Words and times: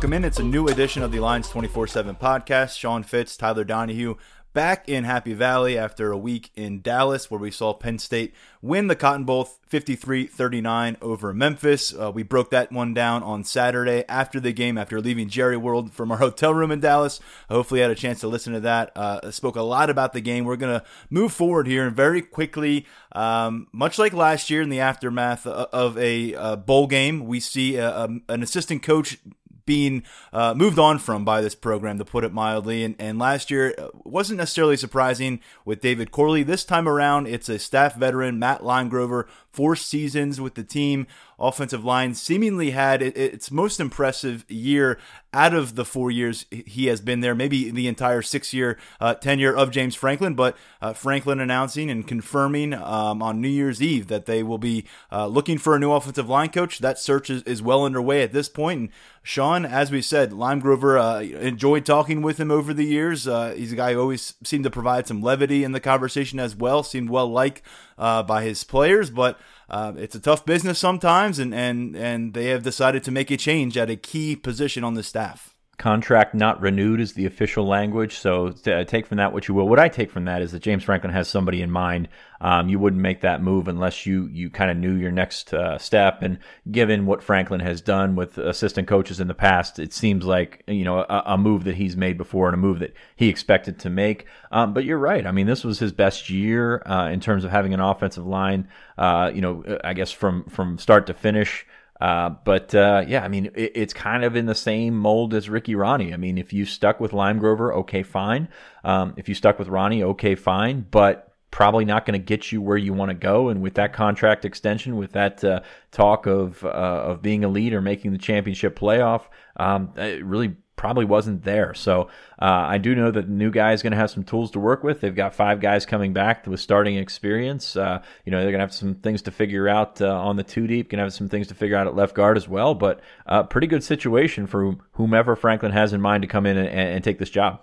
Welcome 0.00 0.14
in. 0.14 0.24
It's 0.24 0.38
a 0.38 0.42
new 0.42 0.66
edition 0.66 1.02
of 1.02 1.12
the 1.12 1.20
Lions 1.20 1.50
24 1.50 1.86
7 1.86 2.16
podcast. 2.16 2.78
Sean 2.78 3.02
Fitz, 3.02 3.36
Tyler 3.36 3.64
Donohue, 3.64 4.14
back 4.54 4.88
in 4.88 5.04
Happy 5.04 5.34
Valley 5.34 5.76
after 5.76 6.10
a 6.10 6.16
week 6.16 6.48
in 6.56 6.80
Dallas, 6.80 7.30
where 7.30 7.38
we 7.38 7.50
saw 7.50 7.74
Penn 7.74 7.98
State 7.98 8.34
win 8.62 8.86
the 8.86 8.96
Cotton 8.96 9.24
Bowl 9.24 9.44
53 9.44 10.26
39 10.26 10.96
over 11.02 11.34
Memphis. 11.34 11.92
Uh, 11.92 12.10
we 12.10 12.22
broke 12.22 12.48
that 12.48 12.72
one 12.72 12.94
down 12.94 13.22
on 13.22 13.44
Saturday 13.44 14.02
after 14.08 14.40
the 14.40 14.54
game, 14.54 14.78
after 14.78 15.02
leaving 15.02 15.28
Jerry 15.28 15.58
World 15.58 15.92
from 15.92 16.10
our 16.10 16.16
hotel 16.18 16.54
room 16.54 16.70
in 16.70 16.80
Dallas. 16.80 17.20
Hopefully, 17.50 17.80
you 17.80 17.82
had 17.82 17.90
a 17.90 17.94
chance 17.94 18.20
to 18.20 18.26
listen 18.26 18.54
to 18.54 18.60
that. 18.60 18.92
Uh, 18.96 19.30
spoke 19.30 19.56
a 19.56 19.62
lot 19.62 19.90
about 19.90 20.14
the 20.14 20.22
game. 20.22 20.46
We're 20.46 20.56
going 20.56 20.80
to 20.80 20.86
move 21.10 21.34
forward 21.34 21.66
here 21.66 21.86
and 21.86 21.94
very 21.94 22.22
quickly, 22.22 22.86
um, 23.12 23.66
much 23.70 23.98
like 23.98 24.14
last 24.14 24.48
year 24.48 24.62
in 24.62 24.70
the 24.70 24.80
aftermath 24.80 25.46
of 25.46 25.98
a, 25.98 26.32
a 26.32 26.56
bowl 26.56 26.86
game, 26.86 27.26
we 27.26 27.38
see 27.38 27.76
a, 27.76 28.04
a, 28.04 28.08
an 28.30 28.42
assistant 28.42 28.82
coach 28.82 29.18
being 29.66 30.02
uh, 30.32 30.54
moved 30.54 30.78
on 30.78 30.98
from 30.98 31.24
by 31.24 31.40
this 31.40 31.54
program, 31.54 31.98
to 31.98 32.04
put 32.04 32.24
it 32.24 32.32
mildly. 32.32 32.84
And, 32.84 32.94
and 32.98 33.18
last 33.18 33.50
year 33.50 33.74
uh, 33.78 33.88
wasn't 34.04 34.38
necessarily 34.38 34.76
surprising 34.76 35.40
with 35.64 35.80
David 35.80 36.10
Corley. 36.10 36.42
This 36.42 36.64
time 36.64 36.88
around, 36.88 37.26
it's 37.26 37.48
a 37.48 37.58
staff 37.58 37.94
veteran, 37.94 38.38
Matt 38.38 38.60
Limegrover, 38.62 39.26
four 39.50 39.76
seasons 39.76 40.40
with 40.40 40.54
the 40.54 40.64
team. 40.64 41.06
Offensive 41.40 41.84
line 41.84 42.14
seemingly 42.14 42.72
had 42.72 43.00
its 43.00 43.50
most 43.50 43.80
impressive 43.80 44.44
year 44.48 44.98
out 45.32 45.54
of 45.54 45.74
the 45.74 45.84
four 45.84 46.10
years 46.10 46.44
he 46.50 46.86
has 46.86 47.00
been 47.00 47.20
there, 47.20 47.34
maybe 47.34 47.70
the 47.70 47.86
entire 47.86 48.20
six 48.20 48.52
year 48.52 48.78
uh, 49.00 49.14
tenure 49.14 49.56
of 49.56 49.70
James 49.70 49.94
Franklin. 49.94 50.34
But 50.34 50.56
uh, 50.82 50.92
Franklin 50.92 51.40
announcing 51.40 51.90
and 51.90 52.06
confirming 52.06 52.74
um, 52.74 53.22
on 53.22 53.40
New 53.40 53.48
Year's 53.48 53.80
Eve 53.80 54.08
that 54.08 54.26
they 54.26 54.42
will 54.42 54.58
be 54.58 54.84
uh, 55.10 55.28
looking 55.28 55.56
for 55.56 55.74
a 55.74 55.78
new 55.78 55.92
offensive 55.92 56.28
line 56.28 56.50
coach. 56.50 56.80
That 56.80 56.98
search 56.98 57.30
is, 57.30 57.42
is 57.44 57.62
well 57.62 57.84
underway 57.84 58.22
at 58.22 58.32
this 58.32 58.48
point. 58.48 58.80
And 58.80 58.88
Sean, 59.22 59.64
as 59.64 59.90
we 59.90 60.02
said, 60.02 60.32
Limegrover 60.32 61.00
uh, 61.00 61.38
enjoyed 61.38 61.86
talking 61.86 62.22
with 62.22 62.38
him 62.38 62.50
over 62.50 62.74
the 62.74 62.84
years. 62.84 63.28
Uh, 63.28 63.54
he's 63.56 63.72
a 63.72 63.76
guy 63.76 63.92
who 63.92 64.00
always 64.00 64.34
seemed 64.42 64.64
to 64.64 64.70
provide 64.70 65.06
some 65.06 65.22
levity 65.22 65.62
in 65.62 65.72
the 65.72 65.80
conversation 65.80 66.40
as 66.40 66.56
well, 66.56 66.82
seemed 66.82 67.10
well 67.10 67.28
liked 67.28 67.62
uh, 67.98 68.22
by 68.22 68.42
his 68.42 68.64
players. 68.64 69.10
But 69.10 69.38
uh, 69.70 69.92
it's 69.96 70.14
a 70.14 70.20
tough 70.20 70.44
business 70.44 70.78
sometimes, 70.78 71.38
and, 71.38 71.54
and, 71.54 71.96
and 71.96 72.34
they 72.34 72.46
have 72.46 72.62
decided 72.62 73.04
to 73.04 73.10
make 73.10 73.30
a 73.30 73.36
change 73.36 73.76
at 73.76 73.88
a 73.88 73.96
key 73.96 74.36
position 74.36 74.84
on 74.84 74.94
the 74.94 75.02
staff 75.02 75.49
contract 75.80 76.34
not 76.34 76.60
renewed 76.60 77.00
is 77.00 77.14
the 77.14 77.24
official 77.24 77.66
language. 77.66 78.18
So 78.18 78.50
take 78.50 79.06
from 79.06 79.16
that 79.16 79.32
what 79.32 79.48
you 79.48 79.54
will. 79.54 79.66
What 79.66 79.78
I 79.78 79.88
take 79.88 80.10
from 80.10 80.26
that 80.26 80.42
is 80.42 80.52
that 80.52 80.62
James 80.62 80.84
Franklin 80.84 81.12
has 81.12 81.26
somebody 81.26 81.62
in 81.62 81.70
mind. 81.70 82.08
Um, 82.42 82.68
you 82.68 82.78
wouldn't 82.78 83.00
make 83.00 83.22
that 83.22 83.42
move 83.42 83.66
unless 83.66 84.04
you 84.04 84.28
you 84.30 84.50
kind 84.50 84.70
of 84.70 84.76
knew 84.76 84.94
your 84.94 85.10
next 85.10 85.54
uh, 85.54 85.78
step. 85.78 86.20
And 86.20 86.38
given 86.70 87.06
what 87.06 87.22
Franklin 87.22 87.60
has 87.60 87.80
done 87.80 88.14
with 88.14 88.36
assistant 88.36 88.88
coaches 88.88 89.20
in 89.20 89.28
the 89.28 89.34
past, 89.34 89.78
it 89.78 89.94
seems 89.94 90.26
like 90.26 90.62
you 90.66 90.84
know 90.84 91.00
a, 91.00 91.22
a 91.26 91.38
move 91.38 91.64
that 91.64 91.76
he's 91.76 91.96
made 91.96 92.18
before 92.18 92.48
and 92.48 92.54
a 92.54 92.58
move 92.58 92.78
that 92.80 92.94
he 93.16 93.28
expected 93.28 93.78
to 93.80 93.90
make. 93.90 94.26
Um, 94.52 94.74
but 94.74 94.84
you're 94.84 94.98
right. 94.98 95.26
I 95.26 95.32
mean, 95.32 95.46
this 95.46 95.64
was 95.64 95.78
his 95.78 95.92
best 95.92 96.28
year 96.28 96.82
uh, 96.84 97.08
in 97.08 97.20
terms 97.20 97.42
of 97.42 97.50
having 97.50 97.72
an 97.72 97.80
offensive 97.80 98.26
line. 98.26 98.68
Uh, 98.98 99.30
you 99.34 99.40
know, 99.40 99.64
I 99.82 99.94
guess 99.94 100.10
from 100.10 100.44
from 100.44 100.76
start 100.76 101.06
to 101.06 101.14
finish. 101.14 101.66
Uh, 102.00 102.30
but 102.44 102.74
uh, 102.74 103.04
yeah, 103.06 103.22
I 103.22 103.28
mean, 103.28 103.46
it, 103.54 103.72
it's 103.74 103.92
kind 103.92 104.24
of 104.24 104.36
in 104.36 104.46
the 104.46 104.54
same 104.54 104.96
mold 104.96 105.34
as 105.34 105.50
Ricky 105.50 105.74
Rahne. 105.74 106.12
I 106.12 106.16
mean, 106.16 106.38
if 106.38 106.52
you 106.52 106.64
stuck 106.64 106.98
with 107.00 107.12
Limegrover, 107.12 107.74
okay, 107.80 108.02
fine. 108.02 108.48
Um, 108.84 109.14
if 109.16 109.28
you 109.28 109.34
stuck 109.34 109.58
with 109.58 109.68
Rahne, 109.68 110.02
okay, 110.02 110.34
fine. 110.34 110.86
But 110.90 111.30
probably 111.50 111.84
not 111.84 112.06
going 112.06 112.18
to 112.18 112.24
get 112.24 112.52
you 112.52 112.62
where 112.62 112.76
you 112.76 112.94
want 112.94 113.10
to 113.10 113.14
go. 113.14 113.48
And 113.48 113.60
with 113.60 113.74
that 113.74 113.92
contract 113.92 114.44
extension, 114.44 114.96
with 114.96 115.12
that 115.12 115.42
uh, 115.44 115.60
talk 115.90 116.26
of 116.26 116.64
uh, 116.64 116.68
of 116.68 117.22
being 117.22 117.44
a 117.44 117.48
lead 117.48 117.72
or 117.72 117.80
making 117.80 118.12
the 118.12 118.18
championship 118.18 118.78
playoff, 118.78 119.22
um, 119.56 119.92
it 119.96 120.24
really 120.24 120.56
probably 120.80 121.04
wasn't 121.04 121.44
there. 121.44 121.74
So 121.74 122.08
uh, 122.40 122.46
I 122.46 122.78
do 122.78 122.94
know 122.94 123.10
that 123.10 123.26
the 123.26 123.32
new 123.32 123.50
guy 123.50 123.74
is 123.74 123.82
going 123.82 123.90
to 123.90 123.98
have 123.98 124.10
some 124.10 124.24
tools 124.24 124.50
to 124.52 124.58
work 124.58 124.82
with. 124.82 125.02
They've 125.02 125.14
got 125.14 125.34
five 125.34 125.60
guys 125.60 125.84
coming 125.84 126.14
back 126.14 126.46
with 126.46 126.58
starting 126.58 126.96
experience. 126.96 127.76
Uh, 127.76 128.02
you 128.24 128.32
know, 128.32 128.38
they're 128.38 128.50
going 128.50 128.60
to 128.60 128.64
have 128.64 128.72
some 128.72 128.94
things 128.94 129.20
to 129.22 129.30
figure 129.30 129.68
out 129.68 130.00
uh, 130.00 130.08
on 130.08 130.36
the 130.36 130.42
two 130.42 130.66
deep, 130.66 130.88
going 130.88 130.96
to 130.96 131.04
have 131.04 131.12
some 131.12 131.28
things 131.28 131.48
to 131.48 131.54
figure 131.54 131.76
out 131.76 131.86
at 131.86 131.94
left 131.94 132.14
guard 132.14 132.38
as 132.38 132.48
well. 132.48 132.74
But 132.74 133.00
uh, 133.26 133.42
pretty 133.42 133.66
good 133.66 133.84
situation 133.84 134.46
for 134.46 134.78
whomever 134.92 135.36
Franklin 135.36 135.72
has 135.72 135.92
in 135.92 136.00
mind 136.00 136.22
to 136.22 136.28
come 136.28 136.46
in 136.46 136.56
and, 136.56 136.68
and 136.68 137.04
take 137.04 137.18
this 137.18 137.28
job. 137.28 137.60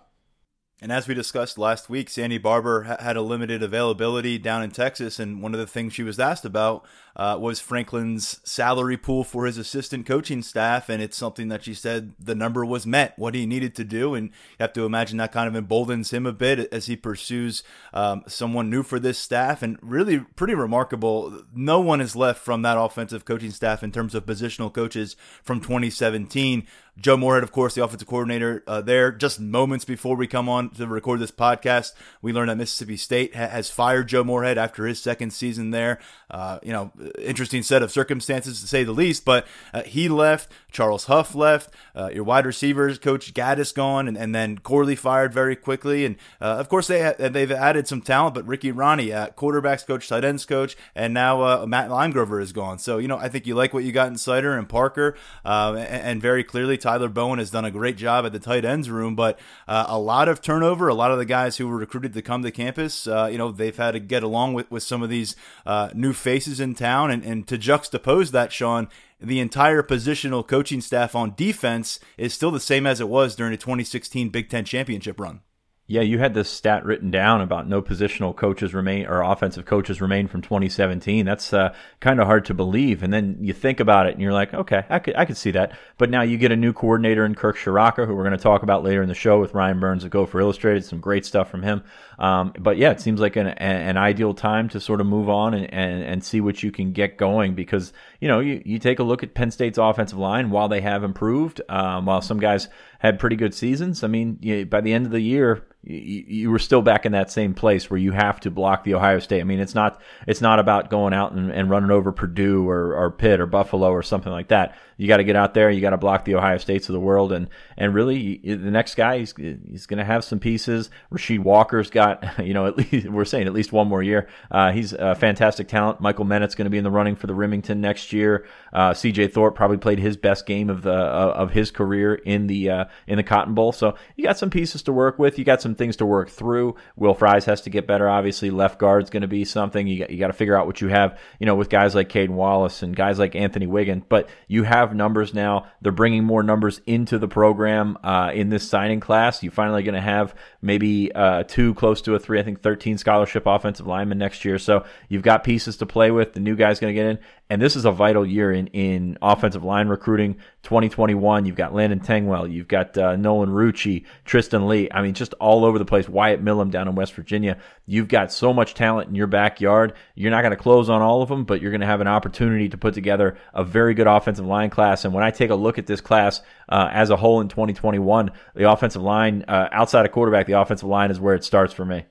And 0.80 0.92
as 0.92 1.08
we 1.08 1.16
discussed 1.16 1.58
last 1.58 1.90
week, 1.90 2.08
Sandy 2.08 2.38
Barbour 2.38 2.84
ha- 2.84 2.98
had 3.00 3.18
a 3.18 3.24
limited 3.24 3.64
availability 3.64 4.38
down 4.38 4.62
in 4.62 4.70
Texas, 4.70 5.18
and 5.18 5.42
one 5.42 5.56
of 5.56 5.60
the 5.60 5.66
things 5.66 5.94
she 5.94 6.04
was 6.04 6.20
asked 6.20 6.46
about 6.46 6.86
uh, 7.18 7.36
was 7.40 7.60
Franklin's 7.60 8.40
salary 8.44 8.96
pool 8.96 9.24
for 9.24 9.48
his 9.48 9.58
assistant 9.58 10.06
coaching 10.06 10.44
staff, 10.44 10.88
and 10.88 11.02
it's 11.02 11.18
something 11.18 11.48
that 11.48 11.64
she 11.64 11.74
said 11.74 12.14
the 12.20 12.36
number 12.36 12.64
was 12.64 12.86
met, 12.86 13.18
what 13.18 13.34
he 13.34 13.48
needed 13.48 13.74
to 13.76 13.84
do, 13.84 14.14
and 14.14 14.28
you 14.28 14.58
have 14.60 14.74
to 14.74 14.86
imagine 14.86 15.18
that 15.18 15.32
kind 15.32 15.48
of 15.48 15.56
emboldens 15.56 16.14
him 16.14 16.28
a 16.28 16.32
bit 16.32 16.72
as 16.72 16.86
he 16.86 16.96
pursues 16.96 17.64
um, 17.92 18.24
someone 18.28 18.70
new 18.70 18.84
for 18.84 19.00
this 19.00 19.18
staff, 19.18 19.64
and 19.64 19.80
really 19.82 20.20
pretty 20.20 20.54
remarkable. 20.54 21.42
No 21.54 21.80
one 21.80 22.02
is 22.02 22.16
left 22.16 22.40
from 22.40 22.62
that 22.62 22.78
offensive 22.78 23.26
coaching 23.26 23.52
staff 23.52 23.82
in 23.82 23.92
terms 23.92 24.14
of 24.14 24.28
positional 24.28 24.72
coaches 24.72 25.16
from 25.42 25.60
2017. 25.60 26.68
Joe 27.00 27.16
Moorhead, 27.16 27.44
of 27.44 27.52
course, 27.52 27.76
the 27.76 27.84
offensive 27.84 28.08
coordinator 28.08 28.64
uh, 28.66 28.82
there. 28.82 29.12
Just 29.12 29.40
moments 29.40 29.86
before 29.86 30.16
we 30.16 30.26
come 30.26 30.50
on 30.50 30.72
to 30.72 30.88
record 30.88 31.20
this 31.20 31.32
podcast, 31.32 31.94
we 32.22 32.34
learned 32.34 32.50
that 32.50 32.58
Mississippi 32.58 32.98
State 32.98 33.36
ha- 33.36 33.48
has 33.48 33.70
fired 33.70 34.08
Joe 34.08 34.24
Moorhead 34.24 34.58
after 34.58 34.86
his 34.86 35.00
second 35.00 35.32
season 35.32 35.70
there. 35.70 36.00
Uh, 36.32 36.58
you 36.64 36.74
know, 36.74 36.92
interesting 37.20 37.64
set 37.64 37.84
of 37.84 37.92
circumstances 37.92 38.62
to 38.62 38.68
say 38.68 38.84
the 38.84 38.92
least. 38.92 39.26
But 39.26 39.48
uh, 39.74 39.84
he 39.84 40.10
left. 40.10 40.50
Charles 40.72 41.06
Huff 41.06 41.34
left. 41.34 41.70
Uh, 41.96 42.10
your 42.14 42.24
wide 42.24 42.46
receivers 42.46 43.00
coach 43.00 43.34
Gattis 43.34 43.74
gone, 43.74 44.08
and, 44.08 44.18
and 44.18 44.34
then 44.34 44.60
Corley 44.60 44.96
fired 44.96 45.34
very 45.34 45.56
quickly. 45.56 46.06
And 46.06 46.16
uh, 46.40 46.58
of 46.58 46.70
course 46.70 46.88
they 46.88 47.02
ha- 47.02 47.16
they've 47.18 47.52
added 47.52 47.88
some 47.88 48.02
talent, 48.02 48.36
but 48.36 48.46
Ricky 48.46 48.72
Rahne, 48.72 49.14
uh, 49.14 49.30
quarterbacks 49.30 49.86
coach, 49.86 50.08
tight 50.08 50.24
ends 50.24 50.46
coach, 50.46 50.76
and 50.96 51.14
now 51.14 51.66
Matt 51.66 51.90
Limegrover 51.90 52.42
is 52.42 52.52
gone. 52.52 52.80
So 52.80 52.98
you 52.98 53.08
know, 53.08 53.18
I 53.18 53.30
think 53.30 53.48
you 53.48 53.56
like 53.56 53.74
what 53.74 53.84
you 53.84 53.92
got 53.92 54.08
in 54.08 54.16
Seider 54.16 54.58
and 54.58 54.70
Parker, 54.70 55.16
and, 55.44 55.78
and 55.78 56.22
very 56.22 56.44
clearly 56.44 56.78
Tyler 56.78 57.10
Bowen 57.10 57.40
has 57.40 57.50
done 57.50 57.66
a 57.66 57.72
great 57.72 57.98
job 57.98 58.26
at 58.26 58.32
the 58.32 58.40
tight 58.40 58.66
ends 58.66 58.90
room, 58.90 59.16
but 59.16 59.40
uh, 59.68 59.86
a 59.88 60.00
lot 60.00 60.30
of 60.30 60.42
turnover. 60.42 60.88
A 60.88 60.94
lot 60.94 61.12
of 61.12 61.18
the 61.18 61.26
guys 61.26 61.58
who 61.58 61.68
were 61.68 61.78
recruited 61.78 62.14
to 62.14 62.22
come 62.22 62.44
to 62.44 62.52
campus, 62.52 63.08
uh, 63.08 63.28
you 63.32 63.38
know, 63.38 63.52
they've 63.52 63.76
had 63.76 63.92
to 63.92 64.00
get 64.00 64.24
along 64.24 64.54
with, 64.54 64.70
with 64.72 64.84
some 64.84 65.04
of 65.04 65.10
these 65.10 65.36
uh, 65.66 65.90
new 65.94 66.14
faces 66.14 66.60
in 66.60 66.76
town. 66.76 66.97
And, 67.06 67.24
and 67.24 67.48
to 67.48 67.58
juxtapose 67.58 68.32
that, 68.32 68.52
Sean, 68.52 68.90
the 69.20 69.40
entire 69.40 69.84
positional 69.84 70.48
coaching 70.48 70.82
staff 70.82 71.16
on 71.16 71.36
defense 71.36 72.00
is 72.18 72.34
still 72.34 72.52
the 72.52 72.60
same 72.60 72.86
as 72.86 73.00
it 73.00 73.10
was 73.10 73.36
during 73.36 73.52
the 73.52 73.58
2016 73.58 74.30
Big 74.30 74.50
Ten 74.50 74.66
championship 74.66 75.20
run. 75.20 75.42
Yeah, 75.90 76.02
you 76.02 76.20
had 76.20 76.34
this 76.34 76.50
stat 76.50 76.84
written 76.84 77.12
down 77.12 77.40
about 77.40 77.70
no 77.70 77.82
positional 77.82 78.36
coaches 78.36 78.74
remain 78.74 79.06
or 79.06 79.22
offensive 79.22 79.66
coaches 79.66 80.02
remain 80.02 80.28
from 80.28 80.42
2017. 80.42 81.26
That's 81.26 81.54
uh, 81.54 81.74
kind 82.02 82.20
of 82.20 82.28
hard 82.28 82.44
to 82.46 82.54
believe. 82.54 83.04
And 83.04 83.14
then 83.14 83.38
you 83.40 83.54
think 83.54 83.80
about 83.80 84.06
it 84.06 84.12
and 84.12 84.22
you're 84.22 84.34
like, 84.34 84.54
okay, 84.54 84.84
I 84.90 85.00
could, 85.00 85.16
I 85.16 85.24
could 85.24 85.38
see 85.38 85.52
that. 85.52 85.78
But 85.98 86.10
now 86.10 86.24
you 86.24 86.38
get 86.38 86.52
a 86.52 86.58
new 86.58 86.74
coordinator 86.74 87.24
in 87.24 87.36
Kirk 87.36 87.58
Ciarrocca, 87.58 88.06
who 88.06 88.14
we're 88.16 88.26
going 88.26 88.36
to 88.36 88.44
talk 88.44 88.64
about 88.64 88.84
later 88.84 89.02
in 89.02 89.08
the 89.08 89.16
show 89.16 89.40
with 89.40 89.54
Ryan 89.54 89.80
Burns 89.80 90.04
of 90.04 90.12
Gopher 90.12 90.42
Illustrated. 90.42 90.84
Some 90.84 91.00
great 91.00 91.26
stuff 91.26 91.50
from 91.50 91.64
him. 91.64 91.86
Um, 92.20 92.52
but 92.60 92.76
yeah, 92.76 92.92
it 92.92 93.00
seems 93.00 93.22
like 93.22 93.38
an, 93.38 93.48
an 93.48 93.96
ideal 93.96 94.34
time 94.34 94.68
to 94.70 94.82
sort 94.82 95.00
of 95.00 95.08
move 95.08 95.30
on 95.30 95.54
and, 95.54 95.74
and, 95.74 96.04
and 96.04 96.22
see 96.22 96.42
what 96.42 96.64
you 96.64 96.72
can 96.72 96.92
get 96.92 97.16
going 97.16 97.56
because, 97.56 97.94
you 98.20 98.28
know, 98.28 98.42
you, 98.42 98.62
you 98.66 98.78
take 98.78 99.00
a 99.00 99.04
look 99.04 99.24
at 99.24 99.36
Penn 99.36 99.52
State's 99.52 99.78
offensive 99.78 100.18
line 100.18 100.50
while 100.50 100.68
they 100.68 100.82
have 100.82 101.06
improved, 101.06 101.62
um, 101.70 102.08
while 102.08 102.22
some 102.22 102.40
guys 102.42 102.68
had 103.00 103.20
pretty 103.20 103.36
good 103.36 103.54
seasons. 103.54 104.04
I 104.04 104.08
mean, 104.08 104.38
you, 104.42 104.66
by 104.66 104.82
the 104.82 104.94
end 104.94 105.06
of 105.06 105.12
the 105.12 105.22
year, 105.22 105.64
you, 105.84 106.26
you 106.28 106.52
were 106.52 106.60
still 106.60 106.82
back 106.82 107.06
in 107.06 107.14
that 107.14 107.32
same 107.32 107.54
place 107.54 107.90
where 107.90 108.00
you 108.00 108.12
have 108.12 108.40
to 108.42 108.52
block 108.52 108.84
the 108.84 108.94
Ohio 108.94 109.20
State. 109.20 109.40
I 109.40 109.44
mean, 109.44 109.60
it's 109.60 109.76
not 109.76 110.02
it's 110.28 110.42
not 110.42 110.60
about 110.60 110.90
going 110.90 111.14
out 111.14 111.32
and, 111.32 111.50
and 111.52 111.70
running 111.70 111.92
over 111.92 112.12
Purdue 112.12 112.68
or, 112.68 112.94
or 112.96 113.12
Pitt 113.12 113.40
or 113.40 113.46
Buffalo 113.46 113.90
or 113.92 114.04
something 114.04 114.32
like 114.32 114.50
that. 114.50 114.76
You 114.98 115.08
got 115.08 115.18
to 115.18 115.24
get 115.24 115.36
out 115.36 115.54
there. 115.54 115.70
You 115.70 115.80
got 115.80 115.92
to 115.92 115.98
block 115.98 116.26
the 116.26 116.36
Ohio 116.36 116.58
States 116.58 116.90
of 116.90 116.94
the 116.94 117.00
world, 117.00 117.32
and 117.32 117.48
and 117.78 117.94
really 117.94 118.38
the 118.44 118.72
next 118.72 118.96
guy 118.96 119.20
he's 119.20 119.34
he's 119.38 119.86
going 119.86 120.00
to 120.00 120.04
have 120.04 120.24
some 120.24 120.40
pieces. 120.40 120.90
Rasheed 121.14 121.40
Walker's 121.40 121.90
got 121.90 122.40
you 122.46 122.54
know 122.54 122.66
at 122.66 122.78
least 122.78 123.08
we're 123.10 123.26
saying 123.26 123.48
at 123.48 123.54
least 123.54 123.72
one 123.72 123.88
more 123.88 124.04
year. 124.04 124.28
Uh, 124.52 124.72
he's 124.72 124.94
a 124.94 125.16
fantastic 125.16 125.68
talent. 125.68 126.02
Michael 126.02 126.26
Menet's 126.26 126.56
going 126.56 126.66
to 126.66 126.72
be 126.72 126.80
in 126.80 126.84
the 126.84 126.92
running 126.92 127.16
for 127.16 127.28
the 127.28 127.36
Remington 127.36 127.80
next 127.80 128.12
year. 128.12 128.46
Uh, 128.74 128.94
C.J. 128.94 129.30
Thorpe 129.30 129.56
probably 129.56 129.78
played 129.78 130.00
his 130.00 130.18
best 130.18 130.46
game 130.46 130.70
of 130.70 130.82
the 130.82 130.94
uh, 130.94 131.34
of 131.36 131.52
his 131.52 131.72
career 131.72 132.16
in 132.16 132.48
the 132.48 132.70
uh, 132.70 132.86
in 133.08 133.18
the 133.18 133.24
Cotton 133.24 133.54
Bowl. 133.54 133.72
So 133.72 133.96
you 134.16 134.24
got 134.24 134.38
some 134.38 134.50
pieces 134.50 134.84
to 134.84 134.94
work 134.94 135.20
with. 135.20 135.38
You 135.38 135.46
got 135.46 135.62
some 135.62 135.76
things 135.76 135.98
to 135.98 136.06
work 136.06 136.30
through. 136.30 136.76
Will 136.96 137.14
Fries 137.14 137.46
has 137.46 137.62
to 137.62 137.70
get 137.70 137.88
better. 137.88 138.10
Obviously, 138.10 138.50
left 138.50 138.80
guard's 138.80 139.10
going 139.10 139.22
to 139.22 139.28
be 139.28 139.46
something. 139.46 139.88
You 139.88 140.00
got, 140.00 140.10
you 140.10 140.18
got 140.18 140.28
to 140.28 140.34
figure 140.34 140.58
out 140.58 140.68
what 140.68 140.82
you 140.82 140.88
have. 140.90 141.20
You 141.40 141.46
know, 141.46 141.56
with 141.56 141.70
guys 141.70 141.96
like 141.96 142.10
Caden 142.10 142.30
Wallace 142.30 142.84
and 142.84 142.96
guys 142.96 143.20
like 143.20 143.36
Anthony 143.36 143.68
Whigan. 143.68 144.04
But 144.08 144.30
you 144.48 144.64
have 144.64 144.96
numbers 144.96 145.34
now. 145.34 145.68
They're 145.82 145.92
bringing 145.92 146.24
more 146.24 146.44
numbers 146.44 146.82
into 146.86 147.20
the 147.20 147.28
program 147.28 147.98
uh, 148.04 148.32
in 148.34 148.50
this 148.50 148.68
signing 148.68 149.00
class. 149.00 149.44
You're 149.44 149.52
finally 149.52 149.84
going 149.84 149.96
to 149.96 150.02
have 150.02 150.36
maybe 150.62 151.12
uh, 151.14 151.44
two, 151.44 151.74
close 151.76 152.02
to 152.04 152.16
a 152.16 152.20
three. 152.20 152.40
I 152.40 152.44
think 152.44 152.62
13 152.62 152.98
scholarship 152.98 153.44
offensive 153.46 153.88
linemen 153.88 154.18
next 154.18 154.46
year. 154.46 154.58
So 154.58 154.86
you've 155.10 155.24
got 155.24 155.44
pieces 155.44 155.78
to 155.78 155.86
play 155.86 156.12
with. 156.12 156.34
The 156.34 156.40
new 156.40 156.56
guy's 156.56 156.80
going 156.80 156.94
to 156.94 157.00
get 157.00 157.10
in, 157.10 157.20
and 157.50 157.62
this 157.62 157.76
is 157.76 157.86
a 157.86 157.92
vital 157.92 158.26
year 158.26 158.52
in 158.52 158.68
in 158.68 159.18
offensive 159.22 159.64
line 159.64 159.88
recruiting. 159.88 160.36
2021, 160.64 161.46
you've 161.46 161.56
got 161.56 161.74
Landon 161.74 162.02
Tengwall, 162.02 162.52
you've 162.52 162.68
got 162.68 162.98
uh, 162.98 163.16
Nolan 163.16 163.50
Rucci, 163.50 164.04
Tristan 164.26 164.68
Leigh. 164.68 164.92
I 164.92 165.02
mean, 165.02 165.14
just 165.14 165.34
all 165.36 165.64
over 165.64 165.80
the 165.80 165.86
place. 165.86 166.10
Wyatt 166.10 166.44
Milum 166.44 166.72
down 166.72 166.88
in 166.88 166.96
West 166.96 167.14
Virginia. 167.14 167.58
You've 167.86 168.10
got 168.10 168.34
so 168.34 168.52
much 168.54 168.74
talent 168.74 169.08
in 169.10 169.16
your 169.16 169.28
backyard. 169.28 169.94
You're 170.16 170.32
not 170.32 170.42
going 170.42 170.52
to 170.52 170.58
close 170.58 170.90
on 170.90 171.02
all 171.02 171.22
of 171.22 171.30
them, 171.30 171.46
but 171.46 171.62
you're 171.62 171.72
going 171.72 171.82
to 171.82 171.88
have 171.88 172.02
an 172.02 172.08
opportunity 172.08 172.68
to 172.70 172.78
put 172.78 172.94
together 172.94 173.38
a 173.54 173.64
very 173.64 173.94
good 173.94 174.08
offensive 174.08 174.46
line 174.46 174.70
class. 174.70 175.06
And 175.06 175.14
when 175.14 175.24
I 175.24 175.32
take 175.32 175.50
a 175.50 175.56
look 175.56 175.78
at 175.78 175.88
this 175.88 176.02
class 176.02 176.42
uh, 176.68 176.90
as 176.92 177.10
a 177.10 177.16
whole 177.16 177.40
in 177.40 177.48
2021, 177.48 178.32
the 178.56 178.70
offensive 178.70 179.02
line, 179.02 179.46
uh, 179.48 179.70
outside 179.72 180.06
of 180.06 180.12
quarterback, 180.12 180.48
the 180.48 180.60
offensive 180.60 180.90
line 180.90 181.12
is 181.12 181.20
where 181.20 181.36
it 181.36 181.46
starts 181.46 181.74
for 181.74 181.86
me. 181.86 182.06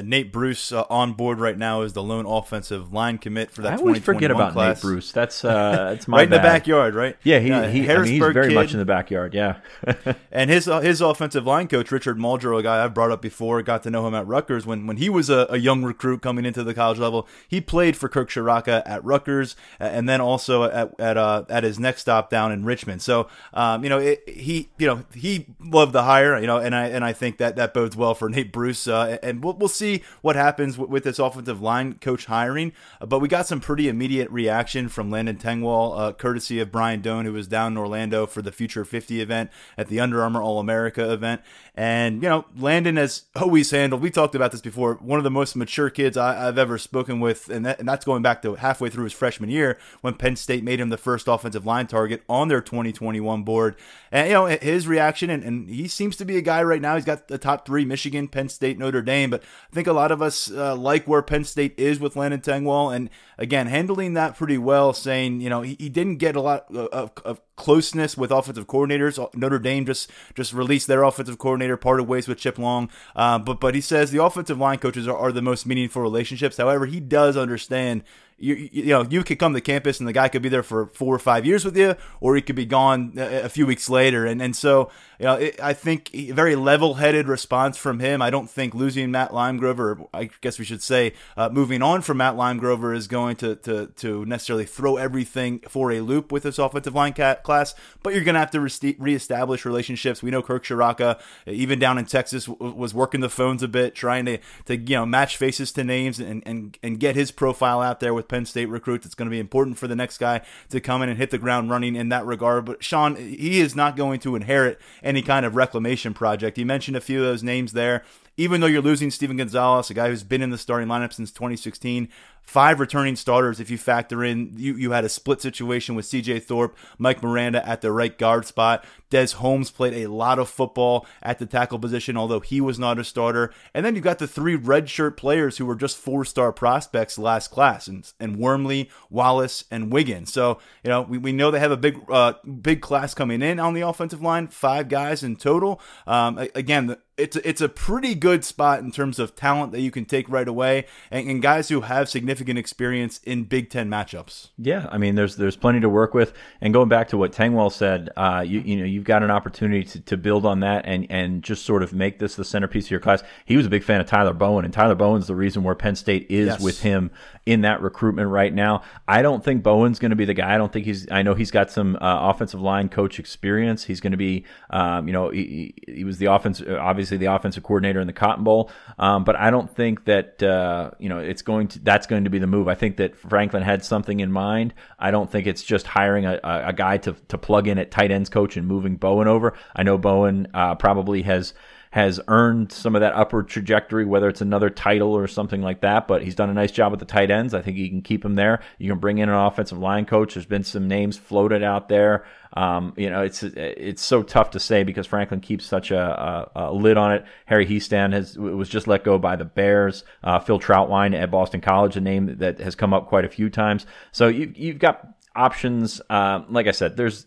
Nate 0.00 0.32
Bruce 0.32 0.72
uh, 0.72 0.84
on 0.88 1.12
board 1.12 1.38
right 1.38 1.58
now 1.58 1.82
is 1.82 1.92
the 1.92 2.02
lone 2.02 2.24
offensive 2.24 2.92
line 2.92 3.18
commit 3.18 3.50
for 3.50 3.62
that. 3.62 3.74
I 3.74 3.76
always 3.76 4.02
forget 4.02 4.30
about 4.30 4.54
class. 4.54 4.76
Nate 4.76 4.82
Bruce. 4.82 5.12
That's 5.12 5.44
uh, 5.44 5.50
that's 5.90 6.08
my 6.08 6.18
right 6.18 6.24
in 6.24 6.30
the 6.30 6.38
backyard, 6.38 6.94
right? 6.94 7.16
Yeah, 7.22 7.40
he, 7.40 7.52
uh, 7.52 7.68
he 7.68 7.90
I 7.90 7.98
mean, 7.98 8.06
he's 8.06 8.18
very 8.18 8.48
kid. 8.48 8.54
much 8.54 8.72
in 8.72 8.78
the 8.78 8.86
backyard. 8.86 9.34
Yeah, 9.34 9.58
and 10.32 10.50
his 10.50 10.68
uh, 10.68 10.80
his 10.80 11.00
offensive 11.00 11.46
line 11.46 11.68
coach 11.68 11.92
Richard 11.92 12.16
Muldrow, 12.16 12.58
a 12.58 12.62
guy 12.62 12.82
I've 12.82 12.94
brought 12.94 13.10
up 13.10 13.20
before, 13.20 13.62
got 13.62 13.82
to 13.82 13.90
know 13.90 14.06
him 14.06 14.14
at 14.14 14.26
Rutgers 14.26 14.64
when 14.64 14.86
when 14.86 14.96
he 14.96 15.10
was 15.10 15.28
a, 15.28 15.46
a 15.50 15.58
young 15.58 15.82
recruit 15.82 16.22
coming 16.22 16.46
into 16.46 16.64
the 16.64 16.72
college 16.72 16.98
level. 16.98 17.28
He 17.46 17.60
played 17.60 17.96
for 17.96 18.08
Kirk 18.08 18.30
Ciarrocca 18.30 18.82
at 18.86 19.04
Rutgers, 19.04 19.56
and 19.78 20.08
then 20.08 20.20
also 20.20 20.64
at 20.64 20.98
at 20.98 21.16
uh, 21.18 21.44
at 21.48 21.64
his 21.64 21.78
next 21.78 22.02
stop 22.02 22.30
down 22.30 22.50
in 22.50 22.64
Richmond. 22.64 23.02
So 23.02 23.28
um, 23.52 23.84
you 23.84 23.90
know 23.90 23.98
it, 23.98 24.22
he 24.28 24.70
you 24.78 24.86
know 24.86 25.04
he 25.14 25.48
loved 25.60 25.92
the 25.92 26.04
hire, 26.04 26.38
you 26.40 26.46
know, 26.46 26.58
and 26.58 26.74
I 26.74 26.86
and 26.86 27.04
I 27.04 27.12
think 27.12 27.38
that 27.38 27.56
that 27.56 27.74
bodes 27.74 27.96
well 27.96 28.14
for 28.14 28.28
Nate 28.28 28.52
Bruce, 28.52 28.86
uh, 28.88 29.18
and 29.22 29.42
we'll 29.44 29.54
we'll 29.54 29.68
see 29.68 29.81
what 30.20 30.36
happens 30.36 30.52
happens 30.52 30.78
with 30.78 31.04
this 31.04 31.18
offensive 31.18 31.60
line 31.60 31.94
coach 31.94 32.26
hiring. 32.26 32.72
Uh, 33.00 33.06
but 33.06 33.20
we 33.20 33.28
got 33.28 33.46
some 33.46 33.60
pretty 33.60 33.88
immediate 33.88 34.30
reaction 34.30 34.88
from 34.88 35.10
Landon 35.10 35.36
Tengwall, 35.36 35.98
uh, 35.98 36.12
courtesy 36.12 36.60
of 36.60 36.70
Brian 36.70 37.00
Dohn, 37.00 37.24
who 37.24 37.32
was 37.32 37.46
down 37.46 37.72
in 37.72 37.78
Orlando 37.78 38.26
for 38.26 38.42
the 38.42 38.52
Future 38.52 38.84
50 38.84 39.20
event 39.20 39.50
at 39.76 39.88
the 39.88 40.00
Under 40.00 40.22
Armour 40.22 40.42
All 40.42 40.58
America 40.58 41.12
event. 41.12 41.40
And, 41.74 42.22
you 42.22 42.28
know, 42.28 42.44
Landon 42.56 42.96
has 42.96 43.24
always 43.34 43.70
handled, 43.70 44.02
we 44.02 44.10
talked 44.10 44.34
about 44.34 44.52
this 44.52 44.60
before, 44.60 44.94
one 44.96 45.18
of 45.18 45.24
the 45.24 45.30
most 45.30 45.56
mature 45.56 45.88
kids 45.88 46.16
I, 46.16 46.34
have 46.34 46.58
ever 46.58 46.76
spoken 46.76 47.18
with. 47.18 47.48
And, 47.48 47.64
that, 47.64 47.78
and 47.78 47.88
that's 47.88 48.04
going 48.04 48.22
back 48.22 48.42
to 48.42 48.56
halfway 48.56 48.90
through 48.90 49.04
his 49.04 49.14
freshman 49.14 49.48
year 49.48 49.78
when 50.02 50.14
Penn 50.14 50.36
State 50.36 50.62
made 50.62 50.80
him 50.80 50.90
the 50.90 50.98
first 50.98 51.28
offensive 51.28 51.64
line 51.64 51.86
target 51.86 52.22
on 52.28 52.48
their 52.48 52.60
2021 52.60 53.42
board. 53.42 53.76
And, 54.10 54.28
you 54.28 54.34
know, 54.34 54.46
his 54.46 54.86
reaction, 54.86 55.30
and, 55.30 55.42
and 55.42 55.70
he 55.70 55.88
seems 55.88 56.16
to 56.16 56.26
be 56.26 56.36
a 56.36 56.42
guy 56.42 56.62
right 56.62 56.82
now, 56.82 56.94
he's 56.94 57.06
got 57.06 57.28
the 57.28 57.38
top 57.38 57.64
three 57.64 57.86
Michigan, 57.86 58.28
Penn 58.28 58.50
State, 58.50 58.78
Notre 58.78 59.00
Dame. 59.00 59.30
But 59.30 59.42
I 59.72 59.74
think 59.74 59.86
a 59.86 59.94
lot 59.94 60.12
of 60.12 60.20
us 60.20 60.50
uh, 60.50 60.76
like 60.76 61.08
where 61.08 61.22
Penn 61.22 61.44
State 61.44 61.74
is 61.78 61.98
with 61.98 62.14
Landon 62.14 62.42
Tengwall. 62.42 62.94
And 62.94 63.08
again, 63.38 63.68
handling 63.68 64.12
that 64.14 64.36
pretty 64.36 64.58
well, 64.58 64.92
saying, 64.92 65.40
you 65.40 65.48
know, 65.48 65.62
he, 65.62 65.76
he 65.80 65.88
didn't 65.88 66.16
get 66.16 66.36
a 66.36 66.42
lot 66.42 66.66
of, 66.76 67.10
of 67.24 67.40
closeness 67.56 68.14
with 68.14 68.30
offensive 68.30 68.66
coordinators. 68.66 69.18
Notre 69.34 69.58
Dame 69.58 69.86
just 69.86 70.10
just 70.34 70.52
released 70.52 70.88
their 70.88 71.04
offensive 71.04 71.38
coordinator, 71.38 71.78
parted 71.78 72.04
ways 72.04 72.28
with 72.28 72.36
Chip 72.36 72.58
Long. 72.58 72.90
Uh, 73.16 73.38
but 73.38 73.60
but 73.60 73.74
he 73.74 73.80
says 73.80 74.10
the 74.10 74.22
offensive 74.22 74.58
line 74.58 74.78
coaches 74.78 75.08
are, 75.08 75.16
are 75.16 75.32
the 75.32 75.40
most 75.40 75.64
meaningful 75.64 76.02
relationships. 76.02 76.58
However, 76.58 76.84
he 76.84 77.00
does 77.00 77.38
understand 77.38 78.04
you, 78.42 78.68
you 78.72 78.86
know 78.86 79.06
you 79.08 79.22
could 79.22 79.38
come 79.38 79.54
to 79.54 79.60
campus 79.60 80.00
and 80.00 80.08
the 80.08 80.12
guy 80.12 80.28
could 80.28 80.42
be 80.42 80.48
there 80.48 80.64
for 80.64 80.86
four 80.86 81.14
or 81.14 81.20
five 81.20 81.46
years 81.46 81.64
with 81.64 81.76
you, 81.76 81.94
or 82.20 82.34
he 82.34 82.42
could 82.42 82.56
be 82.56 82.66
gone 82.66 83.14
a, 83.16 83.48
few 83.48 83.66
weeks 83.66 83.88
later. 83.88 84.26
And 84.26 84.42
and 84.42 84.56
so 84.56 84.90
you 85.22 85.28
know 85.28 85.34
it, 85.34 85.62
I 85.62 85.72
think 85.72 86.10
a 86.12 86.32
very 86.32 86.56
level 86.56 86.94
headed 86.94 87.28
response 87.28 87.76
from 87.76 88.00
him. 88.00 88.20
I 88.20 88.28
don't 88.28 88.50
think 88.50 88.74
losing 88.74 89.12
Matt 89.12 89.30
Limegrover, 89.30 90.08
I 90.12 90.30
guess 90.40 90.58
we 90.58 90.64
should 90.64 90.82
say 90.82 91.12
uh, 91.36 91.48
moving 91.48 91.80
on 91.80 92.02
from 92.02 92.16
Matt 92.16 92.34
Limegrover 92.34 92.96
is 92.96 93.06
going 93.06 93.36
to 93.36 93.54
to 93.54 93.86
to 93.86 94.26
necessarily 94.26 94.64
throw 94.64 94.96
everything 94.96 95.60
for 95.68 95.92
a 95.92 96.00
loop 96.00 96.32
with 96.32 96.42
this 96.42 96.58
offensive 96.58 96.96
line 96.96 97.12
class. 97.12 97.76
But 98.02 98.14
you're 98.14 98.24
going 98.24 98.34
to 98.34 98.40
have 98.40 98.50
to 98.50 98.60
re- 98.60 98.96
reestablish 98.98 99.64
relationships. 99.64 100.24
We 100.24 100.32
know 100.32 100.42
Kirk 100.42 100.64
Ciarrocca, 100.64 101.20
even 101.46 101.78
down 101.78 101.98
in 101.98 102.06
Texas, 102.06 102.48
was 102.48 102.92
working 102.92 103.20
the 103.20 103.30
phones 103.30 103.62
a 103.62 103.68
bit, 103.68 103.94
trying 103.94 104.24
to 104.24 104.38
to 104.64 104.76
you 104.76 104.96
know 104.96 105.06
match 105.06 105.36
faces 105.36 105.70
to 105.72 105.84
names 105.84 106.18
and 106.18 106.42
and 106.44 106.76
and 106.82 106.98
get 106.98 107.14
his 107.14 107.30
profile 107.30 107.80
out 107.80 108.00
there 108.00 108.12
with 108.12 108.26
Penn 108.26 108.44
State 108.44 108.66
recruits. 108.66 109.06
It's 109.06 109.14
going 109.14 109.26
to 109.26 109.30
be 109.30 109.38
important 109.38 109.78
for 109.78 109.86
the 109.86 109.94
next 109.94 110.18
guy 110.18 110.40
to 110.70 110.80
come 110.80 111.00
in 111.00 111.08
and 111.08 111.18
hit 111.18 111.30
the 111.30 111.38
ground 111.38 111.70
running 111.70 111.94
in 111.94 112.08
that 112.08 112.26
regard. 112.26 112.64
But 112.64 112.82
Sean, 112.82 113.14
he 113.14 113.60
is 113.60 113.76
not 113.76 113.94
going 113.94 114.18
to 114.18 114.34
inherit 114.34 114.80
any 115.11 115.11
kind 115.20 115.44
of 115.44 115.56
reclamation 115.56 116.14
project. 116.14 116.56
He 116.56 116.64
mentioned 116.64 116.96
a 116.96 117.00
few 117.00 117.18
of 117.18 117.26
those 117.26 117.42
names 117.42 117.72
there 117.72 118.04
even 118.42 118.60
though 118.60 118.66
you're 118.66 118.82
losing 118.82 119.08
Steven 119.08 119.36
Gonzalez, 119.36 119.88
a 119.88 119.94
guy 119.94 120.08
who's 120.08 120.24
been 120.24 120.42
in 120.42 120.50
the 120.50 120.58
starting 120.58 120.88
lineup 120.88 121.12
since 121.12 121.30
2016, 121.30 122.08
five 122.42 122.80
returning 122.80 123.14
starters 123.14 123.60
if 123.60 123.70
you 123.70 123.78
factor 123.78 124.24
in 124.24 124.52
you, 124.56 124.74
you 124.74 124.90
had 124.90 125.04
a 125.04 125.08
split 125.08 125.40
situation 125.40 125.94
with 125.94 126.04
CJ 126.06 126.42
Thorpe, 126.42 126.76
Mike 126.98 127.22
Miranda 127.22 127.66
at 127.66 127.82
the 127.82 127.92
right 127.92 128.18
guard 128.18 128.44
spot. 128.44 128.84
Des 129.10 129.28
Holmes 129.36 129.70
played 129.70 129.94
a 129.94 130.10
lot 130.10 130.40
of 130.40 130.48
football 130.48 131.06
at 131.22 131.38
the 131.38 131.46
tackle 131.46 131.78
position, 131.78 132.16
although 132.16 132.40
he 132.40 132.60
was 132.60 132.80
not 132.80 132.98
a 132.98 133.04
starter. 133.04 133.52
And 133.74 133.86
then 133.86 133.94
you've 133.94 134.02
got 134.02 134.18
the 134.18 134.26
three 134.26 134.58
redshirt 134.58 135.16
players 135.16 135.58
who 135.58 135.66
were 135.66 135.76
just 135.76 135.96
four 135.96 136.24
star 136.24 136.52
prospects 136.52 137.18
last 137.18 137.52
class, 137.52 137.86
and, 137.86 138.10
and 138.18 138.38
Wormley, 138.38 138.90
Wallace, 139.08 139.64
and 139.70 139.92
Wiggins. 139.92 140.32
So, 140.32 140.58
you 140.82 140.90
know, 140.90 141.02
we, 141.02 141.18
we 141.18 141.30
know 141.30 141.52
they 141.52 141.60
have 141.60 141.70
a 141.70 141.76
big 141.76 142.00
uh, 142.10 142.32
big 142.60 142.80
class 142.80 143.14
coming 143.14 143.40
in 143.40 143.60
on 143.60 143.74
the 143.74 143.82
offensive 143.82 144.20
line, 144.20 144.48
five 144.48 144.88
guys 144.88 145.22
in 145.22 145.36
total. 145.36 145.80
Um, 146.08 146.38
again, 146.56 146.88
the, 146.88 146.98
it's 147.16 147.36
it's 147.36 147.60
a 147.60 147.68
pretty 147.68 148.14
good 148.14 148.44
spot 148.44 148.80
in 148.80 148.90
terms 148.90 149.18
of 149.18 149.36
talent 149.36 149.72
that 149.72 149.80
you 149.80 149.90
can 149.90 150.04
take 150.04 150.28
right 150.28 150.48
away, 150.48 150.86
and, 151.10 151.28
and 151.28 151.42
guys 151.42 151.68
who 151.68 151.82
have 151.82 152.08
significant 152.08 152.58
experience 152.58 153.20
in 153.24 153.44
Big 153.44 153.70
Ten 153.70 153.88
matchups. 153.88 154.48
Yeah, 154.56 154.88
I 154.90 154.98
mean, 154.98 155.14
there's 155.14 155.36
there's 155.36 155.56
plenty 155.56 155.80
to 155.80 155.88
work 155.88 156.14
with. 156.14 156.32
And 156.60 156.72
going 156.72 156.88
back 156.88 157.08
to 157.08 157.18
what 157.18 157.32
Tengwall 157.32 157.70
said, 157.70 158.10
uh, 158.16 158.44
you 158.46 158.60
you 158.60 158.76
know 158.76 158.84
you've 158.84 159.04
got 159.04 159.22
an 159.22 159.30
opportunity 159.30 159.84
to, 159.84 160.00
to 160.00 160.16
build 160.16 160.46
on 160.46 160.60
that 160.60 160.86
and 160.86 161.06
and 161.10 161.42
just 161.42 161.66
sort 161.66 161.82
of 161.82 161.92
make 161.92 162.18
this 162.18 162.36
the 162.36 162.44
centerpiece 162.44 162.86
of 162.86 162.90
your 162.90 163.00
class. 163.00 163.22
He 163.44 163.56
was 163.56 163.66
a 163.66 163.70
big 163.70 163.84
fan 163.84 164.00
of 164.00 164.06
Tyler 164.06 164.32
Bowen, 164.32 164.64
and 164.64 164.72
Tyler 164.72 164.94
Bowen's 164.94 165.26
the 165.26 165.34
reason 165.34 165.62
where 165.62 165.74
Penn 165.74 165.96
State 165.96 166.26
is 166.30 166.46
yes. 166.46 166.60
with 166.60 166.80
him 166.80 167.10
in 167.44 167.62
that 167.62 167.82
recruitment 167.82 168.28
right 168.28 168.52
now. 168.52 168.82
I 169.08 169.22
don't 169.22 169.44
think 169.44 169.62
Bowen's 169.62 169.98
going 169.98 170.10
to 170.10 170.16
be 170.16 170.24
the 170.24 170.34
guy. 170.34 170.54
I 170.54 170.58
don't 170.58 170.72
think 170.72 170.86
he's. 170.86 171.10
I 171.10 171.22
know 171.22 171.34
he's 171.34 171.50
got 171.50 171.70
some 171.70 171.96
uh, 171.96 172.30
offensive 172.30 172.60
line 172.60 172.88
coach 172.88 173.18
experience. 173.18 173.84
He's 173.84 174.00
going 174.00 174.12
to 174.12 174.16
be, 174.16 174.44
um, 174.70 175.06
you 175.06 175.12
know, 175.12 175.30
he, 175.30 175.74
he, 175.86 176.04
was 176.04 176.18
the 176.18 176.26
offense, 176.26 176.62
obviously 176.62 177.11
the 177.16 177.26
offensive 177.26 177.62
coordinator 177.62 178.00
in 178.00 178.06
the 178.06 178.12
Cotton 178.12 178.44
Bowl. 178.44 178.70
Um, 178.98 179.24
but 179.24 179.36
I 179.36 179.50
don't 179.50 179.74
think 179.74 180.04
that 180.04 180.42
uh, 180.42 180.90
you 180.98 181.08
know 181.08 181.18
it's 181.18 181.42
going 181.42 181.68
to. 181.68 181.78
That's 181.78 182.06
going 182.06 182.24
to 182.24 182.30
be 182.30 182.38
the 182.38 182.46
move. 182.46 182.68
I 182.68 182.74
think 182.74 182.96
that 182.98 183.16
Franklin 183.16 183.62
had 183.62 183.84
something 183.84 184.20
in 184.20 184.32
mind. 184.32 184.74
I 184.98 185.10
don't 185.10 185.30
think 185.30 185.46
it's 185.46 185.62
just 185.62 185.86
hiring 185.86 186.26
a, 186.26 186.40
a 186.42 186.72
guy 186.72 186.98
to 186.98 187.14
to 187.28 187.38
plug 187.38 187.68
in 187.68 187.78
at 187.78 187.90
tight 187.90 188.10
ends 188.10 188.28
coach 188.28 188.56
and 188.56 188.66
moving 188.66 188.96
Bowen 188.96 189.28
over. 189.28 189.54
I 189.74 189.82
know 189.82 189.98
Bowen 189.98 190.48
uh, 190.54 190.74
probably 190.74 191.22
has 191.22 191.54
has 191.92 192.18
earned 192.26 192.72
some 192.72 192.94
of 192.94 193.02
that 193.02 193.14
upward 193.14 193.48
trajectory, 193.48 194.06
whether 194.06 194.26
it's 194.26 194.40
another 194.40 194.70
title 194.70 195.14
or 195.14 195.26
something 195.26 195.60
like 195.60 195.82
that. 195.82 196.08
But 196.08 196.22
he's 196.22 196.34
done 196.34 196.48
a 196.48 196.54
nice 196.54 196.72
job 196.72 196.90
with 196.90 197.00
the 197.00 197.06
tight 197.06 197.30
ends. 197.30 197.52
I 197.52 197.60
think 197.60 197.76
you 197.76 197.90
can 197.90 198.00
keep 198.00 198.24
him 198.24 198.34
there. 198.34 198.62
You 198.78 198.88
can 198.90 198.98
bring 198.98 199.18
in 199.18 199.28
an 199.28 199.34
offensive 199.34 199.78
line 199.78 200.06
coach. 200.06 200.32
There's 200.32 200.46
been 200.46 200.64
some 200.64 200.88
names 200.88 201.18
floated 201.18 201.62
out 201.62 201.90
there. 201.90 202.24
Um, 202.54 202.94
you 202.96 203.10
know, 203.10 203.22
it's 203.22 203.42
it's 203.42 204.00
so 204.00 204.22
tough 204.22 204.52
to 204.52 204.60
say 204.60 204.84
because 204.84 205.06
Franklin 205.06 205.40
keeps 205.40 205.66
such 205.66 205.90
a, 205.90 206.50
a, 206.54 206.70
a 206.70 206.72
lid 206.72 206.96
on 206.96 207.12
it. 207.12 207.26
Harry 207.44 207.66
Hiestand 207.66 208.14
has 208.14 208.38
was 208.38 208.70
just 208.70 208.86
let 208.86 209.04
go 209.04 209.18
by 209.18 209.36
the 209.36 209.44
Bears. 209.44 210.02
Uh, 210.24 210.38
Phil 210.38 210.58
Trautwein 210.58 211.14
at 211.14 211.30
Boston 211.30 211.60
College, 211.60 211.98
a 211.98 212.00
name 212.00 212.38
that 212.38 212.58
has 212.58 212.74
come 212.74 212.94
up 212.94 213.08
quite 213.08 213.26
a 213.26 213.28
few 213.28 213.50
times. 213.50 213.84
So 214.12 214.28
you 214.28 214.50
you've 214.56 214.78
got 214.78 215.06
options. 215.36 216.00
Uh, 216.08 216.40
like 216.48 216.66
I 216.66 216.72
said, 216.72 216.96
there's 216.96 217.26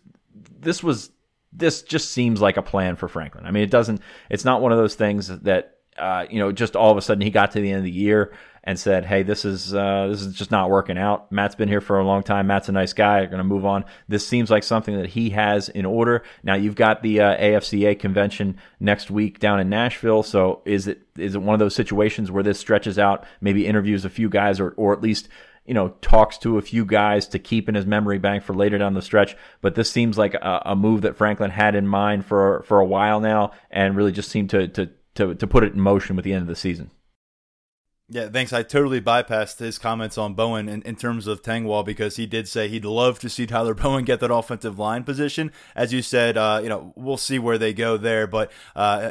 this 0.59 0.81
was 0.81 1.11
this 1.57 1.81
just 1.81 2.11
seems 2.11 2.41
like 2.41 2.57
a 2.57 2.61
plan 2.61 2.95
for 2.95 3.07
Franklin. 3.07 3.45
I 3.45 3.51
mean, 3.51 3.63
it 3.63 3.71
doesn't. 3.71 4.01
It's 4.29 4.45
not 4.45 4.61
one 4.61 4.71
of 4.71 4.77
those 4.77 4.95
things 4.95 5.27
that 5.27 5.77
uh, 5.97 6.25
you 6.29 6.39
know 6.39 6.51
just 6.51 6.75
all 6.75 6.91
of 6.91 6.97
a 6.97 7.01
sudden 7.01 7.21
he 7.21 7.29
got 7.29 7.51
to 7.51 7.61
the 7.61 7.69
end 7.69 7.79
of 7.79 7.83
the 7.85 7.91
year 7.91 8.33
and 8.63 8.79
said, 8.79 9.05
"Hey, 9.05 9.23
this 9.23 9.45
is 9.45 9.73
uh, 9.73 10.07
this 10.09 10.21
is 10.21 10.33
just 10.33 10.51
not 10.51 10.69
working 10.69 10.97
out." 10.97 11.31
Matt's 11.31 11.55
been 11.55 11.69
here 11.69 11.81
for 11.81 11.99
a 11.99 12.05
long 12.05 12.23
time. 12.23 12.47
Matt's 12.47 12.67
a 12.67 12.71
nice 12.71 12.93
guy. 12.93 13.25
Going 13.25 13.37
to 13.37 13.43
move 13.43 13.65
on. 13.65 13.85
This 14.07 14.27
seems 14.27 14.49
like 14.49 14.63
something 14.63 14.97
that 14.97 15.09
he 15.09 15.29
has 15.29 15.69
in 15.69 15.85
order. 15.85 16.23
Now 16.43 16.55
you've 16.55 16.75
got 16.75 17.01
the 17.01 17.21
uh, 17.21 17.37
AFCA 17.37 17.97
convention 17.99 18.57
next 18.79 19.11
week 19.11 19.39
down 19.39 19.59
in 19.59 19.69
Nashville. 19.69 20.23
So 20.23 20.61
is 20.65 20.87
it 20.87 21.01
is 21.17 21.35
it 21.35 21.41
one 21.41 21.53
of 21.53 21.59
those 21.59 21.75
situations 21.75 22.31
where 22.31 22.43
this 22.43 22.59
stretches 22.59 22.99
out, 22.99 23.25
maybe 23.39 23.67
interviews 23.67 24.03
a 24.03 24.09
few 24.09 24.29
guys, 24.29 24.59
or 24.59 24.71
or 24.71 24.93
at 24.93 25.01
least 25.01 25.29
you 25.65 25.73
know, 25.73 25.89
talks 26.01 26.37
to 26.39 26.57
a 26.57 26.61
few 26.61 26.85
guys 26.85 27.27
to 27.29 27.39
keep 27.39 27.67
in 27.67 27.75
his 27.75 27.85
memory 27.85 28.19
bank 28.19 28.43
for 28.43 28.53
later 28.53 28.77
down 28.77 28.93
the 28.93 29.01
stretch. 29.01 29.35
But 29.61 29.75
this 29.75 29.89
seems 29.89 30.17
like 30.17 30.35
a, 30.35 30.61
a, 30.65 30.75
move 30.75 31.01
that 31.01 31.17
Franklin 31.17 31.51
had 31.51 31.75
in 31.75 31.87
mind 31.87 32.25
for 32.25 32.63
for 32.63 32.79
a 32.79 32.85
while 32.85 33.19
now, 33.19 33.51
and 33.71 33.95
really 33.95 34.11
just 34.11 34.29
seemed 34.29 34.51
to 34.51 34.67
to 34.69 34.89
to, 35.15 35.35
to 35.35 35.47
put 35.47 35.63
it 35.63 35.73
in 35.73 35.79
motion 35.79 36.15
with 36.15 36.25
the 36.25 36.33
end 36.33 36.43
of 36.43 36.47
the 36.47 36.55
season. 36.55 36.91
Yeah, 38.07 38.29
thanks. 38.29 38.53
I 38.53 38.61
totally 38.61 39.01
bypassed 39.01 39.57
his 39.57 39.79
comments 39.79 40.15
on 40.15 40.35
Bowen 40.35 40.69
in, 40.69 40.83
in 40.83 40.95
terms 40.95 41.25
of 41.25 41.41
Tengwall 41.41 41.83
because 41.83 42.17
he 42.17 42.27
did 42.27 42.47
say 42.47 42.67
he'd 42.67 42.85
love 42.85 43.17
to 43.19 43.29
see 43.29 43.47
Tyler 43.47 43.73
Bowen 43.73 44.05
get 44.05 44.19
that 44.19 44.29
offensive 44.29 44.77
line 44.77 45.03
position. 45.03 45.51
As 45.75 45.91
you 45.91 46.03
said, 46.03 46.37
uh, 46.37 46.59
you 46.61 46.69
know, 46.69 46.93
we'll 46.95 47.17
see 47.17 47.39
where 47.39 47.57
they 47.57 47.73
go 47.73 47.97
there. 47.97 48.27
But 48.27 48.51
uh, 48.75 49.09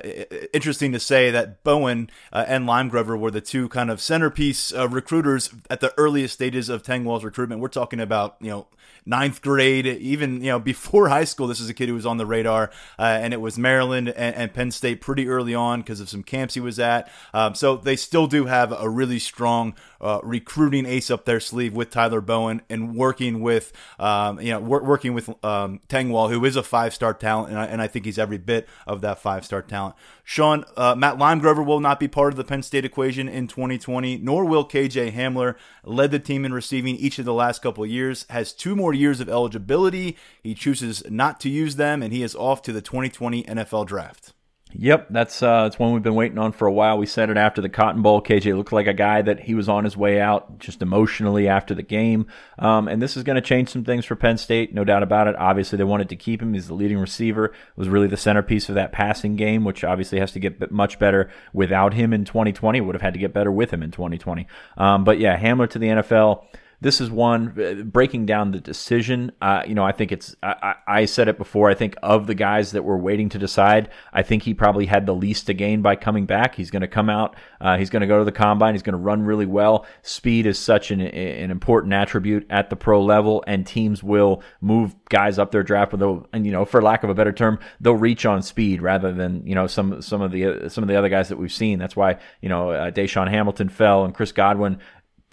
interesting 0.52 0.92
to 0.92 1.00
say 1.00 1.32
that 1.32 1.64
Bowen 1.64 2.08
uh, 2.32 2.44
and 2.46 2.68
Limegrover 2.68 3.18
were 3.18 3.32
the 3.32 3.40
two 3.40 3.68
kind 3.68 3.90
of 3.90 4.00
centerpiece 4.00 4.72
uh, 4.72 4.88
recruiters 4.88 5.52
at 5.68 5.80
the 5.80 5.92
earliest 5.98 6.34
stages 6.34 6.68
of 6.68 6.84
Tengwall's 6.84 7.24
recruitment. 7.24 7.60
We're 7.60 7.68
talking 7.68 7.98
about, 7.98 8.36
you 8.40 8.50
know, 8.50 8.68
ninth 9.06 9.42
grade, 9.42 9.86
even 9.86 10.40
you 10.40 10.50
know 10.50 10.58
before 10.74 11.08
high 11.08 11.24
school. 11.24 11.46
This 11.46 11.60
is 11.60 11.68
a 11.68 11.74
kid 11.74 11.88
who 11.88 11.94
was 11.94 12.06
on 12.06 12.16
the 12.16 12.26
radar, 12.26 12.70
uh, 12.98 13.02
and 13.02 13.32
it 13.32 13.40
was 13.40 13.58
Maryland 13.58 14.08
and, 14.08 14.34
and, 14.34 14.54
Penn 14.54 14.70
State 14.70 15.00
pretty 15.00 15.28
early 15.28 15.54
on 15.54 15.80
because 15.80 16.00
of 16.00 16.08
some 16.08 16.22
camps 16.22 16.54
he 16.54 16.60
was 16.60 16.78
at. 16.78 17.10
Um, 17.32 17.54
so 17.54 17.76
they 17.76 17.96
still 17.96 18.26
do 18.26 18.46
have 18.46 18.72
really 18.88 19.18
strong 19.18 19.74
uh, 20.00 20.20
recruiting 20.22 20.86
ace 20.86 21.10
up 21.10 21.24
their 21.24 21.40
sleeve 21.40 21.74
with 21.74 21.90
Tyler 21.90 22.20
Bowen 22.20 22.62
and 22.68 22.94
working 22.94 23.40
with 23.40 23.72
um, 23.98 24.40
you 24.40 24.50
know 24.50 24.60
wor- 24.60 24.82
working 24.82 25.14
with 25.14 25.28
um, 25.44 25.80
Tengwall, 25.88 26.30
who 26.30 26.44
is 26.44 26.56
a 26.56 26.62
five 26.62 26.94
star 26.94 27.14
talent, 27.14 27.50
and 27.50 27.58
I, 27.58 27.66
and 27.66 27.80
I, 27.80 27.86
think 27.86 28.04
he's 28.04 28.18
every 28.18 28.38
bit 28.38 28.68
of 28.86 29.00
that 29.00 29.18
five 29.18 29.44
star 29.44 29.62
talent. 29.62 29.94
Sean 30.22 30.64
uh, 30.76 30.94
Matt 30.94 31.16
Limegrover 31.16 31.64
will 31.64 31.80
not 31.80 32.00
be 32.00 32.08
part 32.08 32.32
of 32.32 32.36
the 32.36 32.44
Penn 32.44 32.62
State 32.62 32.84
equation 32.84 33.28
in 33.28 33.48
2020, 33.48 34.18
nor 34.18 34.44
will 34.44 34.66
KJ 34.66 35.12
Hamler. 35.12 35.56
Led 35.84 36.10
the 36.10 36.18
team 36.18 36.44
in 36.44 36.52
receiving 36.52 36.96
each 36.96 37.18
of 37.18 37.24
the 37.24 37.34
last 37.34 37.62
couple 37.62 37.84
years, 37.86 38.26
has 38.30 38.52
two 38.52 38.74
more 38.76 38.94
years 38.94 39.20
of 39.20 39.28
eligibility. 39.28 40.16
He 40.42 40.54
chooses 40.54 41.02
not 41.10 41.40
to 41.40 41.48
use 41.48 41.76
them, 41.76 42.02
and 42.02 42.12
he 42.12 42.22
is 42.22 42.34
off 42.34 42.62
to 42.62 42.72
the 42.72 42.82
2020 42.82 43.44
NFL 43.44 43.86
Draft. 43.86 44.32
Yep, 44.76 45.06
that's 45.10 45.40
uh, 45.40 45.64
that's 45.64 45.78
one 45.78 45.92
we've 45.92 46.02
been 46.02 46.16
waiting 46.16 46.38
on 46.38 46.50
for 46.50 46.66
a 46.66 46.72
while. 46.72 46.98
We 46.98 47.06
said 47.06 47.30
it 47.30 47.36
after 47.36 47.62
the 47.62 47.68
Cotton 47.68 48.02
Bowl. 48.02 48.20
KJ 48.20 48.56
looked 48.56 48.72
like 48.72 48.88
a 48.88 48.92
guy 48.92 49.22
that 49.22 49.40
he 49.40 49.54
was 49.54 49.68
on 49.68 49.84
his 49.84 49.96
way 49.96 50.20
out 50.20 50.58
just 50.58 50.82
emotionally 50.82 51.46
after 51.46 51.74
the 51.74 51.82
game, 51.82 52.26
um, 52.58 52.88
and 52.88 53.00
this 53.00 53.16
is 53.16 53.22
going 53.22 53.36
to 53.36 53.42
change 53.42 53.68
some 53.68 53.84
things 53.84 54.04
for 54.04 54.16
Penn 54.16 54.36
State, 54.36 54.74
no 54.74 54.82
doubt 54.82 55.04
about 55.04 55.28
it. 55.28 55.36
Obviously, 55.36 55.78
they 55.78 55.84
wanted 55.84 56.08
to 56.08 56.16
keep 56.16 56.42
him. 56.42 56.54
He's 56.54 56.66
the 56.66 56.74
leading 56.74 56.98
receiver. 56.98 57.52
Was 57.76 57.88
really 57.88 58.08
the 58.08 58.16
centerpiece 58.16 58.68
of 58.68 58.74
that 58.74 58.90
passing 58.90 59.36
game, 59.36 59.64
which 59.64 59.84
obviously 59.84 60.18
has 60.18 60.32
to 60.32 60.40
get 60.40 60.72
much 60.72 60.98
better 60.98 61.30
without 61.52 61.94
him 61.94 62.12
in 62.12 62.24
2020. 62.24 62.80
Would 62.80 62.96
have 62.96 63.02
had 63.02 63.14
to 63.14 63.20
get 63.20 63.32
better 63.32 63.52
with 63.52 63.72
him 63.72 63.82
in 63.82 63.92
2020. 63.92 64.48
Um, 64.76 65.04
but 65.04 65.20
yeah, 65.20 65.38
Hamler 65.38 65.70
to 65.70 65.78
the 65.78 65.86
NFL 65.86 66.46
this 66.84 67.00
is 67.00 67.10
one 67.10 67.58
uh, 67.58 67.82
breaking 67.82 68.26
down 68.26 68.50
the 68.50 68.60
decision. 68.60 69.32
Uh, 69.40 69.62
you 69.66 69.74
know, 69.74 69.84
I 69.84 69.92
think 69.92 70.12
it's. 70.12 70.36
I, 70.42 70.74
I, 70.86 71.04
said 71.06 71.28
it 71.28 71.38
before. 71.38 71.70
I 71.70 71.74
think 71.74 71.96
of 72.02 72.26
the 72.26 72.34
guys 72.34 72.72
that 72.72 72.84
were 72.84 72.98
waiting 72.98 73.30
to 73.30 73.38
decide, 73.38 73.88
I 74.12 74.22
think 74.22 74.42
he 74.42 74.52
probably 74.52 74.84
had 74.84 75.06
the 75.06 75.14
least 75.14 75.46
to 75.46 75.54
gain 75.54 75.80
by 75.80 75.96
coming 75.96 76.26
back. 76.26 76.54
He's 76.54 76.70
going 76.70 76.82
to 76.82 76.88
come 76.88 77.08
out. 77.08 77.36
Uh, 77.58 77.78
he's 77.78 77.88
going 77.88 78.02
to 78.02 78.06
go 78.06 78.18
to 78.18 78.24
the 78.26 78.32
combine. 78.32 78.74
He's 78.74 78.82
going 78.82 78.92
to 78.92 78.98
run 78.98 79.22
really 79.22 79.46
well. 79.46 79.86
Speed 80.02 80.44
is 80.44 80.58
such 80.58 80.90
an 80.90 81.00
an 81.00 81.50
important 81.50 81.94
attribute 81.94 82.46
at 82.50 82.68
the 82.68 82.76
pro 82.76 83.02
level, 83.02 83.42
and 83.46 83.66
teams 83.66 84.02
will 84.02 84.42
move 84.60 84.94
guys 85.08 85.38
up 85.38 85.52
their 85.52 85.62
draft. 85.62 85.96
They'll, 85.98 86.28
and 86.34 86.44
you 86.44 86.52
know, 86.52 86.66
for 86.66 86.82
lack 86.82 87.02
of 87.02 87.08
a 87.08 87.14
better 87.14 87.32
term, 87.32 87.60
they'll 87.80 87.94
reach 87.94 88.26
on 88.26 88.42
speed 88.42 88.82
rather 88.82 89.10
than 89.10 89.46
you 89.46 89.54
know 89.54 89.66
some 89.66 90.02
some 90.02 90.20
of 90.20 90.32
the 90.32 90.68
some 90.68 90.84
of 90.84 90.88
the 90.88 90.96
other 90.96 91.08
guys 91.08 91.30
that 91.30 91.38
we've 91.38 91.50
seen. 91.50 91.78
That's 91.78 91.96
why 91.96 92.18
you 92.42 92.50
know 92.50 92.72
uh, 92.72 92.90
DaeSean 92.90 93.30
Hamilton 93.30 93.70
fell 93.70 94.04
and 94.04 94.14
Chris 94.14 94.32
Godwin 94.32 94.78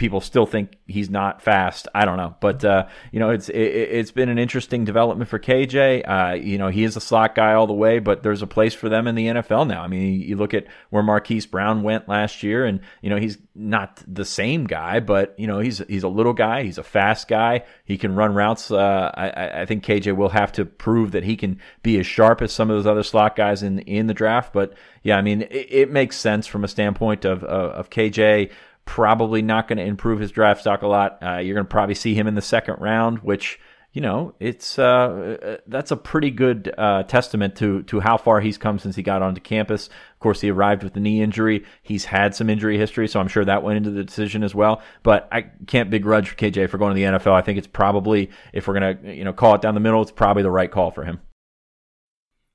people 0.02 0.20
still 0.20 0.48
think 0.48 0.78
he's 0.88 1.12
not 1.12 1.44
fast. 1.44 1.88
I 1.94 2.06
don't 2.06 2.18
know, 2.18 2.36
but 2.42 2.66
uh, 2.66 2.88
you 3.12 3.20
know, 3.20 3.30
it's 3.30 3.50
it, 3.50 3.94
has 3.94 4.10
been 4.10 4.30
an 4.30 4.40
interesting 4.40 4.84
development 4.84 5.30
for 5.30 5.38
KJ. 5.38 6.10
Uh, 6.10 6.34
you 6.34 6.58
know, 6.58 6.70
he 6.70 6.84
is 6.84 6.98
a 6.98 7.00
slot 7.00 7.36
guy 7.36 7.54
all 7.54 7.68
the 7.68 7.74
way, 7.74 8.00
but 8.00 8.24
there's 8.24 8.42
a 8.42 8.48
place 8.48 8.74
for 8.74 8.90
them 8.90 9.06
in 9.06 9.14
the 9.14 9.28
NFL 9.28 9.68
now. 9.68 9.84
I 9.84 9.88
mean, 9.88 10.20
you 10.20 10.38
look 10.38 10.56
at 10.56 10.66
where 10.90 11.04
Marquise 11.04 11.46
Brown 11.46 11.84
went 11.84 12.10
last 12.10 12.42
year, 12.42 12.66
and 12.66 12.80
you 13.04 13.12
know, 13.12 13.18
he's 13.18 13.38
not 13.54 14.02
the 14.08 14.26
same 14.26 14.66
guy, 14.66 15.00
but 15.02 15.36
you 15.38 15.46
know, 15.46 15.60
he's 15.60 15.78
he's 15.88 16.02
a 16.02 16.10
little 16.10 16.34
guy. 16.34 16.64
He's 16.64 16.80
a 16.80 16.84
fast 16.84 17.28
guy. 17.28 17.64
He 17.86 18.00
can 18.00 18.16
run 18.16 18.34
routes. 18.34 18.72
Uh, 18.72 19.12
I, 19.14 19.62
I 19.62 19.66
think 19.68 19.86
KJ 19.86 20.16
will 20.16 20.30
have 20.30 20.52
to 20.54 20.66
prove 20.66 21.12
that 21.12 21.24
he 21.24 21.38
can 21.38 21.60
be 21.84 22.00
as 22.00 22.08
sharp 22.08 22.42
as 22.42 22.52
some 22.52 22.72
of 22.72 22.76
those 22.76 22.88
other 22.88 23.04
slot 23.04 23.36
guys 23.36 23.62
in 23.62 23.80
in 23.80 24.08
the 24.08 24.16
draft. 24.16 24.52
But 24.52 24.74
yeah, 25.04 25.18
I 25.18 25.22
mean, 25.22 25.44
it, 25.44 25.68
it 25.70 25.92
makes 25.92 26.18
sense 26.18 26.48
from 26.48 26.64
a 26.64 26.68
standpoint 26.68 27.24
of 27.24 27.44
of, 27.44 27.72
of 27.72 27.90
KJ 27.92 28.50
probably 28.86 29.42
not 29.42 29.68
going 29.68 29.78
to 29.78 29.86
improve 29.86 30.20
his 30.20 30.32
draft 30.32 30.62
stock 30.62 30.82
a 30.82 30.88
lot. 30.88 31.18
Uh, 31.22 31.38
you're 31.38 31.56
going 31.56 31.66
to 31.66 31.70
probably 31.70 31.96
see 31.96 32.14
him 32.14 32.28
in 32.28 32.36
the 32.36 32.42
second 32.42 32.76
round, 32.80 33.20
which 33.20 33.60
you 33.94 34.02
know 34.02 34.34
it's 34.40 34.80
uh, 34.80 35.38
uh, 35.44 35.58
that's 35.68 35.92
a 35.92 35.98
pretty 35.98 36.32
good 36.32 36.74
uh, 36.78 37.04
testament 37.04 37.56
to 37.58 37.84
to 37.84 38.00
how 38.00 38.18
far 38.18 38.40
he's 38.40 38.58
come 38.58 38.80
since 38.80 38.96
he 38.96 39.04
got 39.04 39.22
onto 39.22 39.42
campus. 39.42 39.88
Of 39.88 40.20
course, 40.20 40.42
he 40.42 40.50
arrived 40.50 40.84
with 40.84 40.94
the 40.94 41.00
knee 41.00 41.22
injury. 41.22 41.66
He's 41.82 42.06
had 42.06 42.36
some 42.36 42.50
injury 42.50 42.78
history, 42.78 43.08
so 43.08 43.20
I'm 43.20 43.28
sure 43.28 43.46
that 43.46 43.64
went 43.64 43.78
into 43.78 43.92
the 43.92 44.04
decision 44.04 44.44
as 44.44 44.56
well. 44.56 44.82
But 45.04 45.28
I 45.32 45.42
can't 45.68 45.90
begrudge 45.90 46.38
KJ 46.38 46.70
for 46.70 46.78
going 46.78 46.96
to 46.96 46.96
the 46.96 47.18
NFL. 47.18 47.34
I 47.34 47.42
think 47.42 47.58
it's 47.58 47.68
probably 47.68 48.30
if 48.54 48.68
we're 48.68 48.74
gonna 48.76 48.98
you 49.04 49.24
know 49.24 49.34
call 49.34 49.56
it 49.56 49.62
down 49.62 49.74
the 49.74 49.82
middle, 49.82 50.02
it's 50.02 50.12
probably 50.12 50.44
the 50.44 50.52
right 50.52 50.72
call 50.72 50.92
for 50.92 51.04
him. 51.04 51.20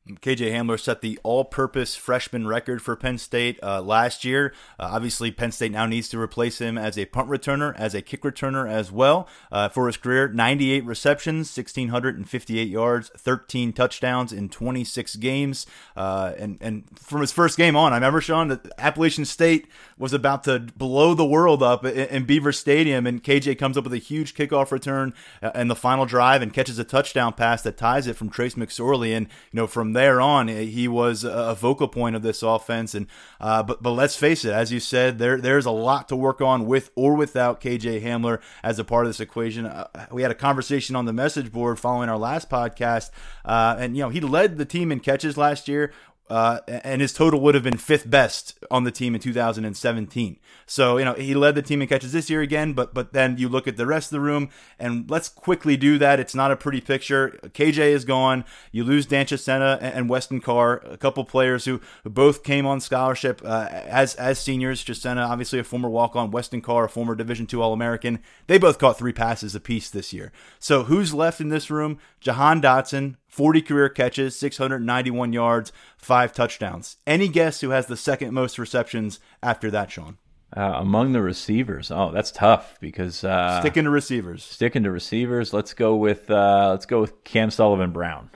KJ 0.07 0.53
Hamler 0.53 0.79
set 0.79 1.01
the 1.01 1.19
all 1.25 1.45
purpose 1.45 1.97
freshman 1.97 2.47
record 2.47 2.81
for 2.81 2.95
Penn 2.95 3.19
State 3.19 3.59
uh, 3.61 3.83
last 3.83 4.25
year. 4.25 4.53
Uh, 4.79 4.91
obviously, 4.93 5.33
Penn 5.33 5.51
State 5.51 5.73
now 5.73 5.85
needs 5.85 6.09
to 6.11 6.21
replace 6.21 6.61
him 6.61 6.79
as 6.79 6.97
a 6.97 7.07
punt 7.07 7.29
returner, 7.29 7.75
as 7.77 7.93
a 7.93 8.03
kick 8.03 8.23
returner 8.23 8.71
as 8.71 8.93
well. 8.93 9.27
Uh, 9.51 9.69
for 9.69 9.89
his 9.89 9.97
career, 9.97 10.29
98 10.29 10.85
receptions, 10.85 11.57
1,658 11.57 12.69
yards, 12.69 13.11
13 13.17 13.73
touchdowns 13.73 14.33
in 14.33 14.49
26 14.49 15.17
games. 15.17 15.67
Uh, 15.97 16.33
and, 16.39 16.59
and 16.61 16.85
from 16.97 17.21
his 17.21 17.33
first 17.33 17.57
game 17.57 17.75
on, 17.75 17.93
I 17.93 17.97
remember, 17.97 18.21
Sean, 18.21 18.47
that 18.49 18.65
Appalachian 18.79 19.25
State 19.25 19.67
was 19.99 20.13
about 20.13 20.45
to 20.45 20.61
blow 20.61 21.15
the 21.15 21.27
world 21.27 21.65
up 21.65 21.85
in, 21.85 21.97
in 22.09 22.25
Beaver 22.25 22.53
Stadium, 22.53 23.09
and 23.09 23.25
KJ 23.25 23.59
comes 23.59 23.77
up 23.77 23.83
with 23.83 23.93
a 23.93 23.99
huge 23.99 24.35
kickoff 24.35 24.71
return 24.71 25.15
uh, 25.43 25.51
in 25.57 25.67
the 25.67 25.75
final 25.75 26.07
drive 26.07 26.43
and 26.43 26.53
catches 26.53 26.79
a 26.79 26.85
touchdown 26.85 27.33
pass 27.33 27.63
that 27.63 27.77
ties 27.77 28.07
it 28.07 28.15
from 28.15 28.31
Trace 28.31 28.55
McSorley. 28.55 29.17
And, 29.17 29.27
you 29.51 29.57
know, 29.57 29.67
from 29.67 29.96
there 29.97 30.21
on, 30.21 30.49
he 30.49 30.87
was 30.87 31.25
a 31.25 31.55
vocal 31.55 31.89
point 31.89 32.15
of 32.15 32.23
this 32.23 32.43
offense. 32.43 32.95
And 32.95 33.07
uh, 33.41 33.63
but 33.63 33.83
but 33.83 33.93
let's 33.93 34.17
face 34.17 34.45
it, 34.45 34.53
as 34.53 34.71
you 34.71 34.79
said, 34.79 35.19
there 35.19 35.41
there's 35.41 35.67
a 35.67 35.71
lot 35.71 36.09
to 36.09 36.17
work 36.17 36.41
on 36.41 36.67
with 36.67 36.91
or 36.95 37.15
without 37.15 37.61
KJ 37.61 38.03
Hamler 38.03 38.41
as 38.63 38.79
a 38.79 38.85
part 38.85 39.07
of 39.07 39.11
this 39.11 39.21
equation. 39.21 39.67
Uh, 39.67 39.89
we 40.13 40.23
had 40.23 40.31
a 40.31 40.35
conversation 40.35 40.95
on 40.95 41.07
the 41.07 41.13
message 41.13 41.51
board 41.51 41.79
following 41.79 42.09
our 42.09 42.19
last 42.19 42.49
podcast, 42.49 43.11
uh, 43.45 43.77
and 43.79 43.97
you 43.97 44.03
know 44.03 44.11
he 44.11 44.21
led 44.21 44.59
the 44.59 44.65
team 44.65 44.93
in 44.93 45.01
catches 45.01 45.37
last 45.37 45.69
year 45.69 45.93
uh, 46.29 46.61
and 46.67 47.01
his 47.01 47.13
total 47.13 47.41
would 47.41 47.55
have 47.55 47.63
been 47.63 47.79
fifth 47.79 48.09
best 48.11 48.59
on 48.71 48.85
the 48.85 48.91
team 48.91 49.15
in 49.15 49.21
2017. 49.21 50.39
So 50.67 50.97
you 50.97 51.05
know 51.05 51.15
he 51.15 51.35
led 51.35 51.55
the 51.55 51.63
team 51.63 51.81
in 51.83 51.89
catches 51.89 52.13
this 52.13 52.29
year 52.29 52.41
again, 52.41 52.73
but 52.73 52.93
but 52.93 53.13
then 53.13 53.39
you 53.39 53.49
look 53.49 53.69
at 53.69 53.77
the 53.77 53.87
rest 53.87 54.09
of 54.09 54.17
the 54.17 54.21
room, 54.21 54.51
and 54.79 55.09
let's 55.09 55.29
quickly 55.29 55.77
do 55.77 55.99
that. 55.99 56.19
It's 56.19 56.35
not 56.35 56.51
a 56.51 56.57
pretty 56.57 56.81
picture. 56.81 57.39
KJ 57.43 57.79
is 57.79 58.05
gone. 58.05 58.45
You 58.73 58.83
lose 58.83 59.07
Dan 59.07 59.27
Chisena 59.27 59.79
and 59.81 60.09
Weston 60.09 60.41
Carr, 60.41 60.83
a 60.85 60.97
couple 60.97 61.25
players 61.25 61.65
who, 61.65 61.81
who 62.03 62.11
both 62.11 62.43
came 62.43 62.67
on 62.67 62.81
scholarship 62.81 63.41
uh, 63.45 63.69
as 63.71 64.17
as 64.17 64.41
seniors. 64.41 64.85
Chisena, 64.85 65.29
obviously 65.29 65.61
a 65.61 65.65
former 65.65 65.89
walk 65.89 66.17
on. 66.17 66.33
Weston 66.33 66.61
Carr, 66.61 66.87
a 66.87 66.89
former 66.89 67.15
Division 67.15 67.47
two 67.47 67.63
All 67.63 67.73
American. 67.73 68.19
They 68.49 68.59
both 68.59 68.79
caught 68.79 68.99
three 68.99 69.13
passes 69.13 69.55
apiece 69.55 69.89
this 69.91 70.13
year. 70.13 70.33
So 70.59 70.85
who's 70.85 71.15
left 71.15 71.41
in 71.41 71.51
this 71.51 71.71
room? 71.71 71.99
Jahan 72.21 72.61
Dotson, 72.61 73.17
40 73.37 73.61
career 73.61 73.91
catches, 73.91 74.35
691 74.35 75.35
yards, 75.35 75.71
five 75.99 76.33
touchdowns. 76.33 76.97
Any 77.07 77.29
guess 77.29 77.61
who 77.61 77.69
has 77.69 77.85
the 77.85 77.97
second 77.97 78.33
most 78.33 78.59
receptions 78.59 79.21
after 79.43 79.71
that, 79.73 79.91
Sean? 79.91 80.17
Uh, 80.57 80.77
among 80.77 81.13
the 81.13 81.21
receivers, 81.21 81.91
oh, 81.91 82.11
that's 82.13 82.31
tough 82.31 82.79
because 82.81 83.25
uh, 83.25 83.61
sticking 83.61 83.85
to 83.85 83.91
receivers. 83.91 84.43
Sticking 84.43 84.85
to 84.85 84.91
receivers. 84.91 85.53
Let's 85.53 85.75
go 85.75 85.97
with 85.97 86.31
uh, 86.31 86.69
let's 86.71 86.87
go 86.87 87.03
with 87.03 87.25
Cam 87.25 87.51
Sullivan 87.51 87.91
Brown. 87.91 88.31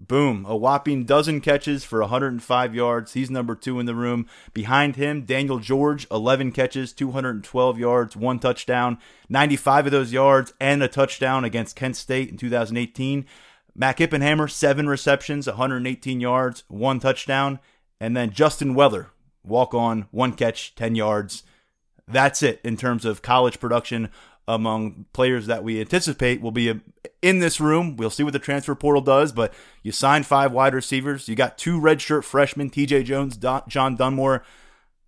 Boom, 0.00 0.44
a 0.48 0.56
whopping 0.56 1.04
dozen 1.04 1.40
catches 1.40 1.84
for 1.84 2.00
105 2.00 2.74
yards. 2.74 3.12
He's 3.12 3.30
number 3.30 3.54
two 3.54 3.78
in 3.78 3.86
the 3.86 3.94
room. 3.94 4.26
Behind 4.52 4.96
him, 4.96 5.26
Daniel 5.26 5.60
George, 5.60 6.08
11 6.10 6.50
catches, 6.52 6.92
212 6.94 7.78
yards, 7.78 8.16
one 8.16 8.40
touchdown, 8.40 8.98
95 9.28 9.86
of 9.86 9.92
those 9.92 10.12
yards, 10.12 10.54
and 10.58 10.82
a 10.82 10.88
touchdown 10.88 11.44
against 11.44 11.76
Kent 11.76 11.96
State 11.96 12.30
in 12.30 12.38
2018. 12.38 13.26
Mac 13.74 13.98
Hippenhammer, 13.98 14.50
seven 14.50 14.88
receptions, 14.88 15.46
118 15.46 16.20
yards, 16.20 16.64
one 16.68 17.00
touchdown. 17.00 17.60
And 18.00 18.16
then 18.16 18.30
Justin 18.32 18.74
Weller, 18.74 19.10
walk 19.44 19.74
on, 19.74 20.06
one 20.10 20.32
catch, 20.32 20.74
10 20.74 20.94
yards. 20.94 21.42
That's 22.08 22.42
it 22.42 22.60
in 22.64 22.76
terms 22.76 23.04
of 23.04 23.22
college 23.22 23.60
production 23.60 24.10
among 24.48 25.06
players 25.12 25.46
that 25.46 25.62
we 25.62 25.80
anticipate 25.80 26.40
will 26.40 26.50
be 26.50 26.80
in 27.22 27.38
this 27.38 27.60
room. 27.60 27.96
We'll 27.96 28.10
see 28.10 28.24
what 28.24 28.32
the 28.32 28.40
transfer 28.40 28.74
portal 28.74 29.02
does, 29.02 29.30
but 29.32 29.54
you 29.82 29.92
signed 29.92 30.26
five 30.26 30.50
wide 30.50 30.74
receivers. 30.74 31.28
You 31.28 31.36
got 31.36 31.56
two 31.56 31.80
redshirt 31.80 32.24
freshmen, 32.24 32.70
TJ 32.70 33.04
Jones, 33.04 33.38
John 33.68 33.96
Dunmore. 33.96 34.44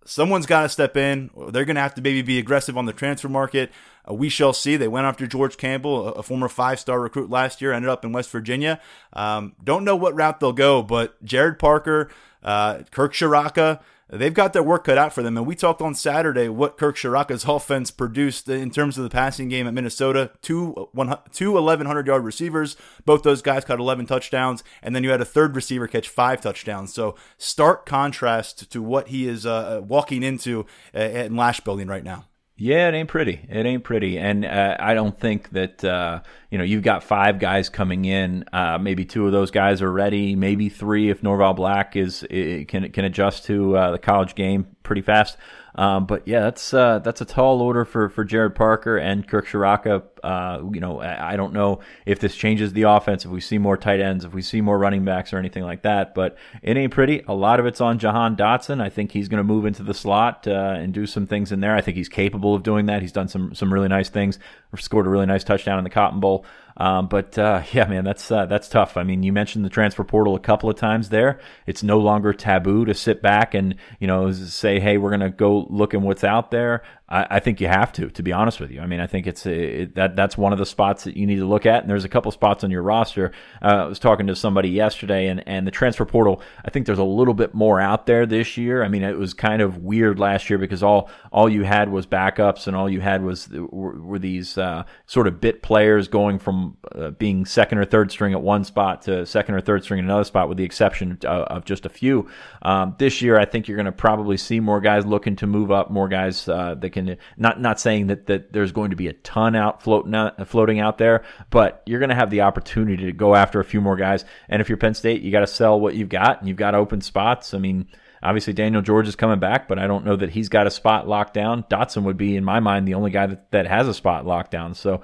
Someone's 0.05 0.45
got 0.45 0.63
to 0.63 0.69
step 0.69 0.95
in. 0.95 1.29
They're 1.49 1.65
going 1.65 1.75
to 1.75 1.81
have 1.81 1.95
to 1.95 2.01
maybe 2.01 2.21
be 2.21 2.39
aggressive 2.39 2.77
on 2.77 2.85
the 2.85 2.93
transfer 2.93 3.29
market. 3.29 3.71
Uh, 4.09 4.13
we 4.13 4.29
shall 4.29 4.53
see. 4.53 4.75
They 4.75 4.87
went 4.87 5.05
after 5.05 5.27
George 5.27 5.57
Campbell, 5.57 6.13
a, 6.13 6.23
former 6.23 6.49
five 6.49 6.79
star 6.79 6.99
recruit 6.99 7.29
last 7.29 7.61
year, 7.61 7.73
ended 7.73 7.89
up 7.89 8.03
in 8.03 8.11
West 8.11 8.29
Virginia. 8.29 8.79
Um, 9.13 9.55
don't 9.63 9.83
know 9.83 9.95
what 9.95 10.15
route 10.15 10.39
they'll 10.39 10.53
go, 10.53 10.81
but 10.83 11.23
Gerad 11.25 11.59
Parker, 11.59 12.09
uh, 12.43 12.83
Kirk 12.91 13.13
Ciarrocca, 13.13 13.79
they've 14.09 14.33
got 14.33 14.53
their 14.53 14.63
work 14.63 14.83
cut 14.83 14.97
out 14.97 15.13
for 15.13 15.23
them. 15.23 15.37
And 15.37 15.45
we 15.45 15.55
talked 15.55 15.81
on 15.81 15.95
Saturday 15.95 16.49
what 16.49 16.77
Kirk 16.77 16.95
Ciarrocca's 16.95 17.45
offense 17.47 17.91
produced 17.91 18.47
in 18.49 18.69
terms 18.71 18.97
of 18.97 19.03
the 19.03 19.09
passing 19.09 19.49
game 19.49 19.67
at 19.67 19.73
Minnesota. 19.73 20.31
Two, 20.41 20.89
one, 20.91 21.17
two 21.31 21.53
1,100 21.53 22.07
yard 22.07 22.23
receivers. 22.23 22.75
Both 23.05 23.23
those 23.23 23.41
guys 23.41 23.65
caught 23.65 23.79
11 23.79 24.05
touchdowns. 24.05 24.63
And 24.81 24.95
then 24.95 25.03
you 25.03 25.11
had 25.11 25.21
a 25.21 25.25
third 25.25 25.55
receiver 25.55 25.87
catch 25.87 26.09
five 26.09 26.41
touchdowns. 26.41 26.93
So 26.93 27.15
stark 27.37 27.85
contrast 27.85 28.69
to 28.71 28.81
what 28.81 29.09
he 29.09 29.27
is 29.27 29.45
uh, 29.45 29.81
walking 29.83 30.23
into 30.23 30.65
uh, 30.95 30.99
in 30.99 31.35
Lasch 31.35 31.61
Building 31.61 31.87
right 31.87 32.03
now. 32.03 32.25
Yeah, 32.55 32.87
it 32.89 32.93
ain't 32.93 33.09
pretty. 33.09 33.43
It 33.49 33.65
ain't 33.65 33.83
pretty, 33.83 34.19
and 34.19 34.45
uh, 34.45 34.77
I 34.79 34.93
don't 34.93 35.19
think 35.19 35.49
that 35.51 35.83
uh, 35.83 36.21
you 36.51 36.59
know 36.59 36.63
you've 36.63 36.83
got 36.83 37.03
five 37.03 37.39
guys 37.39 37.67
coming 37.67 38.05
in. 38.05 38.45
Uh, 38.53 38.77
maybe 38.77 39.05
two 39.05 39.25
of 39.25 39.31
those 39.31 39.49
guys 39.49 39.81
are 39.81 39.91
ready. 39.91 40.35
Maybe 40.35 40.69
three 40.69 41.09
if 41.09 41.23
Norval 41.23 41.55
Black 41.55 41.95
is 41.95 42.23
can 42.29 42.91
can 42.91 43.05
adjust 43.05 43.45
to 43.45 43.75
uh, 43.75 43.91
the 43.91 43.97
college 43.97 44.35
game 44.35 44.67
pretty 44.83 45.01
fast. 45.01 45.37
Um, 45.75 46.05
but 46.05 46.27
yeah, 46.27 46.41
that's 46.41 46.73
uh, 46.73 46.99
that's 46.99 47.21
a 47.21 47.25
tall 47.25 47.61
order 47.61 47.83
for, 47.83 48.09
for 48.09 48.23
Gerad 48.25 48.55
Parker 48.55 48.97
and 48.97 49.27
Kirk 49.27 49.47
Ciarrocca. 49.47 50.03
Uh, 50.23 50.63
you 50.71 50.79
know, 50.79 51.01
I, 51.01 51.33
I, 51.33 51.35
don't 51.35 51.51
know 51.51 51.79
if 52.05 52.19
this 52.19 52.33
changes 52.33 52.71
the 52.71 52.83
offense, 52.83 53.25
if 53.25 53.31
we 53.31 53.41
see 53.41 53.57
more 53.57 53.75
tight 53.75 53.99
ends, 53.99 54.23
if 54.23 54.33
we 54.33 54.41
see 54.41 54.61
more 54.61 54.77
running 54.77 55.03
backs 55.03 55.33
or 55.33 55.37
anything 55.37 55.63
like 55.63 55.81
that. 55.81 56.15
But 56.15 56.37
it 56.61 56.77
ain't 56.77 56.93
pretty. 56.93 57.23
A 57.27 57.33
lot 57.33 57.59
of 57.59 57.65
it's 57.65 57.81
on 57.81 57.99
Jahan 57.99 58.37
Dotson. 58.37 58.81
I 58.81 58.89
think 58.89 59.11
he's 59.11 59.27
going 59.27 59.39
to 59.39 59.43
move 59.43 59.65
into 59.65 59.83
the 59.83 59.93
slot 59.93 60.47
uh, 60.47 60.75
and 60.77 60.93
do 60.93 61.05
some 61.05 61.27
things 61.27 61.51
in 61.51 61.59
there. 61.59 61.75
I 61.75 61.81
think 61.81 61.97
he's 61.97 62.07
capable 62.07 62.55
of 62.55 62.63
doing 62.63 62.85
that. 62.85 63.01
He's 63.01 63.11
done 63.11 63.27
some 63.27 63.53
some 63.53 63.73
really 63.73 63.89
nice 63.89 64.09
things. 64.09 64.39
Scored 64.77 65.07
a 65.07 65.09
really 65.09 65.25
nice 65.25 65.43
touchdown 65.43 65.77
in 65.77 65.83
the 65.83 65.89
Cotton 65.89 66.19
Bowl. 66.19 66.45
Um, 66.77 67.07
but 67.07 67.37
uh, 67.37 67.63
yeah, 67.71 67.85
man, 67.87 68.03
that's 68.03 68.31
uh, 68.31 68.45
that's 68.45 68.67
tough. 68.67 68.97
I 68.97 69.03
mean, 69.03 69.23
you 69.23 69.31
mentioned 69.33 69.65
the 69.65 69.69
transfer 69.69 70.03
portal 70.03 70.35
a 70.35 70.39
couple 70.39 70.69
of 70.69 70.75
times 70.75 71.09
there. 71.09 71.39
It's 71.67 71.83
no 71.83 71.99
longer 71.99 72.33
taboo 72.33 72.85
to 72.85 72.93
sit 72.93 73.21
back 73.21 73.53
and 73.53 73.75
you 73.99 74.07
know 74.07 74.31
say, 74.31 74.79
hey, 74.79 74.97
we're 74.97 75.11
gonna 75.11 75.29
go 75.29 75.67
look 75.69 75.93
at 75.93 76.01
what's 76.01 76.23
out 76.23 76.51
there. 76.51 76.83
I, 77.09 77.27
I, 77.31 77.39
think 77.39 77.59
you 77.59 77.67
have 77.67 77.91
to, 77.93 78.09
to 78.09 78.23
be 78.23 78.31
honest 78.31 78.59
with 78.59 78.71
you. 78.71 78.79
I 78.79 78.85
mean, 78.85 79.01
I 79.01 79.07
think 79.07 79.27
it's 79.27 79.45
a, 79.45 79.81
it, 79.81 79.95
that 79.95 80.15
that's 80.15 80.37
one 80.37 80.53
of 80.53 80.59
the 80.59 80.65
spots 80.65 81.03
that 81.03 81.17
you 81.17 81.27
need 81.27 81.37
to 81.37 81.45
look 81.45 81.65
at. 81.65 81.81
And 81.81 81.89
there's 81.89 82.05
a 82.05 82.09
couple 82.09 82.31
spots 82.31 82.63
on 82.63 82.71
your 82.71 82.81
roster. 82.81 83.31
Uh, 83.61 83.65
I 83.65 83.85
was 83.85 83.99
talking 83.99 84.27
to 84.27 84.35
somebody 84.35 84.69
yesterday, 84.69 85.27
and 85.27 85.45
and 85.45 85.67
the 85.67 85.71
transfer 85.71 86.05
portal. 86.05 86.41
I 86.63 86.69
think 86.69 86.85
there's 86.85 86.99
a 86.99 87.03
little 87.03 87.33
bit 87.33 87.53
more 87.53 87.79
out 87.81 88.05
there 88.05 88.25
this 88.25 88.57
year. 88.57 88.83
I 88.83 88.87
mean, 88.87 89.03
it 89.03 89.17
was 89.17 89.33
kind 89.33 89.61
of 89.61 89.79
weird 89.79 90.17
last 90.17 90.49
year 90.49 90.57
because 90.57 90.81
all 90.81 91.09
all 91.31 91.49
you 91.49 91.63
had 91.63 91.89
was 91.89 92.07
backups, 92.07 92.67
and 92.67 92.75
all 92.75 92.89
you 92.89 93.01
had 93.01 93.21
was 93.21 93.49
were, 93.49 93.99
were 93.99 94.19
these 94.19 94.57
uh, 94.57 94.83
sort 95.05 95.27
of 95.27 95.41
bit 95.41 95.61
players 95.61 96.07
going 96.07 96.39
from 96.39 96.77
uh, 96.95 97.09
being 97.11 97.45
second 97.45 97.79
or 97.79 97.85
third 97.85 98.11
string 98.11 98.33
at 98.33 98.41
one 98.41 98.63
spot 98.63 99.01
to 99.03 99.25
second 99.25 99.55
or 99.55 99.61
third 99.61 99.83
string 99.83 99.99
at 99.99 100.05
another 100.05 100.23
spot, 100.23 100.47
with 100.47 100.57
the 100.57 100.63
exception 100.63 101.19
of, 101.25 101.41
of 101.43 101.65
just 101.65 101.85
a 101.85 101.89
few. 101.89 102.29
Um, 102.61 102.95
this 102.97 103.21
year, 103.21 103.37
I 103.37 103.43
think 103.43 103.67
you're 103.67 103.77
going 103.77 103.85
to 103.85 103.91
probably 103.91 104.37
see 104.37 104.61
more 104.61 104.79
guys 104.79 105.05
looking 105.05 105.35
to 105.37 105.47
move 105.47 105.69
up, 105.69 105.91
more 105.91 106.07
guys 106.07 106.47
uh, 106.47 106.75
that 106.75 106.92
can 106.93 107.17
not 107.35 107.59
not 107.59 107.79
saying 107.79 108.07
that 108.07 108.27
that 108.27 108.53
there's 108.53 108.71
going 108.71 108.91
to 108.91 108.95
be 108.95 109.07
a 109.07 109.13
ton 109.13 109.55
out 109.55 109.83
floating 109.83 110.15
out, 110.15 110.47
floating 110.47 110.79
out 110.79 110.97
there, 110.97 111.23
but 111.49 111.83
you're 111.85 111.99
going 111.99 112.09
to 112.09 112.15
have 112.15 112.29
the 112.29 112.41
opportunity 112.41 113.05
to 113.05 113.11
go 113.11 113.35
after 113.35 113.59
a 113.59 113.65
few 113.65 113.81
more 113.81 113.97
guys. 113.97 114.23
And 114.47 114.61
if 114.61 114.69
you're 114.69 114.77
Penn 114.77 114.93
State, 114.93 115.21
you 115.21 115.31
got 115.31 115.41
to 115.41 115.47
sell 115.47 115.79
what 115.79 115.95
you've 115.95 116.09
got, 116.09 116.39
and 116.39 116.47
you've 116.47 116.57
got 116.57 116.75
open 116.75 117.01
spots. 117.01 117.53
I 117.53 117.57
mean. 117.57 117.87
Obviously, 118.25 118.53
Daniel 118.53 118.81
George 118.81 119.09
is 119.09 119.17
coming 119.17 119.39
back, 119.39 119.67
but 119.67 119.77
I 119.77 119.85
don't 119.85 120.05
know 120.05 120.15
that 120.15 120.29
he's 120.29 120.47
got 120.47 120.65
a 120.65 120.71
spot 120.71 121.09
locked 121.09 121.33
down. 121.33 121.63
Dotson 121.63 122.03
would 122.03 122.15
be, 122.15 122.37
in 122.37 122.45
my 122.45 122.61
mind, 122.61 122.87
the 122.87 122.93
only 122.93 123.11
guy 123.11 123.27
that, 123.27 123.51
that 123.51 123.67
has 123.67 123.85
a 123.85 123.93
spot 123.93 124.25
locked 124.25 124.49
down. 124.49 124.75
So, 124.75 125.01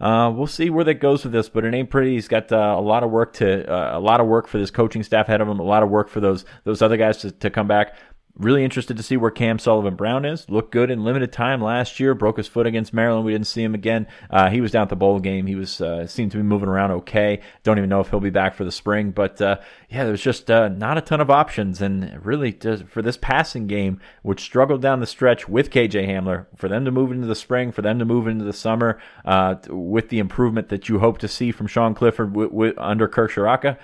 uh, 0.00 0.30
we'll 0.34 0.46
see 0.46 0.70
where 0.70 0.84
that 0.84 0.94
goes 0.94 1.24
with 1.24 1.32
this, 1.32 1.48
but 1.48 1.64
it 1.64 1.74
ain't 1.74 1.90
pretty. 1.90 2.14
He's 2.14 2.28
got 2.28 2.52
uh, 2.52 2.76
a 2.78 2.80
lot 2.80 3.02
of 3.02 3.10
work 3.10 3.32
to 3.34 3.68
uh, 3.68 3.98
a 3.98 4.00
lot 4.00 4.20
of 4.20 4.26
work 4.28 4.46
for 4.46 4.58
this 4.58 4.70
coaching 4.70 5.02
staff 5.02 5.28
ahead 5.28 5.40
of 5.40 5.48
him. 5.48 5.58
A 5.58 5.64
lot 5.64 5.82
of 5.82 5.88
work 5.88 6.08
for 6.08 6.20
those 6.20 6.44
those 6.64 6.82
other 6.82 6.96
guys 6.96 7.18
to, 7.18 7.32
to 7.32 7.50
come 7.50 7.66
back. 7.66 7.96
Really 8.38 8.62
interested 8.62 8.96
to 8.96 9.02
see 9.02 9.16
where 9.16 9.32
Cam 9.32 9.58
Sullivan 9.58 9.96
Brown 9.96 10.24
is. 10.24 10.48
Looked 10.48 10.70
good 10.70 10.92
in 10.92 11.02
limited 11.02 11.32
time 11.32 11.60
last 11.60 11.98
year. 11.98 12.14
Broke 12.14 12.36
his 12.36 12.46
foot 12.46 12.68
against 12.68 12.94
Maryland. 12.94 13.26
We 13.26 13.32
didn't 13.32 13.48
see 13.48 13.64
him 13.64 13.74
again. 13.74 14.06
Uh, 14.30 14.48
he 14.48 14.60
was 14.60 14.70
down 14.70 14.82
at 14.82 14.90
the 14.90 14.96
bowl 14.96 15.18
game. 15.18 15.46
He 15.46 15.56
was 15.56 15.80
uh, 15.80 16.06
seemed 16.06 16.30
to 16.30 16.36
be 16.36 16.44
moving 16.44 16.68
around 16.68 16.92
okay. 16.92 17.40
Don't 17.64 17.78
even 17.78 17.90
know 17.90 17.98
if 17.98 18.10
he'll 18.10 18.20
be 18.20 18.30
back 18.30 18.54
for 18.54 18.62
the 18.62 18.70
spring. 18.70 19.10
But 19.10 19.42
uh, 19.42 19.56
yeah, 19.90 20.04
there's 20.04 20.22
just 20.22 20.48
uh, 20.52 20.68
not 20.68 20.96
a 20.96 21.00
ton 21.00 21.20
of 21.20 21.30
options. 21.30 21.82
And 21.82 22.24
really, 22.24 22.52
for 22.52 23.02
this 23.02 23.16
passing 23.16 23.66
game, 23.66 24.00
which 24.22 24.40
struggled 24.40 24.82
down 24.82 25.00
the 25.00 25.06
stretch 25.06 25.48
with 25.48 25.70
KJ 25.70 26.06
Hamler, 26.06 26.46
for 26.54 26.68
them 26.68 26.84
to 26.84 26.92
move 26.92 27.10
into 27.10 27.26
the 27.26 27.34
spring, 27.34 27.72
for 27.72 27.82
them 27.82 27.98
to 27.98 28.04
move 28.04 28.28
into 28.28 28.44
the 28.44 28.52
summer, 28.52 29.00
uh, 29.24 29.56
with 29.68 30.10
the 30.10 30.20
improvement 30.20 30.68
that 30.68 30.88
you 30.88 31.00
hope 31.00 31.18
to 31.18 31.26
see 31.28 31.50
from 31.50 31.66
Sean 31.66 31.92
Clifford 31.92 32.32
w- 32.32 32.50
w- 32.50 32.74
under 32.78 33.08
Kirk 33.08 33.32
Ciarrocca, 33.32 33.78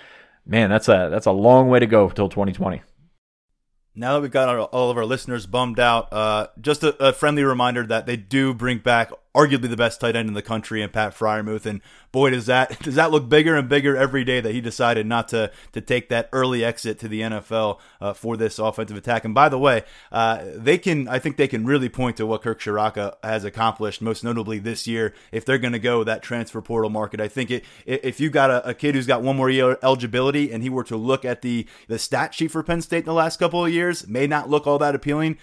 man, 0.46 0.70
that's 0.70 0.88
a 0.88 1.08
that's 1.10 1.26
a 1.26 1.32
long 1.32 1.68
way 1.68 1.80
to 1.80 1.86
go 1.86 2.08
until 2.08 2.28
2020 2.28 2.82
now 3.94 4.14
that 4.14 4.20
we've 4.20 4.30
got 4.30 4.58
all 4.58 4.90
of 4.90 4.96
our 4.96 5.04
listeners 5.04 5.46
bummed 5.46 5.78
out, 5.78 6.12
uh, 6.12 6.48
just 6.60 6.82
a, 6.82 6.96
a, 7.02 7.12
friendly 7.12 7.44
reminder 7.44 7.86
that 7.86 8.06
they 8.06 8.16
do 8.16 8.52
bring 8.52 8.78
back 8.78 9.12
arguably 9.34 9.68
the 9.68 9.76
best 9.76 10.00
tight 10.00 10.16
end 10.16 10.28
in 10.28 10.34
the 10.34 10.42
country 10.42 10.80
and 10.80 10.92
Pat 10.92 11.14
Freiermuth. 11.14 11.66
And 11.66 11.80
boy, 12.12 12.30
does 12.30 12.46
that 12.46 12.78
does 12.82 12.94
that 12.94 13.10
look 13.10 13.28
bigger 13.28 13.56
and 13.56 13.68
bigger 13.68 13.96
every 13.96 14.24
day 14.24 14.40
that 14.40 14.52
he 14.52 14.60
decided 14.60 15.06
not 15.06 15.28
to 15.28 15.50
to 15.72 15.80
take 15.80 16.08
that 16.08 16.28
early 16.32 16.64
exit 16.64 16.98
to 17.00 17.08
the 17.08 17.20
NFL 17.22 17.78
uh, 18.00 18.12
for 18.12 18.36
this 18.36 18.58
offensive 18.58 18.96
attack. 18.96 19.24
And 19.24 19.34
by 19.34 19.48
the 19.48 19.58
way, 19.58 19.82
uh, 20.12 20.44
they 20.54 20.78
can 20.78 21.08
I 21.08 21.18
think 21.18 21.36
they 21.36 21.48
can 21.48 21.66
really 21.66 21.88
point 21.88 22.16
to 22.18 22.26
what 22.26 22.42
Kirk 22.42 22.60
Ciarrocca 22.60 23.16
has 23.22 23.44
accomplished, 23.44 24.00
most 24.00 24.24
notably 24.24 24.58
this 24.58 24.86
year, 24.86 25.12
if 25.32 25.44
they're 25.44 25.58
going 25.58 25.72
to 25.72 25.78
go 25.78 26.04
that 26.04 26.22
transfer 26.22 26.60
portal 26.60 26.90
market. 26.90 27.20
I 27.20 27.28
think 27.28 27.50
it, 27.50 27.64
if 27.86 28.20
you 28.20 28.30
got 28.30 28.50
a, 28.50 28.68
a 28.68 28.74
kid 28.74 28.94
who's 28.94 29.06
got 29.06 29.22
one 29.22 29.36
more 29.36 29.50
year 29.50 29.78
eligibility 29.82 30.52
and 30.52 30.62
he 30.62 30.70
were 30.70 30.84
to 30.84 30.96
look 30.96 31.24
at 31.24 31.42
the 31.42 31.66
the 31.88 31.98
stat 31.98 32.34
sheet 32.34 32.50
for 32.50 32.62
Penn 32.62 32.80
State 32.80 33.00
in 33.00 33.04
the 33.06 33.12
last 33.12 33.38
couple 33.38 33.64
of 33.64 33.72
years, 33.72 34.06
may 34.06 34.26
not 34.26 34.48
look 34.48 34.66
all 34.66 34.78
that 34.78 34.94
appealing. 34.94 35.38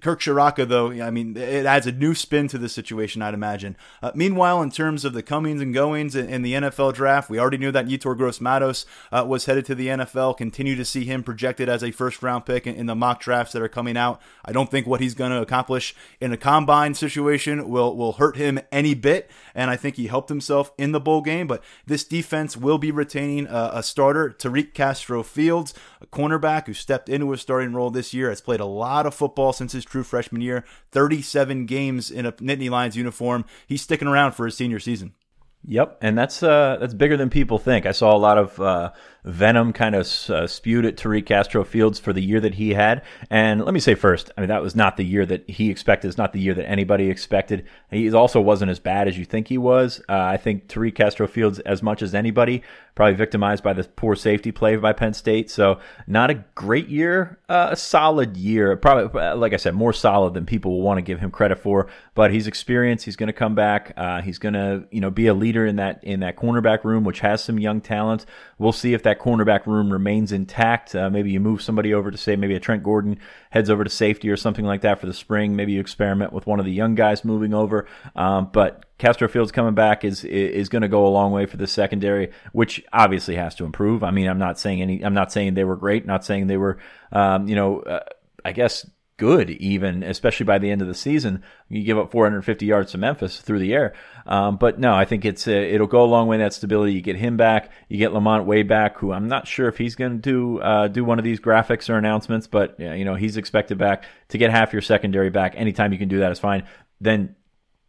Kirk 0.00 0.20
Ciarrocca, 0.20 0.66
though, 0.66 0.90
I 0.90 1.10
mean, 1.10 1.36
it 1.36 1.66
adds 1.66 1.86
a 1.86 1.92
new 1.92 2.14
spin 2.14 2.48
to 2.48 2.56
the 2.56 2.70
situation, 2.70 3.20
I'd 3.20 3.34
imagine. 3.34 3.76
Uh, 4.02 4.10
meanwhile, 4.14 4.62
in 4.62 4.70
terms 4.70 5.04
of 5.04 5.12
the 5.12 5.22
comings 5.22 5.60
and 5.60 5.74
goings 5.74 6.16
in, 6.16 6.30
in, 6.30 6.40
the 6.40 6.54
NFL 6.54 6.94
draft, 6.94 7.28
we 7.28 7.38
already 7.38 7.58
knew 7.58 7.70
that 7.72 7.86
Yetur 7.86 8.16
Gross 8.16 8.40
Matos 8.40 8.86
uh, 9.12 9.22
was 9.28 9.44
headed 9.44 9.66
to 9.66 9.74
the 9.74 9.88
NFL. 9.88 10.38
Continue 10.38 10.76
to 10.76 10.84
see 10.86 11.04
him 11.04 11.22
projected 11.22 11.68
as 11.68 11.84
a 11.84 11.90
first 11.90 12.22
round 12.22 12.46
pick 12.46 12.66
in, 12.66 12.74
in 12.74 12.86
the 12.86 12.94
mock 12.94 13.20
drafts 13.20 13.52
that 13.52 13.60
are 13.60 13.68
coming 13.68 13.98
out. 13.98 14.18
I 14.46 14.52
don't 14.52 14.70
think 14.70 14.86
what 14.86 15.02
he's 15.02 15.14
going 15.14 15.30
to 15.30 15.42
accomplish 15.42 15.94
in 16.22 16.32
a 16.32 16.38
combine 16.38 16.94
situation 16.94 17.68
will, 17.68 17.94
will 17.94 18.12
hurt 18.12 18.36
him 18.36 18.60
any 18.72 18.94
bit. 18.94 19.30
And 19.54 19.70
I 19.70 19.76
think 19.76 19.96
he 19.96 20.06
helped 20.06 20.30
himself 20.30 20.72
in 20.78 20.92
the 20.92 21.00
bowl 21.00 21.20
game. 21.20 21.46
But 21.46 21.62
this 21.86 22.02
defense 22.02 22.56
will 22.56 22.78
be 22.78 22.90
retaining 22.90 23.46
a, 23.46 23.72
a 23.74 23.82
starter, 23.82 24.30
Tariq 24.30 24.72
Castro 24.72 25.22
Fields, 25.22 25.74
a 26.00 26.06
cornerback 26.06 26.66
who 26.66 26.72
stepped 26.72 27.10
into 27.10 27.34
a 27.34 27.38
starting 27.38 27.74
role 27.74 27.90
this 27.90 28.14
year, 28.14 28.30
has 28.30 28.40
played 28.40 28.60
a 28.60 28.64
lot 28.64 29.04
of 29.04 29.14
football 29.14 29.52
since 29.52 29.72
his 29.72 29.81
his 29.82 29.90
true 29.90 30.04
freshman 30.04 30.40
year, 30.42 30.64
37 30.92 31.66
games 31.66 32.10
in 32.10 32.26
a 32.26 32.32
Nittany 32.32 32.70
Lions 32.70 32.96
uniform. 32.96 33.44
He's 33.66 33.82
sticking 33.82 34.08
around 34.08 34.32
for 34.32 34.46
his 34.46 34.56
senior 34.56 34.78
season. 34.78 35.14
Yep, 35.64 35.98
and 36.00 36.18
that's 36.18 36.42
uh, 36.42 36.76
that's 36.80 36.94
bigger 36.94 37.16
than 37.16 37.30
people 37.30 37.58
think. 37.58 37.86
I 37.86 37.92
saw 37.92 38.16
a 38.16 38.18
lot 38.18 38.36
of 38.36 38.60
uh, 38.60 38.92
venom 39.24 39.72
kind 39.72 39.94
of 39.94 40.06
uh, 40.30 40.46
spewed 40.46 40.84
at 40.84 40.96
Tariq 40.96 41.26
Castro 41.26 41.64
Fields 41.64 41.98
for 41.98 42.12
the 42.12 42.22
year 42.22 42.40
that 42.40 42.54
he 42.54 42.74
had. 42.74 43.02
And 43.30 43.64
let 43.64 43.72
me 43.72 43.80
say 43.80 43.94
first, 43.94 44.30
I 44.36 44.40
mean 44.40 44.48
that 44.48 44.62
was 44.62 44.74
not 44.74 44.96
the 44.96 45.04
year 45.04 45.24
that 45.26 45.48
he 45.48 45.70
expected. 45.70 46.08
It's 46.08 46.18
not 46.18 46.32
the 46.32 46.40
year 46.40 46.54
that 46.54 46.68
anybody 46.68 47.08
expected. 47.08 47.66
He 47.90 48.12
also 48.12 48.40
wasn't 48.40 48.70
as 48.70 48.80
bad 48.80 49.06
as 49.08 49.18
you 49.18 49.24
think 49.24 49.48
he 49.48 49.58
was. 49.58 50.00
Uh, 50.08 50.18
I 50.18 50.36
think 50.36 50.66
Tariq 50.66 50.94
Castro 50.94 51.28
Fields, 51.28 51.60
as 51.60 51.82
much 51.82 52.02
as 52.02 52.14
anybody, 52.14 52.62
probably 52.94 53.14
victimized 53.14 53.62
by 53.62 53.72
the 53.72 53.84
poor 53.84 54.14
safety 54.14 54.52
play 54.52 54.76
by 54.76 54.92
Penn 54.92 55.14
State. 55.14 55.50
So 55.50 55.78
not 56.06 56.30
a 56.30 56.44
great 56.54 56.88
year, 56.88 57.38
uh, 57.48 57.68
a 57.70 57.76
solid 57.76 58.36
year. 58.36 58.76
Probably, 58.76 59.20
like 59.34 59.52
I 59.52 59.56
said, 59.56 59.74
more 59.74 59.92
solid 59.92 60.34
than 60.34 60.46
people 60.46 60.72
will 60.72 60.82
want 60.82 60.98
to 60.98 61.02
give 61.02 61.20
him 61.20 61.30
credit 61.30 61.58
for. 61.58 61.88
But 62.14 62.32
he's 62.32 62.46
experienced. 62.46 63.04
He's 63.04 63.16
going 63.16 63.28
to 63.28 63.32
come 63.32 63.54
back. 63.54 63.94
Uh, 63.96 64.20
he's 64.20 64.38
going 64.38 64.54
to 64.54 64.84
you 64.90 65.00
know 65.00 65.10
be 65.10 65.26
a 65.26 65.34
leader 65.34 65.64
in 65.64 65.76
that 65.76 66.02
in 66.02 66.20
that 66.20 66.36
cornerback 66.36 66.84
room, 66.84 67.04
which 67.04 67.20
has 67.20 67.42
some 67.42 67.58
young 67.58 67.80
talent. 67.80 68.26
We'll 68.58 68.72
see 68.72 68.94
if 68.94 69.02
that 69.04 69.11
that 69.12 69.22
cornerback 69.22 69.66
room 69.66 69.92
remains 69.92 70.32
intact. 70.32 70.94
Uh, 70.94 71.10
maybe 71.10 71.30
you 71.30 71.40
move 71.40 71.60
somebody 71.60 71.92
over 71.92 72.10
to 72.10 72.16
say 72.16 72.34
maybe 72.34 72.54
a 72.54 72.60
Trent 72.60 72.82
Gordon 72.82 73.18
heads 73.50 73.68
over 73.68 73.84
to 73.84 73.90
safety 73.90 74.30
or 74.30 74.36
something 74.36 74.64
like 74.64 74.80
that 74.80 75.00
for 75.00 75.06
the 75.06 75.12
spring. 75.12 75.54
Maybe 75.54 75.72
you 75.72 75.80
experiment 75.80 76.32
with 76.32 76.46
one 76.46 76.58
of 76.58 76.64
the 76.64 76.72
young 76.72 76.94
guys 76.94 77.24
moving 77.24 77.52
over. 77.52 77.86
Um, 78.16 78.48
but 78.52 78.86
Castro 78.96 79.28
Fields 79.28 79.52
coming 79.52 79.74
back 79.74 80.04
is 80.04 80.24
is 80.24 80.68
going 80.68 80.82
to 80.82 80.88
go 80.88 81.06
a 81.06 81.08
long 81.08 81.32
way 81.32 81.44
for 81.44 81.58
the 81.58 81.66
secondary, 81.66 82.32
which 82.52 82.82
obviously 82.92 83.36
has 83.36 83.54
to 83.56 83.64
improve. 83.64 84.02
I 84.02 84.10
mean, 84.10 84.28
I'm 84.28 84.38
not 84.38 84.58
saying 84.58 84.80
any. 84.80 85.04
I'm 85.04 85.14
not 85.14 85.30
saying 85.30 85.54
they 85.54 85.64
were 85.64 85.76
great. 85.76 86.06
Not 86.06 86.24
saying 86.24 86.46
they 86.46 86.56
were, 86.56 86.78
um, 87.12 87.48
you 87.48 87.54
know, 87.54 87.80
uh, 87.80 88.00
I 88.44 88.52
guess 88.52 88.88
good 89.22 89.50
even, 89.50 90.02
especially 90.02 90.42
by 90.42 90.58
the 90.58 90.68
end 90.68 90.82
of 90.82 90.88
the 90.88 90.94
season. 90.94 91.44
You 91.68 91.84
give 91.84 91.96
up 91.96 92.10
450 92.10 92.66
yards 92.66 92.90
to 92.90 92.98
Memphis 92.98 93.40
through 93.40 93.60
the 93.60 93.72
air. 93.72 93.94
Um, 94.26 94.56
but 94.56 94.80
no, 94.80 94.94
I 94.94 95.04
think 95.04 95.24
it's 95.24 95.46
uh, 95.46 95.52
it'll 95.52 95.86
go 95.86 96.02
a 96.02 96.06
long 96.06 96.26
way 96.26 96.34
in 96.34 96.40
that 96.40 96.52
stability. 96.52 96.94
You 96.94 97.02
get 97.02 97.14
him 97.14 97.36
back, 97.36 97.70
you 97.88 97.98
get 97.98 98.12
Lamont 98.12 98.46
way 98.46 98.64
back, 98.64 98.98
who 98.98 99.12
I'm 99.12 99.28
not 99.28 99.46
sure 99.46 99.68
if 99.68 99.78
he's 99.78 99.94
going 99.94 100.10
to 100.10 100.18
do 100.18 100.58
uh, 100.58 100.88
do 100.88 101.04
one 101.04 101.20
of 101.20 101.24
these 101.24 101.38
graphics 101.38 101.88
or 101.88 101.98
announcements, 101.98 102.48
but 102.48 102.74
you 102.80 103.04
know 103.04 103.14
he's 103.14 103.36
expected 103.36 103.78
back 103.78 104.02
to 104.30 104.38
get 104.38 104.50
half 104.50 104.72
your 104.72 104.82
secondary 104.82 105.30
back. 105.30 105.54
Anytime 105.56 105.92
you 105.92 106.00
can 106.00 106.08
do 106.08 106.18
that 106.18 106.32
is 106.32 106.40
fine. 106.40 106.66
Then 107.00 107.36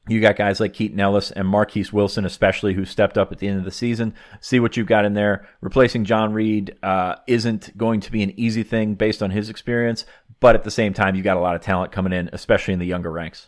you 0.07 0.19
got 0.19 0.35
guys 0.35 0.59
like 0.59 0.73
Keaton 0.73 0.99
Ellis 0.99 1.31
and 1.31 1.47
Marquise 1.47 1.93
Wilson, 1.93 2.25
especially, 2.25 2.73
who 2.73 2.83
stepped 2.83 3.17
up 3.17 3.31
at 3.31 3.39
the 3.39 3.47
end 3.47 3.59
of 3.59 3.63
the 3.63 3.71
season. 3.71 4.13
See 4.41 4.59
what 4.59 4.75
you've 4.75 4.87
got 4.87 5.05
in 5.05 5.13
there. 5.13 5.47
Replacing 5.61 6.03
John 6.03 6.33
Reid 6.33 6.75
uh, 6.83 7.15
isn't 7.25 7.77
going 7.77 8.01
to 8.01 8.11
be 8.11 8.21
an 8.21 8.37
easy 8.37 8.63
thing 8.63 8.95
based 8.95 9.23
on 9.23 9.31
his 9.31 9.49
experience, 9.49 10.05
but 10.43 10.55
at 10.55 10.65
the 10.65 10.71
same 10.71 10.93
time, 10.93 11.15
you've 11.15 11.23
got 11.23 11.37
a 11.37 11.39
lot 11.39 11.55
of 11.55 11.61
talent 11.61 11.93
coming 11.93 12.11
in, 12.11 12.29
especially 12.33 12.73
in 12.73 12.79
the 12.81 12.85
younger 12.85 13.09
ranks. 13.09 13.47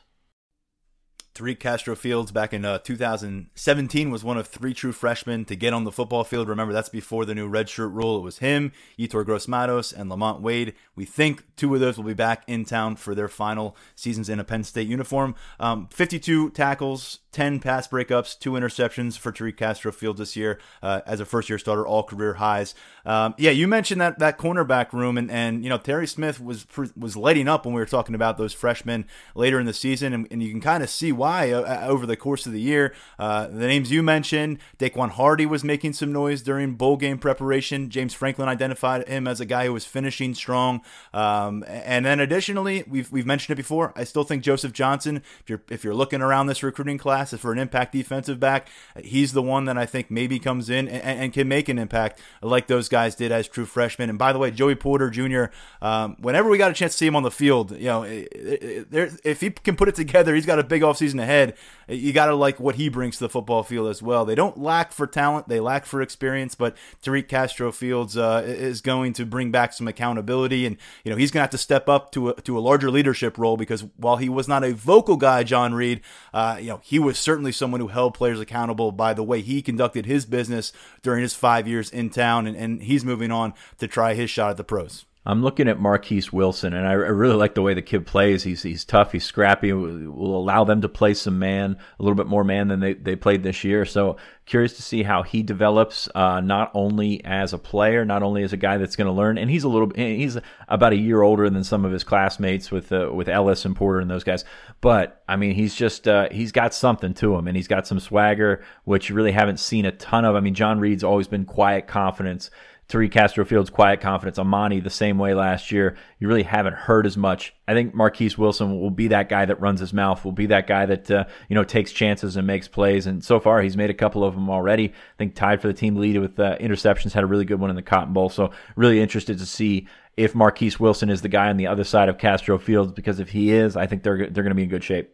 Tariq 1.34 1.60
Castro 1.60 1.94
Fields 1.94 2.32
back 2.32 2.54
in 2.54 2.64
uh, 2.64 2.78
2017 2.78 4.10
was 4.10 4.24
one 4.24 4.38
of 4.38 4.48
three 4.48 4.74
true 4.74 4.94
freshmen 4.94 5.44
to 5.44 5.58
get 5.58 5.74
on 5.74 5.84
the 5.84 5.92
football 5.92 6.24
field. 6.24 6.48
Remember, 6.48 6.72
that's 6.72 6.88
before 6.88 7.26
the 7.26 7.36
new 7.36 7.52
redshirt 7.52 7.94
rule. 7.94 8.18
It 8.18 8.22
was 8.22 8.38
him, 8.38 8.72
Yetur 8.98 9.26
Gross-Matos, 9.26 9.92
and 9.92 10.10
Lamont 10.10 10.42
Wade. 10.42 10.74
We 10.96 11.04
think 11.04 11.44
two 11.58 11.76
of 11.76 11.82
those 11.82 11.98
will 11.98 12.06
be 12.06 12.14
back 12.14 12.46
in 12.48 12.64
town 12.64 12.96
for 12.96 13.14
their 13.14 13.28
final 13.28 13.76
seasons 13.96 14.30
in 14.30 14.40
a 14.40 14.46
Penn 14.46 14.64
State 14.64 14.88
uniform. 14.88 15.36
Um, 15.60 15.90
52 15.92 16.52
tackles, 16.52 17.20
10 17.36 17.60
pass 17.60 17.86
breakups, 17.86 18.40
two 18.40 18.52
interceptions 18.52 19.18
for 19.18 19.30
Tariq 19.30 19.58
Castro 19.58 19.92
Fields 19.92 20.20
this 20.20 20.38
year 20.38 20.58
uh, 20.82 21.02
as 21.06 21.20
a 21.20 21.26
first 21.26 21.50
year 21.50 21.60
starter, 21.60 21.86
all 21.86 22.02
career 22.02 22.36
highs. 22.36 22.74
Um, 23.06 23.36
yeah, 23.38 23.52
you 23.52 23.68
mentioned 23.68 24.00
that 24.00 24.20
that 24.20 24.38
cornerback 24.38 24.94
room, 24.94 25.18
and, 25.18 25.30
and 25.30 25.62
you 25.62 25.70
know 25.70 25.78
Terry 25.78 26.08
Smith 26.08 26.40
was 26.40 26.66
was 26.96 27.18
lighting 27.18 27.50
up 27.50 27.66
when 27.66 27.76
we 27.76 27.82
were 27.82 27.86
talking 27.86 28.16
about 28.16 28.38
those 28.38 28.54
freshmen 28.54 29.06
later 29.36 29.60
in 29.60 29.66
the 29.66 29.74
season, 29.74 30.14
and, 30.14 30.28
and 30.32 30.42
you 30.42 30.50
can 30.50 30.62
kind 30.62 30.82
of 30.82 30.90
see 30.90 31.12
why 31.12 31.52
uh, 31.52 31.60
uh, 31.62 31.88
over 31.88 32.06
the 32.06 32.16
course 32.16 32.46
of 32.46 32.54
the 32.54 32.62
year. 32.62 32.96
Uh, 33.20 33.48
the 33.48 33.68
names 33.68 33.92
you 33.92 34.02
mentioned, 34.02 34.58
Daequan 34.80 35.10
Hardy 35.10 35.46
was 35.46 35.62
making 35.62 35.92
some 35.92 36.14
noise 36.14 36.42
during 36.42 36.76
bowl 36.76 36.96
game 36.96 37.18
preparation. 37.18 37.90
James 37.90 38.14
Franklin 38.14 38.48
identified 38.48 39.06
him 39.10 39.28
as 39.28 39.42
a 39.42 39.46
guy 39.46 39.66
who 39.66 39.74
was 39.74 39.86
finishing 39.86 40.34
strong, 40.34 40.82
um, 41.14 41.66
and 41.68 42.06
then 42.06 42.22
additionally, 42.22 42.86
we've 42.88 43.12
we've 43.12 43.26
mentioned 43.26 43.60
it 43.60 43.62
before. 43.62 43.92
I 43.94 44.06
still 44.06 44.24
think 44.24 44.42
Joseph 44.42 44.72
Johnson, 44.72 45.18
if 45.42 45.50
you're 45.50 45.62
if 45.70 45.84
you're 45.84 45.94
looking 45.94 46.22
around 46.22 46.48
this 46.48 46.64
recruiting 46.64 46.98
class 46.98 47.25
for 47.26 47.52
an 47.52 47.60
impact 47.60 47.94
defensive 47.94 48.40
back, 48.40 48.68
he's 49.02 49.34
the 49.34 49.42
one 49.42 49.66
that 49.66 49.78
I 49.78 49.86
think 49.86 50.12
maybe 50.12 50.40
comes 50.40 50.70
in 50.70 50.88
and, 50.88 51.20
and 51.20 51.34
can 51.34 51.48
make 51.48 51.70
an 51.70 51.80
impact 51.80 52.20
like 52.42 52.68
those 52.68 52.90
guys 52.90 53.16
did 53.16 53.32
as 53.32 53.48
true 53.48 53.66
freshmen. 53.66 54.10
And 54.10 54.20
by 54.20 54.34
the 54.34 54.40
way, 54.40 54.52
Joey 54.52 54.76
Porter 54.76 55.10
Jr. 55.10 55.46
Um, 55.82 56.16
whenever 56.20 56.50
we 56.50 56.58
got 56.58 56.72
a 56.72 56.74
chance 56.74 56.94
to 56.94 56.98
see 56.98 57.08
him 57.08 57.16
on 57.16 57.24
the 57.24 57.32
field, 57.32 57.72
you 57.72 57.86
know, 57.86 58.04
if 58.06 59.42
he 59.42 59.50
can 59.50 59.76
put 59.76 59.88
it 59.88 59.96
together, 59.96 60.36
he's 60.36 60.46
got 60.46 60.60
a 60.60 60.64
big 60.64 60.82
offseason 60.82 61.22
ahead. 61.22 61.56
You 61.88 62.14
got 62.14 62.28
to 62.28 62.36
like 62.36 62.60
what 62.60 62.76
he 62.76 62.90
brings 62.90 63.18
to 63.18 63.26
the 63.26 63.30
football 63.30 63.64
field 63.64 63.90
as 63.90 64.02
well. 64.02 64.26
They 64.26 64.36
don't 64.36 64.58
lack 64.58 64.92
for 64.92 65.06
talent, 65.06 65.48
they 65.48 65.60
lack 65.60 65.86
for 65.86 66.02
experience, 66.02 66.56
but 66.56 66.76
Tariq 67.04 67.28
Castro 67.28 67.72
Fields 67.72 68.18
uh, 68.18 68.44
is 68.46 68.82
going 68.82 69.14
to 69.14 69.26
bring 69.26 69.52
back 69.52 69.74
some 69.74 69.88
accountability, 69.88 70.66
and 70.66 70.78
you 71.04 71.12
know 71.12 71.18
he's 71.18 71.32
going 71.32 71.40
to 71.40 71.44
have 71.44 71.50
to 71.52 71.58
step 71.58 71.88
up 71.88 72.12
to 72.14 72.30
a, 72.30 72.42
to 72.42 72.58
a 72.58 72.62
larger 72.62 72.90
leadership 72.90 73.38
role 73.38 73.58
because 73.58 73.86
while 73.98 74.18
he 74.18 74.30
was 74.30 74.48
not 74.48 74.64
a 74.64 74.74
vocal 74.74 75.18
guy, 75.18 75.44
John 75.44 75.74
Reid, 75.74 76.02
uh, 76.34 76.58
you 76.60 76.70
know 76.70 76.82
he 76.84 77.00
was 77.00 77.15
certainly 77.20 77.52
someone 77.52 77.82
who 77.82 77.88
held 77.88 78.14
players 78.14 78.40
accountable 78.40 78.92
by 78.92 79.14
the 79.14 79.24
way 79.24 79.42
he 79.42 79.62
conducted 79.62 80.06
his 80.06 80.26
business 80.26 80.72
during 81.02 81.22
his 81.22 81.34
five 81.34 81.68
years 81.68 81.90
in 81.90 82.10
town, 82.10 82.48
and, 82.48 82.56
and 82.56 82.84
he's 82.84 83.06
moving 83.06 83.32
on 83.32 83.54
to 83.80 83.88
try 83.88 84.14
his 84.14 84.30
shot 84.30 84.52
at 84.52 84.58
the 84.58 84.64
pros. 84.64 85.06
I'm 85.28 85.42
looking 85.42 85.68
at 85.68 85.80
Marquise 85.80 86.32
Wilson, 86.32 86.74
and 86.74 86.88
I, 86.88 86.94
really 86.94 87.36
like 87.36 87.56
the 87.56 87.64
way 87.64 87.74
the 87.74 87.82
kid 87.82 88.06
plays. 88.06 88.44
He's 88.44 88.62
he's 88.62 88.86
tough, 88.86 89.12
he's 89.12 89.24
scrappy. 89.24 89.74
Will 89.74 90.38
allow 90.38 90.64
them 90.66 90.82
to 90.82 90.90
play 90.90 91.16
some 91.16 91.40
man, 91.40 91.78
a 92.00 92.04
little 92.04 92.16
bit 92.16 92.28
more 92.28 92.44
man 92.44 92.68
than 92.68 92.80
they, 92.80 92.94
they 92.94 93.16
played 93.16 93.42
this 93.42 93.64
year. 93.64 93.86
So 93.86 94.18
curious 94.46 94.74
to 94.76 94.84
see 94.84 95.02
how 95.02 95.24
he 95.24 95.42
develops, 95.42 96.08
uh, 96.14 96.40
not 96.42 96.70
only 96.76 97.26
as 97.26 97.54
a 97.54 97.58
player, 97.58 98.06
not 98.06 98.22
only 98.22 98.44
as 98.44 98.54
a 98.54 98.58
guy 98.58 98.78
that's 98.78 98.96
going 98.96 99.08
to 99.08 99.12
learn. 99.12 99.40
And 99.40 99.50
he's 99.50 99.64
a 99.64 99.68
little 99.68 99.92
he's 99.96 100.38
about 100.68 100.94
a 100.94 100.98
year 100.98 101.24
older 101.24 101.50
than 101.50 101.64
some 101.64 101.86
of 101.86 101.92
his 101.92 102.04
classmates 102.04 102.70
with 102.70 102.92
uh, 102.92 103.10
with 103.12 103.28
Ellis 103.28 103.66
and 103.66 103.76
Porter 103.76 104.00
and 104.00 104.12
those 104.12 104.24
guys. 104.24 104.46
But 104.80 105.24
I 105.28 105.38
mean, 105.38 105.56
he's 105.56 105.74
just 105.74 106.08
uh, 106.08 106.30
he's 106.32 106.52
got 106.52 106.74
something 106.74 107.16
to 107.16 107.36
him, 107.36 107.48
and 107.48 107.58
he's 107.58 107.68
got 107.68 107.88
some 107.88 108.00
swagger, 108.00 108.64
which 108.84 109.10
you 109.10 109.16
really 109.16 109.32
haven't 109.32 109.60
seen 109.60 109.86
a 109.86 109.92
ton 109.92 110.24
of. 110.24 110.36
I 110.36 110.40
mean, 110.40 110.54
John 110.54 110.80
Reid's 110.80 111.04
always 111.04 111.28
been 111.28 111.46
quiet 111.46 111.88
confidence. 111.88 112.52
Tariq 112.88 113.12
Castro 113.12 113.44
Fields' 113.46 113.72
quiet 113.72 114.00
confidence. 114.00 114.38
Amani 114.38 114.80
the 114.80 114.92
same 114.92 115.18
way 115.18 115.34
last 115.34 115.72
year. 115.72 115.98
You 116.20 116.28
really 116.28 116.44
haven't 116.44 116.76
heard 116.76 117.08
as 117.08 117.18
much. 117.18 117.56
I 117.68 117.74
think 117.74 117.96
Marquise 117.96 118.38
Wilson 118.38 118.80
will 118.80 118.92
be 118.92 119.08
that 119.08 119.28
guy 119.28 119.46
that 119.46 119.60
runs 119.60 119.80
his 119.80 119.92
mouth. 119.92 120.24
Will 120.24 120.32
be 120.32 120.46
that 120.48 120.68
guy 120.68 120.86
that 120.86 121.10
uh, 121.10 121.26
you 121.50 121.56
know 121.56 121.64
takes 121.64 121.92
chances 121.92 122.38
and 122.38 122.46
makes 122.46 122.68
plays. 122.68 123.08
And 123.08 123.24
so 123.24 123.40
far, 123.40 123.62
he's 123.62 123.76
made 123.76 123.90
a 123.90 123.96
couple 123.96 124.24
of 124.24 124.36
them 124.36 124.50
already. 124.50 124.90
I 124.90 125.18
think 125.18 125.34
tied 125.34 125.62
for 125.62 125.68
the 125.68 125.74
team 125.74 125.96
lead 125.96 126.20
with 126.20 126.40
uh, 126.40 126.58
interceptions. 126.60 127.14
Had 127.14 127.24
a 127.24 127.28
really 127.28 127.46
good 127.46 127.60
one 127.60 127.72
in 127.72 127.76
the 127.76 127.82
Cotton 127.82 128.14
Bowl. 128.14 128.30
So 128.30 128.52
really 128.76 129.02
interested 129.02 129.40
to 129.40 129.46
see 129.48 129.88
if 130.16 130.36
Marquise 130.36 130.80
Wilson 130.80 131.10
is 131.10 131.22
the 131.22 131.30
guy 131.30 131.50
on 131.50 131.58
the 131.58 131.68
other 131.68 131.84
side 131.84 132.08
of 132.08 132.20
Castro 132.20 132.60
Fields. 132.60 132.92
Because 132.92 133.20
if 133.20 133.30
he 133.30 133.52
is, 133.52 133.76
I 133.76 133.88
think 133.88 134.04
they're 134.04 134.30
they're 134.30 134.44
going 134.44 134.50
to 134.50 134.56
be 134.56 134.64
in 134.64 134.70
good 134.70 134.84
shape. 134.84 135.12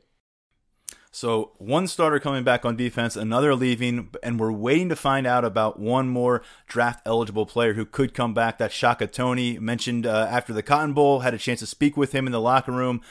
So 1.14 1.52
one 1.58 1.88
starter 1.88 2.22
coming 2.22 2.46
back 2.46 2.64
on 2.64 2.78
defense, 2.78 3.18
another 3.18 3.54
leaving, 3.54 4.12
and 4.24 4.40
we're 4.40 4.52
waiting 4.52 4.88
to 4.90 4.96
find 4.96 5.28
out 5.28 5.44
about 5.44 5.78
one 5.78 6.08
more 6.08 6.42
draft 6.68 7.02
eligible 7.06 7.46
player 7.46 7.74
who 7.74 7.86
could 7.86 8.14
come 8.14 8.34
back. 8.34 8.60
That 8.60 8.72
Shaka 8.72 9.08
Toney 9.08 9.60
mentioned 9.60 10.06
uh, 10.06 10.28
after 10.30 10.54
the 10.54 10.64
Cotton 10.64 10.94
Bowl. 10.94 11.20
Had 11.20 11.34
a 11.34 11.38
chance 11.38 11.60
to 11.60 11.68
speak 11.68 11.98
with 11.98 12.14
him 12.14 12.28
in 12.28 12.32
the 12.32 12.40
locker 12.40 12.72
room. 12.72 13.02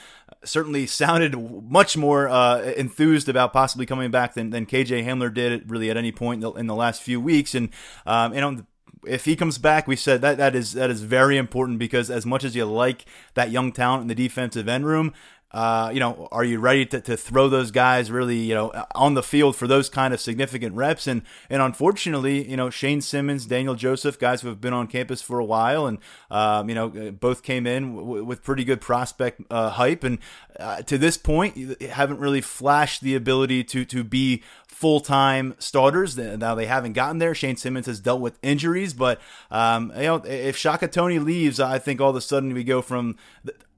Certainly 0.42 0.86
sounded 0.86 1.36
much 1.70 1.98
more 1.98 2.26
uh, 2.26 2.62
enthused 2.62 3.28
about 3.28 3.52
possibly 3.52 3.84
coming 3.84 4.10
back 4.10 4.32
than, 4.32 4.48
than 4.48 4.64
KJ 4.64 5.04
Hamler 5.04 5.32
did 5.32 5.70
really 5.70 5.90
at 5.90 5.98
any 5.98 6.10
point 6.10 6.42
in 6.42 6.52
the, 6.52 6.58
in 6.58 6.66
the 6.66 6.74
last 6.74 7.02
few 7.02 7.20
weeks. 7.20 7.54
And 7.54 7.68
um, 8.06 8.32
and 8.32 8.44
on 8.44 8.66
if 9.06 9.24
he 9.24 9.36
comes 9.36 9.58
back, 9.58 9.86
we 9.86 9.96
said 9.96 10.20
that 10.20 10.38
that 10.38 10.54
is 10.54 10.72
that 10.72 10.90
is 10.90 11.02
very 11.02 11.36
important 11.36 11.78
because 11.78 12.10
as 12.10 12.26
much 12.26 12.44
as 12.44 12.54
you 12.54 12.64
like 12.64 13.04
that 13.34 13.50
young 13.50 13.72
talent 13.72 14.02
in 14.02 14.08
the 14.08 14.14
defensive 14.14 14.68
end 14.68 14.86
room, 14.86 15.14
uh, 15.52 15.90
you 15.92 15.98
know, 15.98 16.28
are 16.30 16.44
you 16.44 16.60
ready 16.60 16.86
to, 16.86 17.00
to 17.00 17.16
throw 17.16 17.48
those 17.48 17.72
guys 17.72 18.10
really, 18.10 18.36
you 18.36 18.54
know, 18.54 18.72
on 18.94 19.14
the 19.14 19.22
field 19.22 19.56
for 19.56 19.66
those 19.66 19.88
kind 19.88 20.14
of 20.14 20.20
significant 20.20 20.74
reps? 20.76 21.06
And 21.06 21.22
and 21.48 21.60
unfortunately, 21.60 22.48
you 22.48 22.56
know, 22.56 22.70
Shane 22.70 23.00
Simmons, 23.00 23.46
Daniel 23.46 23.74
Joseph, 23.74 24.18
guys 24.18 24.42
who 24.42 24.48
have 24.48 24.60
been 24.60 24.72
on 24.72 24.86
campus 24.86 25.22
for 25.22 25.40
a 25.40 25.44
while, 25.44 25.86
and 25.86 25.98
um, 26.30 26.68
you 26.68 26.74
know, 26.74 26.88
both 27.10 27.42
came 27.42 27.66
in 27.66 27.96
w- 27.96 28.24
with 28.24 28.44
pretty 28.44 28.62
good 28.62 28.80
prospect 28.80 29.40
uh, 29.50 29.70
hype, 29.70 30.04
and 30.04 30.18
uh, 30.58 30.82
to 30.82 30.96
this 30.96 31.16
point, 31.16 31.82
haven't 31.82 32.20
really 32.20 32.40
flashed 32.40 33.00
the 33.00 33.16
ability 33.16 33.64
to 33.64 33.84
to 33.86 34.04
be 34.04 34.44
full 34.68 35.00
time 35.00 35.54
starters. 35.58 36.16
Now 36.16 36.54
they 36.54 36.66
haven't 36.66 36.92
gotten 36.92 37.18
there. 37.18 37.34
Shane 37.34 37.56
Simmons 37.56 37.86
has 37.86 37.98
dealt 37.98 38.20
with 38.20 38.38
injuries, 38.40 38.94
but 38.94 39.20
um, 39.50 39.92
you 39.96 40.02
know, 40.04 40.22
if 40.24 40.56
Shaka 40.56 40.86
Toney 40.86 41.18
leaves, 41.18 41.58
I 41.58 41.80
think 41.80 42.00
all 42.00 42.10
of 42.10 42.16
a 42.16 42.20
sudden 42.20 42.54
we 42.54 42.62
go 42.62 42.80
from 42.80 43.16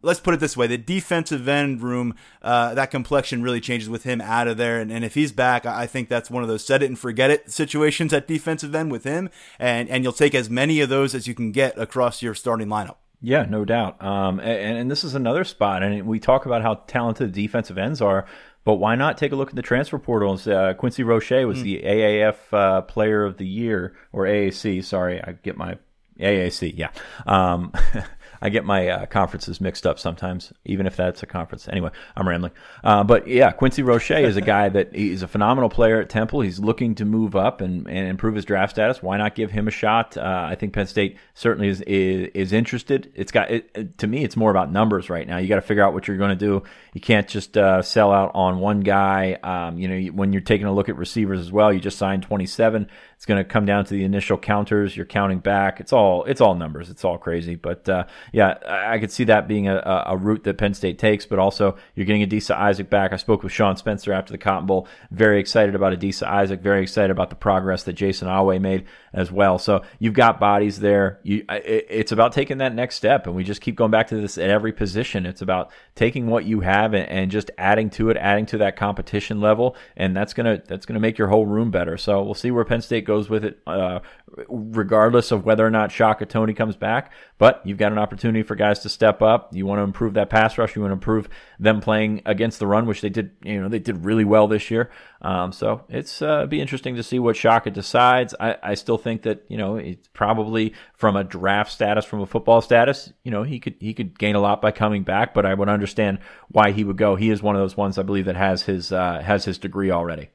let's 0.02 0.20
put 0.20 0.34
it 0.34 0.40
this 0.40 0.56
way: 0.56 0.66
the 0.66 0.78
defensive 0.78 1.48
end 1.48 1.82
room, 1.82 2.14
uh, 2.42 2.74
that 2.74 2.90
complexion 2.90 3.42
really 3.42 3.60
changes 3.60 3.88
with 3.88 4.04
him 4.04 4.20
out 4.20 4.48
of 4.48 4.56
there. 4.56 4.78
And, 4.80 4.92
and, 4.92 5.04
if 5.04 5.14
he's 5.14 5.32
back, 5.32 5.64
I 5.64 5.86
think 5.86 6.08
that's 6.08 6.30
one 6.30 6.42
of 6.42 6.48
those 6.48 6.64
set 6.64 6.82
it 6.82 6.86
and 6.86 6.98
forget 6.98 7.30
it 7.30 7.50
situations 7.50 8.12
at 8.12 8.28
defensive 8.28 8.74
end 8.74 8.92
with 8.92 9.04
him. 9.04 9.30
And 9.58 9.88
and 9.88 10.04
you'll 10.04 10.12
take 10.12 10.34
as 10.34 10.50
many 10.50 10.80
of 10.80 10.88
those 10.88 11.14
as 11.14 11.26
you 11.26 11.34
can 11.34 11.52
get 11.52 11.78
across 11.78 12.22
your 12.22 12.34
starting 12.34 12.68
lineup. 12.68 12.96
Yeah, 13.24 13.46
no 13.48 13.64
doubt. 13.64 14.02
Um, 14.04 14.40
and, 14.40 14.78
and 14.78 14.90
this 14.90 15.04
is 15.04 15.14
another 15.14 15.44
spot, 15.44 15.84
and 15.84 16.06
we 16.06 16.18
talk 16.18 16.44
about 16.44 16.62
how 16.62 16.74
talented 16.88 17.32
defensive 17.32 17.78
ends 17.78 18.02
are. 18.02 18.26
But 18.64 18.74
why 18.74 18.94
not 18.94 19.18
take 19.18 19.32
a 19.32 19.36
look 19.36 19.50
at 19.50 19.56
the 19.56 19.62
transfer 19.62 19.98
portals? 19.98 20.46
Uh, 20.46 20.74
Quincy 20.74 21.02
Roche 21.02 21.30
was 21.30 21.58
mm. 21.58 21.62
the 21.62 21.82
AAF 21.82 22.36
uh, 22.52 22.82
Player 22.82 23.24
of 23.24 23.36
the 23.36 23.46
Year, 23.46 23.94
or 24.12 24.24
AAC. 24.24 24.84
Sorry, 24.84 25.20
I 25.22 25.32
get 25.32 25.56
my 25.56 25.78
AAC. 26.18 26.74
Yeah. 26.76 26.90
Um, 27.26 27.72
I 28.42 28.48
get 28.48 28.64
my 28.64 28.88
uh, 28.88 29.06
conferences 29.06 29.60
mixed 29.60 29.86
up 29.86 30.00
sometimes, 30.00 30.52
even 30.64 30.86
if 30.88 30.96
that's 30.96 31.22
a 31.22 31.26
conference. 31.26 31.68
Anyway, 31.68 31.90
I'm 32.16 32.28
rambling. 32.28 32.50
Uh, 32.82 33.04
but 33.04 33.28
yeah, 33.28 33.52
Quincy 33.52 33.84
Roche 33.84 34.10
is 34.10 34.36
a 34.36 34.40
guy 34.40 34.68
that 34.68 34.94
he's 34.96 35.22
a 35.22 35.28
phenomenal 35.28 35.70
player 35.70 36.00
at 36.00 36.10
Temple. 36.10 36.40
He's 36.40 36.58
looking 36.58 36.96
to 36.96 37.04
move 37.04 37.36
up 37.36 37.60
and, 37.60 37.86
and 37.86 38.08
improve 38.08 38.34
his 38.34 38.44
draft 38.44 38.72
status. 38.72 39.00
Why 39.00 39.16
not 39.16 39.36
give 39.36 39.52
him 39.52 39.68
a 39.68 39.70
shot? 39.70 40.16
Uh, 40.16 40.48
I 40.50 40.56
think 40.56 40.72
Penn 40.72 40.88
State 40.88 41.18
certainly 41.34 41.68
is 41.68 41.82
is, 41.82 42.30
is 42.34 42.52
interested. 42.52 43.12
It's 43.14 43.30
got 43.30 43.48
it, 43.48 43.96
to 43.98 44.08
me, 44.08 44.24
it's 44.24 44.36
more 44.36 44.50
about 44.50 44.72
numbers 44.72 45.08
right 45.08 45.26
now. 45.26 45.38
You 45.38 45.46
got 45.46 45.56
to 45.56 45.62
figure 45.62 45.84
out 45.84 45.94
what 45.94 46.08
you're 46.08 46.16
going 46.16 46.36
to 46.36 46.36
do. 46.36 46.64
You 46.94 47.00
can't 47.00 47.28
just 47.28 47.56
uh, 47.56 47.80
sell 47.82 48.10
out 48.10 48.32
on 48.34 48.58
one 48.58 48.80
guy. 48.80 49.38
Um, 49.42 49.78
you 49.78 49.86
know, 49.86 50.12
when 50.12 50.32
you're 50.32 50.42
taking 50.42 50.66
a 50.66 50.72
look 50.72 50.88
at 50.88 50.96
receivers 50.96 51.38
as 51.38 51.52
well, 51.52 51.72
you 51.72 51.78
just 51.78 51.96
signed 51.96 52.24
27. 52.24 52.88
It's 53.22 53.26
going 53.28 53.38
to 53.38 53.48
come 53.48 53.64
down 53.64 53.84
to 53.84 53.94
the 53.94 54.02
initial 54.02 54.36
counters. 54.36 54.96
You're 54.96 55.06
counting 55.06 55.38
back. 55.38 55.78
It's 55.78 55.92
all 55.92 56.24
it's 56.24 56.40
all 56.40 56.56
numbers. 56.56 56.90
It's 56.90 57.04
all 57.04 57.18
crazy. 57.18 57.54
But 57.54 57.88
uh, 57.88 58.06
yeah, 58.32 58.58
I, 58.66 58.98
could 58.98 59.12
see 59.12 59.22
that 59.22 59.46
being 59.46 59.68
a, 59.68 60.02
a, 60.08 60.16
route 60.16 60.42
that 60.42 60.58
Penn 60.58 60.74
State 60.74 60.98
takes. 60.98 61.24
But 61.24 61.38
also, 61.38 61.76
you're 61.94 62.04
getting 62.04 62.28
Adisa 62.28 62.56
Isaac 62.56 62.90
back. 62.90 63.12
I 63.12 63.16
spoke 63.16 63.44
with 63.44 63.52
Sean 63.52 63.76
Spencer 63.76 64.12
after 64.12 64.32
the 64.32 64.38
Cotton 64.38 64.66
Bowl. 64.66 64.88
Very 65.12 65.38
excited 65.38 65.76
about 65.76 65.96
Adisa 65.96 66.26
Isaac. 66.26 66.62
Very 66.62 66.82
excited 66.82 67.12
about 67.12 67.30
the 67.30 67.36
progress 67.36 67.84
that 67.84 67.92
Jayson 67.92 68.26
Oweh 68.26 68.60
made 68.60 68.86
as 69.12 69.30
well. 69.30 69.56
So 69.56 69.82
you've 70.00 70.14
got 70.14 70.40
bodies 70.40 70.80
there. 70.80 71.20
You, 71.22 71.44
it, 71.48 71.86
it's 71.88 72.10
about 72.10 72.32
taking 72.32 72.58
that 72.58 72.74
next 72.74 72.96
step, 72.96 73.28
and 73.28 73.36
we 73.36 73.44
just 73.44 73.60
keep 73.60 73.76
going 73.76 73.92
back 73.92 74.08
to 74.08 74.20
this 74.20 74.36
at 74.36 74.50
every 74.50 74.72
position. 74.72 75.26
It's 75.26 75.42
about 75.42 75.70
taking 75.94 76.26
what 76.26 76.44
you 76.44 76.58
have 76.58 76.92
and, 76.92 77.08
and 77.08 77.30
just 77.30 77.52
adding 77.56 77.88
to 77.90 78.10
it, 78.10 78.16
adding 78.16 78.46
to 78.46 78.58
that 78.58 78.74
competition 78.74 79.40
level, 79.40 79.76
and 79.96 80.16
that's 80.16 80.34
gonna 80.34 80.60
that's 80.66 80.86
gonna 80.86 80.98
make 80.98 81.18
your 81.18 81.28
whole 81.28 81.46
room 81.46 81.70
better. 81.70 81.96
So 81.96 82.20
we'll 82.20 82.34
see 82.34 82.50
where 82.50 82.64
Penn 82.64 82.80
State 82.80 83.04
goes 83.04 83.11
goes 83.12 83.28
with 83.28 83.44
it, 83.44 83.58
uh, 83.66 84.00
regardless 84.48 85.32
of 85.32 85.44
whether 85.44 85.66
or 85.66 85.70
not 85.70 85.92
Shaka 85.92 86.24
Toney 86.24 86.54
comes 86.54 86.76
back. 86.76 87.12
But 87.36 87.60
you've 87.64 87.76
got 87.76 87.92
an 87.92 87.98
opportunity 87.98 88.42
for 88.42 88.54
guys 88.54 88.78
to 88.80 88.88
step 88.88 89.20
up. 89.20 89.54
You 89.54 89.66
want 89.66 89.80
to 89.80 89.82
improve 89.82 90.14
that 90.14 90.30
pass 90.30 90.56
rush. 90.56 90.74
You 90.74 90.82
want 90.82 90.92
to 90.92 90.94
improve 90.94 91.28
them 91.58 91.80
playing 91.80 92.22
against 92.24 92.58
the 92.58 92.66
run, 92.66 92.86
which 92.86 93.02
they 93.02 93.10
did. 93.10 93.32
You 93.44 93.60
know, 93.60 93.68
they 93.68 93.78
did 93.78 94.04
really 94.04 94.24
well 94.24 94.48
this 94.48 94.70
year. 94.70 94.90
Um, 95.20 95.52
so 95.52 95.84
it's 95.88 96.22
uh, 96.22 96.46
be 96.46 96.60
interesting 96.60 96.96
to 96.96 97.02
see 97.02 97.18
what 97.18 97.36
Shaka 97.36 97.70
decides. 97.70 98.34
I, 98.40 98.56
I 98.62 98.74
still 98.74 98.98
think 98.98 99.22
that 99.22 99.44
you 99.48 99.58
know 99.58 99.76
it's 99.76 100.08
probably 100.08 100.72
from 100.94 101.16
a 101.16 101.24
draft 101.24 101.70
status, 101.70 102.04
from 102.04 102.20
a 102.20 102.26
football 102.26 102.62
status, 102.62 103.12
you 103.24 103.30
know 103.30 103.42
he 103.42 103.60
could 103.60 103.74
he 103.78 103.92
could 103.92 104.18
gain 104.18 104.36
a 104.36 104.40
lot 104.40 104.62
by 104.62 104.70
coming 104.70 105.02
back. 105.02 105.34
But 105.34 105.44
I 105.44 105.52
would 105.52 105.68
understand 105.68 106.18
why 106.48 106.72
he 106.72 106.84
would 106.84 106.96
go. 106.96 107.16
He 107.16 107.30
is 107.30 107.42
one 107.42 107.56
of 107.56 107.60
those 107.60 107.76
ones 107.76 107.98
I 107.98 108.02
believe 108.02 108.24
that 108.24 108.36
has 108.36 108.62
his 108.62 108.90
uh, 108.90 109.20
has 109.20 109.44
his 109.44 109.58
degree 109.58 109.90
already. 109.90 110.30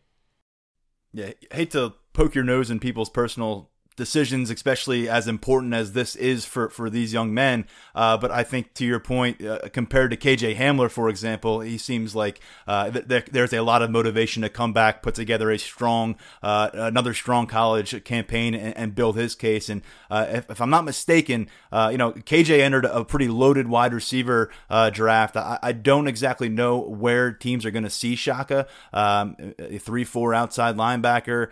Yeah, 1.14 1.32
hate 1.52 1.72
to 1.72 1.94
poke 2.18 2.34
your 2.34 2.44
nose 2.44 2.72
in 2.72 2.80
people's 2.80 3.12
personal 3.12 3.70
decisions, 3.98 4.50
especially 4.50 5.10
as 5.10 5.28
important 5.28 5.74
as 5.74 5.92
this 5.92 6.16
is 6.16 6.46
for, 6.46 6.70
for 6.70 6.90
these 6.90 7.12
young 7.12 7.34
men. 7.34 7.66
Uh, 7.94 8.16
but 8.16 8.32
I 8.32 8.44
think 8.44 8.74
to 8.76 8.86
your 8.86 9.00
point, 9.00 9.44
uh, 9.44 9.60
compared 9.74 10.12
to 10.12 10.18
KJ 10.18 10.56
Hamler, 10.56 10.90
for 10.90 11.10
example, 11.10 11.60
he 11.60 11.78
seems 11.78 12.16
like 12.16 12.40
uh, 12.68 12.92
th- 12.92 13.26
there's 13.26 13.54
a 13.54 13.62
lot 13.62 13.82
of 13.82 13.90
motivation 13.90 14.44
to 14.44 14.50
come 14.50 14.72
back, 14.72 15.02
put 15.02 15.16
together 15.16 15.52
a 15.52 15.58
strong, 15.58 16.16
uh, 16.42 16.70
another 16.74 17.14
strong 17.14 17.48
college 17.48 18.04
campaign, 18.06 18.54
and, 18.54 18.78
and 18.78 18.96
build 18.96 19.18
his 19.18 19.36
case. 19.36 19.68
And 19.68 19.82
uh, 20.12 20.28
if, 20.30 20.52
if, 20.52 20.62
I'm 20.62 20.70
not 20.70 20.86
mistaken, 20.86 21.50
uh, 21.72 21.90
you 21.92 21.98
know, 21.98 22.14
KJ 22.14 22.60
entered 22.60 22.86
a 22.86 23.04
pretty 23.04 23.28
loaded 23.28 23.68
wide 23.68 23.94
receiver 23.94 24.52
draft. 24.94 25.36
I, 25.36 25.58
I, 25.62 25.72
don't 25.72 26.08
exactly 26.08 26.50
know 26.50 26.80
where 26.80 27.32
teams 27.32 27.66
are 27.66 27.72
going 27.72 27.84
to 27.84 27.90
see 27.90 28.16
Shaka, 28.16 28.68
um, 28.94 29.54
a 29.58 29.80
three 29.80 30.04
four 30.04 30.34
outside 30.34 30.76
linebacker, 30.76 31.50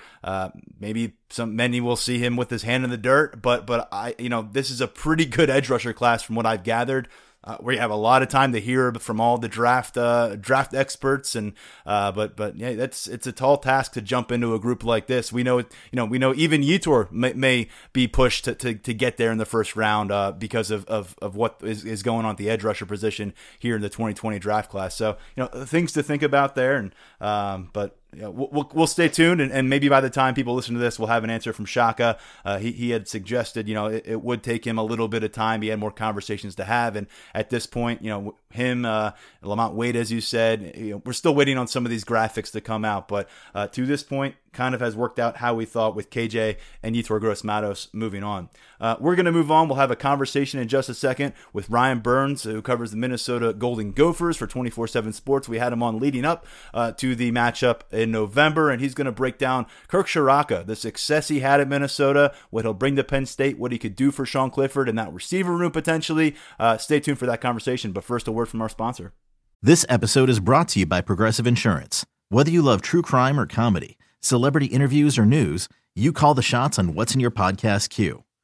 maybe 0.80 1.14
some 1.30 1.56
many 1.56 1.82
will 1.82 1.96
see 1.96 2.20
him 2.20 2.35
with 2.36 2.50
his 2.50 2.64
hand 2.64 2.84
in 2.84 2.90
the 2.90 2.98
dirt, 2.98 3.42
but 3.42 3.66
but 3.66 3.88
I 3.92 4.16
you 4.18 4.30
know 4.30 4.48
this 4.52 4.70
is 4.70 4.82
a 4.82 4.88
pretty 4.88 5.26
good 5.26 5.50
edge 5.50 5.70
rusher 5.70 5.94
class 5.94 6.24
from 6.24 6.36
what 6.36 6.46
I've 6.46 6.64
gathered. 6.64 7.08
Uh, 7.46 7.58
you 7.70 7.78
have 7.78 7.92
a 7.92 7.96
lot 7.96 8.24
of 8.24 8.28
time 8.28 8.54
to 8.54 8.60
hear 8.60 8.92
from 8.94 9.22
all 9.22 9.38
the 9.38 9.48
draft 9.48 9.98
uh, 9.98 10.36
draft 10.36 10.74
experts, 10.74 11.36
and 11.36 11.54
uh, 11.86 12.12
but 12.12 12.36
but 12.36 12.58
yeah, 12.58 12.74
that's 12.74 13.08
it's 13.08 13.28
a 13.28 13.32
tall 13.32 13.58
task 13.58 13.94
to 13.94 14.02
jump 14.02 14.32
into 14.32 14.56
a 14.56 14.60
group 14.60 14.84
like 14.84 15.06
this. 15.06 15.32
We 15.32 15.44
know 15.44 15.60
you 15.60 15.66
know 15.94 16.06
we 16.06 16.18
know 16.18 16.34
even 16.34 16.62
Yetur 16.62 17.12
may, 17.12 17.34
may 17.34 17.68
be 17.94 18.08
pushed 18.08 18.46
to, 18.46 18.56
to, 18.56 18.74
to, 18.74 18.94
get 18.96 19.18
there 19.18 19.32
in 19.32 19.38
the 19.38 19.46
first 19.46 19.76
round 19.76 20.12
uh, 20.12 20.32
because 20.32 20.72
of, 20.72 20.86
of, 20.86 21.16
of 21.22 21.36
what 21.36 21.58
is, 21.62 21.86
is 21.86 22.02
going 22.02 22.26
on 22.26 22.32
at 22.32 22.38
the 22.38 22.50
edge 22.50 22.64
rusher 22.64 22.88
position 22.88 23.34
here 23.60 23.76
in 23.76 23.82
the 23.84 23.90
2020 23.90 24.40
draft 24.40 24.72
class. 24.72 24.96
So 24.96 25.18
you 25.36 25.44
know 25.44 25.66
things 25.66 25.92
to 25.94 26.02
think 26.02 26.24
about 26.24 26.56
there, 26.56 26.78
and 26.78 26.96
um, 27.22 27.70
but 27.74 27.96
we'll, 28.20 28.70
we'll 28.74 28.88
stay 28.88 29.08
tuned, 29.08 29.42
and, 29.42 29.52
and, 29.52 29.70
maybe 29.70 29.90
by 29.90 30.02
the 30.02 30.10
time 30.10 30.34
people 30.34 30.56
listen 30.56 30.74
to 30.74 30.80
this, 30.80 30.98
we'll 30.98 31.08
have 31.08 31.24
an 31.24 31.30
answer 31.30 31.54
from 31.54 31.66
Shaka. 31.66 32.18
Uh, 32.44 32.58
he, 32.58 32.72
he 32.72 32.90
had 32.92 33.08
suggested, 33.08 33.68
you 33.68 33.74
know, 33.74 33.88
it, 33.88 34.04
it, 34.06 34.22
would 34.22 34.44
take 34.44 34.66
him 34.66 34.78
a 34.78 34.84
little 34.84 35.08
bit 35.08 35.24
of 35.24 35.32
time. 35.32 35.62
He 35.62 35.70
had 35.70 35.80
more 35.80 35.92
conversations 35.92 36.56
to 36.56 36.64
have, 36.64 36.96
and 36.96 37.08
at 37.34 37.50
this 37.50 37.66
point, 37.66 38.02
you 38.02 38.10
know, 38.10 38.36
him, 38.52 38.86
uh, 38.86 39.12
Lamont 39.42 39.76
Wade, 39.76 39.96
as 39.96 40.12
you 40.12 40.22
said, 40.22 40.74
you 40.76 40.92
know, 40.92 41.02
we're 41.06 41.14
still 41.14 41.36
waiting 41.36 41.58
on 41.58 41.68
some 41.68 41.86
of 41.86 41.90
these 41.90 42.06
graphics 42.06 42.52
to 42.52 42.62
come 42.62 42.86
out, 42.86 43.08
but 43.08 43.30
uh, 43.54 43.68
to 43.68 43.86
this 43.86 44.04
point, 44.04 44.36
kind 44.56 44.74
of 44.74 44.82
has 44.82 44.96
worked 44.96 45.20
out 45.20 45.38
how 45.38 45.54
we 45.54 45.66
thought 45.66 45.96
with 45.96 46.10
KJ 46.10 46.58
and 46.82 46.96
Yetur 46.96 47.20
Gross 47.20 47.44
Matos 47.44 47.90
moving 47.94 48.24
on. 48.24 48.50
Uh, 48.80 48.96
we're 49.00 49.16
going 49.16 49.26
to 49.26 49.32
move 49.32 49.52
on. 49.52 49.68
We'll 49.68 49.78
have 49.78 49.92
a 49.92 49.96
conversation 49.96 50.60
in 50.60 50.68
just 50.68 50.90
a 50.90 50.94
second 50.94 51.34
with 51.54 51.70
Ryan 51.70 52.00
Burns, 52.00 52.44
who 52.44 52.62
covers 52.62 52.92
the 52.92 52.98
Minnesota 52.98 53.54
Golden 53.54 53.92
Gophers 53.92 54.38
for 54.38 54.48
24 54.48 54.88
7 54.88 55.14
Sports. 55.14 55.50
We 55.50 55.58
had 55.58 55.74
him 55.74 55.84
on 55.84 56.00
leading 56.00 56.26
up 56.26 56.46
uh, 56.74 56.92
to 56.94 57.16
the 57.16 57.32
matchup 57.32 57.82
in 57.92 58.12
November, 58.12 58.70
and 58.70 58.82
he's 58.82 58.94
going 58.94 59.06
to 59.06 59.12
break 59.12 59.38
down 59.38 59.66
Kirk 59.88 60.08
Ciarrocca, 60.08 60.66
the 60.66 60.76
success 60.76 61.28
he 61.28 61.40
had 61.40 61.60
at 61.60 61.68
Minnesota, 61.68 62.34
what 62.50 62.66
he'll 62.66 62.74
bring 62.74 62.96
to 62.96 63.04
Penn 63.04 63.26
State, 63.26 63.58
what 63.58 63.72
he 63.72 63.78
could 63.78 63.96
do 63.96 64.12
for 64.12 64.26
Sean 64.26 64.50
Clifford 64.50 64.90
in 64.90 64.96
that 64.96 65.14
receiver 65.14 65.56
room 65.56 65.72
potentially. 65.72 66.36
Uh, 66.60 66.78
stay 66.78 67.00
tuned 67.00 67.20
for 67.20 67.26
that 67.26 67.42
conversation. 67.42 67.92
But 67.92 68.04
first, 68.04 68.28
a 68.28 68.32
word 68.32 68.48
from 68.48 68.62
our 68.62 68.70
sponsor. 68.70 69.14
This 69.62 69.86
episode 69.90 70.30
is 70.30 70.40
brought 70.40 70.68
to 70.70 70.80
you 70.80 70.86
by 70.86 71.02
Progressive 71.02 71.48
Insurance. 71.48 72.06
Whether 72.30 72.52
you 72.52 72.62
love 72.62 72.82
true 72.82 73.02
crime 73.02 73.40
or 73.40 73.48
comedy, 73.48 73.98
celebrity 74.20 74.68
interviews 74.68 75.18
or 75.18 75.26
news, 75.26 75.70
you 75.96 76.12
call 76.12 76.34
the 76.34 76.42
shots 76.42 76.78
on 76.78 76.94
what's 76.94 77.14
in 77.14 77.20
your 77.20 77.32
podcast 77.32 77.90
queue. 77.90 78.25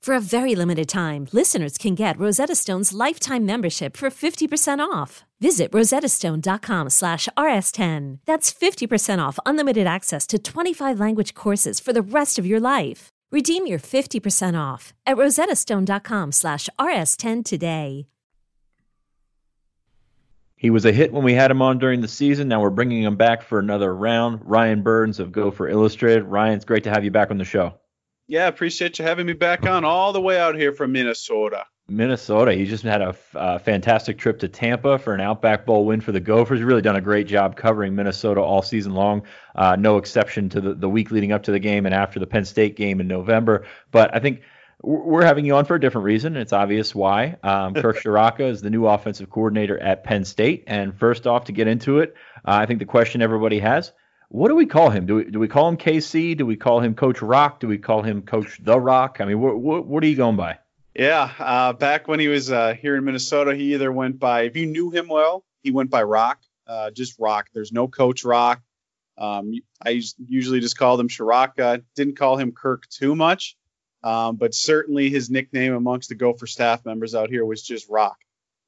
For 0.00 0.14
a 0.14 0.20
very 0.20 0.54
limited 0.54 0.88
time, 0.88 1.28
listeners 1.30 1.76
can 1.76 1.94
get 1.94 2.18
Rosetta 2.18 2.54
Stone's 2.54 2.94
lifetime 2.94 3.44
membership 3.44 3.98
for 3.98 4.08
50% 4.08 4.78
off. 4.80 5.24
Visit 5.40 5.70
rosettastone.com 5.72 6.88
slash 6.88 7.28
rs10. 7.36 8.20
That's 8.24 8.50
50% 8.50 9.18
off 9.18 9.38
unlimited 9.44 9.86
access 9.86 10.26
to 10.28 10.38
25 10.38 10.98
language 10.98 11.34
courses 11.34 11.80
for 11.80 11.92
the 11.92 12.00
rest 12.00 12.38
of 12.38 12.46
your 12.46 12.60
life. 12.60 13.08
Redeem 13.30 13.66
your 13.66 13.78
50% 13.78 14.58
off 14.58 14.94
at 15.04 15.18
rosettastone.com 15.18 16.32
slash 16.32 16.70
rs10 16.78 17.44
today. 17.44 18.06
He 20.56 20.70
was 20.70 20.86
a 20.86 20.92
hit 20.92 21.12
when 21.12 21.24
we 21.24 21.34
had 21.34 21.50
him 21.50 21.60
on 21.60 21.78
during 21.78 22.00
the 22.00 22.08
season. 22.08 22.48
Now 22.48 22.62
we're 22.62 22.70
bringing 22.70 23.02
him 23.02 23.16
back 23.16 23.42
for 23.42 23.58
another 23.58 23.94
round. 23.94 24.40
Ryan 24.44 24.82
Burns 24.82 25.20
of 25.20 25.30
Gopher 25.30 25.68
Illustrated. 25.68 26.24
Ryan, 26.24 26.54
it's 26.54 26.64
great 26.64 26.84
to 26.84 26.90
have 26.90 27.04
you 27.04 27.10
back 27.10 27.30
on 27.30 27.36
the 27.36 27.44
show. 27.44 27.74
Yeah, 28.30 28.46
appreciate 28.46 28.96
you 29.00 29.04
having 29.04 29.26
me 29.26 29.32
back 29.32 29.66
on 29.66 29.84
all 29.84 30.12
the 30.12 30.20
way 30.20 30.38
out 30.38 30.54
here 30.54 30.72
from 30.72 30.92
Minnesota. 30.92 31.64
Minnesota. 31.88 32.52
He 32.54 32.64
just 32.64 32.84
had 32.84 33.02
a 33.02 33.16
uh, 33.34 33.58
fantastic 33.58 34.18
trip 34.18 34.38
to 34.38 34.48
Tampa 34.48 35.00
for 35.00 35.12
an 35.12 35.20
Outback 35.20 35.66
Bowl 35.66 35.84
win 35.84 36.00
for 36.00 36.12
the 36.12 36.20
Gophers. 36.20 36.62
Really 36.62 36.80
done 36.80 36.94
a 36.94 37.00
great 37.00 37.26
job 37.26 37.56
covering 37.56 37.96
Minnesota 37.96 38.40
all 38.40 38.62
season 38.62 38.94
long. 38.94 39.22
Uh, 39.56 39.74
no 39.74 39.96
exception 39.96 40.48
to 40.50 40.60
the, 40.60 40.74
the 40.74 40.88
week 40.88 41.10
leading 41.10 41.32
up 41.32 41.42
to 41.42 41.50
the 41.50 41.58
game 41.58 41.86
and 41.86 41.94
after 41.94 42.20
the 42.20 42.26
Penn 42.26 42.44
State 42.44 42.76
game 42.76 43.00
in 43.00 43.08
November. 43.08 43.66
But 43.90 44.14
I 44.14 44.20
think 44.20 44.42
we're 44.80 45.24
having 45.24 45.44
you 45.44 45.56
on 45.56 45.64
for 45.64 45.74
a 45.74 45.80
different 45.80 46.04
reason. 46.04 46.36
It's 46.36 46.52
obvious 46.52 46.94
why. 46.94 47.36
Um, 47.42 47.74
Kirk 47.74 47.96
Ciarrocca 48.04 48.48
is 48.48 48.62
the 48.62 48.70
new 48.70 48.86
offensive 48.86 49.28
coordinator 49.28 49.76
at 49.76 50.04
Penn 50.04 50.24
State. 50.24 50.62
And 50.68 50.96
first 50.96 51.26
off, 51.26 51.46
to 51.46 51.52
get 51.52 51.66
into 51.66 51.98
it, 51.98 52.14
uh, 52.44 52.52
I 52.52 52.66
think 52.66 52.78
the 52.78 52.84
question 52.84 53.22
everybody 53.22 53.58
has 53.58 53.90
what 54.30 54.48
do 54.48 54.54
we 54.54 54.66
call 54.66 54.90
him? 54.90 55.06
Do 55.06 55.16
we, 55.16 55.24
do 55.24 55.40
we 55.40 55.48
call 55.48 55.68
him 55.68 55.76
KC? 55.76 56.36
Do 56.36 56.46
we 56.46 56.54
call 56.54 56.78
him 56.78 56.94
Coach 56.94 57.20
Rock? 57.20 57.58
Do 57.58 57.66
we 57.66 57.78
call 57.78 58.02
him 58.02 58.22
Coach 58.22 58.60
The 58.62 58.78
Rock? 58.78 59.16
I 59.18 59.24
mean, 59.24 59.40
what, 59.40 59.58
what, 59.58 59.86
what 59.86 60.04
are 60.04 60.06
you 60.06 60.14
going 60.14 60.36
by? 60.36 60.58
Yeah, 60.94 61.32
uh, 61.38 61.72
back 61.72 62.06
when 62.06 62.20
he 62.20 62.28
was 62.28 62.50
uh, 62.50 62.74
here 62.74 62.94
in 62.94 63.04
Minnesota, 63.04 63.56
he 63.56 63.74
either 63.74 63.90
went 63.90 64.20
by, 64.20 64.42
if 64.42 64.56
you 64.56 64.66
knew 64.66 64.90
him 64.90 65.08
well, 65.08 65.44
he 65.64 65.72
went 65.72 65.90
by 65.90 66.04
Rock, 66.04 66.38
uh, 66.68 66.92
just 66.92 67.18
Rock. 67.18 67.48
There's 67.52 67.72
no 67.72 67.88
Coach 67.88 68.24
Rock. 68.24 68.62
Um, 69.18 69.52
I 69.84 70.00
usually 70.24 70.60
just 70.60 70.78
called 70.78 71.00
him 71.00 71.08
Ciarrocca. 71.08 71.82
Didn't 71.96 72.16
call 72.16 72.36
him 72.36 72.52
Kirk 72.52 72.88
too 72.88 73.16
much, 73.16 73.56
um, 74.04 74.36
but 74.36 74.54
certainly 74.54 75.10
his 75.10 75.28
nickname 75.28 75.74
amongst 75.74 76.08
the 76.08 76.14
Gopher 76.14 76.46
staff 76.46 76.86
members 76.86 77.16
out 77.16 77.30
here 77.30 77.44
was 77.44 77.62
just 77.62 77.88
Rock, 77.90 78.18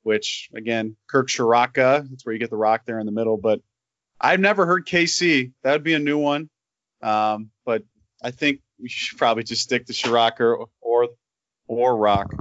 which 0.03 0.51
again, 0.55 0.97
Kirk 1.07 1.29
Ciarrocca. 1.29 2.09
That's 2.11 2.27
where 2.27 2.33
you 2.33 2.41
get 2.41 2.51
the 2.51 2.57
rock 2.57 2.83
there 2.85 2.99
in 2.99 3.07
the 3.07 3.13
middle. 3.13 3.37
But 3.37 3.61
I've 4.23 4.41
never 4.41 4.65
heard 4.65 4.87
KC. 4.87 5.53
That 5.63 5.73
would 5.73 5.83
be 5.83 5.95
a 5.95 5.99
new 5.99 6.19
one. 6.19 6.49
Um, 7.03 7.51
but 7.67 7.83
I 8.23 8.31
think 8.31 8.61
we 8.81 8.89
should 8.89 9.19
probably 9.19 9.43
just 9.43 9.63
stick 9.63 9.87
to 9.87 9.93
Ciarrocca 9.93 10.41
or, 10.41 10.67
or 10.81 11.09
or 11.67 11.97
Rock. 11.97 12.33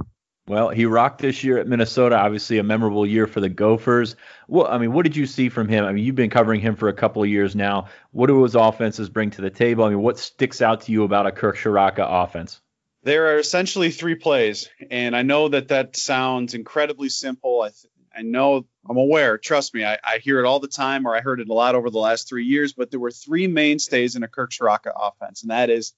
Well, 0.47 0.69
he 0.69 0.85
rocked 0.85 1.21
this 1.21 1.43
year 1.43 1.59
at 1.59 1.67
Minnesota. 1.67 2.17
Obviously, 2.17 2.57
a 2.57 2.63
memorable 2.63 3.05
year 3.05 3.27
for 3.27 3.39
the 3.39 3.49
Gophers. 3.49 4.15
Well, 4.47 4.67
I 4.67 4.79
mean, 4.79 4.91
what 4.91 5.03
did 5.03 5.15
you 5.15 5.25
see 5.25 5.49
from 5.49 5.67
him? 5.67 5.85
I 5.85 5.93
mean, 5.93 6.03
you've 6.03 6.15
been 6.15 6.29
covering 6.29 6.61
him 6.61 6.75
for 6.75 6.89
a 6.89 6.93
couple 6.93 7.23
of 7.23 7.29
years 7.29 7.55
now. 7.55 7.87
What 8.11 8.27
do 8.27 8.43
his 8.43 8.55
offenses 8.55 9.09
bring 9.09 9.29
to 9.31 9.41
the 9.41 9.49
table? 9.49 9.85
I 9.85 9.89
mean, 9.89 10.01
what 10.01 10.19
sticks 10.19 10.61
out 10.61 10.81
to 10.81 10.91
you 10.91 11.03
about 11.03 11.27
a 11.27 11.31
Kirk 11.31 11.57
Ciarrocca 11.57 12.05
offense? 12.05 12.59
There 13.03 13.33
are 13.33 13.39
essentially 13.39 13.91
three 13.91 14.15
plays, 14.15 14.69
and 14.89 15.15
I 15.15 15.21
know 15.21 15.47
that 15.49 15.69
that 15.69 15.95
sounds 15.95 16.53
incredibly 16.53 17.09
simple. 17.09 17.61
I, 17.61 17.69
th- 17.69 17.93
I 18.15 18.21
know 18.21 18.65
I'm 18.89 18.97
aware. 18.97 19.37
Trust 19.37 19.73
me, 19.73 19.85
I, 19.85 19.99
I, 20.03 20.17
hear 20.17 20.39
it 20.39 20.45
all 20.45 20.59
the 20.59 20.67
time, 20.67 21.05
or 21.05 21.15
I 21.15 21.21
heard 21.21 21.39
it 21.39 21.49
a 21.49 21.53
lot 21.53 21.75
over 21.75 21.89
the 21.89 21.99
last 21.99 22.27
three 22.27 22.45
years. 22.45 22.73
But 22.73 22.89
there 22.89 22.99
were 22.99 23.11
three 23.11 23.47
mainstays 23.47 24.15
in 24.15 24.23
a 24.23 24.27
Kirk 24.27 24.51
Ciarrocca 24.51 24.91
offense, 24.95 25.43
and 25.43 25.51
that 25.51 25.69
is 25.69 25.93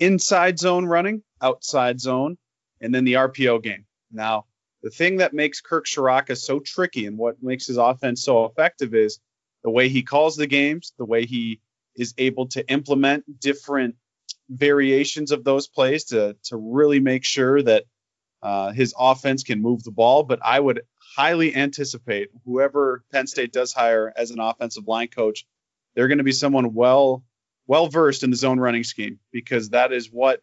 inside 0.00 0.58
zone 0.58 0.84
running, 0.84 1.22
outside 1.40 2.00
zone, 2.00 2.36
and 2.80 2.94
then 2.94 3.04
the 3.04 3.14
RPO 3.14 3.62
game. 3.62 3.86
Now, 4.10 4.46
the 4.82 4.90
thing 4.90 5.18
that 5.18 5.32
makes 5.32 5.60
Kirk 5.60 5.86
Ciarrocca 5.86 6.36
so 6.36 6.60
tricky 6.60 7.06
and 7.06 7.16
what 7.16 7.42
makes 7.42 7.66
his 7.66 7.78
offense 7.78 8.24
so 8.24 8.44
effective 8.44 8.94
is 8.94 9.20
the 9.62 9.70
way 9.70 9.88
he 9.88 10.02
calls 10.02 10.36
the 10.36 10.46
games, 10.46 10.92
the 10.98 11.04
way 11.04 11.24
he 11.24 11.60
is 11.96 12.14
able 12.18 12.48
to 12.48 12.68
implement 12.68 13.40
different 13.40 13.94
variations 14.50 15.30
of 15.30 15.44
those 15.44 15.68
plays 15.68 16.04
to 16.04 16.36
to 16.44 16.56
really 16.56 17.00
make 17.00 17.24
sure 17.24 17.62
that 17.62 17.84
uh, 18.42 18.72
his 18.72 18.92
offense 18.98 19.42
can 19.42 19.62
move 19.62 19.82
the 19.84 19.90
ball. 19.90 20.22
But 20.22 20.40
I 20.44 20.60
would 20.60 20.82
highly 21.16 21.54
anticipate 21.54 22.30
whoever 22.44 23.04
Penn 23.12 23.26
State 23.26 23.52
does 23.52 23.72
hire 23.72 24.12
as 24.14 24.30
an 24.30 24.40
offensive 24.40 24.88
line 24.88 25.08
coach, 25.08 25.46
they're 25.94 26.08
going 26.08 26.18
to 26.18 26.24
be 26.24 26.32
someone 26.32 26.74
well 26.74 27.22
well 27.66 27.86
versed 27.88 28.22
in 28.22 28.30
the 28.30 28.36
zone 28.36 28.60
running 28.60 28.84
scheme 28.84 29.18
because 29.32 29.70
that 29.70 29.92
is 29.92 30.10
what 30.12 30.42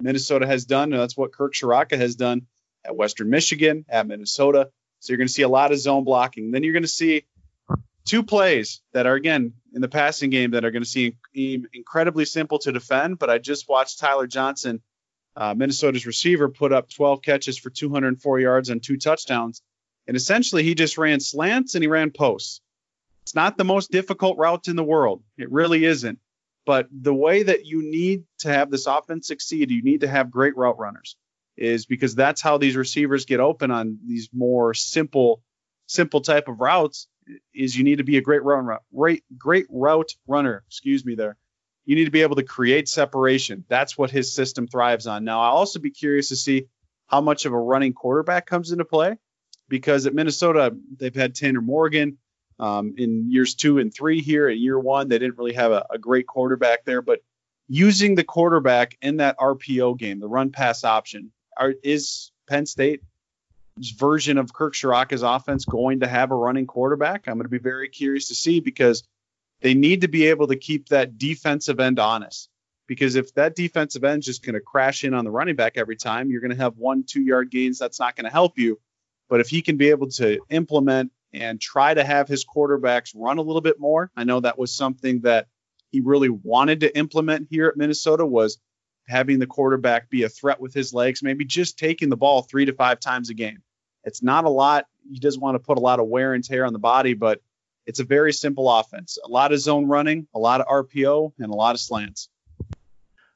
Minnesota 0.00 0.46
has 0.46 0.64
done, 0.64 0.92
and 0.92 1.00
that's 1.00 1.16
what 1.16 1.32
Kirk 1.32 1.54
Ciarrocca 1.54 1.96
has 1.96 2.16
done 2.16 2.46
at 2.84 2.96
Western 2.96 3.30
Michigan, 3.30 3.84
at 3.88 4.06
Minnesota. 4.06 4.70
So 5.00 5.12
you're 5.12 5.18
going 5.18 5.28
to 5.28 5.32
see 5.32 5.42
a 5.42 5.48
lot 5.48 5.72
of 5.72 5.78
zone 5.78 6.04
blocking. 6.04 6.50
Then 6.50 6.62
you're 6.62 6.72
going 6.72 6.82
to 6.82 6.88
see 6.88 7.24
two 8.04 8.22
plays 8.22 8.80
that 8.92 9.06
are 9.06 9.14
again 9.14 9.54
in 9.74 9.80
the 9.80 9.88
passing 9.88 10.30
game 10.30 10.52
that 10.52 10.64
are 10.64 10.70
going 10.70 10.84
to 10.84 10.88
seem 10.88 11.16
incredibly 11.34 12.24
simple 12.24 12.58
to 12.60 12.72
defend. 12.72 13.18
But 13.18 13.30
I 13.30 13.38
just 13.38 13.68
watched 13.68 13.98
Tyler 13.98 14.26
Johnson, 14.26 14.82
uh, 15.36 15.54
Minnesota's 15.54 16.06
receiver, 16.06 16.48
put 16.48 16.72
up 16.72 16.90
12 16.90 17.22
catches 17.22 17.58
for 17.58 17.70
204 17.70 18.40
yards 18.40 18.70
and 18.70 18.82
two 18.82 18.96
touchdowns. 18.96 19.62
And 20.06 20.16
essentially, 20.16 20.62
he 20.62 20.74
just 20.74 20.98
ran 20.98 21.20
slants 21.20 21.74
and 21.74 21.82
he 21.82 21.88
ran 21.88 22.10
posts. 22.10 22.60
It's 23.22 23.34
not 23.34 23.56
the 23.56 23.64
most 23.64 23.90
difficult 23.90 24.36
route 24.36 24.68
in 24.68 24.76
the 24.76 24.82
world. 24.84 25.22
It 25.38 25.50
really 25.50 25.84
isn't. 25.84 26.18
But 26.66 26.88
the 26.92 27.14
way 27.14 27.42
that 27.42 27.66
you 27.66 27.82
need 27.82 28.24
to 28.40 28.48
have 28.48 28.70
this 28.70 28.86
offense 28.86 29.26
succeed, 29.26 29.70
you 29.70 29.82
need 29.82 30.00
to 30.02 30.08
have 30.08 30.30
great 30.30 30.56
route 30.56 30.78
runners, 30.78 31.16
is 31.56 31.86
because 31.86 32.14
that's 32.14 32.40
how 32.40 32.58
these 32.58 32.76
receivers 32.76 33.24
get 33.24 33.40
open 33.40 33.70
on 33.70 33.98
these 34.06 34.28
more 34.32 34.74
simple, 34.74 35.42
simple 35.86 36.20
type 36.20 36.48
of 36.48 36.60
routes. 36.60 37.08
Is 37.54 37.76
you 37.76 37.84
need 37.84 37.98
to 37.98 38.04
be 38.04 38.16
a 38.16 38.20
great 38.20 38.42
run, 38.42 38.76
great, 38.94 39.22
great 39.38 39.66
route 39.70 40.12
runner. 40.26 40.64
Excuse 40.66 41.04
me, 41.04 41.14
there. 41.14 41.36
You 41.84 41.94
need 41.94 42.06
to 42.06 42.10
be 42.10 42.22
able 42.22 42.36
to 42.36 42.42
create 42.42 42.88
separation. 42.88 43.64
That's 43.68 43.96
what 43.96 44.10
his 44.10 44.34
system 44.34 44.66
thrives 44.66 45.06
on. 45.06 45.24
Now, 45.24 45.40
I'll 45.40 45.56
also 45.56 45.78
be 45.78 45.90
curious 45.90 46.28
to 46.28 46.36
see 46.36 46.66
how 47.06 47.20
much 47.20 47.44
of 47.44 47.52
a 47.52 47.58
running 47.58 47.92
quarterback 47.92 48.46
comes 48.46 48.72
into 48.72 48.84
play, 48.84 49.18
because 49.72 50.04
at 50.04 50.12
Minnesota 50.12 50.76
they've 50.98 51.14
had 51.14 51.34
Tanner 51.34 51.62
Morgan, 51.62 52.18
um, 52.58 52.94
in 52.98 53.30
years 53.30 53.54
two 53.54 53.78
and 53.78 53.92
three 53.92 54.20
here. 54.20 54.48
At 54.48 54.58
year 54.58 54.78
one, 54.78 55.08
they 55.08 55.18
didn't 55.18 55.38
really 55.38 55.54
have 55.54 55.72
a, 55.72 55.86
a 55.88 55.98
great 55.98 56.26
quarterback 56.26 56.84
there, 56.84 57.00
but 57.00 57.20
using 57.68 58.14
the 58.14 58.22
quarterback 58.22 58.98
in 59.00 59.16
that 59.16 59.38
RPO 59.38 59.98
game, 59.98 60.20
the 60.20 60.28
run 60.28 60.52
pass 60.52 60.84
option, 60.84 61.32
are, 61.56 61.72
is 61.82 62.32
Penn 62.46 62.66
State's 62.66 63.02
version 63.96 64.36
of 64.36 64.52
Kirk 64.52 64.74
Ciarrocca's 64.74 65.22
offense 65.22 65.64
going 65.64 66.00
to 66.00 66.06
have 66.06 66.32
a 66.32 66.36
running 66.36 66.66
quarterback? 66.66 67.26
I'm 67.26 67.36
going 67.36 67.44
to 67.44 67.48
be 67.48 67.56
very 67.56 67.88
curious 67.88 68.28
to 68.28 68.34
see 68.34 68.60
because 68.60 69.02
they 69.62 69.72
need 69.72 70.02
to 70.02 70.08
be 70.08 70.26
able 70.26 70.48
to 70.48 70.56
keep 70.56 70.90
that 70.90 71.16
defensive 71.16 71.80
end 71.80 71.98
honest. 71.98 72.50
Because 72.86 73.14
if 73.14 73.32
that 73.36 73.56
defensive 73.56 74.04
end 74.04 74.20
is 74.20 74.26
just 74.26 74.44
going 74.44 74.54
to 74.54 74.60
crash 74.60 75.02
in 75.02 75.14
on 75.14 75.24
the 75.24 75.30
running 75.30 75.56
back 75.56 75.78
every 75.78 75.96
time, 75.96 76.30
you're 76.30 76.42
going 76.42 76.50
to 76.50 76.62
have 76.62 76.76
one, 76.76 77.04
two 77.04 77.22
yard 77.22 77.50
gains. 77.50 77.78
That's 77.78 77.98
not 77.98 78.14
going 78.14 78.26
to 78.26 78.30
help 78.30 78.58
you. 78.58 78.78
But 79.32 79.40
if 79.40 79.48
he 79.48 79.62
can 79.62 79.78
be 79.78 79.88
able 79.88 80.08
to 80.10 80.40
implement 80.50 81.10
and 81.32 81.58
try 81.58 81.94
to 81.94 82.04
have 82.04 82.28
his 82.28 82.44
quarterbacks 82.44 83.14
run 83.16 83.38
a 83.38 83.40
little 83.42 83.62
bit 83.62 83.80
more. 83.80 84.10
I 84.14 84.24
know 84.24 84.40
that 84.40 84.58
was 84.58 84.74
something 84.74 85.22
that 85.22 85.46
he 85.90 86.02
really 86.02 86.28
wanted 86.28 86.80
to 86.80 86.94
implement 86.94 87.48
here 87.48 87.68
at 87.68 87.78
Minnesota 87.78 88.26
was 88.26 88.58
having 89.08 89.38
the 89.38 89.46
quarterback 89.46 90.10
be 90.10 90.24
a 90.24 90.28
threat 90.28 90.60
with 90.60 90.74
his 90.74 90.92
legs, 90.92 91.22
maybe 91.22 91.46
just 91.46 91.78
taking 91.78 92.10
the 92.10 92.16
ball 92.18 92.42
three 92.42 92.66
to 92.66 92.74
five 92.74 93.00
times 93.00 93.30
a 93.30 93.34
game. 93.34 93.62
It's 94.04 94.22
not 94.22 94.44
a 94.44 94.50
lot. 94.50 94.84
He 95.10 95.18
doesn't 95.18 95.40
want 95.40 95.54
to 95.54 95.60
put 95.60 95.78
a 95.78 95.80
lot 95.80 95.98
of 95.98 96.08
wear 96.08 96.34
and 96.34 96.44
tear 96.44 96.66
on 96.66 96.74
the 96.74 96.78
body, 96.78 97.14
but 97.14 97.40
it's 97.86 98.00
a 98.00 98.04
very 98.04 98.34
simple 98.34 98.70
offense. 98.70 99.16
A 99.24 99.28
lot 99.28 99.54
of 99.54 99.60
zone 99.60 99.86
running, 99.86 100.28
a 100.34 100.38
lot 100.38 100.60
of 100.60 100.66
RPO, 100.66 101.32
and 101.38 101.50
a 101.50 101.56
lot 101.56 101.74
of 101.74 101.80
slants 101.80 102.28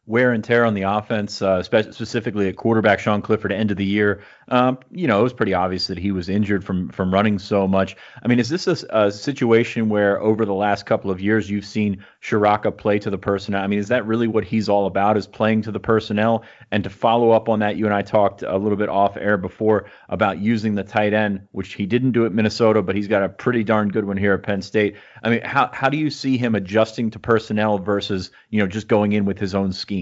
wear 0.07 0.31
and 0.31 0.45
tear 0.45 0.64
on 0.64 0.75
the 0.75 0.83
offense, 0.83 1.42
uh, 1.42 1.62
spe- 1.62 1.92
specifically 1.92 2.49
at 2.49 2.57
quarterback 2.57 3.01
Sean 3.01 3.21
Clifford 3.21 3.51
end 3.51 3.73
of 3.73 3.77
the 3.77 3.85
year. 3.85 4.23
Um, 4.49 4.79
you 4.92 5.09
know, 5.09 5.19
it 5.19 5.23
was 5.25 5.33
pretty 5.33 5.55
obvious 5.55 5.88
that 5.88 5.99
he 5.99 6.12
was 6.12 6.29
injured 6.29 6.64
from 6.64 6.88
from 6.90 7.12
running 7.12 7.40
so 7.40 7.66
much. 7.66 7.97
I 8.23 8.29
mean, 8.29 8.38
is 8.38 8.49
this 8.49 8.69
a, 8.69 8.87
a 8.90 9.11
situation 9.11 9.88
where 9.88 10.21
over 10.21 10.45
the 10.45 10.55
last 10.55 10.87
couple 10.87 11.11
of 11.11 11.21
years 11.21 11.51
you've 11.51 11.64
seen 11.64 12.05
Ciarrocca 12.23 12.77
play 12.77 13.01
to 13.01 13.11
the 13.11 13.19
personnel? 13.19 13.62
I 13.62 13.66
mean, 13.66 13.81
is 13.81 13.88
that 13.88 14.07
really 14.07 14.29
what 14.29 14.45
he's 14.45 14.69
all 14.69 14.87
about? 14.87 15.16
Is 15.16 15.27
playing 15.27 15.62
to 15.62 15.73
the 15.73 15.81
personnel? 15.81 16.45
And 16.71 16.85
to 16.85 16.90
follow 16.90 17.33
up 17.33 17.49
on 17.49 17.59
that, 17.59 17.77
you 17.77 17.87
and 17.87 17.95
I 17.95 18.03
talked 18.03 18.42
a 18.42 18.57
little 18.57 18.79
bit 18.79 18.88
off 18.88 19.16
air 19.16 19.37
before 19.37 19.87
about 20.09 20.38
using 20.38 20.77
the 20.77 20.85
tight 20.85 21.12
end, 21.12 21.49
which 21.51 21.75
he 21.75 21.87
didn't 21.87 22.12
do 22.12 22.27
at 22.27 22.33
Minnesota, 22.33 22.83
but 22.83 22.95
he's 22.95 23.09
got 23.09 23.25
a 23.25 23.29
pretty 23.29 23.64
darn 23.64 23.88
good 23.88 24.05
one 24.05 24.16
here 24.16 24.35
at 24.35 24.45
Penn 24.45 24.62
State. 24.62 24.97
I 25.25 25.31
mean, 25.31 25.42
how 25.42 25.69
how 25.73 25.88
do 25.88 25.97
you 25.97 26.11
see 26.11 26.37
him 26.37 26.55
adjusting 26.55 27.11
to 27.11 27.19
personnel 27.19 27.79
versus 27.79 28.31
you 28.51 28.61
know 28.61 28.69
just 28.69 28.87
going 28.87 29.12
in 29.12 29.25
with 29.25 29.40
his 29.40 29.53
own 29.53 29.73
scheme? 29.73 29.95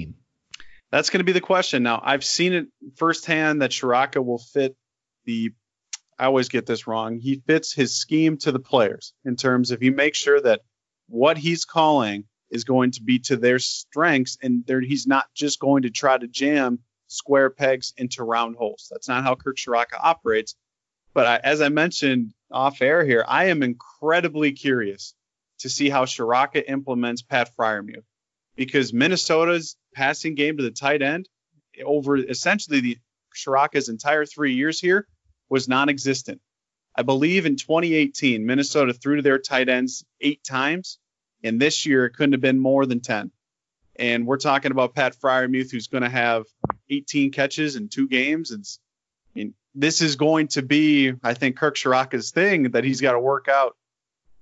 That's 0.91 1.11
going 1.11 1.21
to 1.21 1.25
be 1.25 1.33
the 1.33 1.41
question. 1.41 1.83
Now, 1.83 2.01
I've 2.03 2.25
seen 2.25 2.53
it 2.53 2.67
firsthand 2.97 3.63
that 3.63 3.73
Ciarrocca 3.73 4.25
will 4.25 4.39
fit 4.39 4.77
the. 5.25 5.53
I 6.17 6.27
always 6.27 6.49
get 6.49 6.67
this 6.67 6.87
wrong. 6.87 7.19
He 7.19 7.43
fits 7.45 7.73
his 7.73 7.97
scheme 7.97 8.37
to 8.39 8.53
the 8.53 8.61
players 8.61 9.13
in 9.25 9.35
terms 9.35 9.73
of 9.73 9.81
he 9.81 9.91
makes 9.91 10.19
sure 10.19 10.41
that 10.41 10.61
what 11.09 11.37
he's 11.37 11.65
calling 11.65 12.25
is 12.51 12.63
going 12.63 12.93
to 12.93 13.03
be 13.03 13.19
to 13.19 13.37
their 13.37 13.59
strengths, 13.59 14.39
and 14.41 14.63
he's 14.69 15.09
not 15.09 15.27
just 15.35 15.59
going 15.59 15.83
to 15.83 15.91
try 15.91 16.17
to 16.17 16.29
jam 16.29 16.79
square 17.09 17.51
pegs 17.51 17.93
into 17.97 18.23
round 18.23 18.55
holes. 18.55 18.87
That's 18.93 19.09
not 19.09 19.25
how 19.25 19.35
Kirk 19.35 19.57
Ciarrocca 19.57 19.99
operates. 20.01 20.55
But 21.13 21.27
I, 21.27 21.37
as 21.43 21.61
I 21.61 21.69
mentioned 21.69 22.33
off 22.53 22.81
air 22.81 23.05
here, 23.05 23.25
I 23.27 23.47
am 23.47 23.65
incredibly 23.65 24.53
curious 24.53 25.15
to 25.59 25.69
see 25.69 25.89
how 25.89 26.05
Ciarrocca 26.05 26.63
implements 26.69 27.23
Pat 27.23 27.51
Freiermuth 27.57 28.05
because 28.57 28.93
Minnesota's 28.93 29.77
passing 29.95 30.35
game 30.35 30.57
to 30.57 30.63
the 30.63 30.71
tight 30.71 31.03
end 31.03 31.29
over 31.85 32.17
essentially 32.17 32.81
the 32.81 32.99
Ciarrocca's 33.35 33.89
entire 33.89 34.25
three 34.25 34.55
years 34.55 34.81
here 34.81 35.07
was 35.49 35.69
non-existent. 35.69 36.41
I 36.97 37.03
believe 37.03 37.47
in 37.47 37.57
2018, 37.57 38.47
Minnesota 38.47 38.93
threw 38.93 39.17
to 39.17 39.23
their 39.23 39.39
tight 39.39 39.69
ends 39.69 40.05
eight 40.21 40.45
times, 40.45 40.99
and 41.43 41.61
this 41.61 41.87
year 41.87 42.07
it 42.07 42.15
couldn't 42.15 42.33
have 42.33 42.41
been 42.41 42.61
more 42.61 42.87
than 42.87 43.01
10. 43.01 43.33
And 43.97 44.27
we're 44.27 44.39
talking 44.39 44.71
about 44.71 44.95
Pat 44.95 45.17
Freiermuth, 45.17 45.71
who's 45.71 45.89
going 45.89 46.03
to 46.03 46.09
have 46.09 46.45
18 46.91 47.33
catches 47.33 47.77
in 47.77 47.89
two 47.89 48.09
games. 48.09 48.53
Mean, 49.35 49.55
this 49.75 50.01
is 50.03 50.17
going 50.17 50.49
to 50.49 50.63
be, 50.63 51.13
I 51.23 51.35
think, 51.35 51.57
Kirk 51.57 51.77
Ciarrocca's 51.77 52.31
thing 52.31 52.71
that 52.73 52.85
he's 52.85 53.01
got 53.01 53.13
to 53.13 53.21
work 53.21 53.49
out 53.49 53.77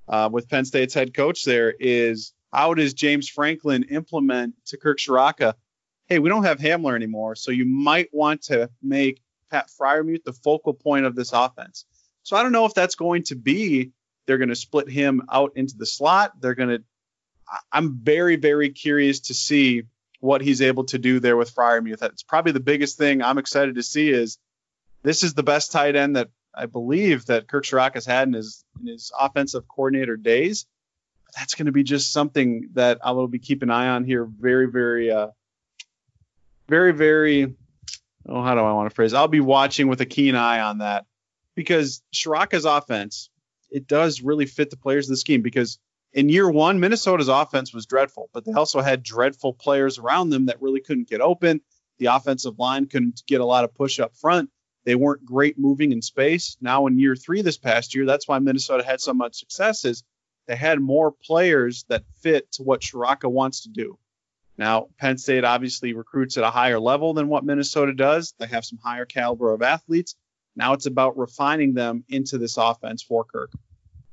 uh, 0.09 0.29
with 0.31 0.48
Penn 0.48 0.64
State's 0.64 0.94
head 0.94 1.14
coach. 1.14 1.44
There 1.44 1.72
is 1.79 2.33
how 2.52 2.74
does 2.74 2.94
James 2.94 3.28
Franklin 3.28 3.84
implement 3.84 4.54
to 4.66 4.76
Kirk 4.76 4.98
Ciarrocca 4.98 5.54
hey, 6.12 6.18
we 6.18 6.28
don't 6.28 6.44
have 6.44 6.58
Hamler 6.58 6.94
anymore, 6.94 7.34
so 7.34 7.50
you 7.50 7.64
might 7.64 8.10
want 8.12 8.42
to 8.42 8.68
make 8.82 9.22
Pat 9.50 9.70
Freiermuth 9.70 10.24
the 10.24 10.34
focal 10.34 10.74
point 10.74 11.06
of 11.06 11.14
this 11.14 11.32
offense. 11.32 11.86
So 12.22 12.36
I 12.36 12.42
don't 12.42 12.52
know 12.52 12.66
if 12.66 12.74
that's 12.74 12.96
going 12.96 13.22
to 13.24 13.34
be 13.34 13.92
they're 14.26 14.38
going 14.38 14.50
to 14.50 14.54
split 14.54 14.88
him 14.88 15.22
out 15.30 15.52
into 15.56 15.76
the 15.76 15.86
slot. 15.86 16.40
They're 16.40 16.54
going 16.54 16.68
to 16.68 16.84
I'm 17.72 17.98
very 18.02 18.36
very 18.36 18.70
curious 18.70 19.20
to 19.20 19.34
see 19.34 19.84
what 20.20 20.42
he's 20.42 20.60
able 20.60 20.84
to 20.84 20.98
do 20.98 21.18
there 21.18 21.36
with 21.36 21.54
Freiermuth. 21.54 21.98
That's 21.98 22.22
probably 22.22 22.52
the 22.52 22.60
biggest 22.60 22.98
thing 22.98 23.22
I'm 23.22 23.38
excited 23.38 23.74
to 23.76 23.82
see 23.82 24.10
is 24.10 24.38
this 25.02 25.22
is 25.22 25.32
the 25.32 25.42
best 25.42 25.72
tight 25.72 25.96
end 25.96 26.16
that 26.16 26.28
I 26.54 26.66
believe 26.66 27.26
that 27.26 27.48
Kirk 27.48 27.64
Ciarrocca 27.64 27.94
has 27.94 28.06
had 28.06 28.28
in 28.28 28.34
his 28.34 28.64
in 28.80 28.86
his 28.86 29.10
offensive 29.18 29.66
coordinator 29.66 30.18
days. 30.18 30.66
That's 31.36 31.54
going 31.54 31.66
to 31.66 31.72
be 31.72 31.82
just 31.82 32.12
something 32.12 32.70
that 32.74 32.98
I 33.02 33.12
will 33.12 33.28
be 33.28 33.38
keeping 33.38 33.68
an 33.68 33.74
eye 33.74 33.88
on 33.88 34.04
here. 34.04 34.24
Very, 34.24 34.70
very, 34.70 35.10
uh, 35.10 35.28
very, 36.68 36.92
very. 36.92 37.54
Oh, 38.28 38.42
how 38.42 38.54
do 38.54 38.60
I 38.60 38.72
want 38.72 38.90
to 38.90 38.94
phrase? 38.94 39.14
I'll 39.14 39.28
be 39.28 39.40
watching 39.40 39.88
with 39.88 40.00
a 40.00 40.06
keen 40.06 40.35
eye 40.35 40.60
on 40.60 40.78
that 40.78 41.06
because 41.54 42.02
Ciarrocca's 42.12 42.64
offense 42.64 43.30
it 43.72 43.88
does 43.88 44.22
really 44.22 44.46
fit 44.46 44.70
the 44.70 44.76
players 44.76 45.06
of 45.06 45.12
the 45.12 45.16
scheme. 45.16 45.42
Because 45.42 45.78
in 46.12 46.28
year 46.28 46.48
one, 46.48 46.78
Minnesota's 46.78 47.28
offense 47.28 47.72
was 47.72 47.87
dreadful, 47.87 48.28
but 48.33 48.44
they 48.44 48.52
also 48.52 48.80
had 48.80 49.02
dreadful 49.02 49.54
players 49.54 49.98
around 49.98 50.30
them 50.30 50.46
that 50.46 50.62
really 50.62 50.80
couldn't 50.80 51.08
get 51.08 51.20
open. 51.20 51.60
The 51.98 52.06
offensive 52.06 52.58
line 52.58 52.87
couldn't 52.87 53.22
get 53.26 53.40
a 53.40 53.46
lot 53.46 53.64
of 53.64 53.74
push 53.74 53.98
up 53.98 54.16
front. 54.16 54.50
They 54.85 54.94
weren't 54.94 55.24
great 55.24 55.58
moving 55.58 55.92
in 55.92 56.02
space. 56.02 56.56
Now 56.60 56.87
in 56.87 56.98
year 56.98 57.16
three 57.16 57.42
this 57.42 57.58
past 57.58 57.94
year, 57.94 58.04
that's 58.04 58.28
why 58.28 58.38
Minnesota 58.40 58.85
had 58.85 59.00
so 59.00 59.14
much 59.14 59.38
success 59.38 59.85
is 59.85 60.02
they 60.46 60.56
had 60.56 60.80
more 60.80 61.12
players 61.12 61.84
that 61.88 62.04
fit 62.20 62.50
to 62.52 62.62
what 62.62 62.80
Ciarrocca 62.80 63.30
wants 63.30 63.62
to 63.62 63.68
do. 63.68 63.98
Now, 64.58 64.88
Penn 64.98 65.18
State 65.18 65.44
obviously 65.44 65.92
recruits 65.94 66.36
at 66.36 66.44
a 66.44 66.50
higher 66.50 66.78
level 66.78 67.14
than 67.14 67.28
what 67.28 67.44
Minnesota 67.44 67.94
does. 67.94 68.34
They 68.38 68.46
have 68.46 68.64
some 68.64 68.78
higher 68.82 69.06
caliber 69.06 69.52
of 69.52 69.62
athletes. 69.62 70.14
Now 70.54 70.74
it's 70.74 70.86
about 70.86 71.16
refining 71.16 71.74
them 71.74 72.04
into 72.08 72.38
this 72.38 72.56
offense 72.56 73.02
for 73.02 73.24
Kirk. 73.24 73.50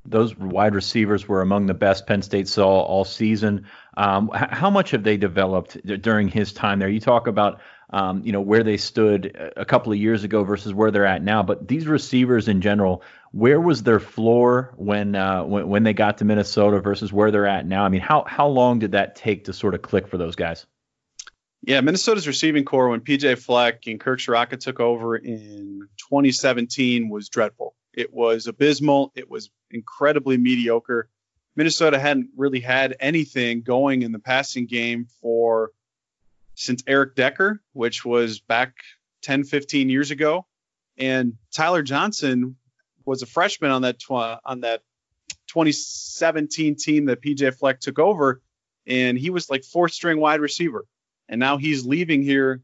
Those 0.06 0.36
wide 0.36 0.74
receivers 0.74 1.28
were 1.28 1.42
among 1.42 1.66
the 1.66 1.74
best 1.74 2.06
Penn 2.06 2.22
State 2.22 2.48
saw 2.48 2.80
all 2.80 3.04
season. 3.04 3.66
Um, 3.96 4.30
how 4.32 4.70
much 4.70 4.92
have 4.92 5.04
they 5.04 5.18
developed 5.18 5.76
during 6.00 6.28
his 6.28 6.54
time 6.54 6.78
there? 6.78 6.88
You 6.88 7.00
talk 7.00 7.26
about 7.26 7.60
um, 7.90 8.22
you 8.24 8.32
know 8.32 8.40
where 8.40 8.62
they 8.62 8.76
stood 8.78 9.52
a 9.56 9.64
couple 9.64 9.92
of 9.92 9.98
years 9.98 10.24
ago 10.24 10.42
versus 10.42 10.72
where 10.72 10.90
they're 10.90 11.04
at 11.04 11.22
now. 11.22 11.42
But 11.42 11.68
these 11.68 11.86
receivers 11.86 12.48
in 12.48 12.62
general, 12.62 13.02
where 13.32 13.60
was 13.60 13.82
their 13.82 14.00
floor 14.00 14.72
when 14.76 15.14
uh, 15.14 15.44
when, 15.44 15.68
when 15.68 15.82
they 15.82 15.92
got 15.92 16.18
to 16.18 16.24
Minnesota 16.24 16.80
versus 16.80 17.12
where 17.12 17.30
they're 17.30 17.46
at 17.46 17.66
now? 17.66 17.84
I 17.84 17.88
mean, 17.88 18.00
how 18.00 18.24
how 18.26 18.48
long 18.48 18.78
did 18.80 18.92
that 18.92 19.16
take 19.16 19.44
to 19.44 19.52
sort 19.52 19.74
of 19.74 19.82
click 19.82 20.08
for 20.08 20.18
those 20.18 20.36
guys? 20.36 20.66
Yeah, 21.62 21.80
Minnesota's 21.82 22.26
receiving 22.26 22.64
corps 22.64 22.88
when 22.88 23.00
PJ 23.00 23.38
Fleck 23.38 23.86
and 23.86 24.00
Kirk 24.00 24.18
Ciarrocca 24.18 24.58
took 24.58 24.80
over 24.80 25.16
in 25.16 25.88
2017 26.08 27.10
was 27.10 27.28
dreadful. 27.28 27.74
It 27.92 28.12
was 28.12 28.46
abysmal. 28.46 29.12
It 29.14 29.30
was 29.30 29.50
incredibly 29.70 30.38
mediocre. 30.38 31.08
Minnesota 31.56 31.98
hadn't 31.98 32.30
really 32.36 32.60
had 32.60 32.96
anything 32.98 33.62
going 33.62 34.02
in 34.02 34.12
the 34.12 34.18
passing 34.18 34.66
game 34.66 35.06
for 35.20 35.72
since 36.54 36.82
Eric 36.86 37.14
Decker, 37.14 37.60
which 37.72 38.04
was 38.04 38.40
back 38.40 38.76
10, 39.22 39.44
15 39.44 39.90
years 39.90 40.10
ago. 40.10 40.46
And 40.96 41.34
Tyler 41.52 41.82
Johnson 41.82 42.56
was 43.04 43.22
a 43.22 43.26
freshman 43.26 43.70
on 43.70 43.82
that 43.82 43.98
tw- 43.98 44.40
on 44.44 44.60
that 44.60 44.82
2017 45.48 46.76
team 46.76 47.06
that 47.06 47.22
PJ 47.22 47.56
Fleck 47.58 47.80
took 47.80 47.98
over, 47.98 48.40
and 48.86 49.18
he 49.18 49.30
was 49.30 49.50
like 49.50 49.64
fourth 49.64 49.92
string 49.92 50.20
wide 50.20 50.40
receiver. 50.40 50.86
And 51.28 51.38
now 51.38 51.58
he's 51.58 51.86
leaving 51.86 52.22
here 52.22 52.62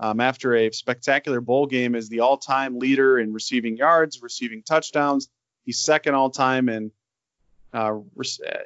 um, 0.00 0.20
after 0.20 0.54
a 0.54 0.72
spectacular 0.72 1.40
bowl 1.40 1.66
game 1.66 1.94
as 1.94 2.08
the 2.08 2.20
all-time 2.20 2.78
leader 2.78 3.18
in 3.18 3.32
receiving 3.32 3.76
yards, 3.76 4.22
receiving 4.22 4.62
touchdowns. 4.62 5.28
He's 5.64 5.80
second 5.80 6.14
all-time 6.14 6.68
in 6.68 6.90
uh, 7.72 7.98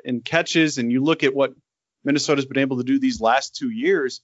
in 0.04 0.20
catches. 0.20 0.78
And 0.78 0.92
you 0.92 1.02
look 1.02 1.22
at 1.22 1.34
what 1.34 1.52
Minnesota's 2.04 2.46
been 2.46 2.58
able 2.58 2.78
to 2.78 2.84
do 2.84 2.98
these 2.98 3.20
last 3.20 3.56
two 3.56 3.70
years. 3.70 4.20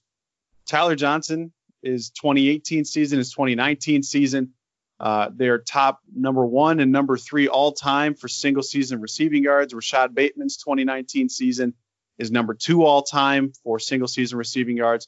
Tyler 0.67 0.95
Johnson 0.95 1.51
is 1.81 2.09
2018 2.11 2.85
season, 2.85 3.19
is 3.19 3.31
2019 3.31 4.03
season. 4.03 4.53
Uh, 4.99 5.29
they're 5.33 5.59
top 5.59 6.01
number 6.13 6.45
one 6.45 6.79
and 6.79 6.91
number 6.91 7.17
three 7.17 7.47
all 7.47 7.71
time 7.71 8.15
for 8.15 8.27
single 8.27 8.63
season 8.63 8.99
receiving 8.99 9.43
yards. 9.43 9.73
Rashod 9.73 10.13
Bateman's 10.13 10.57
2019 10.57 11.29
season 11.29 11.73
is 12.17 12.31
number 12.31 12.53
two 12.53 12.83
all 12.83 13.01
time 13.01 13.53
for 13.63 13.79
single 13.79 14.07
season 14.07 14.37
receiving 14.37 14.75
yards. 14.75 15.07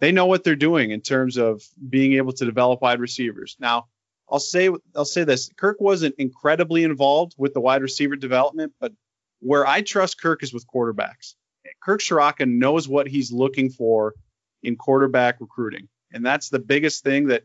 They 0.00 0.12
know 0.12 0.26
what 0.26 0.44
they're 0.44 0.56
doing 0.56 0.90
in 0.90 1.00
terms 1.00 1.38
of 1.38 1.62
being 1.88 2.14
able 2.14 2.32
to 2.34 2.44
develop 2.44 2.82
wide 2.82 3.00
receivers. 3.00 3.56
Now, 3.58 3.86
I'll 4.28 4.40
say 4.40 4.68
I'll 4.94 5.04
say 5.04 5.24
this: 5.24 5.50
Kirk 5.56 5.80
wasn't 5.80 6.16
incredibly 6.18 6.84
involved 6.84 7.34
with 7.38 7.54
the 7.54 7.60
wide 7.60 7.82
receiver 7.82 8.16
development, 8.16 8.74
but 8.80 8.92
where 9.40 9.66
I 9.66 9.82
trust 9.82 10.20
Kirk 10.20 10.42
is 10.42 10.52
with 10.52 10.66
quarterbacks. 10.66 11.34
Kirk 11.82 12.00
Ciarrocca 12.00 12.46
knows 12.46 12.88
what 12.88 13.06
he's 13.06 13.32
looking 13.32 13.70
for 13.70 14.14
in 14.62 14.76
quarterback 14.76 15.40
recruiting. 15.40 15.88
And 16.12 16.24
that's 16.24 16.48
the 16.48 16.58
biggest 16.58 17.04
thing 17.04 17.28
that 17.28 17.44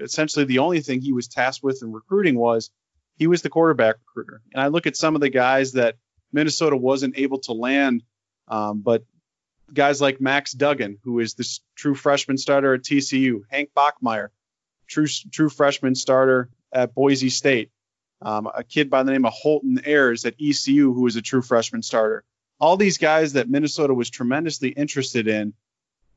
essentially 0.00 0.44
the 0.44 0.58
only 0.58 0.80
thing 0.80 1.00
he 1.00 1.12
was 1.12 1.28
tasked 1.28 1.62
with 1.62 1.82
in 1.82 1.92
recruiting 1.92 2.36
was 2.36 2.70
he 3.16 3.26
was 3.26 3.42
the 3.42 3.50
quarterback 3.50 3.96
recruiter. 4.06 4.42
And 4.52 4.62
I 4.62 4.68
look 4.68 4.86
at 4.86 4.96
some 4.96 5.14
of 5.14 5.20
the 5.20 5.28
guys 5.28 5.72
that 5.72 5.96
Minnesota 6.32 6.76
wasn't 6.76 7.18
able 7.18 7.38
to 7.40 7.52
land, 7.52 8.02
um, 8.48 8.80
but 8.80 9.04
guys 9.72 10.00
like 10.00 10.20
Max 10.20 10.52
Duggan, 10.52 10.98
who 11.02 11.20
is 11.20 11.34
this 11.34 11.60
true 11.74 11.94
freshman 11.94 12.38
starter 12.38 12.74
at 12.74 12.82
TCU, 12.82 13.42
Hank 13.50 13.70
Bachmeier, 13.76 14.28
true 14.86 15.06
true 15.06 15.48
freshman 15.48 15.94
starter 15.94 16.50
at 16.72 16.94
Boise 16.94 17.30
State, 17.30 17.70
um, 18.20 18.48
a 18.54 18.64
kid 18.64 18.90
by 18.90 19.02
the 19.02 19.12
name 19.12 19.24
of 19.24 19.32
Holton 19.32 19.80
Ahlers 19.84 20.26
at 20.26 20.34
ECU, 20.40 20.92
who 20.92 21.02
was 21.02 21.16
a 21.16 21.22
true 21.22 21.42
freshman 21.42 21.82
starter. 21.82 22.24
All 22.60 22.76
these 22.76 22.98
guys 22.98 23.34
that 23.34 23.50
Minnesota 23.50 23.92
was 23.92 24.10
tremendously 24.10 24.68
interested 24.68 25.26
in 25.26 25.54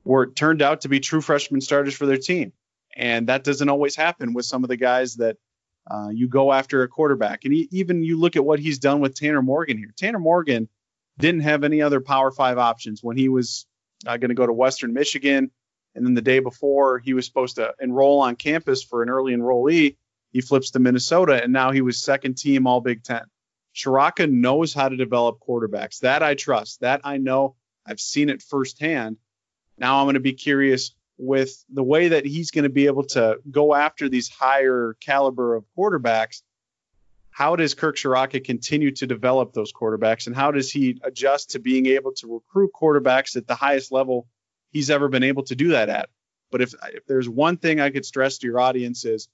were 0.04 0.28
turned 0.28 0.62
out 0.62 0.82
to 0.82 0.90
be 0.90 1.00
true 1.00 1.22
freshman 1.22 1.62
starters 1.62 1.96
for 1.96 2.06
their 2.06 2.18
team. 2.18 2.54
And 2.96 3.28
that 3.28 3.44
doesn't 3.44 3.70
always 3.70 3.96
happen 3.96 4.34
with 4.34 4.46
some 4.46 4.64
of 4.64 4.70
the 4.70 4.78
guys 4.78 5.16
that 5.16 5.38
uh, 5.90 6.10
you 6.10 6.28
go 6.28 6.52
after 6.52 6.84
a 6.84 6.88
quarterback. 6.88 7.44
And 7.44 7.54
he, 7.54 7.68
even 7.72 8.04
you 8.04 8.20
look 8.20 8.36
at 8.36 8.46
what 8.46 8.60
he's 8.60 8.80
done 8.80 9.02
with 9.02 9.16
Tanner 9.16 9.42
Morgan 9.42 9.78
here. 9.78 9.94
Tanner 9.98 10.20
Morgan 10.20 10.70
didn't 11.20 11.42
have 11.42 11.64
any 11.64 11.82
other 11.82 12.02
Power 12.02 12.32
Five 12.32 12.58
options 12.58 13.04
when 13.04 13.18
he 13.18 13.30
was 13.30 13.66
uh, 14.06 14.18
going 14.18 14.30
to 14.30 14.36
go 14.36 14.46
to 14.46 14.54
Western 14.54 14.94
Michigan. 14.94 15.52
And 15.94 16.06
then 16.06 16.14
the 16.14 16.22
day 16.22 16.40
before 16.40 17.00
he 17.00 17.14
was 17.14 17.26
supposed 17.26 17.56
to 17.56 17.74
enroll 17.80 18.22
on 18.22 18.36
campus 18.36 18.84
for 18.84 19.04
an 19.04 19.10
early 19.10 19.34
enrollee, 19.34 19.96
he 20.32 20.42
flips 20.42 20.72
to 20.72 20.80
Minnesota, 20.80 21.42
and 21.42 21.54
now 21.54 21.72
he 21.72 21.80
was 21.80 21.98
second 21.98 22.38
team 22.38 22.68
All 22.68 22.82
Big 22.82 23.04
Ten. 23.04 23.22
Ciarrocca 23.74 24.30
knows 24.30 24.74
how 24.74 24.90
to 24.90 24.98
develop 24.98 25.40
quarterbacks. 25.40 26.00
That 26.00 26.24
I 26.24 26.36
trust. 26.36 26.82
That 26.82 27.02
I 27.06 27.18
know. 27.18 27.56
I've 27.86 28.02
seen 28.02 28.30
it 28.30 28.42
firsthand. 28.42 29.18
Now 29.78 30.00
I'm 30.00 30.06
going 30.06 30.16
to 30.16 30.20
be 30.20 30.34
curious 30.34 30.94
with 31.18 31.64
the 31.70 31.84
way 31.84 32.10
that 32.10 32.26
he's 32.26 32.52
going 32.52 32.64
to 32.64 32.70
be 32.70 32.88
able 32.88 33.04
to 33.04 33.40
go 33.50 33.74
after 33.74 34.10
these 34.10 34.30
higher 34.30 34.98
caliber 35.00 35.56
of 35.56 35.66
quarterbacks. 35.78 36.42
How 37.30 37.56
does 37.56 37.74
Kirk 37.74 37.98
Ciarrocca 37.98 38.44
continue 38.44 38.92
to 38.92 39.08
develop 39.08 39.54
those 39.54 39.74
quarterbacks, 39.74 40.28
and 40.28 40.36
how 40.36 40.52
does 40.52 40.72
he 40.72 41.00
adjust 41.04 41.52
to 41.52 41.60
being 41.60 41.86
able 41.86 42.14
to 42.14 42.36
recruit 42.36 42.72
quarterbacks 42.74 43.36
at 43.36 43.48
the 43.48 43.56
highest 43.56 43.92
level 43.92 44.28
he's 44.72 44.90
ever 44.90 45.10
been 45.10 45.24
able 45.24 45.44
to 45.44 45.56
do 45.56 45.70
that 45.70 45.90
at? 45.90 46.10
But 46.52 46.62
if 46.62 46.74
if 46.94 47.06
there's 47.08 47.28
one 47.28 47.58
thing 47.58 47.82
I 47.82 47.90
could 47.90 48.06
stress 48.06 48.38
to 48.38 48.48
your 48.48 48.60
audience 48.60 49.04
is 49.04 49.28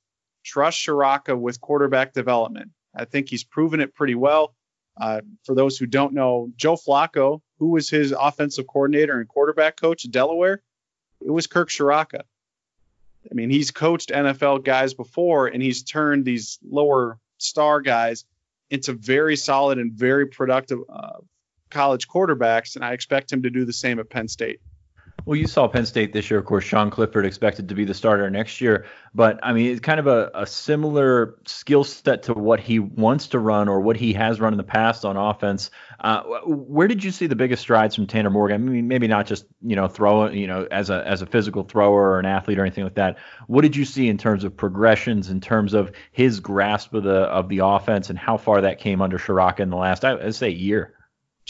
trust 0.44 0.80
Ciarrocca 0.80 1.38
with 1.38 1.62
quarterback 1.62 2.14
development. 2.14 2.72
I 2.96 3.06
think 3.06 3.30
he's 3.30 3.44
proven 3.44 3.80
it 3.80 3.94
pretty 3.94 4.16
well. 4.16 4.56
Uh, 5.00 5.22
for 5.46 5.56
those 5.56 5.78
who 5.78 5.86
don't 5.86 6.14
know, 6.14 6.52
Joe 6.56 6.76
Flacco, 6.76 7.42
who 7.60 7.70
was 7.70 7.90
his 7.90 8.12
offensive 8.12 8.68
coordinator 8.68 9.20
and 9.20 9.28
quarterback 9.28 9.80
coach 9.80 10.06
at 10.06 10.12
Delaware, 10.12 10.62
it 11.26 11.32
was 11.32 11.48
Kirk 11.48 11.70
Ciarrocca. 11.70 12.24
I 13.30 13.34
mean, 13.34 13.50
he's 13.50 13.72
coached 13.72 14.10
NFL 14.10 14.64
guys 14.64 14.94
before, 14.94 15.48
and 15.48 15.62
he's 15.62 15.84
turned 15.84 16.26
these 16.26 16.58
lower 16.68 17.20
star 17.38 17.82
guys 17.82 18.26
into 18.70 18.94
very 18.94 19.36
solid 19.36 19.78
and 19.78 19.94
very 19.94 20.28
productive 20.28 20.80
uh, 20.90 21.20
college 21.70 22.08
quarterbacks, 22.08 22.76
and 22.76 22.86
I 22.86 22.94
expect 22.94 23.32
him 23.32 23.44
to 23.44 23.50
do 23.50 23.66
the 23.66 23.74
same 23.74 24.00
at 24.00 24.10
Penn 24.10 24.28
State. 24.28 24.60
Well, 25.26 25.38
you 25.38 25.48
saw 25.48 25.68
Penn 25.68 25.86
State 25.86 26.14
this 26.14 26.30
year. 26.30 26.40
Of 26.40 26.46
course, 26.46 26.64
Sean 26.64 26.90
Clifford 26.90 27.26
expected 27.26 27.70
to 27.70 27.76
be 27.76 27.86
the 27.86 27.94
starter 27.94 28.30
next 28.30 28.60
year. 28.60 28.86
But, 29.14 29.40
I 29.44 29.54
mean, 29.54 29.72
it's 29.72 29.80
kind 29.80 30.00
of 30.00 30.08
a, 30.08 30.32
a 30.34 30.48
similar 30.48 31.36
skill 31.46 31.84
set 31.84 32.24
to 32.24 32.34
what 32.34 32.60
he 32.60 32.80
wants 32.80 33.28
to 33.28 33.40
run 33.40 33.68
or 33.68 33.82
what 33.82 33.98
he 33.98 34.14
has 34.14 34.40
run 34.40 34.54
in 34.54 34.58
the 34.58 34.64
past 34.64 35.06
on 35.06 35.18
offense. 35.18 35.70
Uh, 36.00 36.24
where 36.46 36.88
did 36.88 37.04
you 37.04 37.12
see 37.12 37.28
the 37.28 37.36
biggest 37.36 37.62
strides 37.62 37.96
from 37.96 38.08
Tanner 38.08 38.30
Morgan? 38.30 38.68
I 38.68 38.72
mean, 38.72 38.88
maybe 38.88 39.08
not 39.08 39.28
just, 39.28 39.46
you 39.62 39.76
know, 39.76 39.88
throw, 39.88 40.28
you 40.30 40.48
know, 40.48 40.68
as 40.72 40.90
a, 40.90 41.06
as 41.08 41.22
a 41.22 41.26
physical 41.26 41.64
thrower 41.64 42.12
or 42.12 42.20
an 42.20 42.26
athlete 42.26 42.58
or 42.58 42.64
anything 42.64 42.84
like 42.84 42.96
that. 42.96 43.18
What 43.48 43.62
did 43.62 43.76
you 43.76 43.86
see 43.86 44.10
in 44.10 44.18
terms 44.18 44.44
of 44.44 44.58
progressions, 44.58 45.30
in 45.30 45.40
terms 45.40 45.74
of 45.74 45.92
his 46.12 46.40
grasp 46.40 46.94
of 46.94 47.04
the, 47.04 47.22
of 47.24 47.48
the 47.50 47.60
offense 47.60 48.10
and 48.10 48.18
how 48.18 48.38
far 48.38 48.62
that 48.62 48.80
came 48.80 49.02
under 49.02 49.20
Ciarrocca 49.20 49.60
in 49.60 49.70
the 49.70 49.78
last, 49.78 50.04
I'd 50.04 50.34
say, 50.34 50.50
year? 50.50 50.96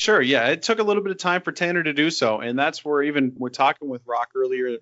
Sure, 0.01 0.19
yeah, 0.19 0.47
it 0.47 0.63
took 0.63 0.79
a 0.79 0.83
little 0.83 1.03
bit 1.03 1.11
of 1.11 1.19
time 1.19 1.43
for 1.43 1.51
Tanner 1.51 1.83
to 1.83 1.93
do 1.93 2.09
so, 2.09 2.39
and 2.39 2.57
that's 2.57 2.83
where 2.83 3.03
even 3.03 3.33
we're 3.37 3.49
talking 3.49 3.87
with 3.87 4.01
Rock 4.07 4.29
earlier. 4.33 4.79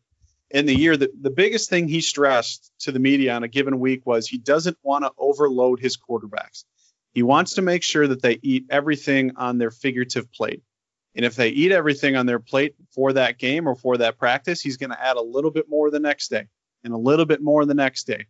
in 0.49 0.65
the 0.65 0.73
year. 0.73 0.95
The, 0.95 1.11
the 1.19 1.29
biggest 1.29 1.69
thing 1.69 1.89
he 1.89 1.99
stressed 1.99 2.71
to 2.79 2.93
the 2.93 2.99
media 2.99 3.33
on 3.33 3.43
a 3.43 3.49
given 3.49 3.81
week 3.81 4.05
was 4.05 4.29
he 4.29 4.37
doesn't 4.37 4.77
want 4.81 5.03
to 5.03 5.11
overload 5.17 5.81
his 5.81 5.97
quarterbacks. 5.97 6.63
He 7.11 7.21
wants 7.21 7.55
to 7.55 7.61
make 7.61 7.83
sure 7.83 8.07
that 8.07 8.21
they 8.21 8.39
eat 8.41 8.67
everything 8.69 9.33
on 9.35 9.57
their 9.57 9.71
figurative 9.71 10.31
plate. 10.31 10.63
And 11.15 11.25
if 11.25 11.35
they 11.35 11.49
eat 11.49 11.73
everything 11.73 12.15
on 12.15 12.25
their 12.25 12.39
plate 12.39 12.75
for 12.95 13.11
that 13.11 13.37
game 13.37 13.67
or 13.67 13.75
for 13.75 13.97
that 13.97 14.17
practice, 14.17 14.61
he's 14.61 14.77
going 14.77 14.91
to 14.91 15.05
add 15.05 15.17
a 15.17 15.21
little 15.21 15.51
bit 15.51 15.65
more 15.67 15.91
the 15.91 15.99
next 15.99 16.29
day 16.29 16.47
and 16.85 16.93
a 16.93 16.97
little 16.97 17.25
bit 17.25 17.41
more 17.41 17.65
the 17.65 17.73
next 17.73 18.07
day. 18.07 18.27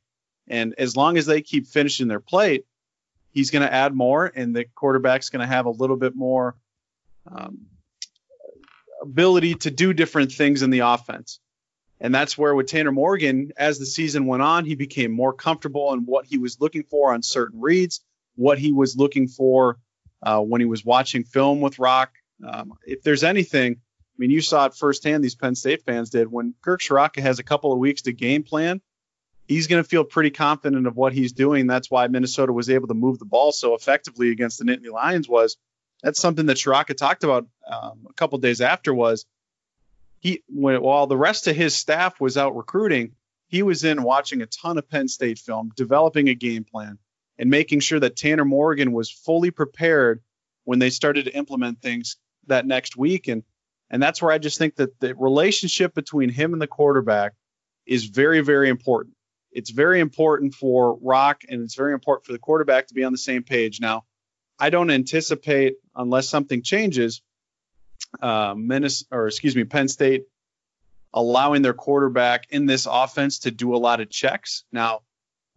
And 0.48 0.74
as 0.80 0.98
long 0.98 1.20
as 1.20 1.28
they 1.28 1.44
keep 1.44 1.68
finishing 1.68 2.08
their 2.08 2.20
plate, 2.20 2.66
he's 3.30 3.52
going 3.52 3.62
to 3.62 3.72
add 3.72 3.94
more, 3.94 4.26
and 4.36 4.56
the 4.56 4.66
quarterback's 4.74 5.30
going 5.30 5.48
to 5.48 5.54
have 5.54 5.68
a 5.68 5.70
little 5.70 5.96
bit 5.96 6.16
more 6.16 6.56
um, 7.32 7.68
ability 9.02 9.56
to 9.56 9.72
do 9.72 9.94
different 9.94 10.32
things 10.32 10.62
in 10.62 10.70
the 10.70 10.80
offense. 10.80 11.40
And 12.02 12.16
that's 12.16 12.38
where 12.38 12.56
with 12.56 12.68
Tanner 12.68 12.92
Morgan, 12.92 13.52
as 13.58 13.78
the 13.78 13.86
season 13.86 14.26
went 14.26 14.42
on, 14.42 14.66
he 14.66 14.76
became 14.76 15.12
more 15.12 15.34
comfortable 15.34 15.94
in 15.94 16.06
what 16.06 16.26
he 16.26 16.38
was 16.38 16.60
looking 16.60 16.84
for 16.84 17.14
on 17.14 17.22
certain 17.22 17.60
reads, 17.60 18.02
what 18.36 18.58
he 18.58 18.72
was 18.72 18.96
looking 18.96 19.28
for 19.28 19.78
uh, 20.24 20.40
when 20.40 20.62
he 20.62 20.66
was 20.66 20.86
watching 20.86 21.24
film 21.24 21.60
with 21.60 21.80
Rock. 21.80 22.12
Um, 22.46 22.74
if 22.86 23.04
there's 23.04 23.24
anything, 23.24 23.74
I 23.74 24.16
mean, 24.18 24.32
you 24.32 24.42
saw 24.42 24.66
it 24.66 24.76
firsthand, 24.76 25.24
these 25.24 25.36
Penn 25.36 25.56
State 25.56 25.84
fans 25.86 26.10
did. 26.10 26.32
When 26.32 26.54
Kirk 26.62 26.82
Ciarrocca 26.82 27.22
has 27.22 27.40
a 27.40 27.44
couple 27.44 27.74
of 27.74 27.80
weeks 27.80 28.04
to 28.04 28.14
game 28.14 28.44
plan, 28.44 28.80
he's 29.48 29.68
going 29.68 29.84
to 29.84 29.88
feel 29.88 30.06
pretty 30.06 30.30
confident 30.30 30.88
of 30.88 30.96
what 30.96 31.12
he's 31.12 31.34
doing. 31.34 31.68
That's 31.68 31.92
why 31.92 32.08
Minnesota 32.08 32.54
was 32.54 32.70
able 32.70 32.88
to 32.88 32.94
move 32.94 33.20
the 33.20 33.26
ball 33.26 33.52
so 33.52 33.76
effectively 33.76 34.32
against 34.32 34.60
the 34.60 34.66
Nittany 34.66 34.92
Lions 34.92 35.28
was 35.28 35.58
that's 36.04 36.20
something 36.20 36.46
that 36.48 36.58
Ciarrocca 36.58 36.96
talked 36.96 37.24
about 37.24 37.48
um, 37.68 38.08
a 38.10 38.14
couple 38.14 38.38
days 38.38 38.62
after 38.62 38.94
was 38.94 39.26
he 40.20 40.44
when, 40.48 40.82
while 40.82 41.08
the 41.08 41.18
rest 41.18 41.48
of 41.48 41.56
his 41.56 41.76
staff 41.76 42.20
was 42.20 42.38
out 42.38 42.56
recruiting, 42.56 43.14
he 43.48 43.64
was 43.64 43.84
in 43.84 44.04
watching 44.04 44.42
a 44.42 44.46
ton 44.46 44.78
of 44.78 44.90
Penn 44.90 45.08
State 45.08 45.40
film, 45.40 45.72
developing 45.76 46.30
a 46.30 46.36
game 46.36 46.64
plan, 46.64 46.98
and 47.38 47.50
making 47.50 47.80
sure 47.80 48.00
that 48.00 48.16
Tanner 48.16 48.46
Morgan 48.46 48.92
was 48.92 49.10
fully 49.10 49.52
prepared 49.52 50.22
when 50.66 50.80
they 50.80 50.90
started 50.90 51.26
to 51.26 51.36
implement 51.36 51.82
things 51.82 52.18
that 52.48 52.66
next 52.66 52.96
week. 52.98 53.28
And 53.28 53.44
and 53.90 54.04
that's 54.04 54.22
where 54.22 54.32
I 54.32 54.38
just 54.38 54.60
think 54.60 54.76
that 54.76 55.00
the 55.00 55.16
relationship 55.16 55.96
between 55.96 56.30
him 56.30 56.54
and 56.54 56.62
the 56.62 56.68
quarterback 56.68 57.34
is 57.86 58.06
very, 58.06 58.42
very 58.42 58.70
important 58.70 59.16
it's 59.52 59.72
very 59.72 60.00
important 60.00 60.54
for 60.54 60.98
Rock 61.02 61.44
and 61.50 61.62
it's 61.64 61.76
very 61.76 61.94
important 61.94 62.26
for 62.26 62.34
the 62.34 62.40
quarterback 62.40 62.88
to 62.88 62.94
be 62.94 63.04
on 63.04 63.12
the 63.12 63.18
same 63.18 63.44
page. 63.44 63.80
Now, 63.80 64.06
I 64.60 64.70
don't 64.70 64.92
anticipate, 64.92 65.76
unless 65.96 66.28
something 66.28 66.62
changes, 66.62 67.22
uh, 68.22 68.54
Minnesota, 68.58 69.08
or 69.12 69.28
excuse 69.28 69.56
me, 69.56 69.64
Penn 69.64 69.88
State 69.88 70.26
allowing 71.14 71.62
their 71.62 71.74
quarterback 71.74 72.48
in 72.52 72.66
this 72.66 72.88
offense 72.90 73.40
to 73.40 73.52
do 73.52 73.76
a 73.76 73.78
lot 73.78 74.00
of 74.00 74.10
checks. 74.10 74.64
Now, 74.72 75.02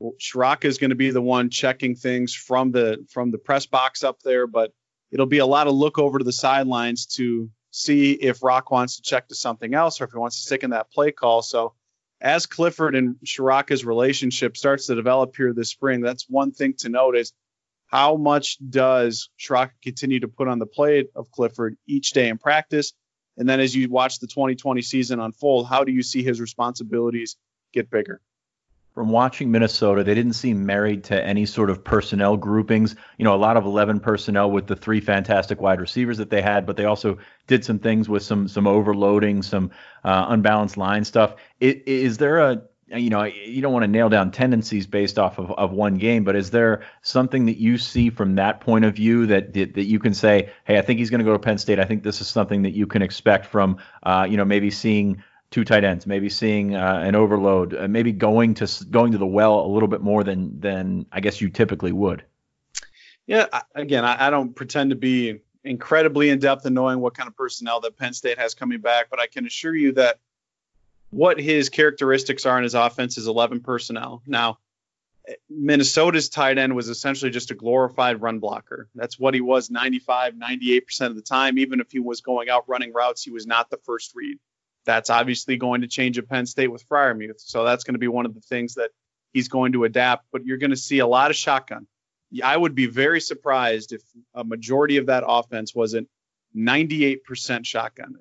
Ciarrocca 0.00 0.64
is 0.64 0.78
going 0.78 0.90
to 0.90 0.96
be 0.96 1.10
the 1.10 1.22
one 1.22 1.50
checking 1.50 1.94
things 1.94 2.34
from 2.34 2.72
the 2.72 3.04
from 3.10 3.30
the 3.30 3.38
press 3.38 3.66
box 3.66 4.02
up 4.02 4.20
there, 4.22 4.46
but 4.46 4.72
it'll 5.10 5.26
be 5.26 5.38
a 5.38 5.46
lot 5.46 5.66
of 5.66 5.74
look 5.74 5.98
over 5.98 6.18
to 6.18 6.24
the 6.24 6.32
sidelines 6.32 7.06
to 7.06 7.50
see 7.70 8.12
if 8.12 8.42
Rock 8.42 8.70
wants 8.70 8.96
to 8.96 9.02
check 9.02 9.28
to 9.28 9.34
something 9.34 9.74
else 9.74 10.00
or 10.00 10.04
if 10.04 10.12
he 10.12 10.18
wants 10.18 10.36
to 10.36 10.42
stick 10.42 10.64
in 10.64 10.70
that 10.70 10.90
play 10.90 11.12
call. 11.12 11.42
So 11.42 11.74
as 12.20 12.46
Clifford 12.46 12.94
and 12.94 13.16
Ciarrocca's 13.24 13.84
relationship 13.84 14.56
starts 14.56 14.86
to 14.86 14.94
develop 14.94 15.36
here 15.36 15.52
this 15.52 15.70
spring, 15.70 16.00
that's 16.00 16.28
one 16.28 16.52
thing 16.52 16.74
to 16.78 16.88
note 16.88 17.16
is 17.16 17.32
how 17.92 18.16
much 18.16 18.56
does 18.70 19.28
Ciarrocca 19.38 19.72
continue 19.82 20.20
to 20.20 20.28
put 20.28 20.48
on 20.48 20.58
the 20.58 20.66
plate 20.66 21.10
of 21.14 21.30
Clifford 21.30 21.76
each 21.86 22.12
day 22.12 22.28
in 22.28 22.38
practice? 22.38 22.94
And 23.36 23.48
then 23.48 23.60
as 23.60 23.76
you 23.76 23.88
watch 23.90 24.18
the 24.18 24.26
2020 24.26 24.82
season 24.82 25.20
unfold, 25.20 25.66
how 25.66 25.84
do 25.84 25.92
you 25.92 26.02
see 26.02 26.22
his 26.22 26.40
responsibilities 26.40 27.36
get 27.72 27.90
bigger? 27.90 28.20
from 28.94 29.08
watching 29.08 29.50
Minnesota, 29.50 30.04
they 30.04 30.14
didn't 30.14 30.34
seem 30.34 30.66
married 30.66 31.04
to 31.04 31.24
any 31.24 31.46
sort 31.46 31.70
of 31.70 31.82
personnel 31.82 32.36
groupings. 32.36 32.94
You 33.16 33.24
know, 33.24 33.34
a 33.34 33.36
lot 33.36 33.56
of 33.56 33.64
11 33.64 34.00
personnel 34.00 34.50
with 34.50 34.66
the 34.66 34.76
three 34.76 35.00
fantastic 35.00 35.60
wide 35.60 35.80
receivers 35.80 36.18
that 36.18 36.28
they 36.28 36.42
had, 36.42 36.66
but 36.66 36.76
they 36.76 36.84
also 36.84 37.18
did 37.46 37.64
some 37.64 37.78
things 37.78 38.08
with 38.08 38.22
some 38.22 38.48
some 38.48 38.66
overloading, 38.66 39.42
some 39.42 39.70
uh, 40.04 40.26
unbalanced 40.28 40.76
line 40.76 41.04
stuff. 41.04 41.36
Is 41.58 42.18
there 42.18 42.38
a 42.38 42.62
you 42.94 43.10
know, 43.10 43.24
you 43.24 43.62
don't 43.62 43.72
want 43.72 43.84
to 43.84 43.88
nail 43.88 44.08
down 44.08 44.30
tendencies 44.30 44.86
based 44.86 45.18
off 45.18 45.38
of, 45.38 45.50
of 45.52 45.72
one 45.72 45.96
game, 45.96 46.24
but 46.24 46.36
is 46.36 46.50
there 46.50 46.82
something 47.02 47.46
that 47.46 47.58
you 47.58 47.78
see 47.78 48.10
from 48.10 48.34
that 48.36 48.60
point 48.60 48.84
of 48.84 48.94
view 48.94 49.26
that 49.26 49.54
that, 49.54 49.74
that 49.74 49.84
you 49.84 49.98
can 49.98 50.14
say, 50.14 50.50
hey, 50.64 50.78
I 50.78 50.82
think 50.82 50.98
he's 50.98 51.10
going 51.10 51.20
to 51.20 51.24
go 51.24 51.32
to 51.32 51.38
Penn 51.38 51.58
State. 51.58 51.78
I 51.78 51.84
think 51.84 52.02
this 52.02 52.20
is 52.20 52.28
something 52.28 52.62
that 52.62 52.72
you 52.72 52.86
can 52.86 53.02
expect 53.02 53.46
from, 53.46 53.78
uh, 54.02 54.26
you 54.28 54.36
know, 54.36 54.44
maybe 54.44 54.70
seeing 54.70 55.22
two 55.50 55.64
tight 55.64 55.84
ends, 55.84 56.06
maybe 56.06 56.28
seeing 56.28 56.74
uh, 56.74 57.00
an 57.04 57.14
overload, 57.14 57.74
uh, 57.74 57.88
maybe 57.88 58.12
going 58.12 58.54
to 58.54 58.84
going 58.90 59.12
to 59.12 59.18
the 59.18 59.26
well 59.26 59.60
a 59.60 59.68
little 59.68 59.88
bit 59.88 60.00
more 60.00 60.24
than 60.24 60.60
than 60.60 61.06
I 61.12 61.20
guess 61.20 61.40
you 61.40 61.48
typically 61.48 61.92
would. 61.92 62.24
Yeah, 63.26 63.46
again, 63.74 64.04
I, 64.04 64.26
I 64.26 64.30
don't 64.30 64.54
pretend 64.54 64.90
to 64.90 64.96
be 64.96 65.40
incredibly 65.64 66.30
in 66.30 66.40
depth 66.40 66.66
in 66.66 66.74
knowing 66.74 66.98
what 67.00 67.14
kind 67.14 67.28
of 67.28 67.36
personnel 67.36 67.80
that 67.80 67.96
Penn 67.96 68.12
State 68.12 68.38
has 68.38 68.54
coming 68.54 68.80
back, 68.80 69.06
but 69.10 69.20
I 69.20 69.28
can 69.28 69.46
assure 69.46 69.74
you 69.74 69.92
that 69.92 70.18
what 71.12 71.38
his 71.38 71.68
characteristics 71.68 72.46
are 72.46 72.56
in 72.56 72.64
his 72.64 72.74
offense 72.74 73.18
is 73.18 73.26
11 73.26 73.60
personnel. 73.60 74.22
Now, 74.26 74.58
Minnesota's 75.50 76.30
tight 76.30 76.56
end 76.56 76.74
was 76.74 76.88
essentially 76.88 77.30
just 77.30 77.50
a 77.50 77.54
glorified 77.54 78.22
run 78.22 78.38
blocker. 78.38 78.88
That's 78.94 79.18
what 79.18 79.34
he 79.34 79.42
was 79.42 79.70
95, 79.70 80.34
98% 80.34 81.00
of 81.02 81.14
the 81.14 81.22
time. 81.22 81.58
Even 81.58 81.80
if 81.80 81.92
he 81.92 82.00
was 82.00 82.22
going 82.22 82.48
out 82.48 82.64
running 82.66 82.94
routes, 82.94 83.22
he 83.22 83.30
was 83.30 83.46
not 83.46 83.68
the 83.68 83.76
first 83.84 84.12
read. 84.14 84.38
That's 84.86 85.10
obviously 85.10 85.58
going 85.58 85.82
to 85.82 85.86
change 85.86 86.16
at 86.16 86.30
Penn 86.30 86.46
State 86.46 86.72
with 86.72 86.88
Freiermuth. 86.88 87.40
So 87.40 87.62
that's 87.62 87.84
going 87.84 87.94
to 87.94 88.00
be 88.00 88.08
one 88.08 88.24
of 88.24 88.34
the 88.34 88.40
things 88.40 88.74
that 88.74 88.90
he's 89.34 89.48
going 89.48 89.72
to 89.72 89.84
adapt. 89.84 90.24
But 90.32 90.46
you're 90.46 90.56
going 90.56 90.70
to 90.70 90.76
see 90.76 91.00
a 91.00 91.06
lot 91.06 91.30
of 91.30 91.36
shotgun. 91.36 91.86
I 92.42 92.56
would 92.56 92.74
be 92.74 92.86
very 92.86 93.20
surprised 93.20 93.92
if 93.92 94.00
a 94.34 94.44
majority 94.44 94.96
of 94.96 95.06
that 95.06 95.24
offense 95.26 95.74
wasn't 95.74 96.08
98% 96.56 97.66
shotgun. 97.66 98.14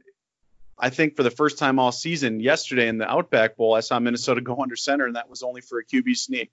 I 0.82 0.90
think 0.90 1.16
for 1.16 1.24
the 1.24 1.30
first 1.30 1.60
time 1.60 1.78
all 1.78 1.92
season, 1.92 2.40
yesterday 2.40 2.88
in 2.88 2.98
the 2.98 3.10
Outback 3.10 3.56
Bowl, 3.56 3.76
I 3.76 3.82
saw 3.82 4.00
Minnesota 4.00 4.42
go 4.50 4.62
under 4.62 4.76
center, 4.76 5.06
and 5.06 5.16
that 5.16 5.30
was 5.30 5.44
only 5.44 5.62
for 5.62 5.80
a 5.80 5.86
QB 5.86 6.18
sneak. 6.18 6.52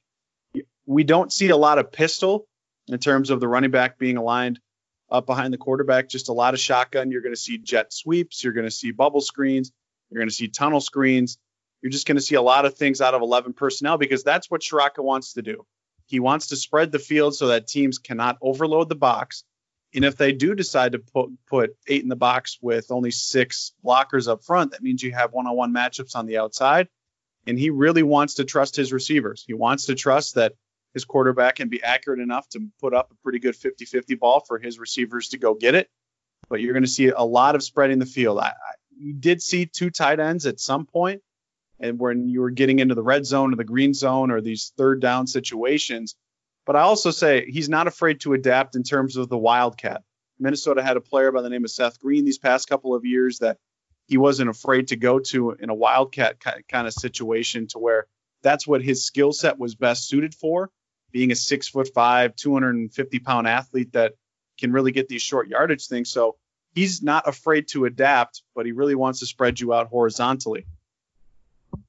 We 0.87 1.05
don't 1.05 1.33
see 1.33 1.49
a 1.49 1.57
lot 1.57 1.79
of 1.79 1.91
pistol 1.91 2.47
in 2.89 2.99
terms 2.99 3.31
of 3.31 3.41
the 3.41 3.49
running 3.49 3.71
back 3.71 3.99
being 3.99 4.19
aligned 4.19 4.61
up 5.11 5.25
behind 5.25 5.55
the 5.55 5.59
quarterback, 5.59 6.09
just 6.09 6.29
a 6.29 6.33
lot 6.33 6.53
of 6.53 6.61
shotgun. 6.61 7.11
You're 7.11 7.23
going 7.23 7.35
to 7.35 7.41
see 7.41 7.57
jet 7.57 7.93
sweeps, 7.93 8.45
you're 8.45 8.53
going 8.53 8.67
to 8.67 8.71
see 8.71 8.91
bubble 8.91 9.23
screens. 9.23 9.73
You're 10.11 10.21
going 10.21 10.29
to 10.29 10.35
see 10.35 10.49
tunnel 10.49 10.81
screens. 10.81 11.39
You're 11.83 11.93
just 11.93 12.07
going 12.07 12.17
to 12.17 12.23
see 12.23 12.35
a 12.35 12.43
lot 12.43 12.65
of 12.65 12.77
things 12.77 13.01
out 13.01 13.15
of 13.15 13.23
11 13.23 13.53
personnel 13.53 13.99
because 13.99 14.25
that's 14.25 14.51
what 14.51 14.63
Ciarrocca 14.63 15.03
wants 15.03 15.35
to 15.35 15.43
do. 15.43 15.65
He 16.07 16.21
wants 16.21 16.49
to 16.49 16.57
spread 16.57 16.91
the 16.91 16.99
field 16.99 17.37
so 17.37 17.49
that 17.49 17.67
teams 17.67 17.99
cannot 17.99 18.39
overload 18.41 18.89
the 18.89 18.97
box. 18.97 19.45
And 19.95 20.05
if 20.05 20.17
they 20.17 20.33
do 20.33 20.55
decide 20.55 20.93
to 20.93 20.99
put 20.99 21.31
put 21.47 21.77
eight 21.87 22.03
in 22.03 22.09
the 22.09 22.17
box 22.17 22.59
with 22.61 22.91
only 22.91 23.11
six 23.11 23.73
blockers 23.85 24.29
up 24.29 24.45
front, 24.45 24.73
that 24.73 24.83
means 24.83 25.03
you 25.03 25.13
have 25.13 25.33
one-on-one 25.33 25.73
matchups 25.73 26.15
on 26.15 26.27
the 26.27 26.39
outside. 26.39 26.89
And 27.47 27.59
he 27.59 27.71
really 27.71 28.03
wants 28.03 28.35
to 28.35 28.45
trust 28.45 28.77
his 28.77 28.93
receivers. 28.93 29.45
He 29.47 29.55
wants 29.55 29.87
to 29.87 29.95
trust 29.95 30.35
that 30.35 30.53
his 30.93 31.05
quarterback 31.05 31.57
can 31.57 31.69
be 31.69 31.83
accurate 31.83 32.21
enough 32.21 32.49
to 32.51 32.69
put 32.81 32.93
up 32.93 33.11
a 33.11 33.15
pretty 33.23 33.39
good 33.39 33.55
50-50 33.55 34.19
ball 34.19 34.41
for 34.47 34.59
his 34.59 34.79
receivers 34.79 35.29
to 35.31 35.39
go 35.39 35.55
get 35.55 35.75
it. 35.75 35.89
But 36.49 36.61
you're 36.61 36.73
going 36.75 36.83
to 36.83 36.89
see 36.89 37.09
a 37.09 37.23
lot 37.23 37.55
of 37.55 37.63
spreading 37.63 37.99
the 37.99 38.07
field. 38.07 38.39
I, 38.39 38.53
you 38.99 39.15
did 39.15 39.41
see 39.43 39.67
two 39.67 39.91
tight 39.91 40.21
ends 40.21 40.45
at 40.47 40.61
some 40.61 40.87
point, 40.87 41.23
and 41.79 41.99
when 41.99 42.29
you 42.29 42.41
were 42.41 42.51
getting 42.51 42.79
into 42.79 42.95
the 42.95 43.03
red 43.03 43.25
zone 43.25 43.53
or 43.53 43.57
the 43.57 43.65
green 43.65 43.95
zone 43.95 44.31
or 44.31 44.41
these 44.41 44.73
third 44.77 45.01
down 45.01 45.27
situations. 45.27 46.17
But 46.69 46.77
I 46.77 46.83
also 46.83 47.11
say 47.13 47.47
he's 47.51 47.71
not 47.71 47.87
afraid 47.87 48.21
to 48.21 48.35
adapt 48.35 48.77
in 48.77 48.83
terms 48.83 49.17
of 49.17 49.31
the 49.31 49.39
wildcat. 49.39 50.03
Minnesota 50.39 50.83
had 50.83 50.99
a 50.99 51.01
player 51.01 51.33
by 51.33 51.41
the 51.41 51.49
name 51.49 51.65
of 51.65 51.71
Seth 51.71 51.99
Green 51.99 52.27
these 52.27 52.37
past 52.37 52.69
couple 52.69 52.95
of 52.95 53.07
years 53.07 53.39
that 53.39 53.57
he 54.07 54.19
wasn't 54.19 54.51
afraid 54.51 54.89
to 54.89 54.97
go 54.97 55.19
to 55.19 55.53
in 55.53 55.71
a 55.71 55.75
wildcat 55.75 56.37
kind 56.69 56.87
of 56.87 56.93
situation 56.93 57.69
to 57.69 57.79
where 57.79 58.07
that's 58.43 58.67
what 58.67 58.83
his 58.83 59.07
skill 59.07 59.33
set 59.33 59.59
was 59.59 59.77
best 59.77 60.09
suited 60.09 60.35
for 60.35 60.71
being 61.11 61.33
a 61.33 61.35
six 61.35 61.69
foot 61.69 61.89
five 61.95 62.37
250 62.37 63.19
pound 63.21 63.49
athlete 63.49 63.95
that 63.95 64.17
can 64.61 64.71
really 64.71 64.93
get 64.93 65.09
these 65.09 65.23
short 65.23 65.49
yardage 65.49 65.87
things 65.87 66.11
so 66.11 66.37
he's 66.75 67.03
not 67.03 67.27
afraid 67.27 67.69
to 67.69 67.87
adapt, 67.87 68.43
but 68.55 68.67
he 68.67 68.73
really 68.73 68.95
wants 68.95 69.21
to 69.21 69.27
spread 69.27 69.59
you 69.59 69.73
out 69.73 69.89
horizontally. 69.89 70.67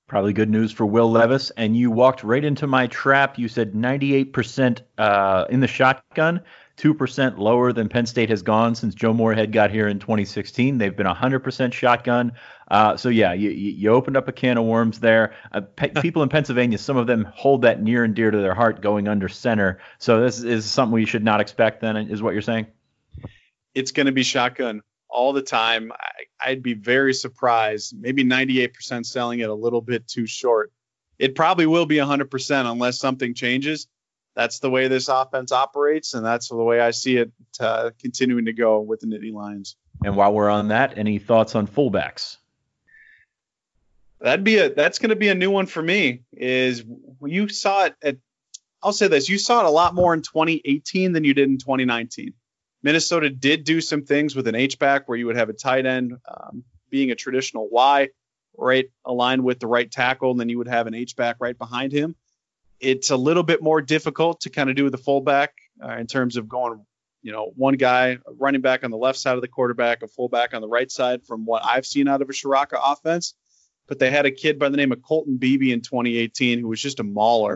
Probably 0.10 0.34
good 0.34 0.50
news 0.50 0.72
for 0.72 0.88
Will 0.88 1.10
Levis. 1.10 1.52
And 1.52 1.78
you 1.78 1.92
walked 1.92 2.24
right 2.24 2.44
into 2.44 2.66
my 2.66 2.88
trap. 2.88 3.38
You 3.38 3.48
said 3.48 3.74
98% 3.74 4.82
uh, 4.98 5.46
in 5.52 5.60
the 5.60 5.68
shotgun, 5.68 6.42
2% 6.78 7.38
lower 7.38 7.72
than 7.72 7.90
Penn 7.90 8.08
State 8.08 8.30
has 8.30 8.42
gone 8.42 8.74
since 8.74 8.96
Joe 8.96 9.14
Moorhead 9.14 9.52
got 9.52 9.70
here 9.70 9.88
in 9.88 10.00
2016. 10.00 10.80
They've 10.80 10.98
been 10.98 11.06
100% 11.06 11.74
shotgun. 11.74 12.32
Uh, 12.68 12.98
so, 12.98 13.10
yeah, 13.10 13.34
you, 13.34 13.52
you 13.52 13.92
opened 13.92 14.18
up 14.18 14.28
a 14.28 14.32
can 14.32 14.58
of 14.58 14.66
worms 14.66 15.00
there. 15.00 15.36
Uh, 15.52 15.62
pe- 15.62 15.90
people 16.02 16.24
in 16.24 16.30
Pennsylvania, 16.30 16.80
some 16.80 16.98
of 16.98 17.06
them 17.06 17.26
hold 17.32 17.62
that 17.62 17.82
near 17.82 18.04
and 18.04 18.16
dear 18.16 18.32
to 18.32 18.38
their 18.40 18.56
heart 18.56 18.82
going 18.82 19.08
under 19.08 19.30
center. 19.30 19.80
So, 20.00 20.22
this 20.22 20.44
is 20.44 20.66
something 20.66 20.94
we 20.94 21.06
should 21.06 21.24
not 21.24 21.40
expect, 21.40 21.82
then, 21.82 21.96
is 21.96 22.22
what 22.22 22.34
you're 22.34 22.42
saying? 22.42 22.66
it's 23.76 23.92
going 23.92 24.08
to 24.08 24.12
be 24.12 24.24
shotgun 24.24 24.82
all 25.10 25.34
the 25.34 25.42
time. 25.42 25.92
I, 26.40 26.50
would 26.50 26.64
be 26.64 26.74
very 26.74 27.14
surprised. 27.14 27.96
Maybe 28.00 28.24
98% 28.24 29.06
selling 29.06 29.40
it 29.40 29.50
a 29.50 29.54
little 29.54 29.82
bit 29.82 30.08
too 30.08 30.26
short. 30.26 30.72
It 31.18 31.36
probably 31.36 31.66
will 31.66 31.86
be 31.86 31.98
100% 31.98 32.72
unless 32.72 33.00
something 33.00 33.34
changes. 33.34 33.88
That's 34.36 34.60
the 34.60 34.70
way 34.70 34.88
this 34.88 35.10
offense 35.10 35.52
operates, 35.52 36.14
and 36.14 36.26
that's 36.26 36.48
the 36.48 36.56
way 36.56 36.80
I 36.80 36.92
see 36.92 37.18
it 37.18 37.32
uh, 37.60 37.92
continuing 38.00 38.46
to 38.46 38.54
go 38.54 38.80
with 38.80 39.02
the 39.02 39.08
Nittany 39.08 39.34
Lions. 39.34 39.76
And 40.06 40.16
while 40.16 40.32
we're 40.32 40.50
on 40.50 40.70
that, 40.70 40.98
any 40.98 41.20
thoughts 41.20 41.56
on 41.56 41.68
fullbacks? 41.68 42.38
That'd 44.22 44.46
be 44.46 44.58
a 44.58 44.74
that's 44.74 45.00
going 45.00 45.10
to 45.10 45.16
be 45.16 45.30
a 45.30 45.36
new 45.36 45.52
one 45.52 45.66
for 45.66 45.82
me. 45.82 46.24
Is 46.32 46.84
you 47.26 47.48
saw 47.50 47.86
it 47.86 47.96
at 48.02 48.18
I'll 48.82 48.94
say 48.94 49.08
this: 49.08 49.30
you 49.30 49.38
saw 49.38 49.62
it 49.62 49.66
a 49.66 49.70
lot 49.70 49.96
more 49.96 50.14
in 50.14 50.22
2018 50.22 51.12
than 51.12 51.24
you 51.24 51.34
did 51.34 51.50
in 51.50 51.58
2019. 51.58 52.34
Minnesota 52.82 53.30
did 53.30 53.64
do 53.64 53.82
some 53.82 54.04
things 54.04 54.36
with 54.36 54.48
an 54.48 54.56
H 54.56 54.80
back 54.80 55.08
where 55.08 55.18
you 55.18 55.26
would 55.28 55.36
have 55.36 55.50
a 55.50 55.54
tight 55.54 55.86
end 55.86 56.14
um, 56.28 56.64
being 56.90 57.12
a 57.12 57.16
traditional 57.16 57.70
Y, 57.70 58.10
right 58.58 58.90
aligned 59.06 59.44
with 59.44 59.60
the 59.60 59.68
right 59.68 59.90
tackle, 59.90 60.32
and 60.32 60.40
then 60.40 60.50
you 60.50 60.58
would 60.58 60.68
have 60.68 60.88
an 60.88 60.94
H 60.94 61.16
back 61.16 61.38
right 61.40 61.58
behind 61.58 61.92
him. 61.92 62.16
It's 62.80 63.10
a 63.10 63.18
little 63.18 63.44
bit 63.44 63.62
more 63.62 63.82
difficult 63.82 64.42
to 64.42 64.50
kind 64.50 64.70
of 64.70 64.76
do 64.76 64.84
with 64.84 64.94
the 64.94 64.98
fullback 64.98 65.54
uh, 65.84 65.98
in 65.98 66.08
terms 66.08 66.38
of 66.38 66.48
going, 66.48 66.86
you 67.22 67.32
know, 67.32 67.52
one 67.56 67.76
guy 67.76 68.18
running 68.38 68.62
back 68.62 68.84
on 68.84 68.92
the 68.92 68.98
left 68.98 69.20
side 69.20 69.36
of 69.36 69.42
the 69.42 69.48
quarterback, 69.50 70.02
a 70.02 70.08
fullback 70.08 70.54
on 70.54 70.62
the 70.62 70.68
right 70.68 70.90
side, 70.90 71.26
from 71.26 71.46
what 71.46 71.64
I've 71.66 71.86
seen 71.86 72.08
out 72.08 72.22
of 72.22 72.30
a 72.30 72.34
Ciarrocca 72.34 72.80
offense. 72.82 73.34
But 73.88 74.00
they 74.00 74.12
had 74.12 74.26
a 74.26 74.32
kid 74.32 74.60
by 74.60 74.70
the 74.70 74.78
name 74.78 74.92
of 74.92 75.02
Colton 75.02 75.38
Beebe 75.38 75.74
in 75.74 75.82
2018 75.82 76.60
who 76.60 76.68
was 76.68 76.82
just 76.82 77.00
a 77.00 77.04
mauler, 77.04 77.56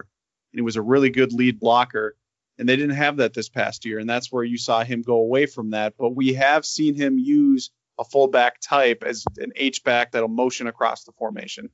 and 0.51 0.57
he 0.57 0.61
was 0.61 0.75
a 0.75 0.81
really 0.81 1.09
good 1.09 1.31
lead 1.31 1.59
blocker 1.59 2.15
and 2.63 2.69
they 2.69 2.77
didn't 2.77 2.95
have 2.95 3.17
that 3.17 3.33
this 3.33 3.49
past 3.49 3.83
year, 3.83 3.99
and 3.99 4.09
that's 4.09 4.31
where 4.31 4.45
you 4.45 4.57
saw 4.57 4.85
him 4.85 5.01
go 5.01 5.15
away 5.15 5.47
from 5.47 5.71
that. 5.71 5.95
But 5.99 6.11
we 6.11 6.31
have 6.35 6.65
seen 6.65 6.95
him 6.95 7.19
use 7.19 7.71
a 7.99 8.05
fullback 8.05 8.61
type 8.61 9.03
as 9.05 9.25
an 9.37 9.51
H 9.57 9.83
back 9.83 10.13
that'll 10.13 10.29
motion 10.29 10.67
across 10.67 11.03
the 11.03 11.11
formation. 11.11 11.69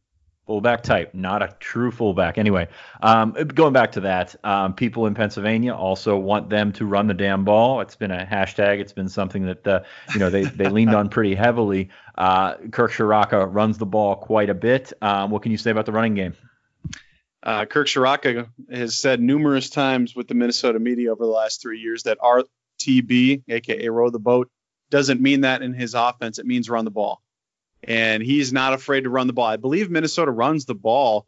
Fullback 0.48 0.82
type, 0.82 1.14
not 1.14 1.44
a 1.44 1.56
true 1.60 1.92
fullback. 1.92 2.40
Anyway, 2.40 2.68
um, 3.04 3.34
going 3.34 3.72
back 3.72 3.92
to 3.92 4.00
that, 4.00 4.36
um, 4.44 4.74
people 4.74 5.06
in 5.06 5.14
Pennsylvania 5.14 5.76
also 5.76 6.18
want 6.18 6.50
them 6.50 6.72
to 6.72 6.88
run 6.88 7.06
the 7.06 7.14
damn 7.14 7.46
ball. 7.46 7.82
It's 7.82 7.96
been 7.96 8.10
a 8.10 8.26
hashtag. 8.26 8.80
It's 8.80 8.92
been 8.92 9.10
something 9.10 9.46
that 9.46 9.68
uh, 9.68 9.82
you 10.16 10.20
know 10.20 10.32
they, 10.32 10.46
they 10.46 10.70
leaned 10.70 10.96
on 10.96 11.08
pretty 11.08 11.36
heavily. 11.36 11.90
Uh, 12.18 12.56
Kirk 12.72 12.94
Ciarrocca 12.94 13.48
runs 13.54 13.78
the 13.78 13.86
ball 13.86 14.16
quite 14.16 14.50
a 14.50 14.56
bit. 14.56 14.92
Um, 15.04 15.30
what 15.30 15.44
can 15.44 15.52
you 15.52 15.60
say 15.60 15.70
about 15.70 15.86
the 15.86 15.92
running 15.92 16.16
game? 16.16 16.34
Uh, 17.42 17.66
Kirk 17.66 17.88
Ciarrocca 17.88 18.50
has 18.70 18.98
said 18.98 19.22
numerous 19.22 19.70
times 19.70 20.16
with 20.16 20.28
the 20.28 20.34
Minnesota 20.34 20.80
media 20.80 21.12
over 21.12 21.24
the 21.24 21.32
last 21.32 21.62
three 21.62 21.80
years 21.80 22.04
that 22.04 22.18
RTB, 22.20 23.44
aka 23.48 23.90
row 23.90 24.10
the 24.10 24.20
boat, 24.20 24.50
doesn't 24.90 25.22
mean 25.22 25.42
that 25.42 25.62
in 25.62 25.74
his 25.74 25.94
offense. 25.94 26.40
It 26.40 26.46
means 26.46 26.70
run 26.70 26.86
the 26.86 26.92
ball. 26.92 27.22
And 27.84 28.22
he's 28.22 28.52
not 28.52 28.74
afraid 28.74 29.02
to 29.02 29.10
run 29.10 29.28
the 29.28 29.34
ball. 29.34 29.46
I 29.46 29.56
believe 29.56 29.90
Minnesota 29.90 30.32
runs 30.32 30.66
the 30.66 30.76
ball 30.76 31.28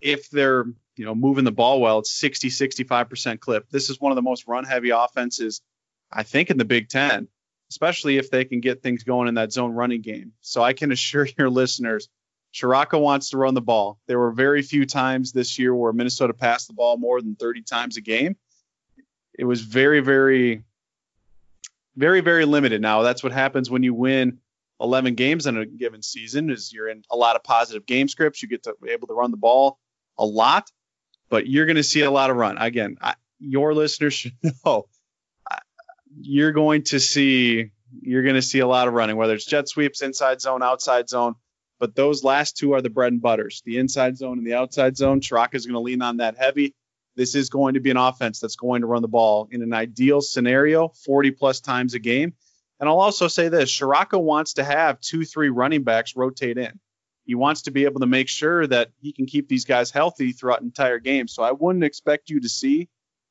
if 0.00 0.28
they're, 0.28 0.64
you 0.96 1.04
know, 1.04 1.14
moving 1.14 1.44
the 1.44 1.52
ball 1.52 1.80
well, 1.80 2.00
it's 2.00 2.10
60, 2.10 2.48
65% 2.48 3.38
clip. 3.38 3.68
This 3.70 3.90
is 3.90 4.00
one 4.00 4.10
of 4.10 4.16
the 4.16 4.22
most 4.22 4.48
run 4.48 4.64
heavy 4.64 4.90
offenses, 4.90 5.62
I 6.10 6.24
think, 6.24 6.50
in 6.50 6.56
the 6.56 6.64
Big 6.64 6.88
Ten, 6.88 7.28
especially 7.70 8.18
if 8.18 8.30
they 8.30 8.44
can 8.44 8.60
get 8.60 8.82
things 8.82 9.04
going 9.04 9.28
in 9.28 9.34
that 9.34 9.52
zone 9.52 9.72
running 9.72 10.02
game. 10.02 10.32
So 10.40 10.62
I 10.62 10.72
can 10.72 10.90
assure 10.90 11.28
your 11.38 11.48
listeners 11.48 12.08
Ciarrocca 12.54 13.00
wants 13.00 13.30
to 13.30 13.36
run 13.36 13.54
the 13.54 13.60
ball. 13.60 13.98
There 14.06 14.18
were 14.18 14.30
very 14.30 14.62
few 14.62 14.86
times 14.86 15.32
this 15.32 15.58
year 15.58 15.74
where 15.74 15.92
Minnesota 15.92 16.32
passed 16.32 16.68
the 16.68 16.74
ball 16.74 16.96
more 16.96 17.20
than 17.20 17.34
30 17.34 17.62
times 17.62 17.96
a 17.96 18.00
game. 18.00 18.36
It 19.36 19.44
was 19.44 19.60
very, 19.60 20.00
very, 20.00 20.62
very, 21.96 22.20
very 22.20 22.44
limited. 22.44 22.80
Now 22.80 23.02
that's 23.02 23.24
what 23.24 23.32
happens 23.32 23.68
when 23.68 23.82
you 23.82 23.92
win 23.92 24.38
11 24.80 25.16
games 25.16 25.46
in 25.46 25.56
a 25.56 25.66
given 25.66 26.02
season. 26.02 26.48
Is 26.50 26.72
you're 26.72 26.88
in 26.88 27.02
a 27.10 27.16
lot 27.16 27.34
of 27.34 27.42
positive 27.42 27.86
game 27.86 28.06
scripts. 28.06 28.40
You 28.40 28.48
get 28.48 28.62
to 28.64 28.76
be 28.80 28.90
able 28.90 29.08
to 29.08 29.14
run 29.14 29.32
the 29.32 29.36
ball 29.36 29.80
a 30.16 30.24
lot, 30.24 30.70
but 31.28 31.48
you're 31.48 31.66
going 31.66 31.76
to 31.76 31.82
see 31.82 32.02
a 32.02 32.10
lot 32.10 32.30
of 32.30 32.36
run. 32.36 32.56
Again, 32.56 32.98
I, 33.00 33.16
your 33.40 33.74
listeners 33.74 34.14
should 34.14 34.34
know 34.64 34.86
you're 36.16 36.52
going 36.52 36.84
to 36.84 37.00
see 37.00 37.72
you're 38.00 38.22
going 38.22 38.36
to 38.36 38.42
see 38.42 38.60
a 38.60 38.66
lot 38.66 38.86
of 38.86 38.94
running, 38.94 39.16
whether 39.16 39.34
it's 39.34 39.44
jet 39.44 39.68
sweeps, 39.68 40.02
inside 40.02 40.40
zone, 40.40 40.62
outside 40.62 41.08
zone 41.08 41.34
but 41.78 41.94
those 41.94 42.24
last 42.24 42.56
two 42.56 42.72
are 42.72 42.82
the 42.82 42.90
bread 42.90 43.12
and 43.12 43.22
butters 43.22 43.62
the 43.64 43.78
inside 43.78 44.16
zone 44.16 44.38
and 44.38 44.46
the 44.46 44.54
outside 44.54 44.96
zone. 44.96 45.20
Ciarrocca 45.20 45.54
is 45.54 45.66
going 45.66 45.74
to 45.74 45.80
lean 45.80 46.02
on 46.02 46.18
that 46.18 46.36
heavy. 46.36 46.74
This 47.16 47.34
is 47.34 47.48
going 47.48 47.74
to 47.74 47.80
be 47.80 47.90
an 47.90 47.96
offense 47.96 48.40
that's 48.40 48.56
going 48.56 48.80
to 48.80 48.86
run 48.86 49.02
the 49.02 49.08
ball 49.08 49.48
in 49.50 49.62
an 49.62 49.72
ideal 49.72 50.20
scenario 50.20 50.88
40 51.04 51.30
plus 51.32 51.60
times 51.60 51.94
a 51.94 51.98
game. 51.98 52.34
And 52.80 52.88
I'll 52.88 53.00
also 53.00 53.28
say 53.28 53.48
this 53.48 53.70
Ciarrocca 53.70 54.20
wants 54.20 54.54
to 54.54 54.64
have 54.64 55.00
two, 55.00 55.24
three 55.24 55.48
running 55.48 55.84
backs 55.84 56.16
rotate 56.16 56.58
in. 56.58 56.80
He 57.24 57.34
wants 57.34 57.62
to 57.62 57.70
be 57.70 57.84
able 57.84 58.00
to 58.00 58.06
make 58.06 58.28
sure 58.28 58.66
that 58.66 58.90
he 59.00 59.12
can 59.12 59.26
keep 59.26 59.48
these 59.48 59.64
guys 59.64 59.90
healthy 59.90 60.32
throughout 60.32 60.60
entire 60.60 60.98
game. 60.98 61.28
So 61.28 61.42
I 61.42 61.52
wouldn't 61.52 61.84
expect 61.84 62.28
you 62.28 62.40
to 62.40 62.48
see 62.48 62.88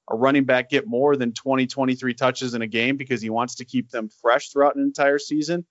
a 0.10 0.16
running 0.16 0.46
back 0.46 0.70
get 0.70 0.88
more 0.88 1.16
than 1.16 1.34
20, 1.34 1.68
23 1.68 2.14
touches 2.14 2.54
in 2.56 2.62
a 2.62 2.68
game 2.68 2.98
because 2.98 3.22
he 3.22 3.30
wants 3.30 3.56
to 3.56 3.66
keep 3.66 3.90
them 3.90 4.10
fresh 4.22 4.50
throughout 4.50 4.76
an 4.76 4.82
entire 4.82 5.20
season 5.20 5.66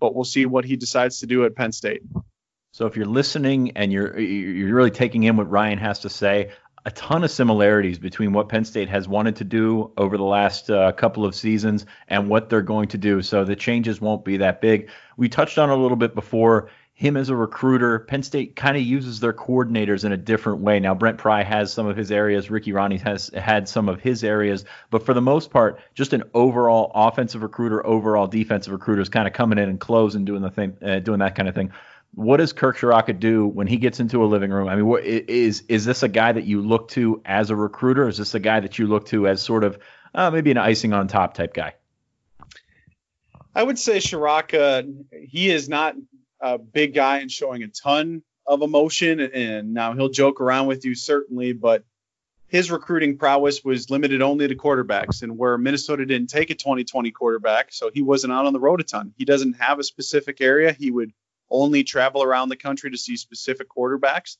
but 0.00 0.14
we'll 0.14 0.24
see 0.24 0.46
what 0.46 0.64
he 0.64 0.76
decides 0.76 1.20
to 1.20 1.26
do 1.26 1.44
at 1.44 1.54
Penn 1.54 1.72
State. 1.72 2.02
So 2.72 2.86
if 2.86 2.96
you're 2.96 3.06
listening 3.06 3.72
and 3.76 3.92
you're 3.92 4.18
you're 4.18 4.74
really 4.74 4.90
taking 4.90 5.24
in 5.24 5.36
what 5.36 5.50
Ryan 5.50 5.78
has 5.78 6.00
to 6.00 6.08
say, 6.08 6.50
a 6.84 6.90
ton 6.90 7.24
of 7.24 7.30
similarities 7.30 7.98
between 7.98 8.32
what 8.32 8.48
Penn 8.48 8.64
State 8.64 8.88
has 8.88 9.06
wanted 9.06 9.36
to 9.36 9.44
do 9.44 9.92
over 9.96 10.16
the 10.16 10.24
last 10.24 10.70
uh, 10.70 10.92
couple 10.92 11.26
of 11.26 11.34
seasons 11.34 11.84
and 12.08 12.28
what 12.28 12.48
they're 12.48 12.62
going 12.62 12.88
to 12.88 12.98
do. 12.98 13.22
So 13.22 13.44
the 13.44 13.56
changes 13.56 14.00
won't 14.00 14.24
be 14.24 14.38
that 14.38 14.60
big. 14.60 14.88
We 15.16 15.28
touched 15.28 15.58
on 15.58 15.68
a 15.68 15.76
little 15.76 15.96
bit 15.96 16.14
before 16.14 16.70
him 17.00 17.16
as 17.16 17.30
a 17.30 17.34
recruiter. 17.34 18.00
Penn 18.00 18.22
State 18.22 18.54
kind 18.54 18.76
of 18.76 18.82
uses 18.82 19.20
their 19.20 19.32
coordinators 19.32 20.04
in 20.04 20.12
a 20.12 20.18
different 20.18 20.60
way. 20.60 20.80
Now, 20.80 20.94
Brent 20.94 21.16
Pry 21.16 21.42
has 21.42 21.72
some 21.72 21.86
of 21.86 21.96
his 21.96 22.12
areas, 22.12 22.50
Ricky 22.50 22.72
Rahne 22.72 23.00
has 23.00 23.28
had 23.28 23.70
some 23.70 23.88
of 23.88 24.02
his 24.02 24.22
areas, 24.22 24.66
but 24.90 25.06
for 25.06 25.14
the 25.14 25.22
most 25.22 25.50
part, 25.50 25.80
just 25.94 26.12
an 26.12 26.24
overall 26.34 26.92
offensive 26.94 27.40
recruiter, 27.40 27.84
overall 27.86 28.26
defensive 28.26 28.74
recruiter 28.74 29.00
is 29.00 29.08
kind 29.08 29.26
of 29.26 29.32
coming 29.32 29.58
in 29.58 29.70
and 29.70 29.80
closing, 29.80 30.26
doing 30.26 30.42
the 30.42 30.50
thing, 30.50 30.76
uh, 30.82 30.98
doing 30.98 31.20
that 31.20 31.34
kind 31.34 31.48
of 31.48 31.54
thing. 31.54 31.72
What 32.12 32.36
does 32.36 32.52
Kirk 32.52 32.76
Ciarrocca 32.76 33.18
do 33.18 33.46
when 33.46 33.66
he 33.66 33.78
gets 33.78 33.98
into 33.98 34.22
a 34.22 34.26
living 34.26 34.50
room? 34.50 34.68
I 34.68 34.76
mean, 34.76 34.84
what, 34.84 35.02
is 35.02 35.62
is 35.68 35.86
this 35.86 36.02
a 36.02 36.08
guy 36.08 36.32
that 36.32 36.44
you 36.44 36.60
look 36.60 36.88
to 36.90 37.22
as 37.24 37.48
a 37.48 37.56
recruiter? 37.56 38.08
Is 38.08 38.18
this 38.18 38.34
a 38.34 38.40
guy 38.40 38.60
that 38.60 38.78
you 38.78 38.86
look 38.86 39.06
to 39.06 39.26
as 39.26 39.40
sort 39.40 39.64
of 39.64 39.78
uh, 40.14 40.30
maybe 40.30 40.50
an 40.50 40.58
icing 40.58 40.92
on 40.92 41.08
top 41.08 41.32
type 41.32 41.54
guy? 41.54 41.76
I 43.54 43.62
would 43.62 43.78
say 43.78 43.96
Ciarrocca, 43.96 44.86
he 45.10 45.48
is 45.48 45.66
not 45.66 45.94
a 46.40 46.58
big 46.58 46.94
guy 46.94 47.18
and 47.18 47.30
showing 47.30 47.62
a 47.62 47.68
ton 47.68 48.22
of 48.46 48.62
emotion. 48.62 49.20
And 49.20 49.74
now 49.74 49.94
he'll 49.94 50.08
joke 50.08 50.40
around 50.40 50.66
with 50.66 50.84
you, 50.84 50.94
certainly, 50.94 51.52
but 51.52 51.84
his 52.46 52.70
recruiting 52.70 53.16
prowess 53.16 53.64
was 53.64 53.90
limited 53.90 54.22
only 54.22 54.48
to 54.48 54.56
quarterbacks. 54.56 55.22
And 55.22 55.38
where 55.38 55.56
Minnesota 55.56 56.04
didn't 56.04 56.30
take 56.30 56.50
a 56.50 56.54
2020 56.54 57.10
quarterback, 57.12 57.72
so 57.72 57.90
he 57.92 58.02
wasn't 58.02 58.32
out 58.32 58.46
on 58.46 58.52
the 58.52 58.60
road 58.60 58.80
a 58.80 58.84
ton. 58.84 59.14
He 59.16 59.24
doesn't 59.24 59.54
have 59.54 59.78
a 59.78 59.84
specific 59.84 60.40
area. 60.40 60.72
He 60.72 60.90
would 60.90 61.12
only 61.50 61.84
travel 61.84 62.22
around 62.22 62.48
the 62.48 62.56
country 62.56 62.90
to 62.90 62.98
see 62.98 63.16
specific 63.16 63.68
quarterbacks. 63.68 64.36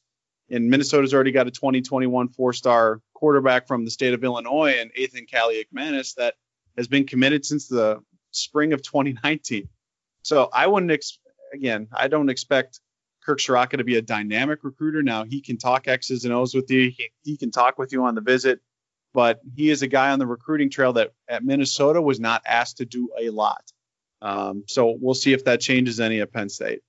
And 0.51 0.68
Minnesota's 0.68 1.14
already 1.14 1.32
got 1.32 1.46
a 1.46 1.53
2021 1.53 2.28
four 2.30 2.53
star 2.53 3.01
quarterback 3.14 3.68
from 3.68 3.84
the 3.84 3.90
state 3.90 4.14
of 4.14 4.24
Illinois 4.24 4.78
and 4.80 4.90
Ethan 4.96 5.26
Kaliakmanis 5.26 6.14
that 6.14 6.34
has 6.76 6.88
been 6.88 7.07
committed 7.07 7.44
since 7.44 7.68
the 7.68 8.03
spring 8.32 8.72
of 8.72 8.82
2019. 8.82 9.68
So 10.22 10.48
I 10.53 10.66
wouldn't 10.66 10.90
ex- 10.90 11.18
again, 11.53 11.88
I 11.92 12.09
don't 12.09 12.28
expect 12.28 12.80
Kirk 13.24 13.38
Ciarrocca 13.38 13.78
to 13.78 13.84
be 13.84 13.96
a 13.96 14.03
dynamic 14.03 14.64
recruiter. 14.64 15.03
Now 15.03 15.24
he 15.24 15.40
can 15.40 15.59
talk 15.59 15.88
X's 15.88 16.24
and 16.24 16.32
O's 16.32 16.55
with 16.55 16.70
you. 16.70 16.90
He, 16.90 17.11
he 17.22 17.36
can 17.36 17.51
talk 17.51 17.78
with 17.78 17.92
you 17.92 18.05
on 18.05 18.14
the 18.14 18.20
visit, 18.20 18.61
but 19.12 19.40
he 19.55 19.70
is 19.70 19.82
a 19.82 19.86
guy 19.86 20.11
on 20.11 20.18
the 20.18 20.26
recruiting 20.26 20.70
trail 20.70 20.94
that 20.94 21.12
at 21.28 21.44
Minnesota 21.44 22.01
was 22.01 22.20
not 22.20 22.42
asked 22.46 22.78
to 22.78 22.86
do 22.86 23.11
a 23.18 23.30
lot. 23.30 23.62
Um, 24.22 24.64
so 24.66 24.96
we'll 25.01 25.14
see 25.14 25.32
if 25.32 25.44
that 25.44 25.61
changes 25.61 26.01
any 26.01 26.20
at 26.20 26.32
Penn 26.32 26.48
State. 26.48 26.80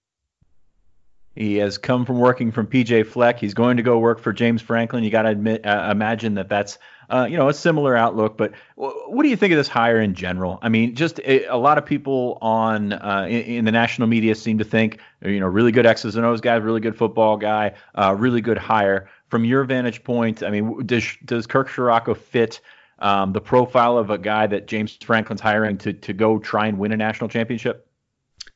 He 1.36 1.56
has 1.58 1.78
come 1.78 2.06
from 2.06 2.20
working 2.20 2.52
from 2.52 2.68
PJ 2.68 3.08
Fleck. 3.08 3.40
He's 3.40 3.54
going 3.54 3.78
to 3.78 3.84
go 3.84 4.00
work 4.00 4.20
for 4.20 4.34
James 4.34 4.62
Franklin. 4.62 5.04
You 5.04 5.10
got 5.10 5.22
to 5.22 5.30
admit, 5.30 5.66
uh, 5.66 5.88
imagine 5.90 6.34
that 6.34 6.50
that's 6.50 6.78
uh, 7.10 7.26
you 7.30 7.38
know 7.38 7.48
a 7.48 7.54
similar 7.54 7.96
outlook. 7.96 8.38
But 8.38 8.54
what 8.76 9.24
do 9.24 9.30
you 9.30 9.38
think 9.38 9.54
of 9.54 9.58
this 9.58 9.70
hire 9.70 10.02
in 10.02 10.14
general? 10.14 10.60
I 10.62 10.68
mean, 10.68 10.94
just 10.94 11.20
a, 11.20 11.46
a 11.46 11.56
lot 11.56 11.78
of 11.78 11.86
people 11.86 12.38
on 12.42 12.92
uh, 12.94 13.28
in, 13.30 13.42
in, 13.42 13.66
the 13.66 13.72
national 13.72 14.10
media 14.10 14.36
seem 14.36 14.58
to 14.58 14.66
think 14.66 15.00
you 15.24 15.40
know 15.40 15.48
really 15.48 15.72
good 15.72 15.86
X's 15.86 16.18
and 16.18 16.26
O's 16.26 16.42
guy, 16.42 16.56
really 16.56 16.82
good 16.82 16.98
football 16.98 17.38
guy, 17.38 17.74
uh, 17.96 18.14
really 18.18 18.42
good 18.42 18.58
hire. 18.58 19.10
From 19.30 19.46
your 19.46 19.64
vantage 19.64 20.04
point, 20.04 20.44
I 20.44 20.50
mean, 20.50 20.86
does 20.86 21.16
does 21.24 21.48
Kirk 21.48 21.70
Ciarrocca 21.70 22.18
fit? 22.18 22.60
Um, 23.00 23.34
the 23.34 23.42
profile 23.42 23.98
of 23.98 24.12
a 24.12 24.18
guy 24.20 24.46
that 24.46 24.68
James 24.68 24.96
Franklin's 25.02 25.42
hiring 25.42 25.78
to 25.80 25.94
to 25.94 26.14
go 26.14 26.40
try 26.40 26.68
and 26.68 26.78
win 26.78 26.92
a 26.92 26.98
national 26.98 27.30
championship? 27.30 27.88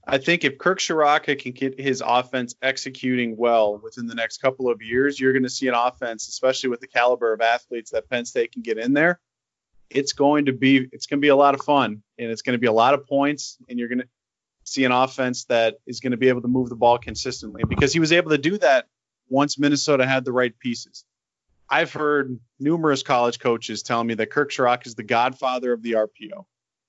I 0.08 0.20
think 0.20 0.44
if 0.44 0.58
Kirk 0.58 0.80
Ciarrocca 0.80 1.40
can 1.40 1.54
get 1.54 1.80
his 1.80 2.04
offense 2.06 2.56
executing 2.62 3.38
well 3.38 3.78
within 3.78 4.06
the 4.06 4.14
next 4.14 4.38
couple 4.38 4.70
of 4.70 4.82
years, 4.82 5.20
you're 5.20 5.34
going 5.34 5.44
to 5.44 5.50
see 5.50 5.68
an 5.68 5.74
offense, 5.74 6.28
especially 6.28 6.70
with 6.70 6.80
the 6.80 6.88
caliber 6.88 7.34
of 7.34 7.42
athletes 7.42 7.92
that 7.92 8.10
Penn 8.10 8.26
State 8.26 8.52
can 8.52 8.62
get 8.62 8.78
in 8.78 8.94
there. 8.94 9.20
It's 9.90 10.14
going 10.14 10.46
to 10.46 10.54
be 10.54 10.88
it's 10.92 11.08
going 11.08 11.20
to 11.20 11.22
be 11.22 11.30
a 11.30 11.36
lot 11.36 11.56
of 11.56 11.62
fun, 11.62 12.04
and 12.20 12.32
it's 12.32 12.42
going 12.44 12.54
to 12.54 12.60
be 12.60 12.68
a 12.68 12.72
lot 12.72 12.94
of 12.94 13.08
points, 13.08 13.58
and 13.68 13.80
you're 13.80 13.88
going 13.88 14.00
to 14.00 14.08
see 14.64 14.84
an 14.84 14.92
offense 14.92 15.46
that 15.46 15.78
is 15.88 16.00
going 16.00 16.12
to 16.12 16.18
be 16.18 16.30
able 16.30 16.42
to 16.42 16.48
move 16.48 16.70
the 16.70 16.76
ball 16.76 16.98
consistently 16.98 17.64
because 17.68 17.94
he 17.94 18.00
was 18.00 18.12
able 18.12 18.32
to 18.32 18.38
do 18.38 18.58
that 18.58 18.88
once 19.30 19.58
Minnesota 19.58 20.06
had 20.06 20.26
the 20.26 20.32
right 20.32 20.58
pieces. 20.60 21.04
I've 21.70 21.94
heard 21.94 22.40
numerous 22.60 23.02
college 23.02 23.40
coaches 23.40 23.82
telling 23.82 24.08
me 24.08 24.14
that 24.16 24.30
Kirk 24.30 24.52
Ciarrocca 24.52 24.86
is 24.88 24.96
the 24.96 25.04
godfather 25.04 25.74
of 25.74 25.82
the 25.82 25.94
RPO. 25.94 26.46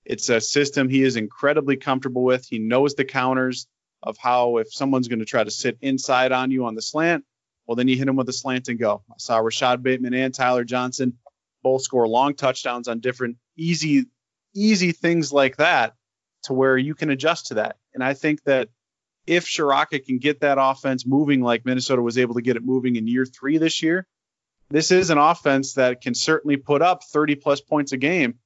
It's 0.06 0.28
a 0.28 0.40
system 0.40 0.88
he 0.88 1.02
is 1.02 1.16
incredibly 1.16 1.76
comfortable 1.76 2.22
with. 2.22 2.46
He 2.46 2.60
knows 2.60 2.94
the 2.94 3.04
counters 3.04 3.66
of 4.02 4.16
how 4.16 4.58
if 4.58 4.72
someone's 4.72 5.08
going 5.08 5.18
to 5.18 5.24
try 5.24 5.42
to 5.42 5.50
sit 5.50 5.78
inside 5.80 6.30
on 6.30 6.52
you 6.52 6.66
on 6.66 6.76
the 6.76 6.82
slant, 6.82 7.24
well, 7.66 7.74
then 7.74 7.88
you 7.88 7.96
hit 7.96 8.06
him 8.06 8.14
with 8.14 8.28
a 8.28 8.32
slant 8.32 8.68
and 8.68 8.78
go. 8.78 9.02
I 9.10 9.14
saw 9.18 9.38
Rashod 9.38 9.82
Bateman 9.82 10.14
and 10.14 10.32
Tyler 10.32 10.62
Johnson 10.62 11.18
both 11.64 11.82
score 11.82 12.06
long 12.06 12.34
touchdowns 12.34 12.86
on 12.86 13.00
different 13.00 13.38
easy, 13.56 14.06
easy 14.54 14.92
things 14.92 15.32
like 15.32 15.56
that 15.56 15.94
to 16.44 16.52
where 16.52 16.78
you 16.78 16.94
can 16.94 17.10
adjust 17.10 17.46
to 17.46 17.54
that. 17.54 17.76
And 17.92 18.04
I 18.04 18.14
think 18.14 18.44
that 18.44 18.68
if 19.26 19.46
Ciarrocca 19.46 20.04
can 20.04 20.18
get 20.18 20.40
that 20.40 20.58
offense 20.60 21.04
moving 21.04 21.42
like 21.42 21.66
Minnesota 21.66 22.00
was 22.00 22.18
able 22.18 22.34
to 22.34 22.42
get 22.42 22.54
it 22.54 22.64
moving 22.64 22.94
in 22.94 23.08
year 23.08 23.26
three 23.26 23.58
this 23.58 23.82
year, 23.82 24.06
this 24.70 24.92
is 24.92 25.10
an 25.10 25.18
offense 25.18 25.74
that 25.74 26.00
can 26.00 26.14
certainly 26.14 26.56
put 26.56 26.82
up 26.82 27.02
30 27.02 27.34
plus 27.36 27.60
points 27.60 27.90
a 27.90 27.96
game. 27.96 28.38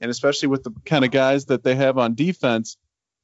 And 0.00 0.10
especially 0.10 0.48
with 0.48 0.62
the 0.62 0.72
kind 0.84 1.04
of 1.04 1.10
guys 1.10 1.46
that 1.46 1.62
they 1.62 1.74
have 1.74 1.98
on 1.98 2.14
defense 2.14 2.76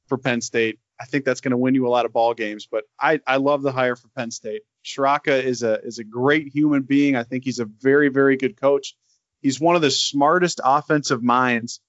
for 0.07 0.17
Penn 0.17 0.41
State, 0.41 0.79
I 0.99 1.05
think 1.05 1.25
that's 1.25 1.41
going 1.41 1.51
to 1.51 1.57
win 1.57 1.75
you 1.75 1.87
a 1.87 1.89
lot 1.89 2.05
of 2.05 2.13
ball 2.13 2.33
games. 2.33 2.67
But 2.69 2.85
I, 2.99 3.19
I 3.25 3.37
love 3.37 3.61
the 3.61 3.71
hire 3.71 3.95
for 3.95 4.07
Penn 4.09 4.31
State. 4.31 4.61
Ciarrocca 4.83 5.43
is 5.43 5.63
a 5.63 5.81
is 5.81 5.99
a 5.99 6.03
great 6.03 6.47
human 6.47 6.83
being. 6.83 7.15
I 7.15 7.23
think 7.23 7.43
he's 7.43 7.59
a 7.59 7.65
very 7.65 8.09
very 8.09 8.37
good 8.37 8.59
coach. 8.59 8.95
He's 9.41 9.59
one 9.59 9.75
of 9.75 9.81
the 9.81 9.91
smartest 9.91 10.61
offensive 10.63 11.23
minds 11.23 11.81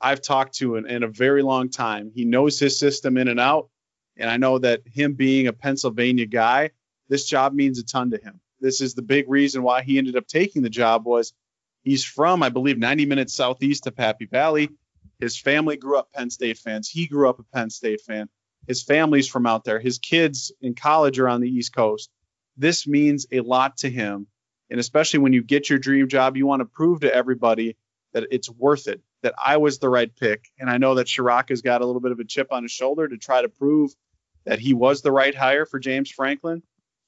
I've 0.00 0.20
talked 0.20 0.56
to 0.56 0.76
in, 0.76 0.86
in 0.86 1.02
a 1.02 1.08
very 1.08 1.42
long 1.42 1.70
time. 1.70 2.10
He 2.14 2.24
knows 2.24 2.58
his 2.58 2.78
system 2.78 3.16
in 3.16 3.28
and 3.28 3.40
out, 3.40 3.70
and 4.16 4.28
I 4.28 4.36
know 4.36 4.58
that 4.58 4.82
him 4.86 5.14
being 5.14 5.46
a 5.46 5.52
Pennsylvania 5.52 6.26
guy, 6.26 6.70
this 7.08 7.24
job 7.24 7.54
means 7.54 7.78
a 7.78 7.84
ton 7.84 8.10
to 8.10 8.18
him. 8.18 8.40
This 8.60 8.80
is 8.80 8.94
the 8.94 9.02
big 9.02 9.28
reason 9.28 9.62
why 9.62 9.82
he 9.82 9.98
ended 9.98 10.16
up 10.16 10.26
taking 10.26 10.62
the 10.62 10.70
job 10.70 11.06
was 11.06 11.32
he's 11.84 12.04
from 12.04 12.42
I 12.42 12.48
believe 12.48 12.78
90 12.78 13.06
minutes 13.06 13.34
southeast 13.34 13.86
of 13.86 13.96
Happy 13.96 14.26
Valley. 14.26 14.70
His 15.20 15.38
family 15.38 15.76
grew 15.76 15.98
up 15.98 16.12
Penn 16.12 16.30
State 16.30 16.58
fans. 16.58 16.88
He 16.88 17.06
grew 17.06 17.28
up 17.28 17.38
a 17.38 17.44
Penn 17.44 17.70
State 17.70 18.00
fan. 18.00 18.28
His 18.66 18.82
family's 18.82 19.28
from 19.28 19.46
out 19.46 19.64
there. 19.64 19.78
His 19.78 19.98
kids 19.98 20.52
in 20.60 20.74
college 20.74 21.18
are 21.18 21.28
on 21.28 21.40
the 21.40 21.48
East 21.48 21.74
Coast. 21.74 22.10
This 22.56 22.86
means 22.86 23.26
a 23.30 23.40
lot 23.40 23.78
to 23.78 23.90
him. 23.90 24.26
And 24.70 24.80
especially 24.80 25.20
when 25.20 25.32
you 25.32 25.42
get 25.42 25.68
your 25.68 25.78
dream 25.78 26.08
job, 26.08 26.36
you 26.36 26.46
want 26.46 26.60
to 26.60 26.66
prove 26.66 27.00
to 27.00 27.14
everybody 27.14 27.76
that 28.12 28.28
it's 28.30 28.48
worth 28.48 28.88
it, 28.88 29.02
that 29.22 29.34
I 29.42 29.58
was 29.58 29.78
the 29.78 29.88
right 29.88 30.14
pick. 30.14 30.48
And 30.58 30.70
I 30.70 30.78
know 30.78 30.94
that 30.94 31.06
Ciarrocca's 31.08 31.62
got 31.62 31.82
a 31.82 31.86
little 31.86 32.00
bit 32.00 32.12
of 32.12 32.20
a 32.20 32.24
chip 32.24 32.52
on 32.52 32.62
his 32.62 32.72
shoulder 32.72 33.06
to 33.06 33.18
try 33.18 33.42
to 33.42 33.48
prove 33.48 33.94
that 34.44 34.58
he 34.58 34.72
was 34.72 35.02
the 35.02 35.12
right 35.12 35.34
hire 35.34 35.66
for 35.66 35.78
James 35.78 36.10
Franklin. 36.10 36.62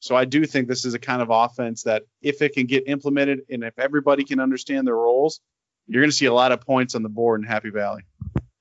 So 0.06 0.14
I 0.14 0.24
do 0.24 0.44
think 0.46 0.68
this 0.68 0.84
is 0.84 0.94
a 0.94 0.98
kind 0.98 1.20
of 1.20 1.28
offense 1.30 1.82
that 1.82 2.04
if 2.22 2.40
it 2.40 2.52
can 2.52 2.66
get 2.66 2.84
implemented 2.86 3.40
and 3.50 3.64
if 3.64 3.78
everybody 3.78 4.24
can 4.24 4.38
understand 4.38 4.86
their 4.86 4.94
roles, 4.94 5.40
you're 5.88 6.02
going 6.02 6.10
to 6.10 6.16
see 6.16 6.26
a 6.26 6.32
lot 6.32 6.52
of 6.52 6.60
points 6.60 6.94
on 6.94 7.02
the 7.02 7.08
board 7.08 7.40
in 7.40 7.46
Happy 7.46 7.70
Valley. 7.70 8.02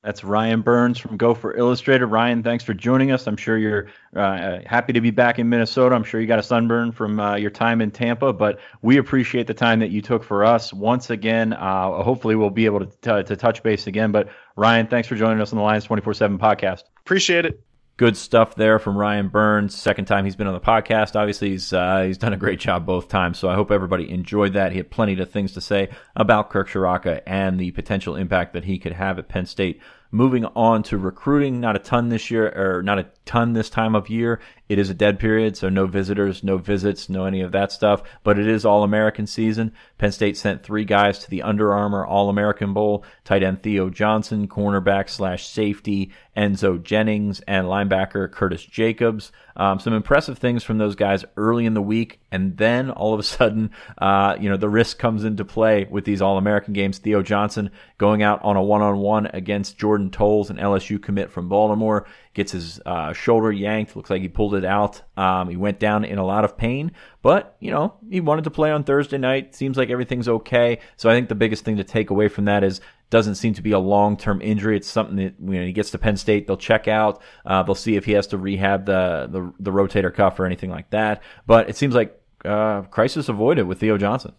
That's 0.03 0.23
Ryan 0.23 0.61
Burns 0.61 0.99
from 0.99 1.17
Gopher 1.17 1.55
Illustrated. 1.55 2.05
Ryan, 2.05 2.43
thanks 2.43 2.63
for 2.63 2.75
joining 2.75 3.11
us. 3.11 3.25
I'm 3.25 3.37
sure 3.37 3.57
you're 3.57 3.87
uh, 4.15 4.59
happy 4.65 4.93
to 4.93 5.01
be 5.01 5.09
back 5.09 5.39
in 5.39 5.49
Minnesota. 5.49 5.95
I'm 5.95 6.03
sure 6.03 6.21
you 6.21 6.27
got 6.27 6.37
a 6.37 6.43
sunburn 6.43 6.91
from 6.91 7.19
uh, 7.19 7.35
your 7.35 7.49
time 7.49 7.81
in 7.81 7.89
Tampa, 7.89 8.31
but 8.31 8.59
we 8.83 8.97
appreciate 8.97 9.47
the 9.47 9.55
time 9.55 9.79
that 9.79 9.89
you 9.89 10.03
took 10.03 10.23
for 10.23 10.45
us. 10.45 10.71
Once 10.71 11.09
again, 11.09 11.53
uh, 11.53 12.03
hopefully 12.03 12.35
we'll 12.35 12.51
be 12.51 12.65
able 12.65 12.85
to, 12.85 12.85
t- 12.85 13.27
to 13.27 13.35
touch 13.35 13.63
base 13.63 13.87
again. 13.87 14.11
But 14.11 14.29
Ryan, 14.55 14.85
thanks 14.85 15.07
for 15.07 15.15
joining 15.15 15.41
us 15.41 15.51
on 15.51 15.57
the 15.57 15.63
Lions 15.63 15.85
24 15.85 16.13
7 16.13 16.37
podcast. 16.37 16.83
Appreciate 16.99 17.45
it 17.45 17.63
good 17.97 18.17
stuff 18.17 18.55
there 18.55 18.79
from 18.79 18.97
Ryan 18.97 19.29
Burns. 19.29 19.73
Second 19.73 20.05
time 20.05 20.25
he's 20.25 20.35
been 20.35 20.47
on 20.47 20.53
the 20.53 20.59
podcast. 20.59 21.15
Obviously, 21.15 21.51
he's 21.51 21.71
uh, 21.71 22.03
he's 22.03 22.17
done 22.17 22.33
a 22.33 22.37
great 22.37 22.59
job 22.59 22.85
both 22.85 23.07
times. 23.07 23.39
So 23.39 23.49
I 23.49 23.55
hope 23.55 23.71
everybody 23.71 24.09
enjoyed 24.09 24.53
that. 24.53 24.71
He 24.71 24.77
had 24.77 24.89
plenty 24.91 25.19
of 25.19 25.31
things 25.31 25.53
to 25.53 25.61
say 25.61 25.89
about 26.15 26.49
Kirk 26.49 26.69
Ciarrocca 26.69 27.21
and 27.25 27.59
the 27.59 27.71
potential 27.71 28.15
impact 28.15 28.53
that 28.53 28.65
he 28.65 28.77
could 28.77 28.93
have 28.93 29.19
at 29.19 29.29
Penn 29.29 29.45
State. 29.45 29.81
Moving 30.11 30.45
on 30.45 30.83
to 30.83 30.97
recruiting, 30.97 31.59
not 31.59 31.75
a 31.75 31.79
ton 31.79 32.09
this 32.09 32.31
year, 32.31 32.47
or 32.55 32.81
not 32.83 32.99
a 32.99 33.07
ton 33.25 33.53
this 33.53 33.69
time 33.69 33.95
of 33.95 34.09
year. 34.09 34.39
It 34.67 34.79
is 34.79 34.89
a 34.89 34.95
dead 34.95 35.19
period, 35.19 35.55
so 35.55 35.69
no 35.69 35.85
visitors, 35.85 36.43
no 36.43 36.57
visits, 36.57 37.07
no 37.07 37.25
any 37.25 37.41
of 37.41 37.51
that 37.51 37.71
stuff. 37.71 38.01
But 38.23 38.39
it 38.39 38.47
is 38.47 38.65
All 38.65 38.83
American 38.83 39.27
season. 39.27 39.73
Penn 39.97 40.11
State 40.11 40.37
sent 40.37 40.63
three 40.63 40.85
guys 40.85 41.19
to 41.19 41.29
the 41.29 41.43
Under 41.43 41.73
Armour 41.73 42.05
All 42.05 42.29
American 42.29 42.73
Bowl 42.73 43.03
tight 43.23 43.43
end 43.43 43.61
Theo 43.61 43.89
Johnson, 43.89 44.47
cornerback 44.47 45.09
slash 45.09 45.47
safety 45.47 46.11
Enzo 46.35 46.81
Jennings, 46.81 47.41
and 47.41 47.67
linebacker 47.67 48.31
Curtis 48.31 48.65
Jacobs. 48.65 49.31
Um, 49.55 49.79
some 49.79 49.93
impressive 49.93 50.37
things 50.37 50.63
from 50.63 50.79
those 50.79 50.95
guys 50.95 51.23
early 51.37 51.65
in 51.65 51.75
the 51.75 51.81
week, 51.81 52.19
and 52.31 52.57
then 52.57 52.89
all 52.89 53.13
of 53.13 53.19
a 53.19 53.23
sudden, 53.23 53.69
uh, 53.99 54.35
you 54.39 54.49
know, 54.49 54.57
the 54.57 54.67
risk 54.67 54.97
comes 54.97 55.23
into 55.23 55.45
play 55.45 55.87
with 55.89 56.05
these 56.05 56.21
All 56.21 56.37
American 56.37 56.73
games. 56.73 56.97
Theo 56.97 57.21
Johnson 57.21 57.69
going 57.97 58.23
out 58.23 58.43
on 58.43 58.57
a 58.57 58.63
one 58.63 58.81
on 58.81 58.97
one 58.97 59.27
against 59.27 59.77
Jordan 59.77 60.09
Tolles, 60.09 60.49
an 60.49 60.57
LSU 60.57 61.01
commit 61.01 61.31
from 61.31 61.49
Baltimore 61.49 62.07
gets 62.35 62.51
his 62.51 62.79
uh, 62.85 63.13
shoulder 63.13 63.51
yanked. 63.51 63.95
Looks 63.95 64.09
like 64.09 64.21
he 64.21 64.27
pulled 64.27 64.53
it 64.53 64.65
out. 64.65 65.01
Um, 65.17 65.49
he 65.49 65.55
went 65.55 65.79
down 65.79 66.05
in 66.05 66.19
a 66.19 66.25
lot 66.25 66.45
of 66.45 66.57
pain, 66.57 66.91
but 67.23 67.55
you 67.59 67.71
know 67.71 67.95
he 68.07 68.19
wanted 68.19 68.43
to 68.43 68.51
play 68.51 68.69
on 68.71 68.83
Thursday 68.83 69.17
night. 69.17 69.55
Seems 69.55 69.77
like 69.77 69.89
everything's 69.89 70.27
okay. 70.27 70.79
So 70.97 71.09
I 71.09 71.13
think 71.13 71.29
the 71.29 71.35
biggest 71.35 71.65
thing 71.65 71.77
to 71.77 71.83
take 71.83 72.11
away 72.11 72.27
from 72.27 72.45
that 72.45 72.63
is 72.63 72.81
doesn't 73.09 73.35
seem 73.35 73.53
to 73.53 73.61
be 73.61 73.71
a 73.71 73.79
long 73.79 74.17
term 74.17 74.41
injury. 74.41 74.77
It's 74.77 74.87
something 74.87 75.15
that 75.15 75.39
when 75.39 75.65
he 75.65 75.71
gets 75.71 75.91
to 75.91 75.97
Penn 75.97 76.17
State, 76.17 76.45
they'll 76.45 76.57
check 76.57 76.87
out. 76.87 77.21
Uh, 77.45 77.63
they'll 77.63 77.73
see 77.73 77.95
if 77.95 78.05
he 78.05 78.11
has 78.11 78.27
to 78.27 78.37
rehab 78.37 78.85
the, 78.85 79.27
the 79.31 79.53
the 79.59 79.71
rotator 79.71 80.13
cuff 80.13 80.39
or 80.39 80.45
anything 80.45 80.69
like 80.69 80.89
that. 80.91 81.23
But 81.47 81.69
it 81.69 81.77
seems 81.77 81.95
like 81.95 82.19
uh, 82.43 82.81
crisis 82.83 83.29
avoided 83.29 83.63
with 83.63 83.79
Theo 83.79 83.97
Johnson. 83.97 84.33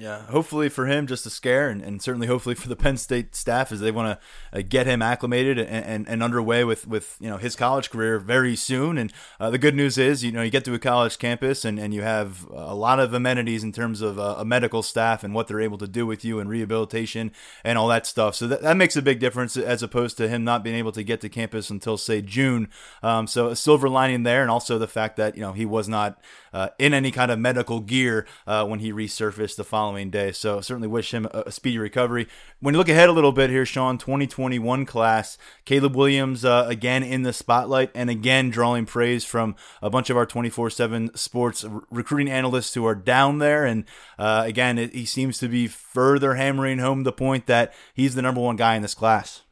Yeah, 0.00 0.22
hopefully 0.22 0.70
for 0.70 0.86
him, 0.86 1.06
just 1.06 1.26
a 1.26 1.30
scare, 1.30 1.68
and, 1.68 1.82
and 1.82 2.00
certainly 2.00 2.26
hopefully 2.26 2.54
for 2.54 2.70
the 2.70 2.74
Penn 2.74 2.96
State 2.96 3.34
staff 3.34 3.70
as 3.70 3.80
they 3.80 3.90
want 3.90 4.18
to 4.18 4.58
uh, 4.58 4.62
get 4.66 4.86
him 4.86 5.02
acclimated 5.02 5.58
and, 5.58 5.68
and, 5.68 6.08
and, 6.08 6.22
underway 6.22 6.64
with, 6.64 6.86
with 6.86 7.18
you 7.20 7.28
know 7.28 7.36
his 7.36 7.54
college 7.54 7.90
career 7.90 8.18
very 8.18 8.56
soon. 8.56 8.96
And 8.96 9.12
uh, 9.38 9.50
the 9.50 9.58
good 9.58 9.74
news 9.74 9.98
is, 9.98 10.24
you 10.24 10.32
know, 10.32 10.40
you 10.40 10.50
get 10.50 10.64
to 10.64 10.72
a 10.72 10.78
college 10.78 11.18
campus 11.18 11.66
and, 11.66 11.78
and 11.78 11.92
you 11.92 12.00
have 12.00 12.48
a 12.50 12.74
lot 12.74 12.98
of 12.98 13.12
amenities 13.12 13.62
in 13.62 13.72
terms 13.72 14.00
of 14.00 14.18
uh, 14.18 14.36
a 14.38 14.44
medical 14.44 14.82
staff 14.82 15.22
and 15.22 15.34
what 15.34 15.48
they're 15.48 15.60
able 15.60 15.76
to 15.76 15.86
do 15.86 16.06
with 16.06 16.24
you 16.24 16.40
and 16.40 16.48
rehabilitation 16.48 17.30
and 17.62 17.76
all 17.76 17.88
that 17.88 18.06
stuff. 18.06 18.34
So 18.34 18.46
that, 18.46 18.62
that 18.62 18.78
makes 18.78 18.96
a 18.96 19.02
big 19.02 19.20
difference 19.20 19.54
as 19.58 19.82
opposed 19.82 20.16
to 20.16 20.28
him 20.28 20.44
not 20.44 20.64
being 20.64 20.76
able 20.76 20.92
to 20.92 21.02
get 21.02 21.20
to 21.20 21.28
campus 21.28 21.68
until 21.68 21.98
say 21.98 22.22
June. 22.22 22.70
Um, 23.02 23.26
so 23.26 23.48
a 23.48 23.56
silver 23.56 23.90
lining 23.90 24.22
there, 24.22 24.40
and 24.40 24.50
also 24.50 24.78
the 24.78 24.88
fact 24.88 25.18
that 25.18 25.34
you 25.34 25.42
know 25.42 25.52
he 25.52 25.66
was 25.66 25.90
not 25.90 26.18
uh, 26.52 26.68
in 26.78 26.94
any 26.94 27.10
kind 27.10 27.30
of 27.30 27.38
medical 27.38 27.80
gear 27.80 28.26
uh, 28.46 28.64
when 28.66 28.80
he 28.80 28.92
resurfaced 28.92 29.56
the 29.56 29.64
following 29.64 30.10
day. 30.10 30.32
So 30.32 30.60
certainly 30.60 30.88
wish 30.88 31.12
him 31.12 31.26
a, 31.32 31.50
speedy 31.50 31.78
recovery. 31.78 32.28
When 32.60 32.74
you 32.74 32.78
look 32.78 32.88
ahead 32.88 33.08
a 33.08 33.12
little 33.12 33.32
bit 33.32 33.50
here, 33.50 33.66
Sean, 33.66 33.98
2021 33.98 34.86
class, 34.86 35.38
Caleb 35.64 35.96
Williams 35.96 36.44
uh, 36.44 36.66
again 36.68 37.02
in 37.02 37.22
the 37.22 37.32
spotlight 37.32 37.90
and 37.94 38.10
again 38.10 38.50
drawing 38.50 38.86
praise 38.86 39.24
from 39.24 39.56
a 39.82 39.90
bunch 39.90 40.10
of 40.10 40.16
our 40.16 40.26
24/7 40.26 41.16
sports 41.16 41.64
recruiting 41.90 42.30
analysts 42.30 42.74
who 42.74 42.86
are 42.86 42.94
down 42.94 43.38
there. 43.38 43.64
And 43.64 43.84
uh, 44.18 44.42
again, 44.46 44.78
it, 44.78 44.94
he 44.94 45.04
seems 45.04 45.38
to 45.38 45.48
be 45.48 45.66
further 45.66 46.34
hammering 46.34 46.78
home 46.78 47.04
the 47.04 47.12
point 47.12 47.46
that 47.46 47.72
he's 47.94 48.14
the 48.14 48.22
number 48.22 48.40
one 48.40 48.56
guy 48.56 48.74
in 48.76 48.82
this 48.82 48.94
class. 48.94 49.42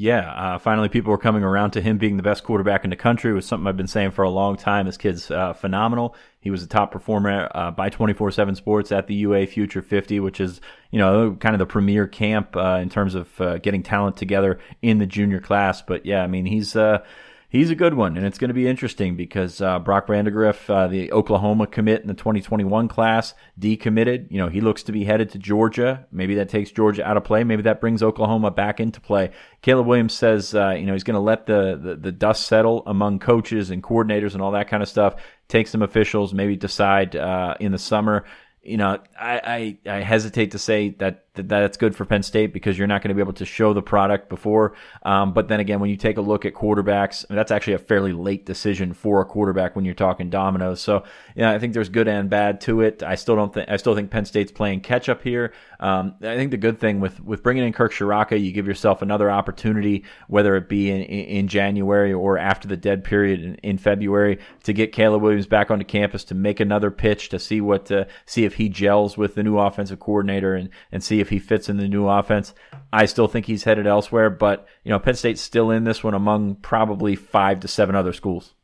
Yeah, 0.00 0.30
uh, 0.30 0.58
finally, 0.58 0.88
people 0.88 1.10
were 1.10 1.18
coming 1.18 1.42
around 1.42 1.72
to 1.72 1.80
him 1.80 1.98
being 1.98 2.18
the 2.18 2.22
best 2.22 2.44
quarterback 2.44 2.84
in 2.84 2.90
the 2.90 2.94
country. 2.94 3.32
It 3.32 3.34
was 3.34 3.46
something 3.46 3.66
I've 3.66 3.76
been 3.76 3.88
saying 3.88 4.12
for 4.12 4.22
a 4.22 4.30
long 4.30 4.56
time. 4.56 4.86
This 4.86 4.96
kid's 4.96 5.28
uh, 5.28 5.54
phenomenal. 5.54 6.14
He 6.38 6.52
was 6.52 6.62
a 6.62 6.68
top 6.68 6.92
performer 6.92 7.48
uh, 7.52 7.72
by 7.72 7.90
24/7 7.90 8.54
Sports 8.54 8.92
at 8.92 9.08
the 9.08 9.16
UA 9.16 9.48
Future 9.48 9.82
50, 9.82 10.20
which 10.20 10.38
is 10.38 10.60
you 10.92 11.00
know 11.00 11.36
kind 11.40 11.52
of 11.52 11.58
the 11.58 11.66
premier 11.66 12.06
camp 12.06 12.54
uh, 12.54 12.78
in 12.80 12.88
terms 12.88 13.16
of 13.16 13.40
uh, 13.40 13.58
getting 13.58 13.82
talent 13.82 14.16
together 14.16 14.60
in 14.82 14.98
the 14.98 15.06
junior 15.06 15.40
class. 15.40 15.82
But 15.82 16.06
yeah, 16.06 16.22
I 16.22 16.28
mean 16.28 16.46
he's 16.46 16.76
uh, 16.76 17.04
he's 17.48 17.70
a 17.70 17.74
good 17.74 17.94
one, 17.94 18.16
and 18.16 18.26
it's 18.26 18.38
going 18.38 18.48
to 18.48 18.54
be 18.54 18.68
interesting 18.68 19.16
because 19.16 19.60
uh, 19.60 19.78
Brock 19.78 20.06
Vandagriff, 20.06 20.68
uh, 20.68 20.86
the 20.86 21.10
Oklahoma 21.12 21.66
commit 21.66 22.02
in 22.02 22.08
the 22.08 22.14
2021 22.14 22.88
class, 22.88 23.34
decommitted. 23.58 24.30
You 24.30 24.38
know, 24.38 24.48
he 24.48 24.60
looks 24.60 24.82
to 24.84 24.92
be 24.92 25.04
headed 25.04 25.30
to 25.30 25.38
Georgia. 25.38 26.06
Maybe 26.12 26.34
that 26.36 26.48
takes 26.48 26.70
Georgia 26.70 27.06
out 27.06 27.16
of 27.16 27.24
play. 27.24 27.44
Maybe 27.44 27.62
that 27.62 27.80
brings 27.80 28.02
Oklahoma 28.02 28.50
back 28.50 28.80
into 28.80 29.00
play. 29.00 29.30
Caleb 29.62 29.86
Williams 29.86 30.14
says, 30.14 30.54
uh, 30.54 30.70
you 30.70 30.86
know, 30.86 30.92
he's 30.92 31.04
going 31.04 31.14
to 31.14 31.20
let 31.20 31.46
the, 31.46 31.78
the, 31.82 31.96
the 31.96 32.12
dust 32.12 32.46
settle 32.46 32.82
among 32.86 33.18
coaches 33.18 33.70
and 33.70 33.82
coordinators 33.82 34.34
and 34.34 34.42
all 34.42 34.52
that 34.52 34.68
kind 34.68 34.82
of 34.82 34.88
stuff. 34.88 35.16
Take 35.48 35.66
some 35.66 35.82
officials, 35.82 36.34
maybe 36.34 36.56
decide 36.56 37.16
uh, 37.16 37.54
in 37.58 37.72
the 37.72 37.78
summer 37.78 38.24
you 38.68 38.76
know, 38.76 38.98
I, 39.18 39.78
I, 39.86 39.90
I, 39.90 40.00
hesitate 40.02 40.50
to 40.50 40.58
say 40.58 40.90
that 40.98 41.24
that 41.38 41.48
that's 41.48 41.76
good 41.76 41.96
for 41.96 42.04
Penn 42.04 42.22
State 42.22 42.52
because 42.52 42.76
you're 42.76 42.86
not 42.86 43.02
going 43.02 43.08
to 43.08 43.14
be 43.14 43.20
able 43.20 43.32
to 43.34 43.44
show 43.44 43.72
the 43.72 43.82
product 43.82 44.28
before. 44.28 44.74
Um, 45.02 45.32
but 45.32 45.48
then 45.48 45.60
again, 45.60 45.80
when 45.80 45.90
you 45.90 45.96
take 45.96 46.16
a 46.16 46.20
look 46.20 46.44
at 46.44 46.54
quarterbacks, 46.54 47.24
that's 47.28 47.50
actually 47.50 47.74
a 47.74 47.78
fairly 47.78 48.12
late 48.12 48.44
decision 48.46 48.92
for 48.92 49.20
a 49.20 49.24
quarterback 49.24 49.76
when 49.76 49.84
you're 49.84 49.94
talking 49.94 50.30
dominoes. 50.30 50.80
So 50.80 51.04
yeah, 51.34 51.50
I 51.50 51.58
think 51.58 51.74
there's 51.74 51.88
good 51.88 52.08
and 52.08 52.28
bad 52.28 52.60
to 52.62 52.80
it. 52.82 53.02
I 53.02 53.14
still 53.14 53.36
don't 53.36 53.52
think 53.52 53.68
I 53.68 53.76
still 53.76 53.94
think 53.94 54.10
Penn 54.10 54.24
State's 54.24 54.52
playing 54.52 54.80
catch 54.80 55.08
up 55.08 55.22
here. 55.22 55.52
Um, 55.80 56.16
I 56.20 56.36
think 56.36 56.50
the 56.50 56.56
good 56.56 56.80
thing 56.80 57.00
with 57.00 57.22
with 57.22 57.42
bringing 57.42 57.64
in 57.64 57.72
Kirk 57.72 57.92
Ciarrocca, 57.92 58.42
you 58.42 58.52
give 58.52 58.66
yourself 58.66 59.02
another 59.02 59.30
opportunity, 59.30 60.04
whether 60.26 60.56
it 60.56 60.68
be 60.68 60.90
in, 60.90 61.02
in 61.02 61.48
January 61.48 62.12
or 62.12 62.38
after 62.38 62.66
the 62.66 62.76
dead 62.76 63.04
period 63.04 63.42
in, 63.42 63.54
in 63.56 63.78
February, 63.78 64.38
to 64.64 64.72
get 64.72 64.92
Caleb 64.92 65.22
Williams 65.22 65.46
back 65.46 65.70
onto 65.70 65.84
campus 65.84 66.24
to 66.24 66.34
make 66.34 66.60
another 66.60 66.90
pitch 66.90 67.28
to 67.30 67.38
see 67.38 67.60
what 67.60 67.90
uh, 67.90 68.04
see 68.26 68.44
if 68.44 68.54
he 68.54 68.68
gels 68.68 69.16
with 69.16 69.34
the 69.34 69.42
new 69.42 69.58
offensive 69.58 70.00
coordinator 70.00 70.54
and 70.54 70.68
and 70.90 71.02
see 71.02 71.20
if 71.20 71.27
he 71.28 71.38
fits 71.38 71.68
in 71.68 71.76
the 71.76 71.88
new 71.88 72.08
offense. 72.08 72.54
I 72.92 73.06
still 73.06 73.28
think 73.28 73.46
he's 73.46 73.64
headed 73.64 73.86
elsewhere, 73.86 74.30
but 74.30 74.66
you 74.84 74.90
know 74.90 74.98
Penn 74.98 75.14
State's 75.14 75.40
still 75.40 75.70
in 75.70 75.84
this 75.84 76.02
one 76.02 76.14
among 76.14 76.56
probably 76.56 77.16
five 77.16 77.60
to 77.60 77.68
seven 77.68 77.94
other 77.94 78.12
schools. 78.12 78.54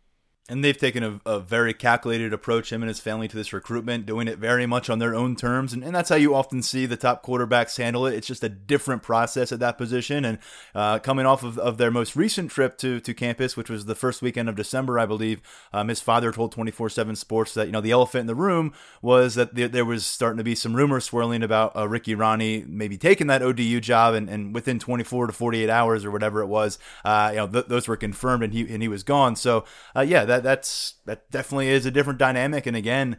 And 0.46 0.62
they've 0.62 0.76
taken 0.76 1.02
a, 1.02 1.20
a, 1.24 1.40
very 1.40 1.72
calculated 1.72 2.34
approach, 2.34 2.70
him 2.70 2.82
and 2.82 2.88
his 2.88 3.00
family, 3.00 3.28
to 3.28 3.36
this 3.36 3.54
recruitment, 3.54 4.04
doing 4.04 4.28
it 4.28 4.36
very 4.36 4.66
much 4.66 4.90
on 4.90 4.98
their 4.98 5.14
own 5.14 5.36
terms. 5.36 5.72
And, 5.72 5.82
and 5.82 5.94
that's 5.94 6.10
how 6.10 6.16
you 6.16 6.34
often 6.34 6.60
see 6.60 6.84
the 6.84 6.98
top 6.98 7.24
quarterbacks 7.24 7.78
handle 7.78 8.06
it. 8.06 8.12
It's 8.12 8.26
just 8.26 8.44
a 8.44 8.50
different 8.50 9.02
process 9.02 9.52
at 9.52 9.60
that 9.60 9.78
position. 9.78 10.22
And 10.26 10.38
uh, 10.74 10.98
coming 10.98 11.24
off 11.24 11.44
of, 11.44 11.58
of, 11.58 11.78
their 11.78 11.90
most 11.90 12.14
recent 12.14 12.50
trip 12.50 12.76
to, 12.78 13.00
to 13.00 13.14
campus, 13.14 13.56
which 13.56 13.70
was 13.70 13.86
the 13.86 13.94
first 13.94 14.20
weekend 14.20 14.50
of 14.50 14.54
December, 14.54 14.98
I 14.98 15.06
believe, 15.06 15.40
um, 15.72 15.88
his 15.88 16.02
father 16.02 16.30
told 16.30 16.52
24 16.52 16.90
7 16.90 17.16
Sports 17.16 17.54
that, 17.54 17.64
you 17.64 17.72
know, 17.72 17.80
the 17.80 17.92
elephant 17.92 18.20
in 18.20 18.26
the 18.26 18.34
room 18.34 18.74
was 19.00 19.36
that 19.36 19.54
there, 19.54 19.68
there 19.68 19.84
was 19.86 20.04
starting 20.04 20.38
to 20.38 20.44
be 20.44 20.54
some 20.54 20.76
rumors 20.76 21.06
swirling 21.06 21.42
about 21.42 21.74
uh, 21.74 21.88
Ricky 21.88 22.14
Rahne 22.14 22.66
maybe 22.68 22.98
taking 22.98 23.28
that 23.28 23.40
ODU 23.40 23.80
job. 23.80 24.12
And, 24.12 24.28
and 24.28 24.54
within 24.54 24.78
24 24.78 25.28
to 25.28 25.32
48 25.32 25.70
hours 25.70 26.04
or 26.04 26.10
whatever 26.10 26.42
it 26.42 26.48
was, 26.48 26.78
uh, 27.02 27.30
you 27.30 27.38
know, 27.38 27.46
th- 27.46 27.66
those 27.66 27.88
were 27.88 27.96
confirmed 27.96 28.42
and 28.42 28.52
he, 28.52 28.60
and 28.70 28.82
he 28.82 28.88
was 28.88 29.02
gone. 29.02 29.36
So, 29.36 29.64
uh, 29.96 30.02
yeah, 30.02 30.26
that 30.26 30.33
that's 30.40 30.94
that 31.06 31.30
definitely 31.30 31.68
is 31.68 31.86
a 31.86 31.90
different 31.90 32.18
dynamic. 32.18 32.66
And 32.66 32.76
again, 32.76 33.18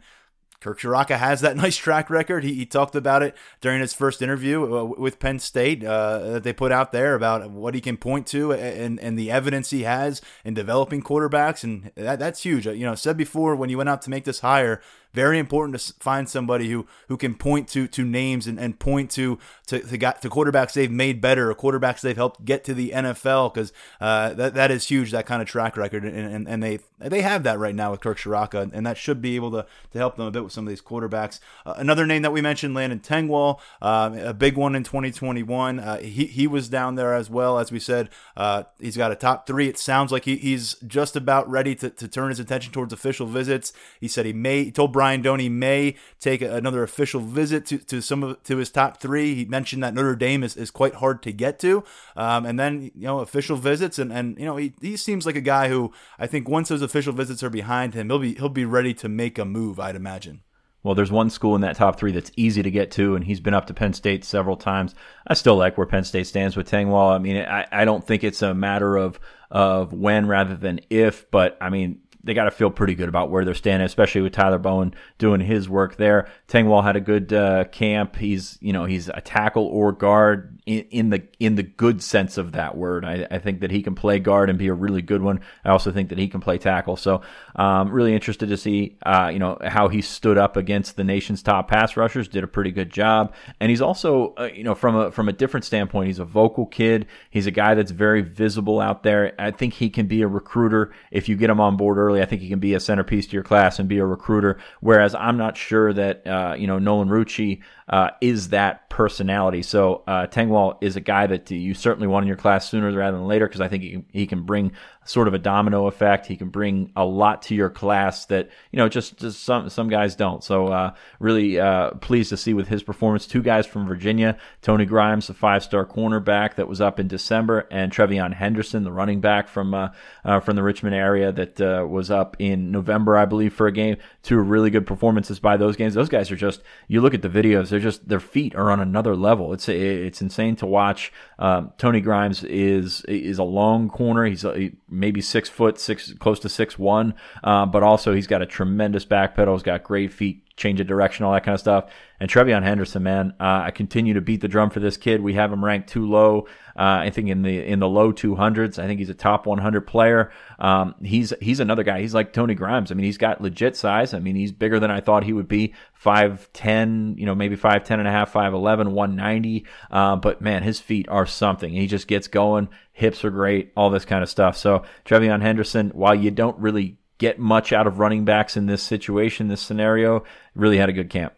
Kirk 0.60 0.80
Ciarrocca 0.80 1.18
has 1.18 1.40
that 1.42 1.56
nice 1.56 1.76
track 1.76 2.10
record. 2.10 2.44
He, 2.44 2.54
he 2.54 2.66
talked 2.66 2.94
about 2.94 3.22
it 3.22 3.36
during 3.60 3.80
his 3.80 3.92
first 3.92 4.22
interview 4.22 4.76
uh, 4.76 4.84
with 4.84 5.18
Penn 5.18 5.38
State 5.38 5.84
uh, 5.84 6.30
that 6.30 6.44
they 6.44 6.52
put 6.52 6.72
out 6.72 6.92
there 6.92 7.14
about 7.14 7.50
what 7.50 7.74
he 7.74 7.80
can 7.80 7.96
point 7.96 8.26
to 8.28 8.52
and, 8.52 8.98
and 9.00 9.18
the 9.18 9.30
evidence 9.30 9.70
he 9.70 9.82
has 9.82 10.20
in 10.44 10.54
developing 10.54 11.02
quarterbacks. 11.02 11.62
And 11.62 11.90
that, 11.94 12.18
that's 12.18 12.42
huge. 12.42 12.66
You 12.66 12.86
know, 12.86 12.94
said 12.94 13.16
before 13.16 13.54
when 13.56 13.70
you 13.70 13.76
went 13.76 13.88
out 13.88 14.02
to 14.02 14.10
make 14.10 14.24
this 14.24 14.40
hire, 14.40 14.80
very 15.16 15.38
important 15.38 15.80
to 15.80 15.94
find 15.94 16.28
somebody 16.28 16.70
who 16.70 16.86
who 17.08 17.16
can 17.16 17.34
point 17.34 17.66
to 17.68 17.88
to 17.88 18.04
names 18.04 18.46
and, 18.46 18.60
and 18.60 18.78
point 18.78 19.10
to 19.10 19.38
to 19.66 19.80
to, 19.80 19.96
got, 19.96 20.20
to 20.20 20.28
quarterbacks 20.28 20.74
they've 20.74 20.90
made 20.90 21.20
better 21.22 21.50
or 21.50 21.54
quarterbacks 21.54 22.02
they've 22.02 22.16
helped 22.16 22.44
get 22.44 22.62
to 22.64 22.74
the 22.74 22.90
NFL 22.90 23.52
because 23.52 23.72
uh, 24.00 24.34
that 24.34 24.52
that 24.52 24.70
is 24.70 24.86
huge 24.86 25.10
that 25.12 25.24
kind 25.24 25.40
of 25.40 25.48
track 25.48 25.76
record 25.76 26.04
and, 26.04 26.16
and, 26.16 26.46
and 26.46 26.62
they 26.62 26.78
they 26.98 27.22
have 27.22 27.42
that 27.44 27.58
right 27.58 27.74
now 27.74 27.90
with 27.90 28.00
Kirk 28.00 28.18
Ciarrocca 28.18 28.70
and 28.72 28.86
that 28.86 28.98
should 28.98 29.22
be 29.22 29.36
able 29.36 29.50
to 29.52 29.66
to 29.92 29.98
help 29.98 30.16
them 30.16 30.26
a 30.26 30.30
bit 30.30 30.44
with 30.44 30.52
some 30.52 30.66
of 30.66 30.68
these 30.68 30.82
quarterbacks. 30.82 31.40
Uh, 31.64 31.74
another 31.78 32.06
name 32.06 32.20
that 32.20 32.32
we 32.32 32.42
mentioned, 32.42 32.74
Landon 32.74 33.00
Tengwall, 33.00 33.58
uh, 33.80 34.14
a 34.20 34.34
big 34.34 34.56
one 34.56 34.76
in 34.76 34.84
2021. 34.84 35.80
Uh, 35.80 35.98
he 35.98 36.26
he 36.26 36.46
was 36.46 36.68
down 36.68 36.94
there 36.94 37.14
as 37.14 37.30
well 37.30 37.58
as 37.58 37.72
we 37.72 37.80
said. 37.80 38.10
Uh, 38.36 38.64
he's 38.78 38.98
got 38.98 39.10
a 39.10 39.16
top 39.16 39.46
three. 39.46 39.66
It 39.66 39.78
sounds 39.78 40.12
like 40.12 40.26
he, 40.26 40.36
he's 40.36 40.74
just 40.86 41.16
about 41.16 41.48
ready 41.48 41.74
to, 41.76 41.88
to 41.88 42.06
turn 42.06 42.28
his 42.28 42.38
attention 42.38 42.72
towards 42.72 42.92
official 42.92 43.26
visits. 43.26 43.72
He 43.98 44.08
said 44.08 44.26
he 44.26 44.34
may 44.34 44.64
he 44.64 44.70
told 44.70 44.92
Brian 44.92 45.05
Brian 45.06 45.22
Dohn 45.22 45.48
may 45.52 45.94
take 46.18 46.42
another 46.42 46.82
official 46.82 47.20
visit 47.20 47.64
to, 47.66 47.78
to 47.78 48.00
some 48.00 48.24
of 48.24 48.42
to 48.42 48.56
his 48.56 48.72
top 48.72 48.96
three. 48.96 49.36
He 49.36 49.44
mentioned 49.44 49.84
that 49.84 49.94
Notre 49.94 50.16
Dame 50.16 50.42
is, 50.42 50.56
is 50.56 50.72
quite 50.72 50.94
hard 50.94 51.22
to 51.22 51.32
get 51.32 51.60
to, 51.60 51.84
um, 52.16 52.44
and 52.44 52.58
then 52.58 52.90
you 52.96 53.06
know 53.06 53.20
official 53.20 53.56
visits, 53.56 54.00
and, 54.00 54.12
and 54.12 54.36
you 54.36 54.44
know 54.44 54.56
he, 54.56 54.72
he 54.80 54.96
seems 54.96 55.24
like 55.24 55.36
a 55.36 55.40
guy 55.40 55.68
who 55.68 55.92
I 56.18 56.26
think 56.26 56.48
once 56.48 56.70
those 56.70 56.82
official 56.82 57.12
visits 57.12 57.44
are 57.44 57.50
behind 57.50 57.94
him, 57.94 58.08
he'll 58.08 58.18
be 58.18 58.34
he'll 58.34 58.48
be 58.48 58.64
ready 58.64 58.94
to 58.94 59.08
make 59.08 59.38
a 59.38 59.44
move. 59.44 59.78
I'd 59.78 59.94
imagine. 59.94 60.40
Well, 60.82 60.96
there's 60.96 61.12
one 61.12 61.30
school 61.30 61.54
in 61.54 61.60
that 61.60 61.76
top 61.76 61.98
three 61.98 62.12
that's 62.12 62.32
easy 62.36 62.64
to 62.64 62.70
get 62.70 62.90
to, 62.92 63.14
and 63.14 63.24
he's 63.24 63.40
been 63.40 63.54
up 63.54 63.66
to 63.66 63.74
Penn 63.74 63.92
State 63.92 64.24
several 64.24 64.56
times. 64.56 64.94
I 65.26 65.34
still 65.34 65.56
like 65.56 65.78
where 65.78 65.86
Penn 65.86 66.04
State 66.04 66.26
stands 66.26 66.56
with 66.56 66.68
Tengwall. 66.68 67.14
I 67.14 67.18
mean, 67.18 67.36
I, 67.38 67.66
I 67.70 67.84
don't 67.84 68.04
think 68.04 68.24
it's 68.24 68.42
a 68.42 68.54
matter 68.54 68.96
of 68.96 69.20
of 69.50 69.92
when 69.92 70.26
rather 70.26 70.56
than 70.56 70.80
if, 70.90 71.30
but 71.30 71.56
I 71.60 71.70
mean, 71.70 72.00
they 72.26 72.34
got 72.34 72.44
to 72.44 72.50
feel 72.50 72.70
pretty 72.70 72.94
good 72.94 73.08
about 73.08 73.30
where 73.30 73.44
they're 73.44 73.54
standing, 73.54 73.86
especially 73.86 74.20
with 74.20 74.32
Tyler 74.32 74.58
Bowen 74.58 74.92
doing 75.16 75.40
his 75.40 75.68
work 75.68 75.96
there. 75.96 76.28
Tengwall 76.48 76.82
had 76.82 76.96
a 76.96 77.00
good 77.00 77.32
uh, 77.32 77.64
camp. 77.66 78.16
He's 78.16 78.58
you 78.60 78.72
know 78.72 78.84
he's 78.84 79.08
a 79.08 79.20
tackle 79.20 79.64
or 79.66 79.92
guard 79.92 80.60
in, 80.66 80.84
in, 80.90 81.10
the 81.10 81.22
in 81.38 81.54
the 81.54 81.62
good 81.62 82.02
sense 82.02 82.36
of 82.36 82.52
that 82.52 82.76
word. 82.76 83.04
I, 83.04 83.26
I, 83.30 83.38
think 83.38 83.60
that 83.60 83.70
he 83.70 83.82
can 83.82 83.94
play 83.94 84.18
guard 84.18 84.50
and 84.50 84.58
be 84.58 84.66
a 84.66 84.74
really 84.74 85.02
good 85.02 85.22
one. 85.22 85.40
I 85.64 85.70
also 85.70 85.92
think 85.92 86.08
that 86.08 86.18
he 86.18 86.26
can 86.26 86.40
play 86.40 86.58
tackle. 86.58 86.96
So 86.96 87.22
um, 87.54 87.90
really 87.90 88.12
interested 88.12 88.48
to 88.48 88.56
see 88.56 88.98
uh, 89.06 89.30
you 89.32 89.38
know 89.38 89.56
how 89.64 89.86
he 89.86 90.02
stood 90.02 90.36
up 90.36 90.56
against 90.56 90.96
the 90.96 91.04
nation's 91.04 91.42
top 91.42 91.68
pass 91.68 91.96
rushers. 91.96 92.26
Did 92.26 92.42
a 92.42 92.48
pretty 92.48 92.72
good 92.72 92.90
job, 92.90 93.34
and 93.60 93.70
he's 93.70 93.80
also 93.80 94.34
uh, 94.36 94.48
you 94.52 94.64
know 94.64 94.74
from 94.74 94.96
a 94.96 95.12
from 95.12 95.28
a 95.28 95.32
different 95.32 95.64
standpoint. 95.64 96.08
He's 96.08 96.18
a 96.18 96.24
vocal 96.24 96.66
kid. 96.66 97.06
He's 97.30 97.46
a 97.46 97.52
guy 97.52 97.74
that's 97.74 97.92
very 97.92 98.22
visible 98.22 98.80
out 98.80 99.04
there. 99.04 99.32
I 99.38 99.52
think 99.52 99.74
he 99.74 99.90
can 99.90 100.06
be 100.08 100.22
a 100.22 100.28
recruiter 100.28 100.92
if 101.12 101.28
you 101.28 101.36
get 101.36 101.50
him 101.50 101.60
on 101.60 101.76
board 101.76 101.98
early 101.98 102.15
I 102.22 102.26
think 102.26 102.42
he 102.42 102.48
can 102.48 102.58
be 102.58 102.74
a 102.74 102.80
centerpiece 102.80 103.26
to 103.28 103.32
your 103.34 103.42
class 103.42 103.78
and 103.78 103.88
be 103.88 103.98
a 103.98 104.06
recruiter. 104.06 104.58
Whereas 104.80 105.14
I'm 105.14 105.36
not 105.36 105.56
sure 105.56 105.92
that 105.92 106.26
uh, 106.26 106.54
you 106.58 106.66
know 106.66 106.78
Nolan 106.78 107.08
Rucci 107.08 107.60
uh, 107.88 108.10
is 108.20 108.48
that 108.48 108.88
personality. 108.90 109.62
So 109.62 110.02
uh, 110.06 110.26
Tengwall 110.26 110.78
is 110.80 110.96
a 110.96 111.00
guy 111.00 111.26
that 111.26 111.50
you 111.50 111.74
certainly 111.74 112.08
want 112.08 112.24
in 112.24 112.28
your 112.28 112.36
class 112.36 112.68
sooner 112.68 112.90
rather 112.90 113.16
than 113.16 113.26
later 113.26 113.46
because 113.46 113.60
I 113.60 113.68
think 113.68 113.82
he 113.82 113.90
can, 113.90 114.06
he 114.10 114.26
can 114.26 114.42
bring 114.42 114.72
sort 115.04 115.28
of 115.28 115.34
a 115.34 115.38
domino 115.38 115.86
effect. 115.86 116.26
He 116.26 116.36
can 116.36 116.48
bring 116.48 116.90
a 116.96 117.04
lot 117.04 117.42
to 117.42 117.54
your 117.54 117.70
class 117.70 118.26
that 118.26 118.50
you 118.72 118.76
know 118.78 118.88
just, 118.88 119.18
just 119.18 119.42
some 119.42 119.68
some 119.68 119.88
guys 119.88 120.16
don't. 120.16 120.42
So 120.42 120.68
uh, 120.68 120.94
really 121.20 121.58
uh, 121.60 121.90
pleased 121.92 122.30
to 122.30 122.36
see 122.36 122.54
with 122.54 122.68
his 122.68 122.82
performance. 122.82 123.26
Two 123.26 123.42
guys 123.42 123.66
from 123.66 123.86
Virginia, 123.86 124.36
Tony 124.62 124.84
Grimes, 124.84 125.28
the 125.28 125.34
five 125.34 125.62
star 125.62 125.86
cornerback 125.86 126.56
that 126.56 126.68
was 126.68 126.80
up 126.80 126.98
in 126.98 127.08
December, 127.08 127.68
and 127.70 127.92
TreVeyon 127.92 128.34
Henderson, 128.34 128.82
the 128.84 128.92
running 128.92 129.20
back 129.20 129.48
from 129.48 129.74
uh, 129.74 129.88
uh 130.24 130.40
from 130.40 130.56
the 130.56 130.62
Richmond 130.62 130.94
area 130.94 131.32
that 131.32 131.60
uh, 131.60 131.86
was 131.86 132.10
up 132.10 132.36
in 132.38 132.70
November, 132.70 133.16
I 133.16 133.26
believe, 133.26 133.54
for 133.54 133.66
a 133.66 133.72
game. 133.72 133.96
Two 134.22 134.38
really 134.38 134.70
good 134.70 134.86
performances 134.86 135.38
by 135.38 135.56
those 135.56 135.76
games. 135.76 135.94
Those 135.94 136.08
guys 136.08 136.30
are 136.30 136.36
just 136.36 136.62
you 136.88 137.00
look 137.00 137.14
at 137.14 137.22
the 137.22 137.28
videos, 137.28 137.72
they're 137.76 137.82
just 137.82 138.08
their 138.08 138.20
feet 138.20 138.54
are 138.54 138.70
on 138.70 138.80
another 138.80 139.14
level. 139.14 139.52
It's 139.52 139.68
it's 139.68 140.22
insane 140.22 140.56
to 140.56 140.66
watch. 140.66 141.12
Um, 141.38 141.72
Tony 141.76 142.00
Grimes 142.00 142.42
is 142.44 143.02
is 143.02 143.38
a 143.38 143.44
long 143.44 143.90
corner. 143.90 144.24
He's 144.24 144.46
a, 144.46 144.72
maybe 144.88 145.20
six 145.20 145.50
foot, 145.50 145.78
six 145.78 146.14
close 146.14 146.40
to 146.40 146.48
six 146.48 146.78
one, 146.78 147.12
uh, 147.44 147.66
but 147.66 147.82
also 147.82 148.14
he's 148.14 148.26
got 148.26 148.40
a 148.40 148.46
tremendous 148.46 149.04
back 149.04 149.36
pedal. 149.36 149.54
He's 149.54 149.62
got 149.62 149.84
great 149.84 150.10
feet, 150.10 150.42
change 150.56 150.80
of 150.80 150.86
direction, 150.86 151.24
all 151.24 151.32
that 151.32 151.44
kind 151.44 151.54
of 151.54 151.60
stuff. 151.60 151.90
And 152.18 152.30
TreVeyon 152.30 152.62
Henderson, 152.62 153.02
man, 153.02 153.34
uh, 153.38 153.64
I 153.66 153.70
continue 153.70 154.14
to 154.14 154.22
beat 154.22 154.40
the 154.40 154.48
drum 154.48 154.70
for 154.70 154.80
this 154.80 154.96
kid. 154.96 155.20
We 155.20 155.34
have 155.34 155.52
him 155.52 155.62
ranked 155.62 155.90
too 155.90 156.08
low. 156.08 156.46
Uh, 156.74 157.04
I 157.04 157.10
think 157.10 157.28
in 157.28 157.42
the 157.42 157.64
in 157.64 157.78
the 157.78 157.88
low 157.88 158.12
200s. 158.12 158.78
I 158.78 158.86
think 158.86 158.98
he's 158.98 159.10
a 159.10 159.14
top 159.14 159.46
100 159.46 159.86
player. 159.86 160.32
Um, 160.58 160.94
he's 161.02 161.32
he's 161.40 161.60
another 161.60 161.82
guy. 161.82 162.00
He's 162.00 162.14
like 162.14 162.32
Tony 162.32 162.54
Grimes. 162.54 162.90
I 162.90 162.94
mean, 162.94 163.04
he's 163.04 163.18
got 163.18 163.40
legit 163.40 163.76
size. 163.76 164.14
I 164.14 164.18
mean, 164.18 164.34
he's 164.34 164.52
bigger 164.52 164.80
than 164.80 164.90
I 164.90 165.00
thought 165.00 165.24
he 165.24 165.32
would 165.32 165.48
be. 165.48 165.74
5'10, 166.02 167.18
you 167.18 167.26
know, 167.26 167.34
maybe 167.34 167.56
5'10 167.56 167.90
and 167.92 168.08
a 168.08 168.10
half, 168.10 168.32
5'11, 168.32 168.92
190. 168.92 169.66
Uh, 169.90 170.16
but 170.16 170.40
man, 170.40 170.62
his 170.62 170.80
feet 170.80 171.08
are 171.08 171.26
something. 171.26 171.72
He 171.72 171.86
just 171.86 172.06
gets 172.06 172.28
going. 172.28 172.68
Hips 172.92 173.24
are 173.24 173.30
great. 173.30 173.72
All 173.76 173.90
this 173.90 174.04
kind 174.04 174.22
of 174.22 174.28
stuff. 174.28 174.56
So 174.56 174.84
TreVeyon 175.04 175.42
Henderson, 175.42 175.90
while 175.90 176.14
you 176.14 176.30
don't 176.30 176.58
really 176.58 176.98
get 177.18 177.38
much 177.38 177.72
out 177.72 177.86
of 177.86 177.98
running 177.98 178.24
backs 178.24 178.56
in 178.56 178.66
this 178.66 178.82
situation, 178.82 179.48
this 179.48 179.62
scenario, 179.62 180.24
really 180.54 180.78
had 180.78 180.88
a 180.88 180.92
good 180.92 181.10
camp. 181.10 181.32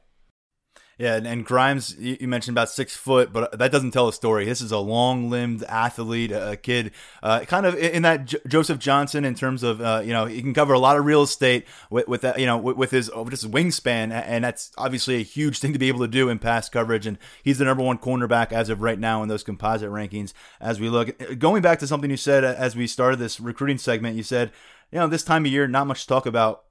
Yeah, 0.99 1.15
and, 1.15 1.29
and 1.29 1.47
Grimes, 1.47 1.97
you, 1.97 2.27
mentioned 2.27 2.57
about 2.57 2.71
six 2.71 2.97
foot, 2.97 3.33
but 3.33 3.57
that 3.57 3.71
doesn't 3.71 3.93
tell 3.93 4.09
a 4.09 4.13
story. 4.13 4.47
This 4.47 4.61
is 4.61 4.73
a 4.73 4.79
long 4.79 5.31
limbed 5.31 5.63
athlete, 5.63 6.33
a 6.33 6.57
kid, 6.57 6.91
uh, 7.23 7.41
kind 7.41 7.67
of 7.67 7.77
in 7.77 8.03
that 8.03 8.25
J- 8.25 8.39
Joseph 8.49 8.81
Johnson 8.81 9.25
in 9.25 9.37
terms 9.37 9.63
of, 9.63 9.81
uh, 9.81 10.03
you 10.05 10.13
know, 10.13 10.27
he 10.27 10.43
can 10.43 10.53
cover 10.53 10.73
a 10.73 10.79
lot 10.81 10.97
of 10.97 11.05
real 11.05 11.23
estate 11.23 11.67
with, 11.89 12.09
with 12.09 12.23
that, 12.23 12.41
you 12.41 12.47
know, 12.47 12.59
with, 12.59 12.77
with 12.77 12.91
his 12.91 13.09
with 13.15 13.31
his 13.31 13.47
wingspan, 13.47 14.11
and 14.11 14.43
that's 14.43 14.73
obviously 14.77 15.15
a 15.15 15.23
huge 15.23 15.61
thing 15.61 15.73
to 15.73 15.79
be 15.79 15.87
able 15.87 16.01
to 16.01 16.09
do 16.09 16.29
in 16.29 16.41
pass 16.41 16.69
coverage. 16.69 17.07
And 17.07 17.17
he's 17.45 17.59
the 17.59 17.65
number 17.65 17.85
one 17.85 17.99
cornerback 17.99 18.51
as 18.51 18.69
of 18.69 18.83
right 18.83 18.99
now 18.99 19.23
in 19.23 19.29
those 19.29 19.45
composite 19.45 19.91
rankings. 19.91 20.33
As 20.61 20.81
we 20.81 20.89
look, 20.89 21.39
going 21.39 21.63
back 21.63 21.79
to 21.79 21.87
something 21.87 22.11
you 22.11 22.17
said 22.17 22.43
as 22.43 22.75
we 22.75 22.89
started 22.89 23.21
this 23.21 23.39
recruiting 23.39 23.79
segment, 23.79 24.17
you 24.17 24.25
said, 24.25 24.51
you 24.93 24.99
know, 24.99 25.07
this 25.07 25.25
time 25.25 25.45
of 25.45 25.53
year, 25.53 25.67
not 25.69 25.87
much 25.87 26.03
to 26.03 26.07
talk 26.07 26.27
about 26.27 26.65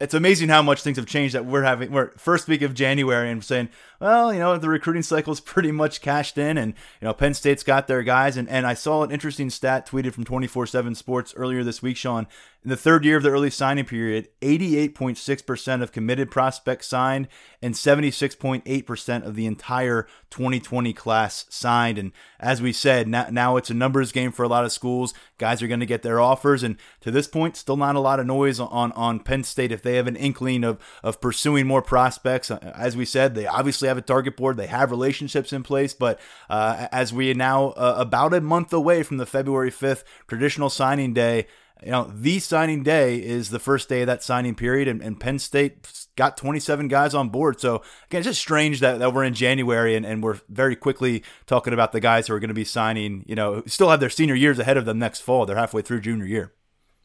it's 0.00 0.14
amazing 0.14 0.48
how 0.48 0.62
much 0.62 0.82
things 0.82 0.96
have 0.96 1.06
changed 1.06 1.34
that 1.34 1.44
we're 1.44 1.62
having 1.62 1.92
we're 1.92 2.12
first 2.16 2.48
week 2.48 2.62
of 2.62 2.74
January 2.74 3.30
and 3.30 3.44
saying, 3.44 3.68
well, 4.00 4.32
you 4.32 4.38
know, 4.38 4.56
the 4.56 4.68
recruiting 4.68 5.02
cycle 5.02 5.32
is 5.32 5.40
pretty 5.40 5.70
much 5.70 6.00
cashed 6.00 6.38
in 6.38 6.56
and 6.56 6.72
you 7.00 7.06
know, 7.06 7.12
Penn 7.12 7.34
State's 7.34 7.62
got 7.62 7.86
their 7.86 8.02
guys 8.02 8.36
and, 8.36 8.48
and 8.48 8.66
I 8.66 8.74
saw 8.74 9.02
an 9.02 9.10
interesting 9.10 9.50
stat 9.50 9.86
tweeted 9.86 10.14
from 10.14 10.24
24/7 10.24 10.96
Sports 10.96 11.34
earlier 11.36 11.62
this 11.62 11.82
week, 11.82 11.96
Sean. 11.96 12.26
In 12.66 12.70
the 12.70 12.76
third 12.76 13.04
year 13.04 13.16
of 13.16 13.22
the 13.22 13.30
early 13.30 13.50
signing 13.50 13.84
period, 13.84 14.26
88.6% 14.42 15.82
of 15.82 15.92
committed 15.92 16.32
prospects 16.32 16.88
signed 16.88 17.28
and 17.62 17.74
76.8% 17.74 19.24
of 19.24 19.36
the 19.36 19.46
entire 19.46 20.08
2020 20.30 20.92
class 20.92 21.46
signed. 21.48 21.96
And 21.96 22.10
as 22.40 22.60
we 22.60 22.72
said, 22.72 23.06
now, 23.06 23.56
it's 23.56 23.70
a 23.70 23.74
numbers 23.74 24.10
game 24.10 24.32
for 24.32 24.42
a 24.42 24.48
lot 24.48 24.64
of 24.64 24.72
schools. 24.72 25.14
Guys 25.38 25.62
are 25.62 25.68
going 25.68 25.78
to 25.78 25.86
get 25.86 26.02
their 26.02 26.18
offers. 26.18 26.64
And 26.64 26.76
to 27.02 27.12
this 27.12 27.28
point, 27.28 27.56
still 27.56 27.76
not 27.76 27.94
a 27.94 28.00
lot 28.00 28.18
of 28.18 28.26
noise 28.26 28.58
on, 28.58 28.90
on 28.90 29.20
Penn 29.20 29.44
State 29.44 29.70
if 29.70 29.82
they 29.82 29.94
have 29.94 30.08
an 30.08 30.16
inkling 30.16 30.64
of, 30.64 30.80
of 31.04 31.20
pursuing 31.20 31.68
more 31.68 31.82
prospects. 31.82 32.50
As 32.50 32.96
we 32.96 33.04
said, 33.04 33.36
they 33.36 33.46
obviously 33.46 33.86
have 33.86 33.96
a 33.96 34.02
target 34.02 34.36
board, 34.36 34.56
they 34.56 34.66
have 34.66 34.90
relationships 34.90 35.52
in 35.52 35.62
place. 35.62 35.94
But 35.94 36.18
uh, 36.50 36.88
as 36.90 37.12
we 37.12 37.30
are 37.30 37.34
now 37.34 37.68
uh, 37.68 37.94
about 37.96 38.34
a 38.34 38.40
month 38.40 38.72
away 38.72 39.04
from 39.04 39.18
the 39.18 39.26
February 39.26 39.70
5th 39.70 40.02
traditional 40.26 40.68
signing 40.68 41.14
day, 41.14 41.46
you 41.84 41.90
know, 41.90 42.10
the 42.12 42.38
signing 42.38 42.82
day 42.82 43.16
is 43.16 43.50
the 43.50 43.58
first 43.58 43.88
day 43.88 44.00
of 44.00 44.06
that 44.06 44.22
signing 44.22 44.54
period, 44.54 44.88
and, 44.88 45.02
and 45.02 45.20
Penn 45.20 45.38
State 45.38 46.06
got 46.16 46.36
27 46.36 46.88
guys 46.88 47.14
on 47.14 47.28
board. 47.28 47.60
So, 47.60 47.82
again, 48.06 48.20
it's 48.20 48.26
just 48.26 48.40
strange 48.40 48.80
that, 48.80 48.98
that 48.98 49.12
we're 49.12 49.24
in 49.24 49.34
January 49.34 49.94
and, 49.94 50.06
and 50.06 50.22
we're 50.22 50.40
very 50.48 50.74
quickly 50.74 51.22
talking 51.46 51.74
about 51.74 51.92
the 51.92 52.00
guys 52.00 52.26
who 52.26 52.34
are 52.34 52.40
going 52.40 52.48
to 52.48 52.54
be 52.54 52.64
signing, 52.64 53.24
you 53.26 53.34
know, 53.34 53.62
still 53.66 53.90
have 53.90 54.00
their 54.00 54.10
senior 54.10 54.34
years 54.34 54.58
ahead 54.58 54.76
of 54.76 54.86
them 54.86 54.98
next 54.98 55.20
fall. 55.20 55.44
They're 55.44 55.56
halfway 55.56 55.82
through 55.82 56.00
junior 56.00 56.26
year. 56.26 56.52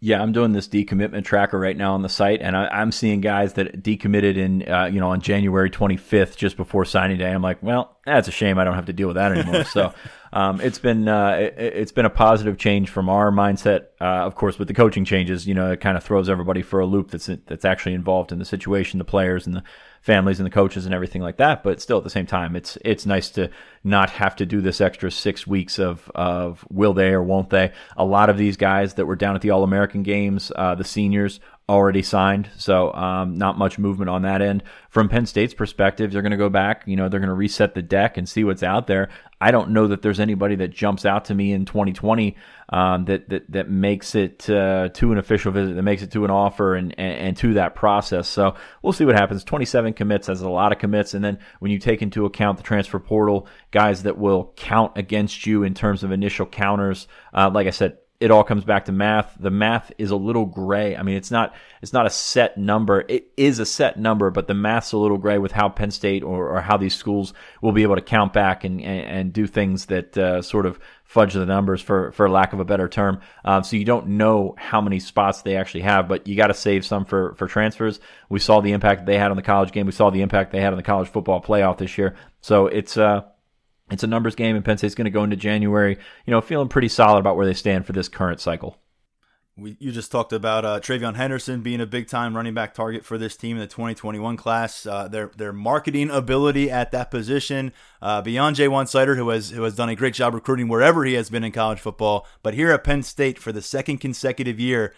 Yeah, 0.03 0.19
I'm 0.19 0.31
doing 0.31 0.51
this 0.51 0.67
decommitment 0.67 1.25
tracker 1.25 1.59
right 1.59 1.77
now 1.77 1.93
on 1.93 2.01
the 2.01 2.09
site, 2.09 2.41
and 2.41 2.57
I, 2.57 2.81
am 2.81 2.91
seeing 2.91 3.21
guys 3.21 3.53
that 3.53 3.83
decommitted 3.83 4.35
in, 4.35 4.67
uh, 4.67 4.85
you 4.85 4.99
know, 4.99 5.11
on 5.11 5.21
January 5.21 5.69
25th, 5.69 6.35
just 6.35 6.57
before 6.57 6.85
signing 6.85 7.19
day. 7.19 7.29
I'm 7.29 7.43
like, 7.43 7.61
well, 7.61 7.99
that's 8.03 8.27
a 8.27 8.31
shame. 8.31 8.57
I 8.57 8.63
don't 8.63 8.73
have 8.73 8.87
to 8.87 8.93
deal 8.93 9.07
with 9.07 9.17
that 9.17 9.31
anymore. 9.31 9.63
so, 9.65 9.93
um, 10.33 10.59
it's 10.59 10.79
been 10.79 11.07
uh, 11.07 11.51
it, 11.55 11.75
has 11.75 11.91
been 11.91 12.05
a 12.05 12.09
positive 12.09 12.57
change 12.57 12.89
from 12.89 13.09
our 13.09 13.31
mindset. 13.31 13.89
Uh, 14.01 14.25
of 14.25 14.33
course, 14.33 14.57
with 14.57 14.67
the 14.67 14.73
coaching 14.73 15.05
changes, 15.05 15.45
you 15.45 15.53
know, 15.53 15.71
it 15.71 15.81
kind 15.81 15.95
of 15.95 16.03
throws 16.03 16.29
everybody 16.29 16.63
for 16.63 16.79
a 16.79 16.85
loop. 16.87 17.11
That's 17.11 17.29
that's 17.45 17.65
actually 17.65 17.93
involved 17.93 18.31
in 18.31 18.39
the 18.39 18.45
situation, 18.45 18.97
the 18.97 19.05
players 19.05 19.45
and 19.45 19.55
the 19.55 19.63
families 20.01 20.39
and 20.39 20.45
the 20.45 20.51
coaches 20.51 20.85
and 20.85 20.93
everything 20.93 21.21
like 21.21 21.37
that. 21.37 21.63
But 21.63 21.79
still, 21.79 21.97
at 21.97 22.03
the 22.03 22.09
same 22.09 22.25
time, 22.25 22.55
it's 22.55 22.77
it's 22.83 23.05
nice 23.05 23.29
to 23.31 23.49
not 23.83 24.09
have 24.09 24.35
to 24.37 24.45
do 24.45 24.59
this 24.59 24.81
extra 24.81 25.09
six 25.11 25.47
weeks 25.47 25.79
of 25.79 26.11
of 26.13 26.65
will 26.69 26.93
they 26.93 27.09
or 27.09 27.23
won't 27.23 27.49
they. 27.49 27.71
A 27.95 28.05
lot 28.05 28.29
of 28.29 28.37
these 28.37 28.57
guys 28.57 28.95
that 28.95 29.05
were 29.05 29.15
down 29.15 29.35
at 29.35 29.41
the 29.41 29.51
All 29.51 29.63
American 29.63 30.03
games, 30.03 30.51
uh, 30.55 30.75
the 30.75 30.83
seniors 30.83 31.39
already 31.71 32.01
signed, 32.01 32.49
so 32.57 32.93
um, 32.93 33.37
not 33.37 33.57
much 33.57 33.79
movement 33.79 34.09
on 34.09 34.23
that 34.23 34.41
end. 34.41 34.61
From 34.89 35.07
Penn 35.07 35.25
State's 35.25 35.53
perspective, 35.53 36.11
they're 36.11 36.21
going 36.21 36.31
to 36.31 36.37
go 36.37 36.49
back. 36.49 36.83
You 36.85 36.97
know, 36.97 37.07
they're 37.07 37.21
going 37.21 37.29
to 37.29 37.33
reset 37.33 37.73
the 37.73 37.81
deck 37.81 38.17
and 38.17 38.27
see 38.27 38.43
what's 38.43 38.61
out 38.61 38.87
there. 38.87 39.07
I 39.39 39.51
don't 39.51 39.71
know 39.71 39.87
that 39.87 40.01
there's 40.01 40.19
anybody 40.19 40.55
that 40.55 40.67
jumps 40.67 41.05
out 41.05 41.25
to 41.25 41.33
me 41.33 41.53
in 41.53 41.63
2020 41.63 42.35
um, 42.69 43.05
that 43.05 43.29
that 43.29 43.49
that 43.51 43.69
makes 43.69 44.15
it 44.15 44.49
uh, 44.49 44.89
to 44.89 45.11
an 45.13 45.17
official 45.17 45.53
visit, 45.53 45.75
that 45.75 45.81
makes 45.81 46.01
it 46.01 46.11
to 46.11 46.25
an 46.25 46.29
offer, 46.31 46.75
and, 46.75 46.93
and, 46.99 47.17
and 47.27 47.37
to 47.37 47.53
that 47.53 47.73
process. 47.73 48.27
So 48.27 48.55
we'll 48.81 48.93
see 48.93 49.05
what 49.05 49.15
happens. 49.15 49.45
27 49.45 49.93
commits 49.93 50.27
has 50.27 50.41
a 50.41 50.49
lot 50.49 50.73
of 50.73 50.77
commits, 50.77 51.13
and 51.13 51.23
then 51.23 51.39
when 51.59 51.71
you 51.71 51.79
take 51.79 52.01
into 52.01 52.25
account 52.25 52.57
the 52.57 52.63
transfer 52.63 52.99
portal, 52.99 53.47
guys 53.71 54.03
that 54.03 54.17
will 54.17 54.51
count 54.57 54.97
against 54.97 55.45
you 55.45 55.63
in 55.63 55.73
terms 55.73 56.03
of 56.03 56.11
initial 56.11 56.45
counters, 56.45 57.07
uh, 57.33 57.49
like 57.51 57.65
I 57.65 57.71
said, 57.71 57.97
it 58.21 58.29
all 58.29 58.43
comes 58.43 58.63
back 58.63 58.85
to 58.85 58.91
math. 58.91 59.35
The 59.39 59.49
math 59.49 59.91
is 59.97 60.11
a 60.11 60.15
little 60.15 60.45
gray. 60.45 60.95
I 60.95 61.01
mean, 61.01 61.15
it's 61.15 61.31
not 61.31 61.55
it's 61.81 61.91
not 61.91 62.05
a 62.05 62.09
set 62.11 62.55
number. 62.55 63.03
It 63.09 63.31
is 63.35 63.57
a 63.57 63.65
set 63.65 63.99
number, 63.99 64.29
but 64.29 64.47
the 64.47 64.53
math's 64.53 64.91
a 64.91 64.97
little 64.97 65.17
gray 65.17 65.39
with 65.39 65.51
how 65.51 65.69
Penn 65.69 65.89
State 65.89 66.21
or, 66.21 66.55
or 66.55 66.61
how 66.61 66.77
these 66.77 66.93
schools 66.93 67.33
will 67.63 67.71
be 67.71 67.81
able 67.81 67.95
to 67.95 68.01
count 68.01 68.31
back 68.31 68.63
and 68.63 68.79
and, 68.79 69.05
and 69.07 69.33
do 69.33 69.47
things 69.47 69.87
that 69.87 70.15
uh, 70.19 70.43
sort 70.43 70.67
of 70.67 70.79
fudge 71.03 71.33
the 71.33 71.47
numbers 71.47 71.81
for 71.81 72.11
for 72.11 72.29
lack 72.29 72.53
of 72.53 72.59
a 72.59 72.65
better 72.65 72.87
term. 72.87 73.21
Um, 73.43 73.63
so 73.63 73.75
you 73.75 73.85
don't 73.85 74.09
know 74.09 74.53
how 74.55 74.81
many 74.81 74.99
spots 74.99 75.41
they 75.41 75.55
actually 75.55 75.81
have, 75.81 76.07
but 76.07 76.27
you 76.27 76.35
got 76.35 76.47
to 76.47 76.53
save 76.53 76.85
some 76.85 77.05
for 77.05 77.33
for 77.35 77.47
transfers. 77.47 77.99
We 78.29 78.37
saw 78.37 78.61
the 78.61 78.71
impact 78.71 79.07
they 79.07 79.17
had 79.17 79.31
on 79.31 79.35
the 79.35 79.43
college 79.43 79.71
game. 79.71 79.87
We 79.87 79.93
saw 79.93 80.11
the 80.11 80.21
impact 80.21 80.51
they 80.51 80.61
had 80.61 80.73
on 80.73 80.77
the 80.77 80.83
college 80.83 81.09
football 81.09 81.41
playoff 81.41 81.79
this 81.79 81.97
year. 81.97 82.15
So 82.41 82.67
it's 82.67 82.97
uh 82.97 83.23
it's 83.91 84.03
a 84.03 84.07
numbers 84.07 84.35
game, 84.35 84.55
and 84.55 84.63
Penn 84.63 84.77
State's 84.77 84.95
going 84.95 85.05
to 85.05 85.11
go 85.11 85.23
into 85.23 85.35
January, 85.35 85.97
you 86.25 86.31
know, 86.31 86.41
feeling 86.41 86.69
pretty 86.69 86.87
solid 86.87 87.19
about 87.19 87.35
where 87.35 87.45
they 87.45 87.53
stand 87.53 87.85
for 87.85 87.93
this 87.93 88.07
current 88.07 88.39
cycle. 88.39 88.77
We, 89.57 89.75
you 89.79 89.91
just 89.91 90.11
talked 90.11 90.31
about 90.31 90.63
uh, 90.63 90.79
TreVeyon 90.79 91.15
Henderson 91.15 91.61
being 91.61 91.81
a 91.81 91.85
big 91.85 92.07
time 92.07 92.35
running 92.35 92.53
back 92.53 92.73
target 92.73 93.03
for 93.03 93.17
this 93.17 93.35
team 93.35 93.57
in 93.57 93.61
the 93.61 93.67
2021 93.67 94.37
class. 94.37 94.85
Uh, 94.85 95.09
their 95.09 95.29
their 95.35 95.51
marketing 95.51 96.09
ability 96.09 96.71
at 96.71 96.91
that 96.91 97.11
position, 97.11 97.73
uh, 98.01 98.21
beyond 98.21 98.55
Ja'Juan 98.55 98.85
Seider, 98.85 99.17
who 99.17 99.27
has 99.29 99.49
who 99.49 99.63
has 99.63 99.75
done 99.75 99.89
a 99.89 99.95
great 99.95 100.13
job 100.13 100.33
recruiting 100.33 100.69
wherever 100.69 101.03
he 101.03 101.13
has 101.15 101.29
been 101.29 101.43
in 101.43 101.51
college 101.51 101.79
football, 101.79 102.25
but 102.41 102.53
here 102.53 102.71
at 102.71 102.85
Penn 102.85 103.03
State 103.03 103.37
for 103.37 103.51
the 103.51 103.61
second 103.61 103.97
consecutive 103.97 104.57
year, 104.57 104.95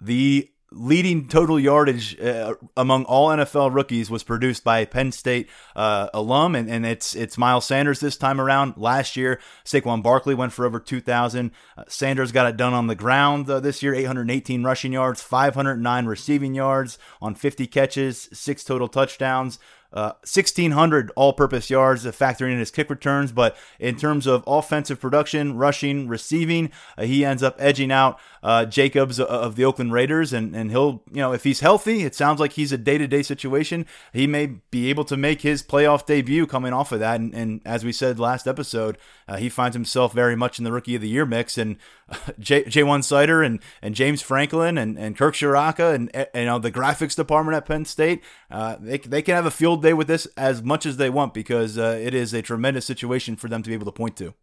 the 0.00 0.50
leading 0.70 1.28
total 1.28 1.58
yardage 1.58 2.18
uh, 2.20 2.54
among 2.76 3.04
all 3.04 3.28
NFL 3.28 3.72
rookies 3.72 4.10
was 4.10 4.22
produced 4.22 4.64
by 4.64 4.84
Penn 4.84 5.12
State 5.12 5.48
uh, 5.74 6.08
alum, 6.12 6.54
and, 6.54 6.68
and 6.68 6.84
it's 6.84 7.14
it's 7.16 7.38
Miles 7.38 7.64
Sanders 7.64 8.00
this 8.00 8.16
time 8.16 8.40
around. 8.40 8.74
Last 8.76 9.16
year, 9.16 9.40
Saquon 9.64 10.02
Barkley 10.02 10.34
went 10.34 10.52
for 10.52 10.66
over 10.66 10.78
2,000. 10.78 11.50
Uh, 11.76 11.84
Sanders 11.88 12.32
got 12.32 12.48
it 12.48 12.56
done 12.56 12.74
on 12.74 12.86
the 12.86 12.94
ground 12.94 13.48
uh, 13.48 13.60
this 13.60 13.82
year, 13.82 13.94
818 13.94 14.62
rushing 14.62 14.92
yards, 14.92 15.22
509 15.22 16.06
receiving 16.06 16.54
yards 16.54 16.98
on 17.22 17.34
50 17.34 17.66
catches, 17.66 18.28
six 18.32 18.62
total 18.62 18.88
touchdowns. 18.88 19.58
Uh, 19.92 20.12
1,600 20.20 21.10
all 21.16 21.32
purpose 21.32 21.70
yards, 21.70 22.06
uh, 22.06 22.12
factoring 22.12 22.52
in 22.52 22.58
his 22.58 22.70
kick 22.70 22.90
returns. 22.90 23.32
But 23.32 23.56
in 23.78 23.96
terms 23.96 24.26
of 24.26 24.44
offensive 24.46 25.00
production, 25.00 25.56
rushing, 25.56 26.08
receiving, 26.08 26.70
uh, 26.96 27.04
he 27.04 27.24
ends 27.24 27.42
up 27.42 27.56
edging 27.58 27.90
out 27.90 28.18
uh, 28.42 28.66
Jacobs 28.66 29.18
of 29.18 29.56
the 29.56 29.64
Oakland 29.64 29.92
Raiders. 29.92 30.32
And, 30.32 30.54
and 30.54 30.70
he'll, 30.70 31.02
you 31.10 31.18
know, 31.18 31.32
if 31.32 31.44
he's 31.44 31.60
healthy, 31.60 32.02
it 32.02 32.14
sounds 32.14 32.38
like 32.38 32.52
he's 32.52 32.72
a 32.72 32.78
day 32.78 32.98
to 32.98 33.06
day 33.06 33.22
situation. 33.22 33.86
He 34.12 34.26
may 34.26 34.46
be 34.70 34.90
able 34.90 35.04
to 35.06 35.16
make 35.16 35.40
his 35.40 35.62
playoff 35.62 36.04
debut 36.04 36.46
coming 36.46 36.72
off 36.72 36.92
of 36.92 37.00
that. 37.00 37.20
And, 37.20 37.34
and 37.34 37.60
as 37.64 37.84
we 37.84 37.92
said 37.92 38.20
last 38.20 38.46
episode, 38.46 38.98
uh, 39.26 39.36
he 39.36 39.48
finds 39.48 39.74
himself 39.74 40.12
very 40.12 40.36
much 40.36 40.58
in 40.58 40.64
the 40.64 40.72
rookie 40.72 40.94
of 40.94 41.02
the 41.02 41.08
year 41.08 41.26
mix. 41.26 41.56
And 41.56 41.76
J- 42.38 42.64
Ja'Juan 42.64 43.00
Seider 43.00 43.44
and, 43.44 43.60
and 43.82 43.94
James 43.94 44.22
Franklin 44.22 44.78
and, 44.78 44.98
and 44.98 45.16
Kirk 45.16 45.34
Ciarrocca 45.34 45.94
and, 45.94 46.14
and 46.14 46.28
you 46.34 46.44
know 46.44 46.58
the 46.58 46.72
graphics 46.72 47.16
department 47.16 47.56
at 47.56 47.66
Penn 47.66 47.84
State, 47.84 48.22
uh, 48.50 48.76
they, 48.80 48.98
they 48.98 49.22
can 49.22 49.34
have 49.34 49.46
a 49.46 49.50
field 49.50 49.82
day 49.82 49.92
with 49.92 50.08
this 50.08 50.26
as 50.36 50.62
much 50.62 50.86
as 50.86 50.96
they 50.96 51.10
want 51.10 51.34
because 51.34 51.76
uh, 51.76 51.98
it 52.02 52.14
is 52.14 52.32
a 52.32 52.42
tremendous 52.42 52.86
situation 52.86 53.36
for 53.36 53.48
them 53.48 53.62
to 53.62 53.68
be 53.68 53.74
able 53.74 53.84
to 53.84 53.92
point 53.92 54.16
to. 54.16 54.34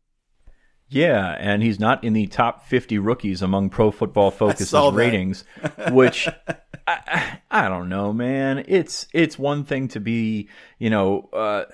Yeah, 0.88 1.36
and 1.40 1.64
he's 1.64 1.80
not 1.80 2.04
in 2.04 2.14
the 2.14 2.28
top 2.28 2.68
50 2.68 3.00
rookies 3.00 3.42
among 3.42 3.70
Pro 3.70 3.90
Football 3.90 4.30
Focus's 4.32 4.74
ratings, 4.94 5.44
which 5.92 6.30
I, 6.86 7.40
I, 7.50 7.70
don't 7.70 7.90
know, 7.90 8.14
man. 8.14 8.64
It's 8.68 9.08
it's 9.12 9.40
one 9.40 9.64
thing 9.64 9.88
to 9.90 10.00
be, 10.00 10.50
you 10.78 10.92
know, 10.92 11.28
uh, 11.34 11.66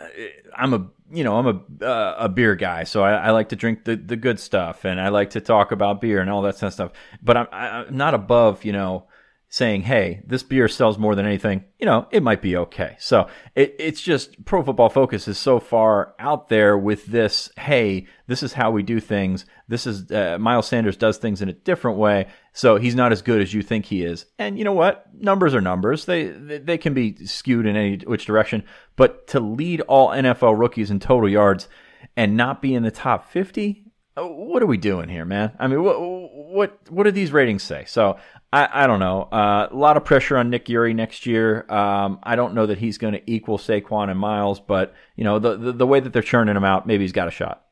I'm 0.55 0.73
a 0.73 0.88
you 1.11 1.25
know 1.25 1.36
I'm 1.36 1.47
a 1.47 1.86
uh, 1.86 2.15
a 2.19 2.29
beer 2.29 2.55
guy, 2.55 2.86
so 2.86 3.03
I, 3.03 3.15
I, 3.15 3.32
like 3.32 3.49
to 3.49 3.57
drink 3.57 3.84
the 3.84 3.97
the 3.97 4.15
good 4.15 4.39
stuff, 4.39 4.86
and 4.86 5.01
I 5.01 5.09
like 5.09 5.32
to 5.32 5.41
talk 5.41 5.73
about 5.73 5.99
beer 5.99 6.21
and 6.21 6.29
all 6.29 6.43
that 6.43 6.53
kind 6.53 6.69
of 6.69 6.73
stuff. 6.73 6.91
But 7.21 7.36
I'm 7.36 7.47
I'm 7.51 7.97
not 7.97 8.13
above, 8.13 8.63
you 8.63 8.71
know 8.71 9.07
saying, 9.53 9.81
hey, 9.81 10.21
this 10.25 10.43
beer 10.43 10.69
sells 10.69 10.97
more 10.97 11.13
than 11.13 11.25
anything, 11.25 11.65
you 11.77 11.85
know, 11.85 12.07
it 12.09 12.23
might 12.23 12.41
be 12.41 12.55
okay. 12.55 12.95
So 12.99 13.27
it, 13.53 13.75
it's 13.77 13.99
just 13.99 14.45
Pro 14.45 14.63
Football 14.63 14.87
Focus 14.87 15.27
is 15.27 15.37
so 15.37 15.59
far 15.59 16.15
out 16.19 16.47
there 16.47 16.77
with 16.77 17.07
this, 17.07 17.51
hey, 17.57 18.07
this 18.27 18.43
is 18.43 18.53
how 18.53 18.71
we 18.71 18.81
do 18.81 19.01
things. 19.01 19.45
This 19.67 19.85
is, 19.85 20.09
uh, 20.09 20.37
Miles 20.39 20.69
Sanders 20.69 20.95
does 20.95 21.17
things 21.17 21.41
in 21.41 21.49
a 21.49 21.53
different 21.53 21.97
way. 21.97 22.27
So 22.53 22.77
he's 22.77 22.95
not 22.95 23.11
as 23.11 23.21
good 23.21 23.41
as 23.41 23.53
you 23.53 23.61
think 23.61 23.87
he 23.87 24.03
is. 24.03 24.25
And 24.39 24.57
you 24.57 24.63
know 24.63 24.71
what? 24.71 25.07
Numbers 25.13 25.53
are 25.53 25.59
numbers. 25.59 26.05
They, 26.05 26.27
they 26.27 26.77
can 26.77 26.93
be 26.93 27.25
skewed 27.25 27.65
in 27.65 27.75
any 27.75 27.97
which 27.97 28.25
direction. 28.25 28.63
But 28.95 29.27
to 29.27 29.41
lead 29.41 29.81
all 29.81 30.11
NFL 30.11 30.57
rookies 30.57 30.89
in 30.89 31.01
total 31.01 31.27
yards 31.27 31.67
and 32.15 32.37
not 32.37 32.61
be 32.61 32.73
in 32.73 32.83
the 32.83 32.91
top 32.91 33.29
50, 33.29 33.83
uh, 34.17 34.23
what 34.23 34.61
are 34.61 34.67
we 34.67 34.77
doing 34.77 35.09
here, 35.09 35.25
man? 35.25 35.51
I 35.59 35.67
mean, 35.67 35.83
what 35.83 35.95
what 35.99 36.91
what 36.91 37.03
do 37.03 37.11
these 37.11 37.31
ratings 37.31 37.63
say? 37.63 37.85
So 37.87 38.19
I, 38.53 38.83
I 38.83 38.87
don't 38.87 38.99
know. 38.99 39.23
Uh, 39.23 39.69
a 39.71 39.75
lot 39.75 39.95
of 39.95 40.03
pressure 40.03 40.37
on 40.37 40.49
Nick 40.49 40.65
Eury 40.65 40.93
next 40.93 41.25
year. 41.25 41.65
Um, 41.71 42.19
I 42.23 42.35
don't 42.35 42.53
know 42.53 42.65
that 42.65 42.79
he's 42.79 42.97
going 42.97 43.13
to 43.13 43.31
equal 43.31 43.57
Saquon 43.57 44.09
and 44.09 44.19
Miles, 44.19 44.59
but 44.59 44.93
you 45.15 45.23
know 45.23 45.39
the, 45.39 45.55
the, 45.57 45.71
the 45.71 45.87
way 45.87 45.99
that 45.99 46.11
they're 46.11 46.21
churning 46.21 46.57
him 46.57 46.65
out, 46.65 46.85
maybe 46.85 47.03
he's 47.03 47.13
got 47.13 47.27
a 47.27 47.31
shot. 47.31 47.65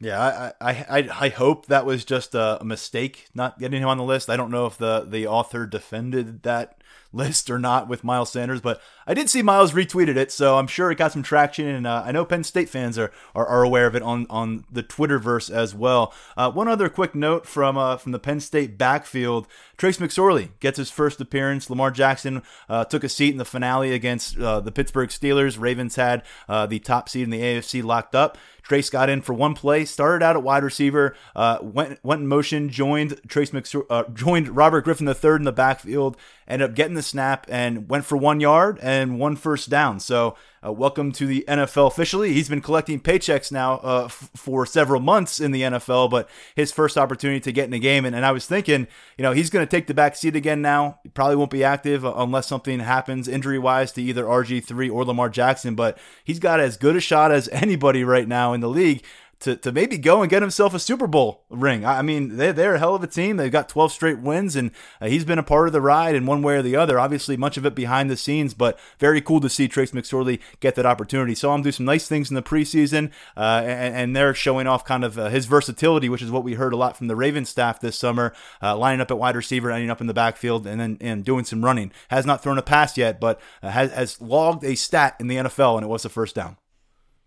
Yeah, 0.00 0.52
I, 0.60 0.70
I 0.70 1.08
I 1.18 1.28
hope 1.30 1.66
that 1.66 1.86
was 1.86 2.04
just 2.04 2.34
a 2.34 2.60
mistake 2.62 3.28
not 3.34 3.58
getting 3.58 3.80
him 3.80 3.88
on 3.88 3.96
the 3.96 4.04
list. 4.04 4.28
I 4.28 4.36
don't 4.36 4.50
know 4.50 4.66
if 4.66 4.76
the 4.76 5.06
the 5.08 5.26
author 5.26 5.66
defended 5.66 6.42
that 6.42 6.82
list 7.12 7.48
or 7.48 7.58
not 7.58 7.88
with 7.88 8.04
Miles 8.04 8.30
Sanders, 8.30 8.60
but 8.60 8.82
I 9.06 9.14
did 9.14 9.28
see 9.28 9.42
Miles 9.42 9.72
retweeted 9.72 10.16
it, 10.16 10.32
so 10.32 10.58
I'm 10.58 10.66
sure 10.66 10.90
it 10.90 10.98
got 10.98 11.12
some 11.12 11.22
traction, 11.22 11.66
and 11.66 11.86
uh, 11.86 12.02
I 12.06 12.12
know 12.12 12.24
Penn 12.24 12.44
State 12.44 12.68
fans 12.68 12.98
are, 12.98 13.10
are, 13.34 13.46
are 13.46 13.62
aware 13.62 13.86
of 13.86 13.94
it 13.94 14.02
on 14.02 14.26
on 14.30 14.64
the 14.70 14.82
Twitterverse 14.82 15.50
as 15.50 15.74
well. 15.74 16.14
Uh, 16.36 16.50
one 16.50 16.68
other 16.68 16.88
quick 16.88 17.14
note 17.14 17.46
from 17.46 17.76
uh, 17.76 17.96
from 17.96 18.12
the 18.12 18.18
Penn 18.18 18.40
State 18.40 18.78
backfield: 18.78 19.46
Trace 19.76 19.98
McSorley 19.98 20.50
gets 20.60 20.78
his 20.78 20.90
first 20.90 21.20
appearance. 21.20 21.68
Lamar 21.68 21.90
Jackson 21.90 22.42
uh, 22.68 22.84
took 22.84 23.04
a 23.04 23.08
seat 23.08 23.32
in 23.32 23.38
the 23.38 23.44
finale 23.44 23.92
against 23.92 24.38
uh, 24.38 24.60
the 24.60 24.72
Pittsburgh 24.72 25.10
Steelers. 25.10 25.60
Ravens 25.60 25.96
had 25.96 26.22
uh, 26.48 26.66
the 26.66 26.78
top 26.78 27.08
seed 27.08 27.24
in 27.24 27.30
the 27.30 27.40
AFC 27.40 27.82
locked 27.82 28.14
up. 28.14 28.38
Trace 28.64 28.88
got 28.88 29.10
in 29.10 29.20
for 29.20 29.34
one 29.34 29.54
play, 29.54 29.84
started 29.84 30.24
out 30.24 30.36
at 30.36 30.42
wide 30.42 30.64
receiver, 30.64 31.14
uh, 31.36 31.58
went 31.60 32.02
went 32.02 32.22
in 32.22 32.26
motion, 32.26 32.70
joined 32.70 33.20
Trace 33.28 33.50
McSor- 33.50 33.86
uh, 33.90 34.04
joined 34.14 34.56
Robert 34.56 34.84
Griffin 34.84 35.06
III 35.06 35.36
in 35.36 35.44
the 35.44 35.52
backfield, 35.52 36.16
ended 36.48 36.70
up 36.70 36.74
getting 36.74 36.94
the 36.94 37.02
snap 37.02 37.46
and 37.50 37.90
went 37.90 38.06
for 38.06 38.16
one 38.16 38.40
yard 38.40 38.78
and 38.80 38.93
one 39.02 39.36
first 39.36 39.70
down. 39.70 40.00
So 40.00 40.36
uh, 40.64 40.72
welcome 40.72 41.12
to 41.12 41.26
the 41.26 41.44
NFL 41.46 41.88
officially. 41.88 42.32
He's 42.32 42.48
been 42.48 42.60
collecting 42.62 42.98
paychecks 42.98 43.52
now 43.52 43.74
uh, 43.82 44.04
f- 44.06 44.30
for 44.34 44.64
several 44.64 45.00
months 45.00 45.40
in 45.40 45.50
the 45.50 45.62
NFL, 45.62 46.10
but 46.10 46.28
his 46.54 46.72
first 46.72 46.96
opportunity 46.96 47.40
to 47.40 47.52
get 47.52 47.66
in 47.66 47.72
a 47.74 47.78
game. 47.78 48.04
And, 48.04 48.16
and 48.16 48.24
I 48.24 48.32
was 48.32 48.46
thinking, 48.46 48.86
you 49.18 49.22
know, 49.22 49.32
he's 49.32 49.50
going 49.50 49.66
to 49.66 49.70
take 49.70 49.86
the 49.86 49.94
back 49.94 50.16
seat 50.16 50.36
again 50.36 50.62
now. 50.62 51.00
He 51.02 51.10
probably 51.10 51.36
won't 51.36 51.50
be 51.50 51.64
active 51.64 52.04
uh, 52.04 52.14
unless 52.16 52.46
something 52.46 52.80
happens 52.80 53.28
injury 53.28 53.58
wise 53.58 53.92
to 53.92 54.02
either 54.02 54.24
RG3 54.24 54.90
or 54.90 55.04
Lamar 55.04 55.28
Jackson, 55.28 55.74
but 55.74 55.98
he's 56.24 56.38
got 56.38 56.60
as 56.60 56.76
good 56.76 56.96
a 56.96 57.00
shot 57.00 57.30
as 57.30 57.48
anybody 57.52 58.04
right 58.04 58.28
now 58.28 58.52
in 58.52 58.60
the 58.60 58.68
league 58.68 59.04
to, 59.44 59.56
to 59.56 59.72
maybe 59.72 59.98
go 59.98 60.22
and 60.22 60.30
get 60.30 60.40
himself 60.40 60.72
a 60.72 60.78
Super 60.78 61.06
Bowl 61.06 61.44
ring. 61.50 61.84
I 61.84 62.00
mean, 62.00 62.38
they, 62.38 62.50
they're 62.50 62.76
a 62.76 62.78
hell 62.78 62.94
of 62.94 63.04
a 63.04 63.06
team. 63.06 63.36
They've 63.36 63.52
got 63.52 63.68
12 63.68 63.92
straight 63.92 64.18
wins, 64.18 64.56
and 64.56 64.70
uh, 65.02 65.06
he's 65.06 65.26
been 65.26 65.38
a 65.38 65.42
part 65.42 65.66
of 65.66 65.74
the 65.74 65.82
ride 65.82 66.14
in 66.14 66.24
one 66.24 66.40
way 66.42 66.56
or 66.56 66.62
the 66.62 66.76
other. 66.76 66.98
Obviously, 66.98 67.36
much 67.36 67.58
of 67.58 67.66
it 67.66 67.74
behind 67.74 68.08
the 68.08 68.16
scenes, 68.16 68.54
but 68.54 68.78
very 68.98 69.20
cool 69.20 69.40
to 69.40 69.50
see 69.50 69.68
Trace 69.68 69.90
McSorley 69.90 70.40
get 70.60 70.76
that 70.76 70.86
opportunity. 70.86 71.34
Saw 71.34 71.54
him 71.54 71.60
do 71.60 71.72
some 71.72 71.84
nice 71.84 72.08
things 72.08 72.30
in 72.30 72.36
the 72.36 72.42
preseason, 72.42 73.10
uh, 73.36 73.62
and, 73.64 73.94
and, 73.94 74.14
they're 74.16 74.32
showing 74.32 74.66
off 74.66 74.84
kind 74.84 75.04
of 75.04 75.18
uh, 75.18 75.28
his 75.28 75.44
versatility, 75.44 76.08
which 76.08 76.22
is 76.22 76.30
what 76.30 76.44
we 76.44 76.54
heard 76.54 76.72
a 76.72 76.76
lot 76.76 76.96
from 76.96 77.08
the 77.08 77.16
Ravens 77.16 77.48
staff 77.50 77.80
this 77.80 77.98
summer, 77.98 78.32
uh, 78.62 78.76
lining 78.76 79.00
up 79.00 79.10
at 79.10 79.18
wide 79.18 79.36
receiver, 79.36 79.70
ending 79.70 79.90
up 79.90 80.00
in 80.00 80.06
the 80.06 80.14
backfield, 80.14 80.66
and 80.66 80.80
then 80.80 80.96
and 81.00 81.24
doing 81.24 81.44
some 81.44 81.64
running. 81.64 81.92
Has 82.08 82.24
not 82.24 82.42
thrown 82.42 82.58
a 82.58 82.62
pass 82.62 82.96
yet, 82.96 83.20
but 83.20 83.40
uh, 83.62 83.70
has, 83.70 83.92
has 83.92 84.20
logged 84.20 84.64
a 84.64 84.74
stat 84.74 85.16
in 85.20 85.26
the 85.26 85.36
NFL, 85.36 85.76
and 85.76 85.84
it 85.84 85.88
was 85.88 86.04
a 86.04 86.08
first 86.08 86.34
down. 86.34 86.56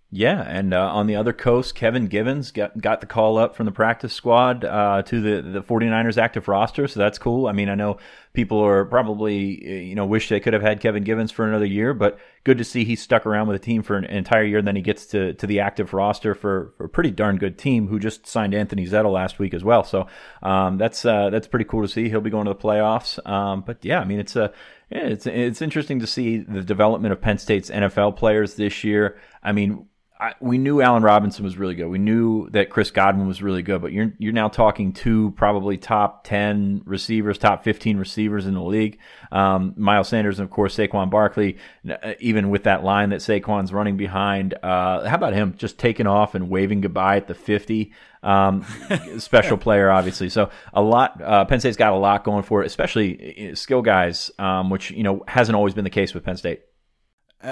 Yeah, 0.10 0.41
and 0.41 0.74
uh, 0.74 0.89
on 0.93 1.08
the 1.08 1.18
other 1.18 1.34
coast, 1.34 1.76
Kevin 1.76 2.08
Givens 2.08 2.51
got, 2.51 2.80
got 2.80 3.01
the 3.01 3.05
call 3.05 3.38
up 3.38 3.58
from 3.58 3.66
the 3.66 3.74
practice 3.74 4.14
squad 4.14 4.64
uh, 4.64 5.01
to 5.01 5.20
the, 5.20 5.41
the 5.41 5.62
49ers 5.62 6.18
active 6.18 6.47
roster, 6.47 6.88
so 6.88 6.97
that's 6.97 7.20
cool. 7.20 7.45
I 7.45 7.51
mean, 7.51 7.68
I 7.68 7.76
know 7.76 7.97
people 8.32 8.58
are 8.64 8.86
probably, 8.86 9.86
you 9.86 9.95
know, 9.95 10.05
wish 10.05 10.30
they 10.30 10.39
could 10.39 10.53
have 10.53 10.62
had 10.62 10.80
Kevin 10.80 11.03
Givens 11.03 11.30
for 11.30 11.45
another 11.45 11.66
year, 11.66 11.93
but 11.93 12.18
good 12.45 12.58
to 12.58 12.64
see 12.64 12.86
he 12.86 12.95
stuck 12.95 13.26
around 13.26 13.49
with 13.49 13.60
the 13.60 13.66
team 13.66 13.84
for 13.84 13.97
an 13.97 14.05
entire 14.05 14.45
year, 14.45 14.60
and 14.60 14.68
then 14.68 14.78
he 14.78 14.82
gets 14.82 15.08
to, 15.08 15.34
to 15.34 15.45
the 15.45 15.60
active 15.60 15.93
roster 15.93 16.34
for, 16.34 16.72
for 16.78 16.86
a 16.86 16.89
pretty 16.89 17.12
darn 17.12 17.36
good 17.38 17.58
team 17.58 17.89
who 17.89 17.99
just 17.99 18.26
signed 18.26 18.53
Anthony 18.53 18.88
Zettel 18.88 19.12
last 19.12 19.39
week 19.39 19.53
as 19.53 19.66
well. 19.66 19.84
So 19.84 20.08
um, 20.41 20.78
that's 20.78 21.03
uh, 21.03 21.30
that's 21.32 21.47
pretty 21.47 21.66
cool 21.66 21.82
to 21.82 21.88
see. 21.89 22.08
He'll 22.08 22.22
be 22.22 22.30
going 22.30 22.45
to 22.45 22.53
the 22.53 22.60
playoffs. 22.60 23.20
Um, 23.30 23.60
but 23.60 23.84
yeah, 23.84 23.99
I 23.99 24.05
mean, 24.05 24.22
it's 24.22 24.38
a 24.38 24.53
yeah, 24.89 25.05
it's 25.05 25.28
it's 25.28 25.62
interesting 25.62 25.99
to 25.99 26.08
see 26.08 26.38
the 26.38 26.62
development 26.62 27.12
of 27.12 27.20
Penn 27.20 27.39
State's 27.39 27.70
NFL 27.70 28.16
players 28.16 28.55
this 28.55 28.86
year. 28.86 29.18
I 29.43 29.51
mean, 29.51 29.86
I, 30.20 30.34
we 30.39 30.57
knew 30.57 30.82
Allen 30.82 31.03
Robinson 31.03 31.45
was 31.45 31.57
really 31.57 31.76
good. 31.76 31.88
We 31.89 31.99
knew 31.99 32.49
that 32.49 32.72
Chris 32.72 32.89
Godwin 32.89 33.28
was 33.28 33.43
really 33.43 33.61
good, 33.61 33.82
but 33.82 33.91
you're 33.91 34.13
you're 34.18 34.34
now 34.34 34.47
talking 34.47 34.91
two 34.91 35.32
probably 35.38 35.78
top 35.78 36.24
ten 36.24 36.82
receivers, 36.86 37.38
top 37.38 37.63
fifteen 37.63 37.97
receivers 37.97 38.47
in 38.47 38.55
the 38.55 38.63
league. 38.63 38.97
Um, 39.32 39.76
Miles 39.78 40.09
Sanders 40.09 40.39
and 40.39 40.45
of 40.45 40.51
course 40.51 40.76
Saquon 40.76 41.11
Barkley. 41.11 41.57
Uh, 41.88 42.13
even 42.20 42.49
with 42.49 42.63
that 42.63 42.84
line 42.84 43.09
that 43.09 43.20
Saquon's 43.20 43.72
running 43.72 43.95
behind, 43.95 44.55
uh, 44.63 45.07
how 45.07 45.15
about 45.15 45.34
him 45.34 45.53
just 45.55 45.78
taking 45.78 46.07
off 46.07 46.34
and 46.34 46.49
waving 46.49 46.82
goodbye 46.82 47.18
at 47.18 47.28
the 47.28 47.36
fifty? 47.36 47.93
Um, 48.24 48.65
special 49.20 49.57
player, 49.57 49.91
obviously. 49.91 50.30
So 50.30 50.49
a 50.74 50.82
lot. 50.82 51.22
Uh, 51.22 51.45
Penn 51.45 51.59
State's 51.59 51.78
got 51.78 51.93
a 51.93 51.97
lot 51.97 52.24
going 52.24 52.43
for 52.43 52.63
it, 52.63 52.65
especially 52.65 53.51
uh, 53.51 53.55
skill 53.55 53.84
guys, 53.84 54.32
um, 54.39 54.72
which 54.72 54.89
you 54.89 55.03
know 55.03 55.24
hasn't 55.28 55.55
always 55.55 55.76
been 55.76 55.84
the 55.84 55.91
case 55.91 56.15
with 56.15 56.24
Penn 56.24 56.38
State. 56.38 56.61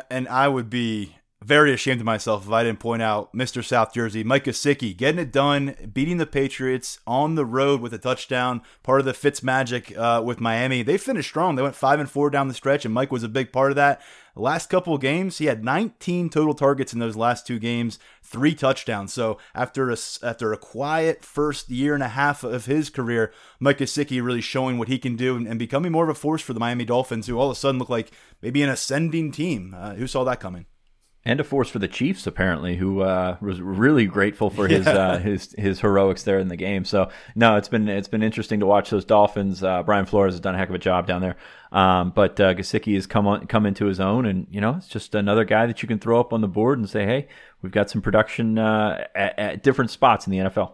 And 0.09 0.27
I 0.27 0.47
would 0.47 0.71
be 0.71 1.15
very 1.45 1.71
ashamed 1.71 2.01
of 2.01 2.05
myself 2.05 2.47
if 2.47 2.51
I 2.51 2.63
didn't 2.63 2.79
point 2.79 3.03
out 3.03 3.31
Mr. 3.31 3.63
South 3.63 3.93
Jersey, 3.93 4.23
Mike 4.23 4.45
Gesicki, 4.45 4.97
getting 4.97 5.19
it 5.19 5.31
done, 5.31 5.75
beating 5.93 6.17
the 6.17 6.25
Patriots 6.25 6.99
on 7.05 7.35
the 7.35 7.45
road 7.45 7.81
with 7.81 7.93
a 7.93 7.99
touchdown, 7.99 8.63
part 8.81 8.99
of 8.99 9.05
the 9.05 9.13
Fitz 9.13 9.43
magic 9.43 9.95
uh, 9.95 10.23
with 10.25 10.41
Miami. 10.41 10.81
They 10.81 10.97
finished 10.97 11.29
strong. 11.29 11.55
They 11.55 11.61
went 11.61 11.75
five 11.75 11.99
and 11.99 12.09
four 12.09 12.31
down 12.31 12.47
the 12.47 12.55
stretch, 12.55 12.83
and 12.83 12.93
Mike 12.93 13.11
was 13.11 13.21
a 13.21 13.29
big 13.29 13.51
part 13.51 13.71
of 13.71 13.75
that. 13.75 14.01
The 14.33 14.41
last 14.41 14.71
couple 14.71 14.95
of 14.95 15.01
games, 15.01 15.37
he 15.37 15.45
had 15.45 15.63
19 15.63 16.31
total 16.31 16.55
targets 16.55 16.93
in 16.93 16.99
those 16.99 17.15
last 17.15 17.45
two 17.45 17.59
games, 17.59 17.99
three 18.23 18.55
touchdowns. 18.55 19.13
So 19.13 19.37
after 19.53 19.91
a, 19.91 19.97
after 20.23 20.51
a 20.51 20.57
quiet 20.57 21.23
first 21.23 21.69
year 21.69 21.93
and 21.93 22.03
a 22.03 22.09
half 22.09 22.43
of 22.43 22.65
his 22.65 22.89
career, 22.89 23.31
Mike 23.59 23.77
Gesicki 23.77 24.21
really 24.21 24.41
showing 24.41 24.79
what 24.79 24.87
he 24.87 24.97
can 24.97 25.15
do 25.15 25.35
and, 25.37 25.47
and, 25.47 25.59
becoming 25.59 25.91
more 25.91 26.05
of 26.05 26.09
a 26.09 26.15
force 26.15 26.41
for 26.41 26.53
the 26.53 26.59
Miami 26.59 26.85
Dolphins, 26.85 27.27
who 27.27 27.37
all 27.37 27.51
of 27.51 27.55
a 27.55 27.59
sudden 27.59 27.77
look 27.77 27.89
like 27.89 28.11
maybe 28.41 28.63
an 28.63 28.69
ascending 28.69 29.31
team. 29.31 29.75
Uh, 29.77 29.93
who 29.93 30.07
saw 30.07 30.23
that 30.23 30.39
coming? 30.39 30.65
And 31.25 31.39
a 31.39 31.43
force 31.43 31.69
for 31.69 31.79
the 31.79 31.87
Chiefs 31.87 32.27
apparently, 32.27 32.75
who 32.75 33.01
uh, 33.01 33.37
was 33.41 33.59
really 33.59 34.05
grateful 34.05 34.49
for 34.51 34.67
his 34.67 34.85
yeah. 34.85 34.93
uh, 34.93 35.17
his 35.17 35.55
his 35.57 35.81
heroics 35.81 36.23
there 36.23 36.37
in 36.37 36.47
the 36.47 36.55
game. 36.55 36.85
So 36.85 37.09
no, 37.35 37.55
it's 37.57 37.67
been 37.67 37.89
it's 37.89 38.07
been 38.07 38.21
interesting 38.21 38.59
to 38.59 38.65
watch 38.65 38.91
those 38.91 39.05
Dolphins. 39.05 39.63
Uh, 39.63 39.81
Brian 39.83 40.05
Flores 40.05 40.35
has 40.35 40.39
done 40.39 40.53
a 40.55 40.57
heck 40.57 40.69
of 40.69 40.75
a 40.75 40.79
job 40.79 41.07
down 41.07 41.21
there, 41.21 41.35
um, 41.71 42.11
but 42.11 42.39
uh, 42.39 42.53
Gesicki 42.53 42.93
has 42.93 43.07
come 43.07 43.25
on 43.25 43.47
come 43.47 43.65
into 43.65 43.85
his 43.85 43.99
own, 43.99 44.25
and 44.25 44.45
you 44.51 44.61
know 44.61 44.75
it's 44.75 44.87
just 44.87 45.15
another 45.15 45.45
guy 45.45 45.65
that 45.65 45.81
you 45.81 45.87
can 45.87 45.97
throw 45.97 46.19
up 46.19 46.31
on 46.31 46.41
the 46.41 46.47
board 46.47 46.77
and 46.77 46.87
say, 46.87 47.05
hey, 47.05 47.27
we've 47.61 47.71
got 47.71 47.89
some 47.89 48.01
production 48.01 48.59
uh, 48.59 49.05
at, 49.15 49.39
at 49.39 49.63
different 49.63 49.89
spots 49.89 50.27
in 50.27 50.31
the 50.31 50.37
NFL. 50.37 50.73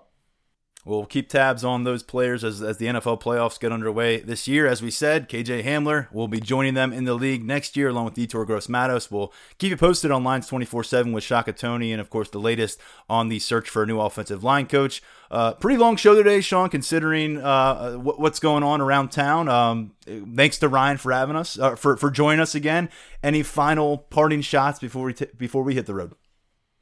We'll 0.83 1.05
keep 1.05 1.29
tabs 1.29 1.63
on 1.63 1.83
those 1.83 2.01
players 2.01 2.43
as, 2.43 2.61
as 2.61 2.77
the 2.77 2.87
NFL 2.87 3.21
playoffs 3.21 3.59
get 3.59 3.71
underway 3.71 4.19
this 4.19 4.47
year. 4.47 4.65
As 4.65 4.81
we 4.81 4.89
said, 4.89 5.29
KJ 5.29 5.63
Hamler 5.63 6.11
will 6.11 6.27
be 6.27 6.39
joining 6.39 6.73
them 6.73 6.91
in 6.91 7.05
the 7.05 7.13
league 7.13 7.43
next 7.43 7.77
year 7.77 7.89
along 7.89 8.05
with 8.05 8.15
Yetur 8.15 8.47
Gross-Matos. 8.47 9.11
We'll 9.11 9.31
keep 9.59 9.69
you 9.69 9.77
posted 9.77 10.09
on 10.09 10.23
Lions 10.23 10.47
24 10.47 10.83
7 10.83 11.11
with 11.11 11.23
Shaka 11.23 11.53
Toney 11.53 11.91
and, 11.91 12.01
of 12.01 12.09
course, 12.09 12.29
the 12.29 12.39
latest 12.39 12.79
on 13.07 13.29
the 13.29 13.37
search 13.37 13.69
for 13.69 13.83
a 13.83 13.85
new 13.85 13.99
offensive 13.99 14.43
line 14.43 14.65
coach. 14.65 15.03
Uh, 15.29 15.53
pretty 15.53 15.77
long 15.77 15.95
show 15.95 16.15
today, 16.15 16.41
Sean, 16.41 16.69
considering 16.69 17.37
uh, 17.37 17.93
what's 17.93 18.39
going 18.39 18.63
on 18.63 18.81
around 18.81 19.11
town. 19.11 19.47
Um, 19.47 19.91
thanks 20.35 20.57
to 20.59 20.67
Ryan 20.67 20.97
for 20.97 21.11
having 21.11 21.35
us, 21.35 21.59
uh, 21.59 21.75
for, 21.75 21.95
for 21.95 22.09
joining 22.09 22.39
us 22.39 22.55
again. 22.55 22.89
Any 23.21 23.43
final 23.43 23.99
parting 23.99 24.41
shots 24.41 24.79
before 24.79 25.05
we, 25.05 25.13
t- 25.13 25.27
before 25.37 25.63
we 25.63 25.75
hit 25.75 25.85
the 25.85 25.93
road? 25.93 26.15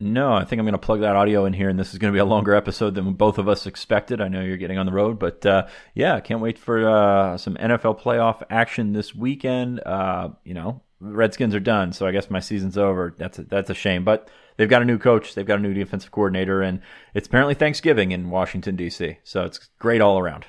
No, 0.01 0.33
I 0.33 0.45
think 0.45 0.59
I'm 0.59 0.65
going 0.65 0.71
to 0.71 0.77
plug 0.77 1.01
that 1.01 1.17
audio 1.17 1.43
in 1.43 1.51
here, 1.51 1.67
and 1.67 1.77
this 1.77 1.91
is 1.91 1.99
going 1.99 2.13
to 2.13 2.15
be 2.15 2.21
a 2.21 2.25
longer 2.25 2.55
episode 2.55 2.95
than 2.95 3.13
both 3.13 3.37
of 3.37 3.49
us 3.49 3.65
expected. 3.65 4.21
I 4.21 4.29
know 4.29 4.41
you're 4.41 4.55
getting 4.55 4.77
on 4.77 4.85
the 4.85 4.93
road, 4.93 5.19
but 5.19 5.45
uh, 5.45 5.67
yeah, 5.93 6.21
can't 6.21 6.39
wait 6.39 6.57
for 6.57 6.87
uh, 6.87 7.37
some 7.37 7.55
NFL 7.55 7.99
playoff 7.99 8.41
action 8.49 8.93
this 8.93 9.13
weekend. 9.13 9.81
Uh, 9.85 10.29
you 10.45 10.53
know, 10.53 10.81
Redskins 11.01 11.53
are 11.53 11.59
done, 11.59 11.91
so 11.91 12.07
I 12.07 12.11
guess 12.11 12.29
my 12.29 12.39
season's 12.39 12.77
over. 12.77 13.13
That's 13.17 13.39
a, 13.39 13.43
that's 13.43 13.69
a 13.69 13.73
shame, 13.73 14.05
but 14.05 14.29
they've 14.55 14.69
got 14.69 14.81
a 14.81 14.85
new 14.85 14.99
coach, 14.99 15.35
they've 15.35 15.45
got 15.45 15.59
a 15.59 15.61
new 15.61 15.73
defensive 15.73 16.11
coordinator, 16.11 16.61
and 16.61 16.79
it's 17.13 17.27
apparently 17.27 17.55
Thanksgiving 17.55 18.13
in 18.13 18.29
Washington 18.29 18.77
D.C., 18.77 19.17
so 19.25 19.43
it's 19.43 19.69
great 19.79 19.99
all 19.99 20.17
around. 20.17 20.45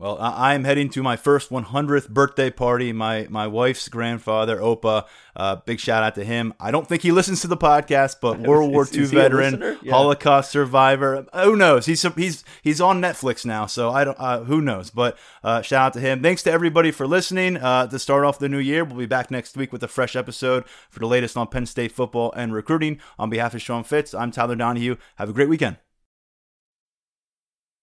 Well, 0.00 0.16
I'm 0.18 0.64
heading 0.64 0.88
to 0.90 1.02
my 1.02 1.16
first 1.16 1.50
100th 1.50 2.08
birthday 2.08 2.48
party. 2.48 2.90
My 2.90 3.26
my 3.28 3.46
wife's 3.46 3.86
grandfather, 3.90 4.56
Opa, 4.56 5.04
uh, 5.36 5.56
big 5.56 5.78
shout 5.78 6.02
out 6.02 6.14
to 6.14 6.24
him. 6.24 6.54
I 6.58 6.70
don't 6.70 6.88
think 6.88 7.02
he 7.02 7.12
listens 7.12 7.42
to 7.42 7.48
the 7.48 7.56
podcast, 7.58 8.16
but 8.22 8.40
World 8.48 8.72
War 8.72 8.88
II 8.90 9.04
veteran, 9.04 9.76
yeah. 9.82 9.92
Holocaust 9.92 10.52
survivor. 10.52 11.26
Who 11.34 11.54
knows? 11.54 11.84
He's 11.84 12.00
he's 12.14 12.44
he's 12.62 12.80
on 12.80 13.02
Netflix 13.02 13.44
now, 13.44 13.66
so 13.66 13.90
I 13.90 14.04
don't. 14.04 14.16
Uh, 14.18 14.44
who 14.44 14.62
knows? 14.62 14.88
But 14.88 15.18
uh, 15.44 15.60
shout 15.60 15.88
out 15.88 15.92
to 15.92 16.00
him. 16.00 16.22
Thanks 16.22 16.42
to 16.44 16.50
everybody 16.50 16.92
for 16.92 17.06
listening. 17.06 17.58
Uh, 17.58 17.86
to 17.86 17.98
start 17.98 18.24
off 18.24 18.38
the 18.38 18.48
new 18.48 18.56
year, 18.56 18.86
we'll 18.86 18.96
be 18.96 19.04
back 19.04 19.30
next 19.30 19.54
week 19.54 19.70
with 19.70 19.82
a 19.82 19.88
fresh 19.88 20.16
episode 20.16 20.66
for 20.88 21.00
the 21.00 21.06
latest 21.06 21.36
on 21.36 21.46
Penn 21.48 21.66
State 21.66 21.92
football 21.92 22.32
and 22.34 22.54
recruiting. 22.54 23.00
On 23.18 23.28
behalf 23.28 23.52
of 23.52 23.60
Sean 23.60 23.84
Fitz, 23.84 24.14
I'm 24.14 24.30
Tyler 24.30 24.56
Donohue. 24.56 24.96
Have 25.16 25.28
a 25.28 25.34
great 25.34 25.50
weekend. 25.50 25.76